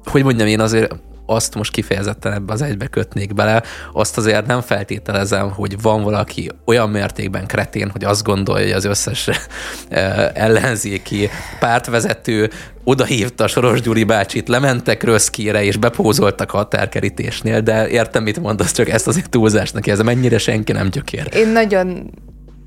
hogy 0.04 0.22
mondjam, 0.24 0.48
én 0.48 0.60
azért 0.60 0.94
azt 1.26 1.54
most 1.54 1.72
kifejezetten 1.72 2.32
ebbe 2.32 2.52
az 2.52 2.62
egybe 2.62 2.86
kötnék 2.86 3.34
bele, 3.34 3.62
azt 3.92 4.16
azért 4.16 4.46
nem 4.46 4.60
feltételezem, 4.60 5.50
hogy 5.50 5.80
van 5.80 6.02
valaki 6.02 6.50
olyan 6.64 6.90
mértékben 6.90 7.46
kretén, 7.46 7.90
hogy 7.90 8.04
azt 8.04 8.22
gondolja, 8.22 8.66
hogy 8.66 8.74
az 8.74 8.84
összes 8.84 9.28
eh, 9.88 10.30
ellenzéki 10.34 11.28
pártvezető 11.58 12.50
odahívta 12.84 13.46
Soros 13.46 13.80
Gyuri 13.80 14.04
bácsit, 14.04 14.48
lementek 14.48 15.02
Röszkére 15.02 15.64
és 15.64 15.76
bepózoltak 15.76 16.52
a 16.52 16.56
határkerítésnél, 16.56 17.60
de 17.60 17.88
értem, 17.88 18.22
mit 18.22 18.40
mondasz, 18.40 18.72
csak 18.72 18.88
ezt 18.88 19.06
azért 19.06 19.30
túlzásnak 19.30 19.86
érzem, 19.86 20.06
mennyire 20.06 20.38
senki 20.38 20.72
nem 20.72 20.88
gyökér. 20.88 21.28
Én 21.34 21.48
nagyon 21.48 22.10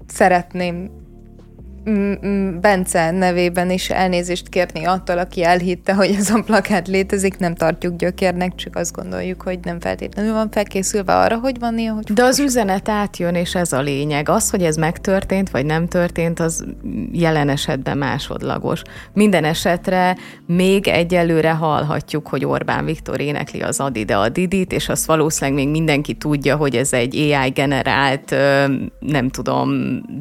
szeretném 0.07 0.89
Bence 2.61 3.11
nevében 3.11 3.71
is 3.71 3.89
elnézést 3.89 4.49
kérni 4.49 4.85
attól, 4.85 5.17
aki 5.17 5.43
elhitte, 5.43 5.93
hogy 5.93 6.15
ez 6.17 6.29
a 6.29 6.41
plakát 6.45 6.87
létezik, 6.87 7.37
nem 7.37 7.55
tartjuk 7.55 7.95
gyökérnek, 7.95 8.55
csak 8.55 8.75
azt 8.75 8.93
gondoljuk, 8.93 9.41
hogy 9.41 9.59
nem 9.63 9.79
feltétlenül 9.79 10.33
van 10.33 10.51
felkészülve 10.51 11.15
arra, 11.15 11.37
hogy 11.37 11.59
van 11.59 11.77
ilyen, 11.77 11.93
hogy... 11.93 12.13
De 12.13 12.23
az 12.23 12.39
üzenet 12.39 12.89
átjön, 12.89 13.35
és 13.35 13.55
ez 13.55 13.71
a 13.73 13.81
lényeg. 13.81 14.29
Az, 14.29 14.49
hogy 14.49 14.63
ez 14.63 14.75
megtörtént, 14.75 15.49
vagy 15.49 15.65
nem 15.65 15.87
történt, 15.87 16.39
az 16.39 16.65
jelen 17.11 17.49
esetben 17.49 17.97
másodlagos. 17.97 18.81
Minden 19.13 19.43
esetre 19.43 20.17
még 20.45 20.87
egyelőre 20.87 21.51
hallhatjuk, 21.51 22.27
hogy 22.27 22.45
Orbán 22.45 22.85
Viktor 22.85 23.21
énekli 23.21 23.61
az 23.61 23.79
Adide 23.79 24.17
a 24.17 24.29
Didit, 24.29 24.71
és 24.71 24.89
azt 24.89 25.05
valószínűleg 25.05 25.63
még 25.63 25.69
mindenki 25.69 26.13
tudja, 26.13 26.55
hogy 26.55 26.75
ez 26.75 26.93
egy 26.93 27.15
AI 27.15 27.49
generált, 27.49 28.35
nem 28.99 29.29
tudom... 29.29 29.69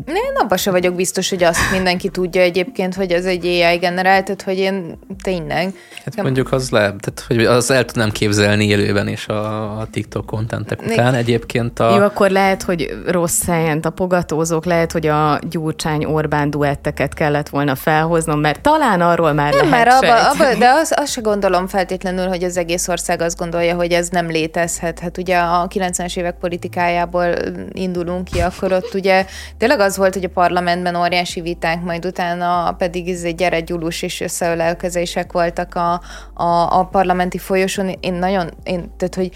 Én 0.06 0.34
abban 0.34 0.58
se 0.58 0.70
vagyok 0.70 0.94
biztos, 0.94 1.28
hogy 1.28 1.42
azt 1.48 1.70
mindenki 1.72 2.08
tudja 2.08 2.40
egyébként, 2.40 2.94
hogy 2.94 3.12
ez 3.12 3.24
egy 3.24 3.46
AI 3.46 3.76
generált, 3.76 4.24
tehát 4.24 4.42
hogy 4.42 4.58
én 4.58 4.98
tényleg... 5.22 5.74
Hát 6.04 6.22
mondjuk 6.22 6.52
az 6.52 6.70
le, 6.70 6.80
tehát 6.80 7.24
hogy 7.26 7.44
az 7.44 7.70
el 7.70 7.84
tudnám 7.84 8.10
képzelni 8.10 8.66
élőben 8.66 9.08
is 9.08 9.26
a, 9.26 9.78
a 9.80 9.86
TikTok 9.90 10.26
kontentek 10.26 10.82
után. 10.82 11.14
Egyébként 11.14 11.78
a... 11.78 11.94
Jó, 11.96 12.02
akkor 12.02 12.30
lehet, 12.30 12.62
hogy 12.62 12.98
rossz 13.06 13.46
helyen 13.46 13.80
tapogatózók, 13.80 14.64
lehet, 14.64 14.92
hogy 14.92 15.06
a 15.06 15.38
Gyurcsány-Orbán 15.50 16.50
duetteket 16.50 17.14
kellett 17.14 17.48
volna 17.48 17.74
felhoznom, 17.74 18.40
mert 18.40 18.60
talán 18.60 19.00
arról 19.00 19.32
már 19.32 19.54
nem, 19.54 19.70
lehet 19.70 19.84
mert 19.84 20.02
abba, 20.02 20.28
abba, 20.30 20.58
De 20.58 20.68
azt 20.68 20.92
az 20.92 21.10
se 21.10 21.20
gondolom 21.20 21.66
feltétlenül, 21.66 22.26
hogy 22.26 22.44
az 22.44 22.56
egész 22.56 22.88
ország 22.88 23.20
azt 23.20 23.38
gondolja, 23.38 23.74
hogy 23.74 23.92
ez 23.92 24.08
nem 24.08 24.26
létezhet. 24.26 24.98
Hát 24.98 25.18
ugye 25.18 25.38
a 25.38 25.66
90-es 25.74 26.16
évek 26.16 26.38
politikájából 26.38 27.34
indulunk 27.72 28.24
ki, 28.24 28.40
akkor 28.40 28.72
ott 28.72 28.94
ugye 28.94 29.26
tényleg 29.58 29.80
az 29.80 29.96
volt, 29.96 30.14
hogy 30.14 30.24
a 30.24 30.28
parlamentben 30.28 30.96
óriási 30.96 31.37
vitánk, 31.40 31.84
majd 31.84 32.06
utána 32.06 32.72
pedig 32.72 33.08
egy 33.24 33.34
gyere 33.34 33.60
gyulus 33.60 34.02
és 34.02 34.20
összeölelkezések 34.20 35.32
voltak 35.32 35.74
a, 35.74 36.00
a, 36.34 36.78
a 36.78 36.84
parlamenti 36.84 37.38
folyosón. 37.38 37.96
Én 38.00 38.14
nagyon, 38.14 38.50
én, 38.62 38.92
tehát 38.96 39.14
hogy 39.14 39.30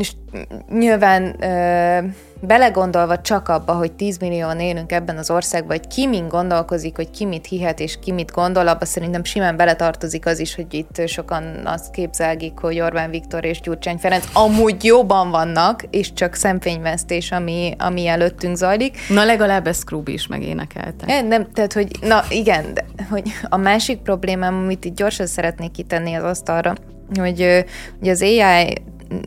és 0.00 0.12
nyilván 0.68 1.42
ö, 1.42 1.98
belegondolva 2.40 3.20
csak 3.20 3.48
abba, 3.48 3.72
hogy 3.72 3.92
10 3.92 4.18
millióan 4.18 4.60
élünk 4.60 4.92
ebben 4.92 5.16
az 5.16 5.30
országban, 5.30 5.76
hogy 5.76 5.86
ki 5.86 6.06
min 6.06 6.28
gondolkozik, 6.28 6.96
hogy 6.96 7.10
ki 7.10 7.24
mit 7.24 7.46
hihet 7.46 7.80
és 7.80 7.98
ki 8.02 8.12
mit 8.12 8.30
gondol, 8.30 8.68
abba 8.68 8.84
szerintem 8.84 9.24
simán 9.24 9.56
beletartozik 9.56 10.26
az 10.26 10.38
is, 10.38 10.54
hogy 10.54 10.74
itt 10.74 11.08
sokan 11.08 11.60
azt 11.64 11.90
képzelgik, 11.90 12.58
hogy 12.58 12.80
Orbán 12.80 13.10
Viktor 13.10 13.44
és 13.44 13.60
Gyurcsány 13.60 13.96
Ferenc 13.96 14.24
amúgy 14.32 14.84
jobban 14.84 15.30
vannak, 15.30 15.82
és 15.90 16.12
csak 16.12 16.34
szemfényvesztés, 16.34 17.32
ami, 17.32 17.74
ami 17.78 18.06
előttünk 18.06 18.56
zajlik. 18.56 18.96
Na 19.08 19.24
legalább 19.24 19.66
ezt 19.66 19.84
Krúbi 19.84 20.12
is 20.12 20.26
megénekelte. 20.26 21.06
Nem, 21.06 21.26
nem, 21.26 21.52
tehát, 21.52 21.72
hogy 21.72 21.88
na 22.00 22.22
igen, 22.28 22.74
de, 22.74 22.84
hogy 23.10 23.22
a 23.48 23.56
másik 23.56 23.98
problémám, 23.98 24.54
amit 24.54 24.84
itt 24.84 24.96
gyorsan 24.96 25.26
szeretnék 25.26 25.70
kitenni 25.70 26.14
az 26.14 26.24
asztalra, 26.24 26.74
hogy, 27.18 27.64
hogy 27.98 28.08
az 28.08 28.22
AI 28.22 28.82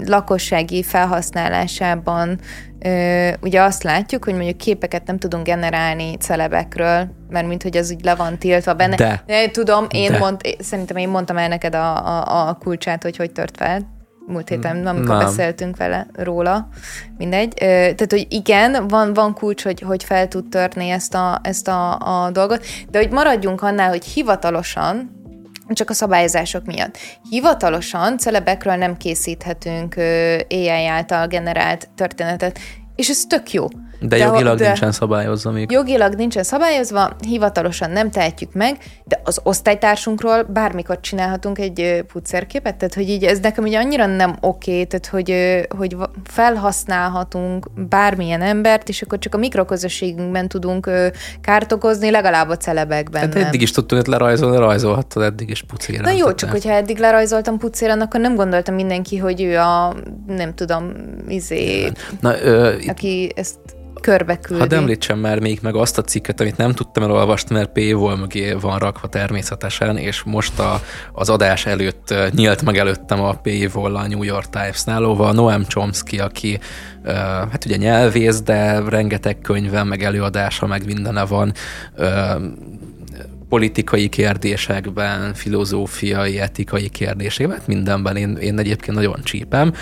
lakossági 0.06 0.84
felhasználásában 0.84 2.40
ö, 2.80 3.30
ugye 3.42 3.62
azt 3.62 3.84
látjuk, 3.84 4.24
hogy 4.24 4.34
mondjuk 4.34 4.58
képeket 4.58 5.06
nem 5.06 5.18
tudunk 5.18 5.46
generálni 5.46 6.16
celebekről, 6.18 7.08
mert 7.30 7.48
mint 7.48 7.64
hogy 7.64 7.78
az 7.78 7.92
úgy 7.92 8.04
le 8.04 8.16
van 8.16 8.38
tiltva 8.38 8.74
benne. 8.74 8.96
De. 8.96 9.24
de 9.26 9.50
tudom, 9.50 9.86
én 9.90 10.12
De. 10.12 10.18
Mond, 10.18 10.42
szerintem 10.60 10.98
én 10.98 11.10
mondtam 11.10 11.38
el 11.38 11.48
neked 11.48 11.76
a, 11.76 12.06
a, 12.06 12.48
a 12.48 12.54
kulcsát, 12.54 13.04
hogy 13.04 13.18
hogy 13.18 13.32
tört 13.32 13.58
fel 13.58 14.02
múlt 14.28 14.50
héten, 14.50 14.88
amikor 14.88 15.16
nem. 15.16 15.26
beszéltünk 15.26 15.78
vele 15.78 16.08
róla, 16.14 16.68
mindegy. 17.18 17.54
Tehát, 17.54 18.12
hogy 18.12 18.28
igen, 18.30 18.88
van, 18.88 19.14
van 19.14 19.34
kulcs, 19.34 19.64
hogy, 19.64 19.82
hogy 19.82 20.04
fel 20.04 20.28
tud 20.28 20.50
törni 20.50 20.90
ezt 20.90 21.14
a, 21.14 21.40
ezt 21.44 21.68
a, 21.68 21.98
a 21.98 22.32
dolgot, 22.32 22.66
de 22.90 22.98
hogy 22.98 23.10
maradjunk 23.12 23.62
annál, 23.62 23.90
hogy 23.90 24.06
hivatalosan 24.06 25.22
csak 25.70 25.90
a 25.90 25.94
szabályozások 25.94 26.66
miatt. 26.66 26.98
Hivatalosan 27.30 28.18
celebekről 28.18 28.76
nem 28.76 28.98
készíthetünk 28.98 29.96
AI 30.50 30.88
által 30.88 31.28
generált 31.28 31.90
történetet, 31.96 32.60
és 32.96 33.10
ez 33.10 33.26
tök 33.26 33.52
jó. 33.52 33.68
De, 34.08 34.18
jogilag 34.18 34.58
de 34.58 34.66
nincsen 34.66 34.92
szabályozva 34.92 35.52
még. 35.52 35.72
Jogilag 35.72 36.14
nincsen 36.14 36.44
szabályozva, 36.44 37.16
hivatalosan 37.28 37.92
nem 37.92 38.12
tehetjük 38.12 38.54
meg, 38.54 38.78
de 39.04 39.22
az 39.24 39.40
osztálytársunkról 39.44 40.44
bármikor 40.44 41.00
csinálhatunk 41.00 41.60
egy 41.60 42.04
pucerképet, 42.14 42.76
tehát 42.76 42.94
hogy 42.94 43.10
így 43.10 43.24
ez 43.24 43.40
nekem 43.40 43.64
ugye 43.64 43.80
annyira 43.80 44.06
nem 44.06 44.36
oké, 44.42 44.84
tehát 44.84 45.08
hogy, 45.08 45.36
hogy 45.78 45.98
felhasználhatunk 46.24 47.68
bármilyen 47.90 48.42
embert, 48.42 48.90
és 48.90 49.02
akkor 49.02 49.20
csak 49.20 49.36
a 49.36 49.38
mikroközösségünkben 49.38 50.48
tudunk 50.48 50.90
kárt 51.42 51.72
okozni, 51.72 52.12
legalább 52.12 52.50
a 52.50 52.58
celebekben. 52.58 53.22
Hát 53.22 53.36
eddig 53.36 53.62
is 53.62 53.72
tudtuk 53.72 53.98
hogy 53.98 54.08
lerajzolni, 54.08 54.58
rajzolhattad 54.58 55.24
eddig 55.24 55.50
is 55.50 55.64
pucéran. 55.64 56.02
Na 56.02 56.12
jó, 56.12 56.34
csak 56.34 56.50
hogyha 56.50 56.72
eddig 56.72 56.98
lerajzoltam 56.98 57.58
pucéran, 57.58 58.02
akkor 58.02 58.20
nem 58.20 58.36
gondoltam 58.36 58.76
mindenki, 58.76 59.18
hogy 59.18 59.42
ő 59.42 59.58
a, 59.58 59.96
nem 60.28 60.54
tudom, 60.56 60.92
izé, 61.28 61.92
Na, 62.20 62.42
ö, 62.42 62.74
aki 62.88 63.32
ezt 63.36 63.60
körbe 64.04 64.38
küldi. 64.38 64.62
Hadd 64.62 64.74
említsem 64.74 65.20
már 65.20 65.40
még 65.40 65.60
meg 65.62 65.76
azt 65.76 65.98
a 65.98 66.02
cikket, 66.02 66.40
amit 66.40 66.58
nem 66.58 66.72
tudtam 66.72 67.04
elolvasni, 67.04 67.56
mert 67.56 67.72
Paywall 67.72 68.16
mögé 68.16 68.54
van 68.54 68.80
rakva 68.80 69.08
természetesen, 69.08 69.98
és 69.98 70.24
most 70.24 70.60
a, 70.60 70.82
az 71.12 71.30
adás 71.30 71.66
előtt 71.66 72.14
nyílt 72.32 72.62
meg 72.62 72.78
előttem 72.78 73.22
a 73.22 73.34
Paywall 73.34 73.96
a 73.96 74.08
New 74.08 74.24
York 74.24 74.50
Times-nál, 74.50 75.02
Noam 75.34 75.64
Chomsky, 75.64 76.20
aki 76.20 76.60
hát 77.52 77.66
ugye 77.66 77.76
nyelvész, 77.76 78.42
de 78.42 78.80
rengeteg 78.90 79.40
könyve, 79.42 79.84
meg 79.84 80.04
előadása, 80.04 80.68
meg 80.68 80.86
mindene 80.86 81.26
van 81.26 81.54
politikai 83.54 84.10
kérdésekben, 84.10 85.34
filozófiai, 85.34 86.40
etikai 86.40 86.90
kérdésekben, 86.90 87.58
hát 87.58 87.68
mindenben 87.68 88.16
én, 88.16 88.36
én 88.36 88.60
egyébként 88.60 88.98
nagyon 88.98 89.20
csípem. 89.24 89.74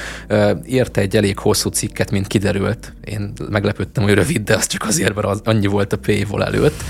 Érte 0.65 1.01
egy 1.01 1.15
elég 1.15 1.39
hosszú 1.39 1.69
cikket, 1.69 2.11
mint 2.11 2.27
kiderült. 2.27 2.93
Én 3.03 3.33
meglepődtem, 3.49 4.03
hogy 4.03 4.13
rövid, 4.13 4.41
de 4.41 4.55
az 4.55 4.67
csak 4.67 4.83
azért, 4.83 5.15
mert 5.15 5.27
az, 5.27 5.41
annyi 5.43 5.67
volt 5.67 5.93
a 5.93 5.97
paywall 5.97 6.43
előtt. 6.43 6.83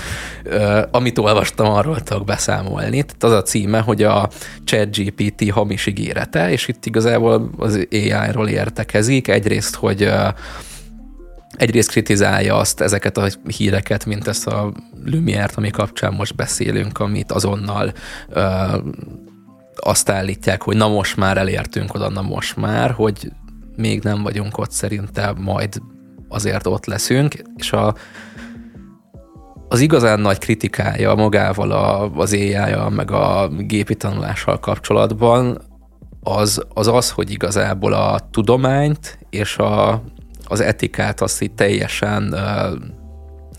Amit 0.90 1.18
olvastam, 1.18 1.66
arról 1.66 2.00
tudok 2.00 2.24
beszámolni. 2.24 3.02
Tehát 3.02 3.24
az 3.24 3.32
a 3.32 3.42
címe, 3.42 3.80
hogy 3.80 4.02
a 4.02 4.30
ChatGPT 4.64 5.50
hamis 5.50 5.86
ígérete, 5.86 6.50
és 6.50 6.68
itt 6.68 6.86
igazából 6.86 7.50
az 7.58 7.86
AI-ról 7.90 8.48
értekezik. 8.48 9.28
Egyrészt, 9.28 9.74
hogy 9.74 10.08
egyrészt 11.56 11.90
kritizálja 11.90 12.56
azt, 12.56 12.80
ezeket 12.80 13.18
a 13.18 13.28
híreket, 13.56 14.06
mint 14.06 14.28
ezt 14.28 14.46
a 14.46 14.72
Lumière-t, 15.04 15.56
ami 15.56 15.70
kapcsán 15.70 16.14
most 16.14 16.34
beszélünk, 16.34 16.98
amit 16.98 17.32
azonnal 17.32 17.92
ö, 18.28 18.42
azt 19.76 20.08
állítják, 20.08 20.62
hogy 20.62 20.76
na 20.76 20.88
most 20.88 21.16
már 21.16 21.36
elértünk 21.36 21.94
oda, 21.94 22.08
na 22.08 22.22
most 22.22 22.56
már, 22.56 22.90
hogy 22.90 23.32
még 23.76 24.02
nem 24.02 24.22
vagyunk 24.22 24.58
ott, 24.58 24.70
szerintem 24.70 25.36
majd 25.36 25.82
azért 26.28 26.66
ott 26.66 26.86
leszünk, 26.86 27.34
és 27.56 27.72
a, 27.72 27.94
az 29.68 29.80
igazán 29.80 30.20
nagy 30.20 30.38
kritikája 30.38 31.14
magával 31.14 31.70
a, 31.70 32.10
az 32.14 32.32
ai 32.32 32.56
meg 32.88 33.10
a 33.10 33.48
gépi 33.48 33.94
tanulással 33.94 34.58
kapcsolatban 34.58 35.60
az, 36.22 36.62
az 36.74 36.86
az, 36.86 37.10
hogy 37.10 37.30
igazából 37.30 37.92
a 37.92 38.28
tudományt 38.30 39.18
és 39.30 39.56
a, 39.56 40.02
az 40.44 40.60
etikát 40.60 41.20
azt 41.20 41.42
itt 41.42 41.56
teljesen 41.56 42.34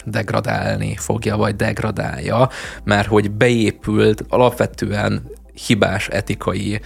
degradálni 0.06 0.96
fogja, 0.96 1.38
vagy 1.38 1.56
degradálja, 1.56 2.50
mert 2.84 3.08
hogy 3.08 3.32
beépült 3.32 4.24
alapvetően 4.28 5.32
hibás 5.54 6.08
etikai 6.08 6.82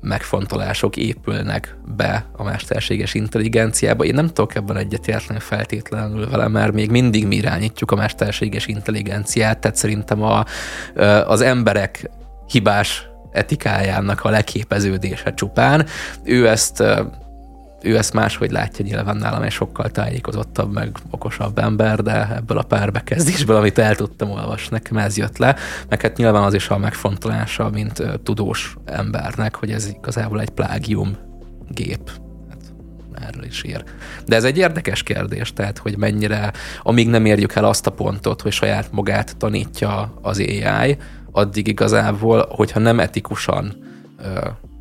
megfontolások 0.00 0.96
épülnek 0.96 1.76
be 1.96 2.26
a 2.32 2.42
mesterséges 2.42 3.14
intelligenciába. 3.14 4.04
Én 4.04 4.14
nem 4.14 4.26
tudok 4.26 4.54
ebben 4.54 4.76
egyetérteni 4.76 5.38
feltétlenül 5.38 6.28
vele, 6.28 6.48
mert 6.48 6.72
még 6.72 6.90
mindig 6.90 7.26
mi 7.26 7.36
irányítjuk 7.36 7.90
a 7.90 7.96
mesterséges 7.96 8.66
intelligenciát, 8.66 9.58
tehát 9.58 9.76
szerintem 9.76 10.22
a, 10.22 10.44
az 11.26 11.40
emberek 11.40 12.10
hibás 12.46 13.08
etikájának 13.32 14.24
a 14.24 14.30
leképeződése 14.30 15.34
csupán. 15.34 15.86
Ő 16.24 16.48
ezt 16.48 16.82
ő 17.82 17.96
ezt 17.96 18.12
máshogy 18.12 18.50
látja 18.50 18.84
nyilván 18.84 19.16
nálam, 19.16 19.42
egy 19.42 19.50
sokkal 19.50 19.90
tájékozottabb, 19.90 20.72
meg 20.72 20.96
okosabb 21.10 21.58
ember, 21.58 22.02
de 22.02 22.34
ebből 22.34 22.58
a 22.58 22.62
pár 22.62 22.92
bekezdésből, 22.92 23.56
amit 23.56 23.78
el 23.78 23.94
tudtam 23.94 24.30
olvasni, 24.30 24.68
nekem 24.70 24.96
ez 24.96 25.16
jött 25.16 25.38
le, 25.38 25.56
meg 25.88 26.00
hát 26.00 26.16
nyilván 26.16 26.42
az 26.42 26.54
is 26.54 26.68
a 26.68 26.78
megfontolása, 26.78 27.70
mint 27.70 28.02
tudós 28.22 28.76
embernek, 28.84 29.54
hogy 29.54 29.70
ez 29.70 29.86
igazából 29.86 30.40
egy 30.40 30.50
plágium 30.50 31.16
gép 31.68 32.10
hát 32.48 32.72
erről 33.28 33.44
is 33.44 33.62
ír. 33.62 33.84
De 34.26 34.36
ez 34.36 34.44
egy 34.44 34.58
érdekes 34.58 35.02
kérdés, 35.02 35.52
tehát, 35.52 35.78
hogy 35.78 35.96
mennyire, 35.96 36.52
amíg 36.82 37.08
nem 37.08 37.24
érjük 37.24 37.54
el 37.54 37.64
azt 37.64 37.86
a 37.86 37.90
pontot, 37.90 38.40
hogy 38.40 38.52
saját 38.52 38.92
magát 38.92 39.36
tanítja 39.36 40.18
az 40.22 40.38
AI, 40.38 40.96
addig 41.32 41.66
igazából, 41.68 42.46
hogyha 42.50 42.80
nem 42.80 43.00
etikusan 43.00 43.88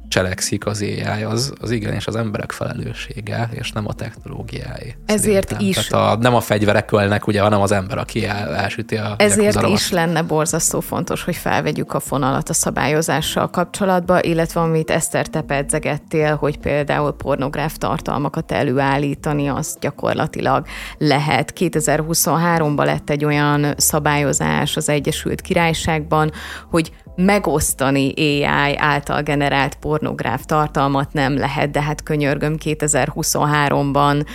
cselekszik 0.10 0.65
az 0.65 0.81
AI, 0.81 1.23
az, 1.23 1.53
az 1.61 1.72
igenis 1.72 2.07
az 2.07 2.15
emberek 2.15 2.52
felelőssége, 2.52 3.49
és 3.52 3.72
nem 3.72 3.88
a 3.88 3.94
technológiái. 3.94 4.95
Ezért 5.06 5.49
szerintem. 5.49 5.81
is. 5.81 5.88
Tehát 5.88 6.18
a, 6.18 6.22
nem 6.22 6.36
a 6.36 6.40
fegyverek 6.40 6.91
ölnek, 6.91 7.27
ugye, 7.27 7.41
hanem 7.41 7.61
az 7.61 7.72
ember, 7.72 7.98
aki 7.98 8.26
el, 8.26 8.56
elsüti 8.56 8.98
a 8.98 9.15
Ezért 9.18 9.68
is 9.68 9.91
lenne 9.91 10.22
borzasztó 10.22 10.80
fontos, 10.80 11.23
hogy 11.23 11.36
felvegyük 11.36 11.94
a 11.94 11.99
fonalat 11.99 12.49
a 12.49 12.53
szabályozással 12.53 13.49
kapcsolatba, 13.49 14.23
illetve 14.23 14.61
amit 14.61 14.90
Eszter 14.90 15.27
te 15.27 15.41
pedzegettél, 15.41 16.36
hogy 16.36 16.57
például 16.57 17.11
pornográf 17.11 17.77
tartalmakat 17.77 18.52
előállítani, 18.52 19.48
az 19.48 19.77
gyakorlatilag 19.80 20.65
lehet. 20.98 21.53
2023-ban 21.56 22.86
lett 22.86 23.10
egy 23.10 23.26
olyan 23.26 23.73
szabályozás 23.77 24.77
az 24.77 24.90
Egyesült 24.90 25.41
Királyságban, 25.41 26.31
hogy 26.69 26.91
megosztani 27.19 28.13
AI 28.15 28.75
által 28.77 29.21
generált 29.21 29.75
pornográf 29.75 30.45
tartalmat 30.45 31.13
nem 31.13 31.37
lehet, 31.37 31.71
de 31.71 31.81
hát 31.81 32.03
könyörgöm 32.03 32.55
2023-ban 32.63 34.25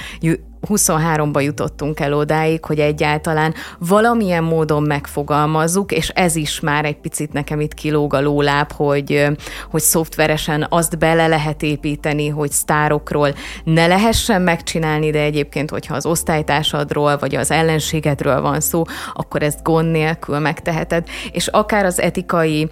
23-ba 0.68 1.42
jutottunk 1.42 2.00
el 2.00 2.12
odáig, 2.12 2.64
hogy 2.64 2.78
egyáltalán 2.78 3.54
valamilyen 3.78 4.44
módon 4.44 4.82
megfogalmazzuk, 4.82 5.92
és 5.92 6.08
ez 6.08 6.36
is 6.36 6.60
már 6.60 6.84
egy 6.84 6.96
picit 7.00 7.32
nekem 7.32 7.60
itt 7.60 7.74
kilóg 7.74 8.14
a 8.14 8.20
lóláb, 8.20 8.72
hogy, 8.72 9.26
hogy 9.70 9.80
szoftveresen 9.80 10.66
azt 10.68 10.98
bele 10.98 11.26
lehet 11.26 11.62
építeni, 11.62 12.28
hogy 12.28 12.50
sztárokról 12.50 13.34
ne 13.64 13.86
lehessen 13.86 14.42
megcsinálni, 14.42 15.10
de 15.10 15.20
egyébként, 15.20 15.70
hogyha 15.70 15.94
az 15.94 16.06
osztálytársadról 16.06 17.16
vagy 17.18 17.34
az 17.34 17.50
ellenségedről 17.50 18.40
van 18.40 18.60
szó, 18.60 18.82
akkor 19.14 19.42
ezt 19.42 19.62
gond 19.62 19.90
nélkül 19.90 20.38
megteheted, 20.38 21.06
és 21.32 21.46
akár 21.46 21.84
az 21.84 22.00
etikai 22.00 22.68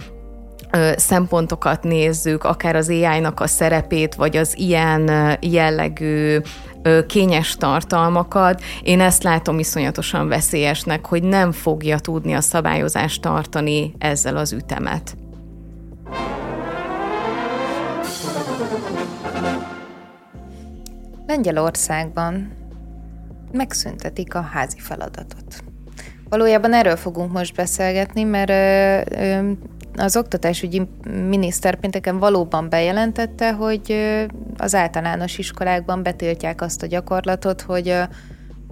szempontokat 0.97 1.83
nézzük, 1.83 2.45
akár 2.45 2.77
az 2.77 2.89
AI-nak 2.89 3.41
a 3.41 3.47
szerepét, 3.47 4.15
vagy 4.15 4.37
az 4.37 4.59
ilyen 4.59 5.11
jellegű 5.41 6.39
kényes 7.07 7.57
tartalmakat, 7.57 8.63
én 8.83 9.01
ezt 9.01 9.23
látom 9.23 9.59
iszonyatosan 9.59 10.29
veszélyesnek, 10.29 11.07
hogy 11.07 11.23
nem 11.23 11.53
fogja 11.53 11.99
tudni 11.99 12.33
a 12.35 12.41
szabályozást 12.41 13.23
tartani 13.23 13.95
ezzel 13.99 14.37
az 14.37 14.53
ütemet. 14.53 15.17
Lengyelországban 21.27 22.53
megszüntetik 23.53 24.35
a 24.35 24.41
házi 24.41 24.79
feladatot. 24.79 25.65
Valójában 26.29 26.73
erről 26.73 26.97
fogunk 26.97 27.33
most 27.33 27.55
beszélgetni, 27.55 28.23
mert 28.23 28.51
az 29.97 30.17
oktatásügyi 30.17 30.83
miniszter 31.29 31.77
pénteken 31.77 32.19
valóban 32.19 32.69
bejelentette, 32.69 33.53
hogy 33.53 33.97
az 34.57 34.75
általános 34.75 35.39
iskolákban 35.39 36.03
betiltják 36.03 36.61
azt 36.61 36.83
a 36.83 36.87
gyakorlatot, 36.87 37.61
hogy 37.61 37.95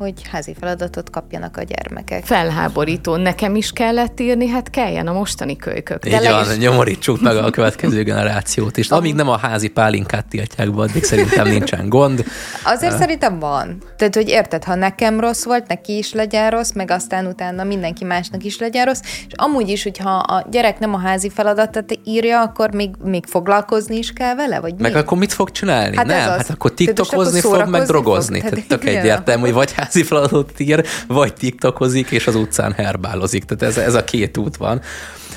hogy 0.01 0.15
házi 0.31 0.55
feladatot 0.61 1.11
kapjanak 1.11 1.57
a 1.57 1.63
gyermekek. 1.63 2.25
Felháborító. 2.25 3.17
Nekem 3.17 3.55
is 3.55 3.73
kellett 3.73 4.21
írni, 4.21 4.49
hát 4.49 4.71
kelljen 4.71 5.07
a 5.07 5.13
mostani 5.13 5.57
kölykök. 5.57 6.07
Így 6.07 6.29
van, 6.29 6.51
is... 6.51 6.57
nyomorítsuk 6.57 7.21
meg 7.21 7.37
a 7.37 7.51
következő 7.51 8.03
generációt 8.03 8.77
is. 8.77 8.91
Amíg 8.91 9.15
nem 9.15 9.29
a 9.29 9.37
házi 9.37 9.69
pálinkát 9.69 10.27
tiltják 10.27 10.75
be, 10.75 10.83
addig 10.83 11.05
szerintem 11.05 11.49
nincsen 11.49 11.89
gond. 11.89 12.25
Azért 12.65 12.93
uh... 12.93 12.99
szerintem 12.99 13.39
van. 13.39 13.83
Tehát, 13.97 14.15
hogy 14.15 14.29
érted, 14.29 14.65
ha 14.65 14.75
nekem 14.75 15.21
rossz 15.21 15.45
volt, 15.45 15.67
neki 15.67 15.97
is 15.97 16.13
legyen 16.13 16.51
rossz, 16.51 16.73
meg 16.73 16.91
aztán 16.91 17.27
utána 17.27 17.65
mindenki 17.65 18.05
másnak 18.05 18.45
is 18.45 18.59
legyen 18.59 18.85
rossz, 18.85 19.01
és 19.27 19.33
amúgy 19.37 19.69
is, 19.69 19.83
hogyha 19.83 20.11
a 20.11 20.47
gyerek 20.51 20.79
nem 20.79 20.95
a 20.95 20.99
házi 20.99 21.31
feladatot 21.31 21.99
írja, 22.05 22.41
akkor 22.41 22.75
még, 22.75 22.91
még 23.05 23.27
foglalkozni 23.27 23.97
is 23.97 24.13
kell 24.13 24.35
vele, 24.35 24.61
vagy 24.61 24.75
Meg 24.79 24.93
mi? 24.93 24.99
akkor 24.99 25.19
mit 25.19 25.33
fog 25.33 25.51
csinálni? 25.51 25.97
Hát 25.97 26.07
nem, 26.07 26.29
hát 26.29 26.51
akkor 26.51 26.75
tiktokozni 26.75 27.41
fog, 27.41 27.69
meg 27.69 27.83
drogozni. 27.83 28.41
Fog. 28.41 28.51
Tehát 28.51 28.67
tök 28.67 28.85
egyértelmű, 28.85 29.43
hogy 29.43 29.53
vagy 29.53 29.73
házi 29.91 30.03
feladatot 30.03 30.61
ír, 30.61 30.85
vagy 31.07 31.35
tiktokozik, 31.35 32.11
és 32.11 32.27
az 32.27 32.35
utcán 32.35 32.73
herbálozik. 32.73 33.45
Tehát 33.45 33.77
ez, 33.77 33.85
ez 33.85 33.95
a 33.95 34.05
két 34.05 34.37
út 34.37 34.57
van. 34.57 34.81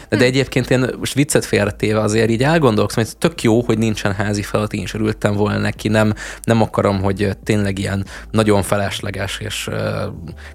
De 0.09 0.23
egyébként 0.25 0.69
én 0.69 0.89
most 0.99 1.13
viccet 1.13 1.45
félretéve 1.45 1.99
azért 1.99 2.29
így 2.29 2.43
elgondolkozom, 2.43 3.03
hogy 3.03 3.17
tök 3.17 3.41
jó, 3.41 3.61
hogy 3.61 3.77
nincsen 3.77 4.13
házi 4.13 4.41
feladat, 4.41 4.73
én 4.73 4.81
is 4.81 4.93
örültem 4.93 5.33
volna 5.33 5.57
neki, 5.57 5.87
nem, 5.87 6.13
nem 6.43 6.61
akarom, 6.61 7.01
hogy 7.01 7.29
tényleg 7.43 7.79
ilyen 7.79 8.05
nagyon 8.31 8.61
felesleges, 8.61 9.39
és 9.39 9.69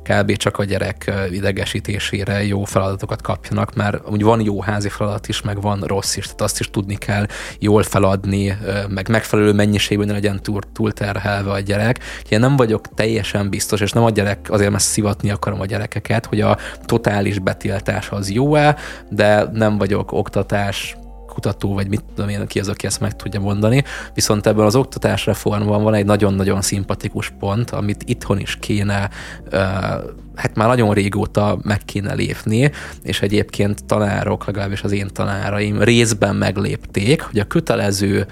kb. 0.02 0.36
csak 0.36 0.58
a 0.58 0.64
gyerek 0.64 1.12
idegesítésére 1.30 2.44
jó 2.44 2.64
feladatokat 2.64 3.22
kapjanak, 3.22 3.74
mert 3.74 4.08
úgy 4.10 4.22
van 4.22 4.40
jó 4.40 4.60
házi 4.60 4.88
feladat 4.88 5.28
is, 5.28 5.42
meg 5.42 5.60
van 5.60 5.80
rossz 5.80 6.16
is, 6.16 6.24
tehát 6.24 6.40
azt 6.40 6.60
is 6.60 6.70
tudni 6.70 6.96
kell 6.96 7.26
jól 7.58 7.82
feladni, 7.82 8.58
meg 8.88 9.08
megfelelő 9.08 9.52
mennyiségben 9.52 10.06
ne 10.06 10.12
legyen 10.12 10.42
túl, 10.42 10.60
túlterhelve 10.72 11.50
a 11.50 11.60
gyerek. 11.60 11.98
Én 12.28 12.40
nem 12.40 12.56
vagyok 12.56 12.94
teljesen 12.94 13.48
biztos, 13.48 13.80
és 13.80 13.92
nem 13.92 14.04
a 14.04 14.10
gyerek, 14.10 14.46
azért 14.50 14.70
mert 14.70 14.82
szivatni 14.82 15.30
akarom 15.30 15.60
a 15.60 15.66
gyerekeket, 15.66 16.26
hogy 16.26 16.40
a 16.40 16.58
totális 16.84 17.38
betiltás 17.38 18.08
az 18.10 18.30
jó-e, 18.30 18.76
de 19.08 19.47
nem 19.52 19.78
vagyok 19.78 20.12
oktatás 20.12 20.96
kutató, 21.26 21.74
vagy 21.74 21.88
mit 21.88 22.04
tudom 22.14 22.30
én, 22.30 22.46
ki 22.46 22.60
az, 22.60 22.68
aki 22.68 22.86
ezt 22.86 23.00
meg 23.00 23.16
tudja 23.16 23.40
mondani. 23.40 23.84
Viszont 24.14 24.46
ebben 24.46 24.64
az 24.64 24.74
oktatás 24.74 25.26
reformban 25.26 25.82
van 25.82 25.94
egy 25.94 26.04
nagyon-nagyon 26.04 26.62
szimpatikus 26.62 27.32
pont, 27.38 27.70
amit 27.70 28.02
itthon 28.06 28.38
is 28.38 28.56
kéne, 28.60 29.10
hát 30.34 30.54
már 30.54 30.68
nagyon 30.68 30.94
régóta 30.94 31.58
meg 31.62 31.80
kéne 31.84 32.14
lépni, 32.14 32.70
és 33.02 33.22
egyébként 33.22 33.84
tanárok, 33.84 34.46
legalábbis 34.46 34.82
az 34.82 34.92
én 34.92 35.08
tanáraim 35.12 35.82
részben 35.82 36.36
meglépték, 36.36 37.22
hogy 37.22 37.38
a 37.38 37.44
kötelező 37.44 38.26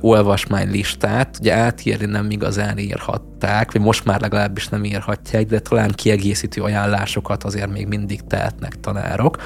olvasmánylistát 0.00 1.36
ugye 1.40 1.54
átírni 1.54 2.06
nem 2.06 2.30
igazán 2.30 2.78
írhatták, 2.78 3.72
vagy 3.72 3.80
most 3.80 4.04
már 4.04 4.20
legalábbis 4.20 4.68
nem 4.68 4.84
írhatják, 4.84 5.46
de 5.46 5.58
talán 5.60 5.90
kiegészítő 5.94 6.62
ajánlásokat 6.62 7.44
azért 7.44 7.70
még 7.72 7.86
mindig 7.86 8.20
tehetnek 8.26 8.80
tanárok 8.80 9.36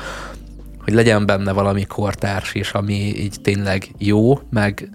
hogy 0.84 0.92
legyen 0.92 1.26
benne 1.26 1.52
valami 1.52 1.84
kortárs 1.84 2.54
is, 2.54 2.72
ami 2.72 2.94
így 2.94 3.36
tényleg 3.42 3.88
jó, 3.98 4.38
meg 4.50 4.88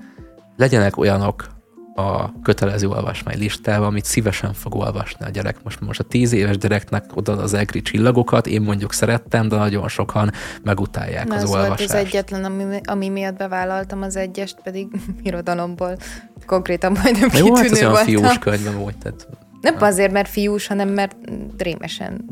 legyenek 0.58 0.98
olyanok 0.98 1.48
a 1.96 2.42
kötelező 2.42 2.88
olvasmány 2.88 3.38
listával, 3.38 3.88
amit 3.88 4.06
szívesen 4.06 4.54
fog 4.54 4.76
olvasni 4.76 5.26
a 5.26 5.30
gyerek. 5.30 5.64
Most, 5.64 5.80
most 5.80 6.00
a 6.00 6.04
tíz 6.04 6.32
éves 6.32 6.58
gyereknek 6.58 7.04
oda 7.16 7.38
az 7.38 7.54
egri 7.54 7.82
csillagokat, 7.82 8.48
én 8.48 8.62
mondjuk 8.62 8.94
szerettem, 8.94 9.48
de 9.48 9.56
nagyon 9.56 9.88
sokan 9.88 10.32
megutálják 10.64 11.28
Na, 11.28 11.36
az 11.36 11.44
olvasást. 11.44 11.78
volt 11.78 11.90
az 11.90 11.96
egyetlen, 11.96 12.44
ami, 12.44 12.64
ami 12.86 13.10
miatt 13.10 13.38
bevállaltam 13.38 14.02
az 14.02 14.16
egyest, 14.16 14.58
pedig 14.64 14.88
irodalomból 15.24 15.98
konkrétan 16.46 16.92
majdnem 16.92 17.30
kitűnő 17.30 17.48
Jó, 17.48 17.56
hát 17.56 17.72
az 17.72 17.82
olyan 17.82 17.96
fiús 17.96 18.40
könyv 18.40 18.74
volt. 18.74 18.98
Tehát, 18.98 19.28
nem 19.62 19.76
azért, 19.80 20.12
mert 20.12 20.30
fiús, 20.30 20.68
hanem 20.68 20.90
mert 20.90 21.16
rémesen 21.58 22.26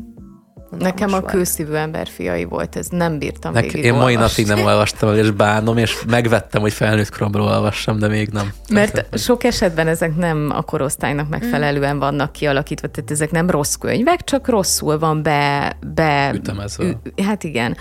Nekem 0.78 1.12
a 1.12 1.20
kőszívű 1.20 1.72
ember 1.72 2.08
fiai 2.08 2.44
volt, 2.44 2.76
ez 2.76 2.86
nem 2.90 3.18
bírtam 3.18 3.52
Nek, 3.52 3.72
Én 3.72 3.94
mai 3.94 4.14
napig 4.14 4.46
nem 4.46 4.64
olvastam 4.64 5.14
és 5.14 5.30
bánom, 5.30 5.76
és 5.76 5.96
megvettem, 6.08 6.60
hogy 6.60 6.72
felnőtt 6.72 7.10
koromban 7.10 7.40
olvassam, 7.40 7.98
de 7.98 8.08
még 8.08 8.28
nem. 8.28 8.52
Mert 8.72 9.18
sok 9.18 9.44
esetben 9.44 9.86
ezek 9.86 10.16
nem 10.16 10.50
a 10.54 10.62
korosztálynak 10.62 11.28
megfelelően 11.28 11.98
vannak 11.98 12.32
kialakítva, 12.32 12.88
tehát 12.88 13.10
ezek 13.10 13.30
nem 13.30 13.50
rossz 13.50 13.74
könyvek, 13.74 14.24
csak 14.24 14.48
rosszul 14.48 14.98
van 14.98 15.22
be... 15.22 15.76
be 15.94 16.30
Ütemezve. 16.34 17.00
Hát 17.26 17.44
igen. 17.44 17.76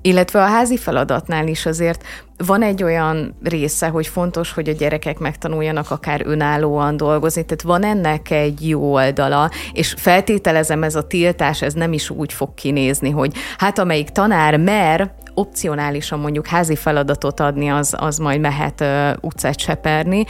Illetve 0.00 0.42
a 0.42 0.46
házi 0.46 0.76
feladatnál 0.76 1.46
is 1.46 1.66
azért 1.66 2.04
van 2.46 2.62
egy 2.62 2.82
olyan 2.82 3.36
része, 3.42 3.88
hogy 3.88 4.06
fontos, 4.06 4.52
hogy 4.52 4.68
a 4.68 4.72
gyerekek 4.72 5.18
megtanuljanak 5.18 5.90
akár 5.90 6.22
önállóan 6.24 6.96
dolgozni, 6.96 7.44
tehát 7.44 7.62
van 7.62 7.84
ennek 7.84 8.30
egy 8.30 8.68
jó 8.68 8.92
oldala, 8.92 9.50
és 9.72 9.94
feltételezem 9.98 10.82
ez 10.82 10.94
a 10.94 11.06
tiltás, 11.06 11.62
ez 11.62 11.74
nem 11.74 11.92
is 11.92 12.10
úgy 12.10 12.32
fog 12.32 12.54
kinézni, 12.54 13.10
hogy 13.10 13.32
hát 13.58 13.78
amelyik 13.78 14.08
tanár 14.08 14.56
mer 14.56 15.14
opcionálisan 15.38 16.18
mondjuk 16.18 16.46
házi 16.46 16.76
feladatot 16.76 17.40
adni, 17.40 17.68
az, 17.68 17.94
az 17.98 18.18
majd 18.18 18.40
mehet 18.40 18.80
uh, 18.80 19.10
utcát 19.20 19.58
seperni, 19.58 20.24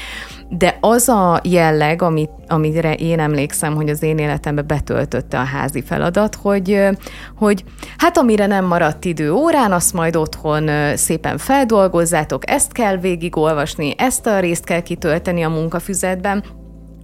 de 0.48 0.76
az 0.80 1.08
a 1.08 1.40
jelleg, 1.44 2.02
amit, 2.02 2.30
amire 2.46 2.94
én 2.94 3.20
emlékszem, 3.20 3.74
hogy 3.74 3.88
az 3.88 4.02
én 4.02 4.18
életembe 4.18 4.62
betöltötte 4.62 5.38
a 5.38 5.44
házi 5.44 5.82
feladat, 5.82 6.34
hogy, 6.34 6.88
hogy 7.36 7.64
hát 7.96 8.18
amire 8.18 8.46
nem 8.46 8.64
maradt 8.64 9.04
idő 9.04 9.32
órán, 9.32 9.72
azt 9.72 9.92
majd 9.92 10.16
otthon 10.16 10.70
szépen 10.96 11.38
feldolgozzátok, 11.38 12.50
ezt 12.50 12.72
kell 12.72 12.96
végigolvasni, 12.96 13.94
ezt 13.98 14.26
a 14.26 14.40
részt 14.40 14.64
kell 14.64 14.80
kitölteni 14.80 15.42
a 15.42 15.48
munkafüzetben, 15.48 16.44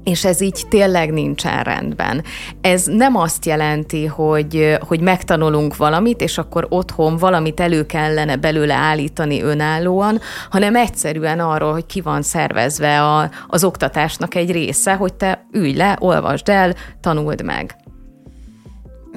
és 0.04 0.24
ez 0.24 0.40
így 0.40 0.66
tényleg 0.68 1.12
nincsen 1.12 1.62
rendben. 1.62 2.24
Ez 2.60 2.84
nem 2.86 3.16
azt 3.16 3.44
jelenti, 3.44 4.06
hogy, 4.06 4.76
hogy 4.80 5.00
megtanulunk 5.00 5.76
valamit, 5.76 6.20
és 6.20 6.38
akkor 6.38 6.66
otthon 6.68 7.16
valamit 7.16 7.60
elő 7.60 7.86
kellene 7.86 8.36
belőle 8.36 8.74
állítani 8.74 9.42
önállóan, 9.42 10.20
hanem 10.50 10.76
egyszerűen 10.76 11.40
arról, 11.40 11.72
hogy 11.72 11.86
ki 11.86 12.00
van 12.00 12.22
szervezve 12.22 13.02
a, 13.02 13.30
az 13.48 13.64
oktatásnak 13.64 14.34
egy 14.34 14.50
része, 14.50 14.94
hogy 14.94 15.14
te 15.14 15.46
ülj 15.52 15.74
le, 15.74 15.96
olvasd 16.00 16.48
el, 16.48 16.74
tanuld 17.00 17.42
meg. 17.44 17.76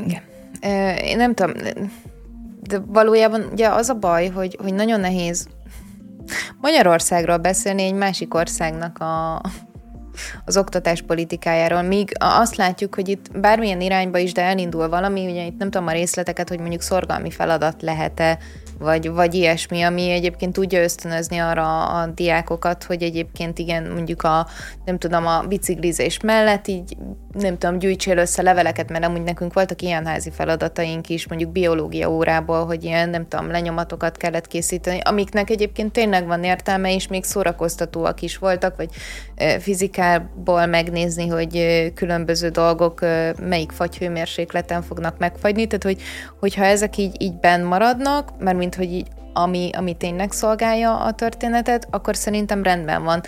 Igen. 0.06 0.22
Én 1.04 1.18
nem 1.18 1.34
tudom, 1.34 1.52
de 2.62 2.80
valójában 2.86 3.48
ugye 3.52 3.68
az 3.68 3.90
a 3.90 3.94
baj, 3.94 4.28
hogy, 4.28 4.58
hogy 4.62 4.74
nagyon 4.74 5.00
nehéz 5.00 5.48
Magyarországról 6.62 7.38
beszélni 7.38 7.84
egy 7.84 7.94
másik 7.94 8.34
országnak 8.34 9.00
a, 9.00 9.42
az 10.46 10.58
oktatás 10.58 11.02
politikájáról, 11.02 11.82
míg 11.82 12.12
azt 12.20 12.56
látjuk, 12.56 12.96
hogy 12.96 13.08
itt 13.10 13.40
bármilyen 13.40 13.82
irányba 13.82 14.18
is, 14.18 14.32
de 14.32 14.42
elindul 14.42 14.90
valami, 14.90 15.30
ugye 15.30 15.46
itt 15.46 15.58
nem 15.58 15.70
tudom 15.70 15.88
a 15.88 15.92
részleteket, 15.92 16.50
hogy 16.50 16.60
mondjuk 16.60 16.82
szorgalmi 16.82 17.32
feladat 17.32 17.82
lehet-e 17.82 18.38
vagy, 18.80 19.10
vagy 19.10 19.34
ilyesmi, 19.34 19.82
ami 19.82 20.10
egyébként 20.10 20.54
tudja 20.54 20.82
ösztönözni 20.82 21.38
arra 21.38 21.86
a 21.86 22.06
diákokat, 22.06 22.84
hogy 22.84 23.04
egyébként 23.04 23.60
igen, 23.60 23.92
mondjuk 23.92 24.24
a, 24.24 24.48
nem 24.86 24.98
tudom, 24.98 25.28
a 25.28 25.42
biciklizés 25.42 26.20
mellett 26.20 26.68
így, 26.68 26.98
nem 27.40 27.58
tudom, 27.58 27.80
gyűjtsél 27.80 28.18
össze 28.18 28.42
leveleket, 28.42 28.90
mert 28.90 29.06
amúgy 29.06 29.24
nekünk 29.24 29.54
voltak 29.54 29.82
ilyen 29.82 30.06
házi 30.06 30.32
feladataink 30.32 31.10
is, 31.10 31.28
mondjuk 31.28 31.52
biológia 31.52 32.10
órából, 32.10 32.66
hogy 32.66 32.84
ilyen, 32.84 33.10
nem 33.10 33.28
tudom, 33.28 33.52
lenyomatokat 33.52 34.18
kellett 34.18 34.48
készíteni, 34.48 35.00
amiknek 35.04 35.50
egyébként 35.50 35.92
tényleg 35.92 36.26
van 36.26 36.44
értelme, 36.44 36.94
és 36.94 37.08
még 37.08 37.24
szórakoztatóak 37.24 38.22
is 38.22 38.38
voltak, 38.38 38.76
vagy 38.76 38.90
fizikából 39.60 40.66
megnézni, 40.66 41.28
hogy 41.28 41.66
különböző 41.94 42.50
dolgok 42.50 43.00
melyik 43.40 43.72
fagyhőmérsékleten 43.72 44.82
fognak 44.82 45.18
megfagyni, 45.18 45.68
tehát 45.68 45.84
hogy, 45.84 46.02
hogyha 46.40 46.64
ezek 46.64 46.98
így, 46.98 47.22
így 47.22 47.40
benn 47.40 47.64
maradnak, 47.64 48.34
mert 48.40 48.58
mint 48.58 48.76
hogy 48.76 48.92
így, 48.92 49.08
ami, 49.34 49.70
ami 49.78 49.94
tényleg 49.94 50.32
szolgálja 50.32 51.00
a 51.00 51.14
történetet, 51.14 51.88
akkor 51.92 52.16
szerintem 52.16 52.64
rendben 52.64 53.04
van. 53.04 53.22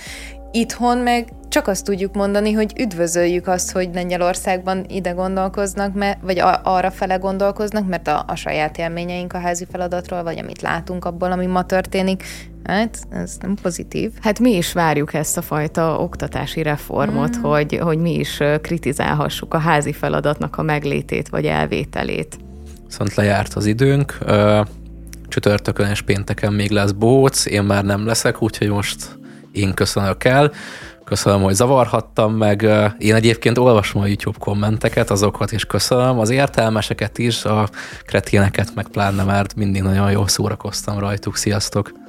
Itthon 0.51 0.97
meg 0.97 1.27
csak 1.49 1.67
azt 1.67 1.85
tudjuk 1.85 2.15
mondani, 2.15 2.51
hogy 2.51 2.73
üdvözöljük 2.79 3.47
azt, 3.47 3.71
hogy 3.71 3.89
Lengyelországban 3.93 4.85
ide 4.87 5.11
gondolkoznak, 5.11 5.93
mert, 5.93 6.17
vagy 6.21 6.39
a, 6.39 6.61
arra 6.63 6.91
fele 6.91 7.15
gondolkoznak, 7.15 7.87
mert 7.87 8.07
a, 8.07 8.23
a 8.27 8.35
saját 8.35 8.77
élményeink 8.77 9.33
a 9.33 9.39
házi 9.39 9.65
feladatról, 9.71 10.23
vagy 10.23 10.39
amit 10.39 10.61
látunk 10.61 11.05
abból, 11.05 11.31
ami 11.31 11.45
ma 11.45 11.65
történik, 11.65 12.23
hát 12.63 12.99
ez 13.09 13.37
nem 13.41 13.55
pozitív. 13.61 14.11
Hát 14.21 14.39
mi 14.39 14.55
is 14.55 14.73
várjuk 14.73 15.13
ezt 15.13 15.37
a 15.37 15.41
fajta 15.41 15.99
oktatási 15.99 16.61
reformot, 16.61 17.37
mm. 17.37 17.41
hogy, 17.41 17.79
hogy 17.81 17.97
mi 17.97 18.13
is 18.13 18.39
kritizálhassuk 18.61 19.53
a 19.53 19.57
házi 19.57 19.93
feladatnak 19.93 20.57
a 20.57 20.61
meglétét, 20.61 21.29
vagy 21.29 21.45
elvételét. 21.45 22.37
Viszont 22.85 23.15
lejárt 23.15 23.53
az 23.53 23.65
időnk 23.65 24.17
csütörtökön 25.27 25.89
és 25.89 26.01
pénteken 26.01 26.53
még 26.53 26.69
lesz 26.69 26.91
bóc, 26.91 27.45
én 27.45 27.63
már 27.63 27.83
nem 27.83 28.05
leszek, 28.05 28.41
úgyhogy 28.41 28.69
most 28.69 29.17
én 29.51 29.73
köszönök 29.73 30.23
el. 30.23 30.51
Köszönöm, 31.09 31.41
hogy 31.41 31.53
zavarhattam 31.53 32.33
meg. 32.33 32.67
Én 32.97 33.15
egyébként 33.15 33.57
olvasom 33.57 34.01
a 34.01 34.05
YouTube 34.05 34.37
kommenteket, 34.39 35.09
azokat 35.09 35.51
is 35.51 35.65
köszönöm. 35.65 36.19
Az 36.19 36.29
értelmeseket 36.29 37.17
is, 37.17 37.45
a 37.45 37.69
kreténeket 38.05 38.75
meg 38.75 38.87
pláne, 38.87 39.23
mert 39.23 39.55
mindig 39.55 39.81
nagyon 39.81 40.11
jól 40.11 40.27
szórakoztam 40.27 40.99
rajtuk. 40.99 41.35
Sziasztok! 41.35 42.08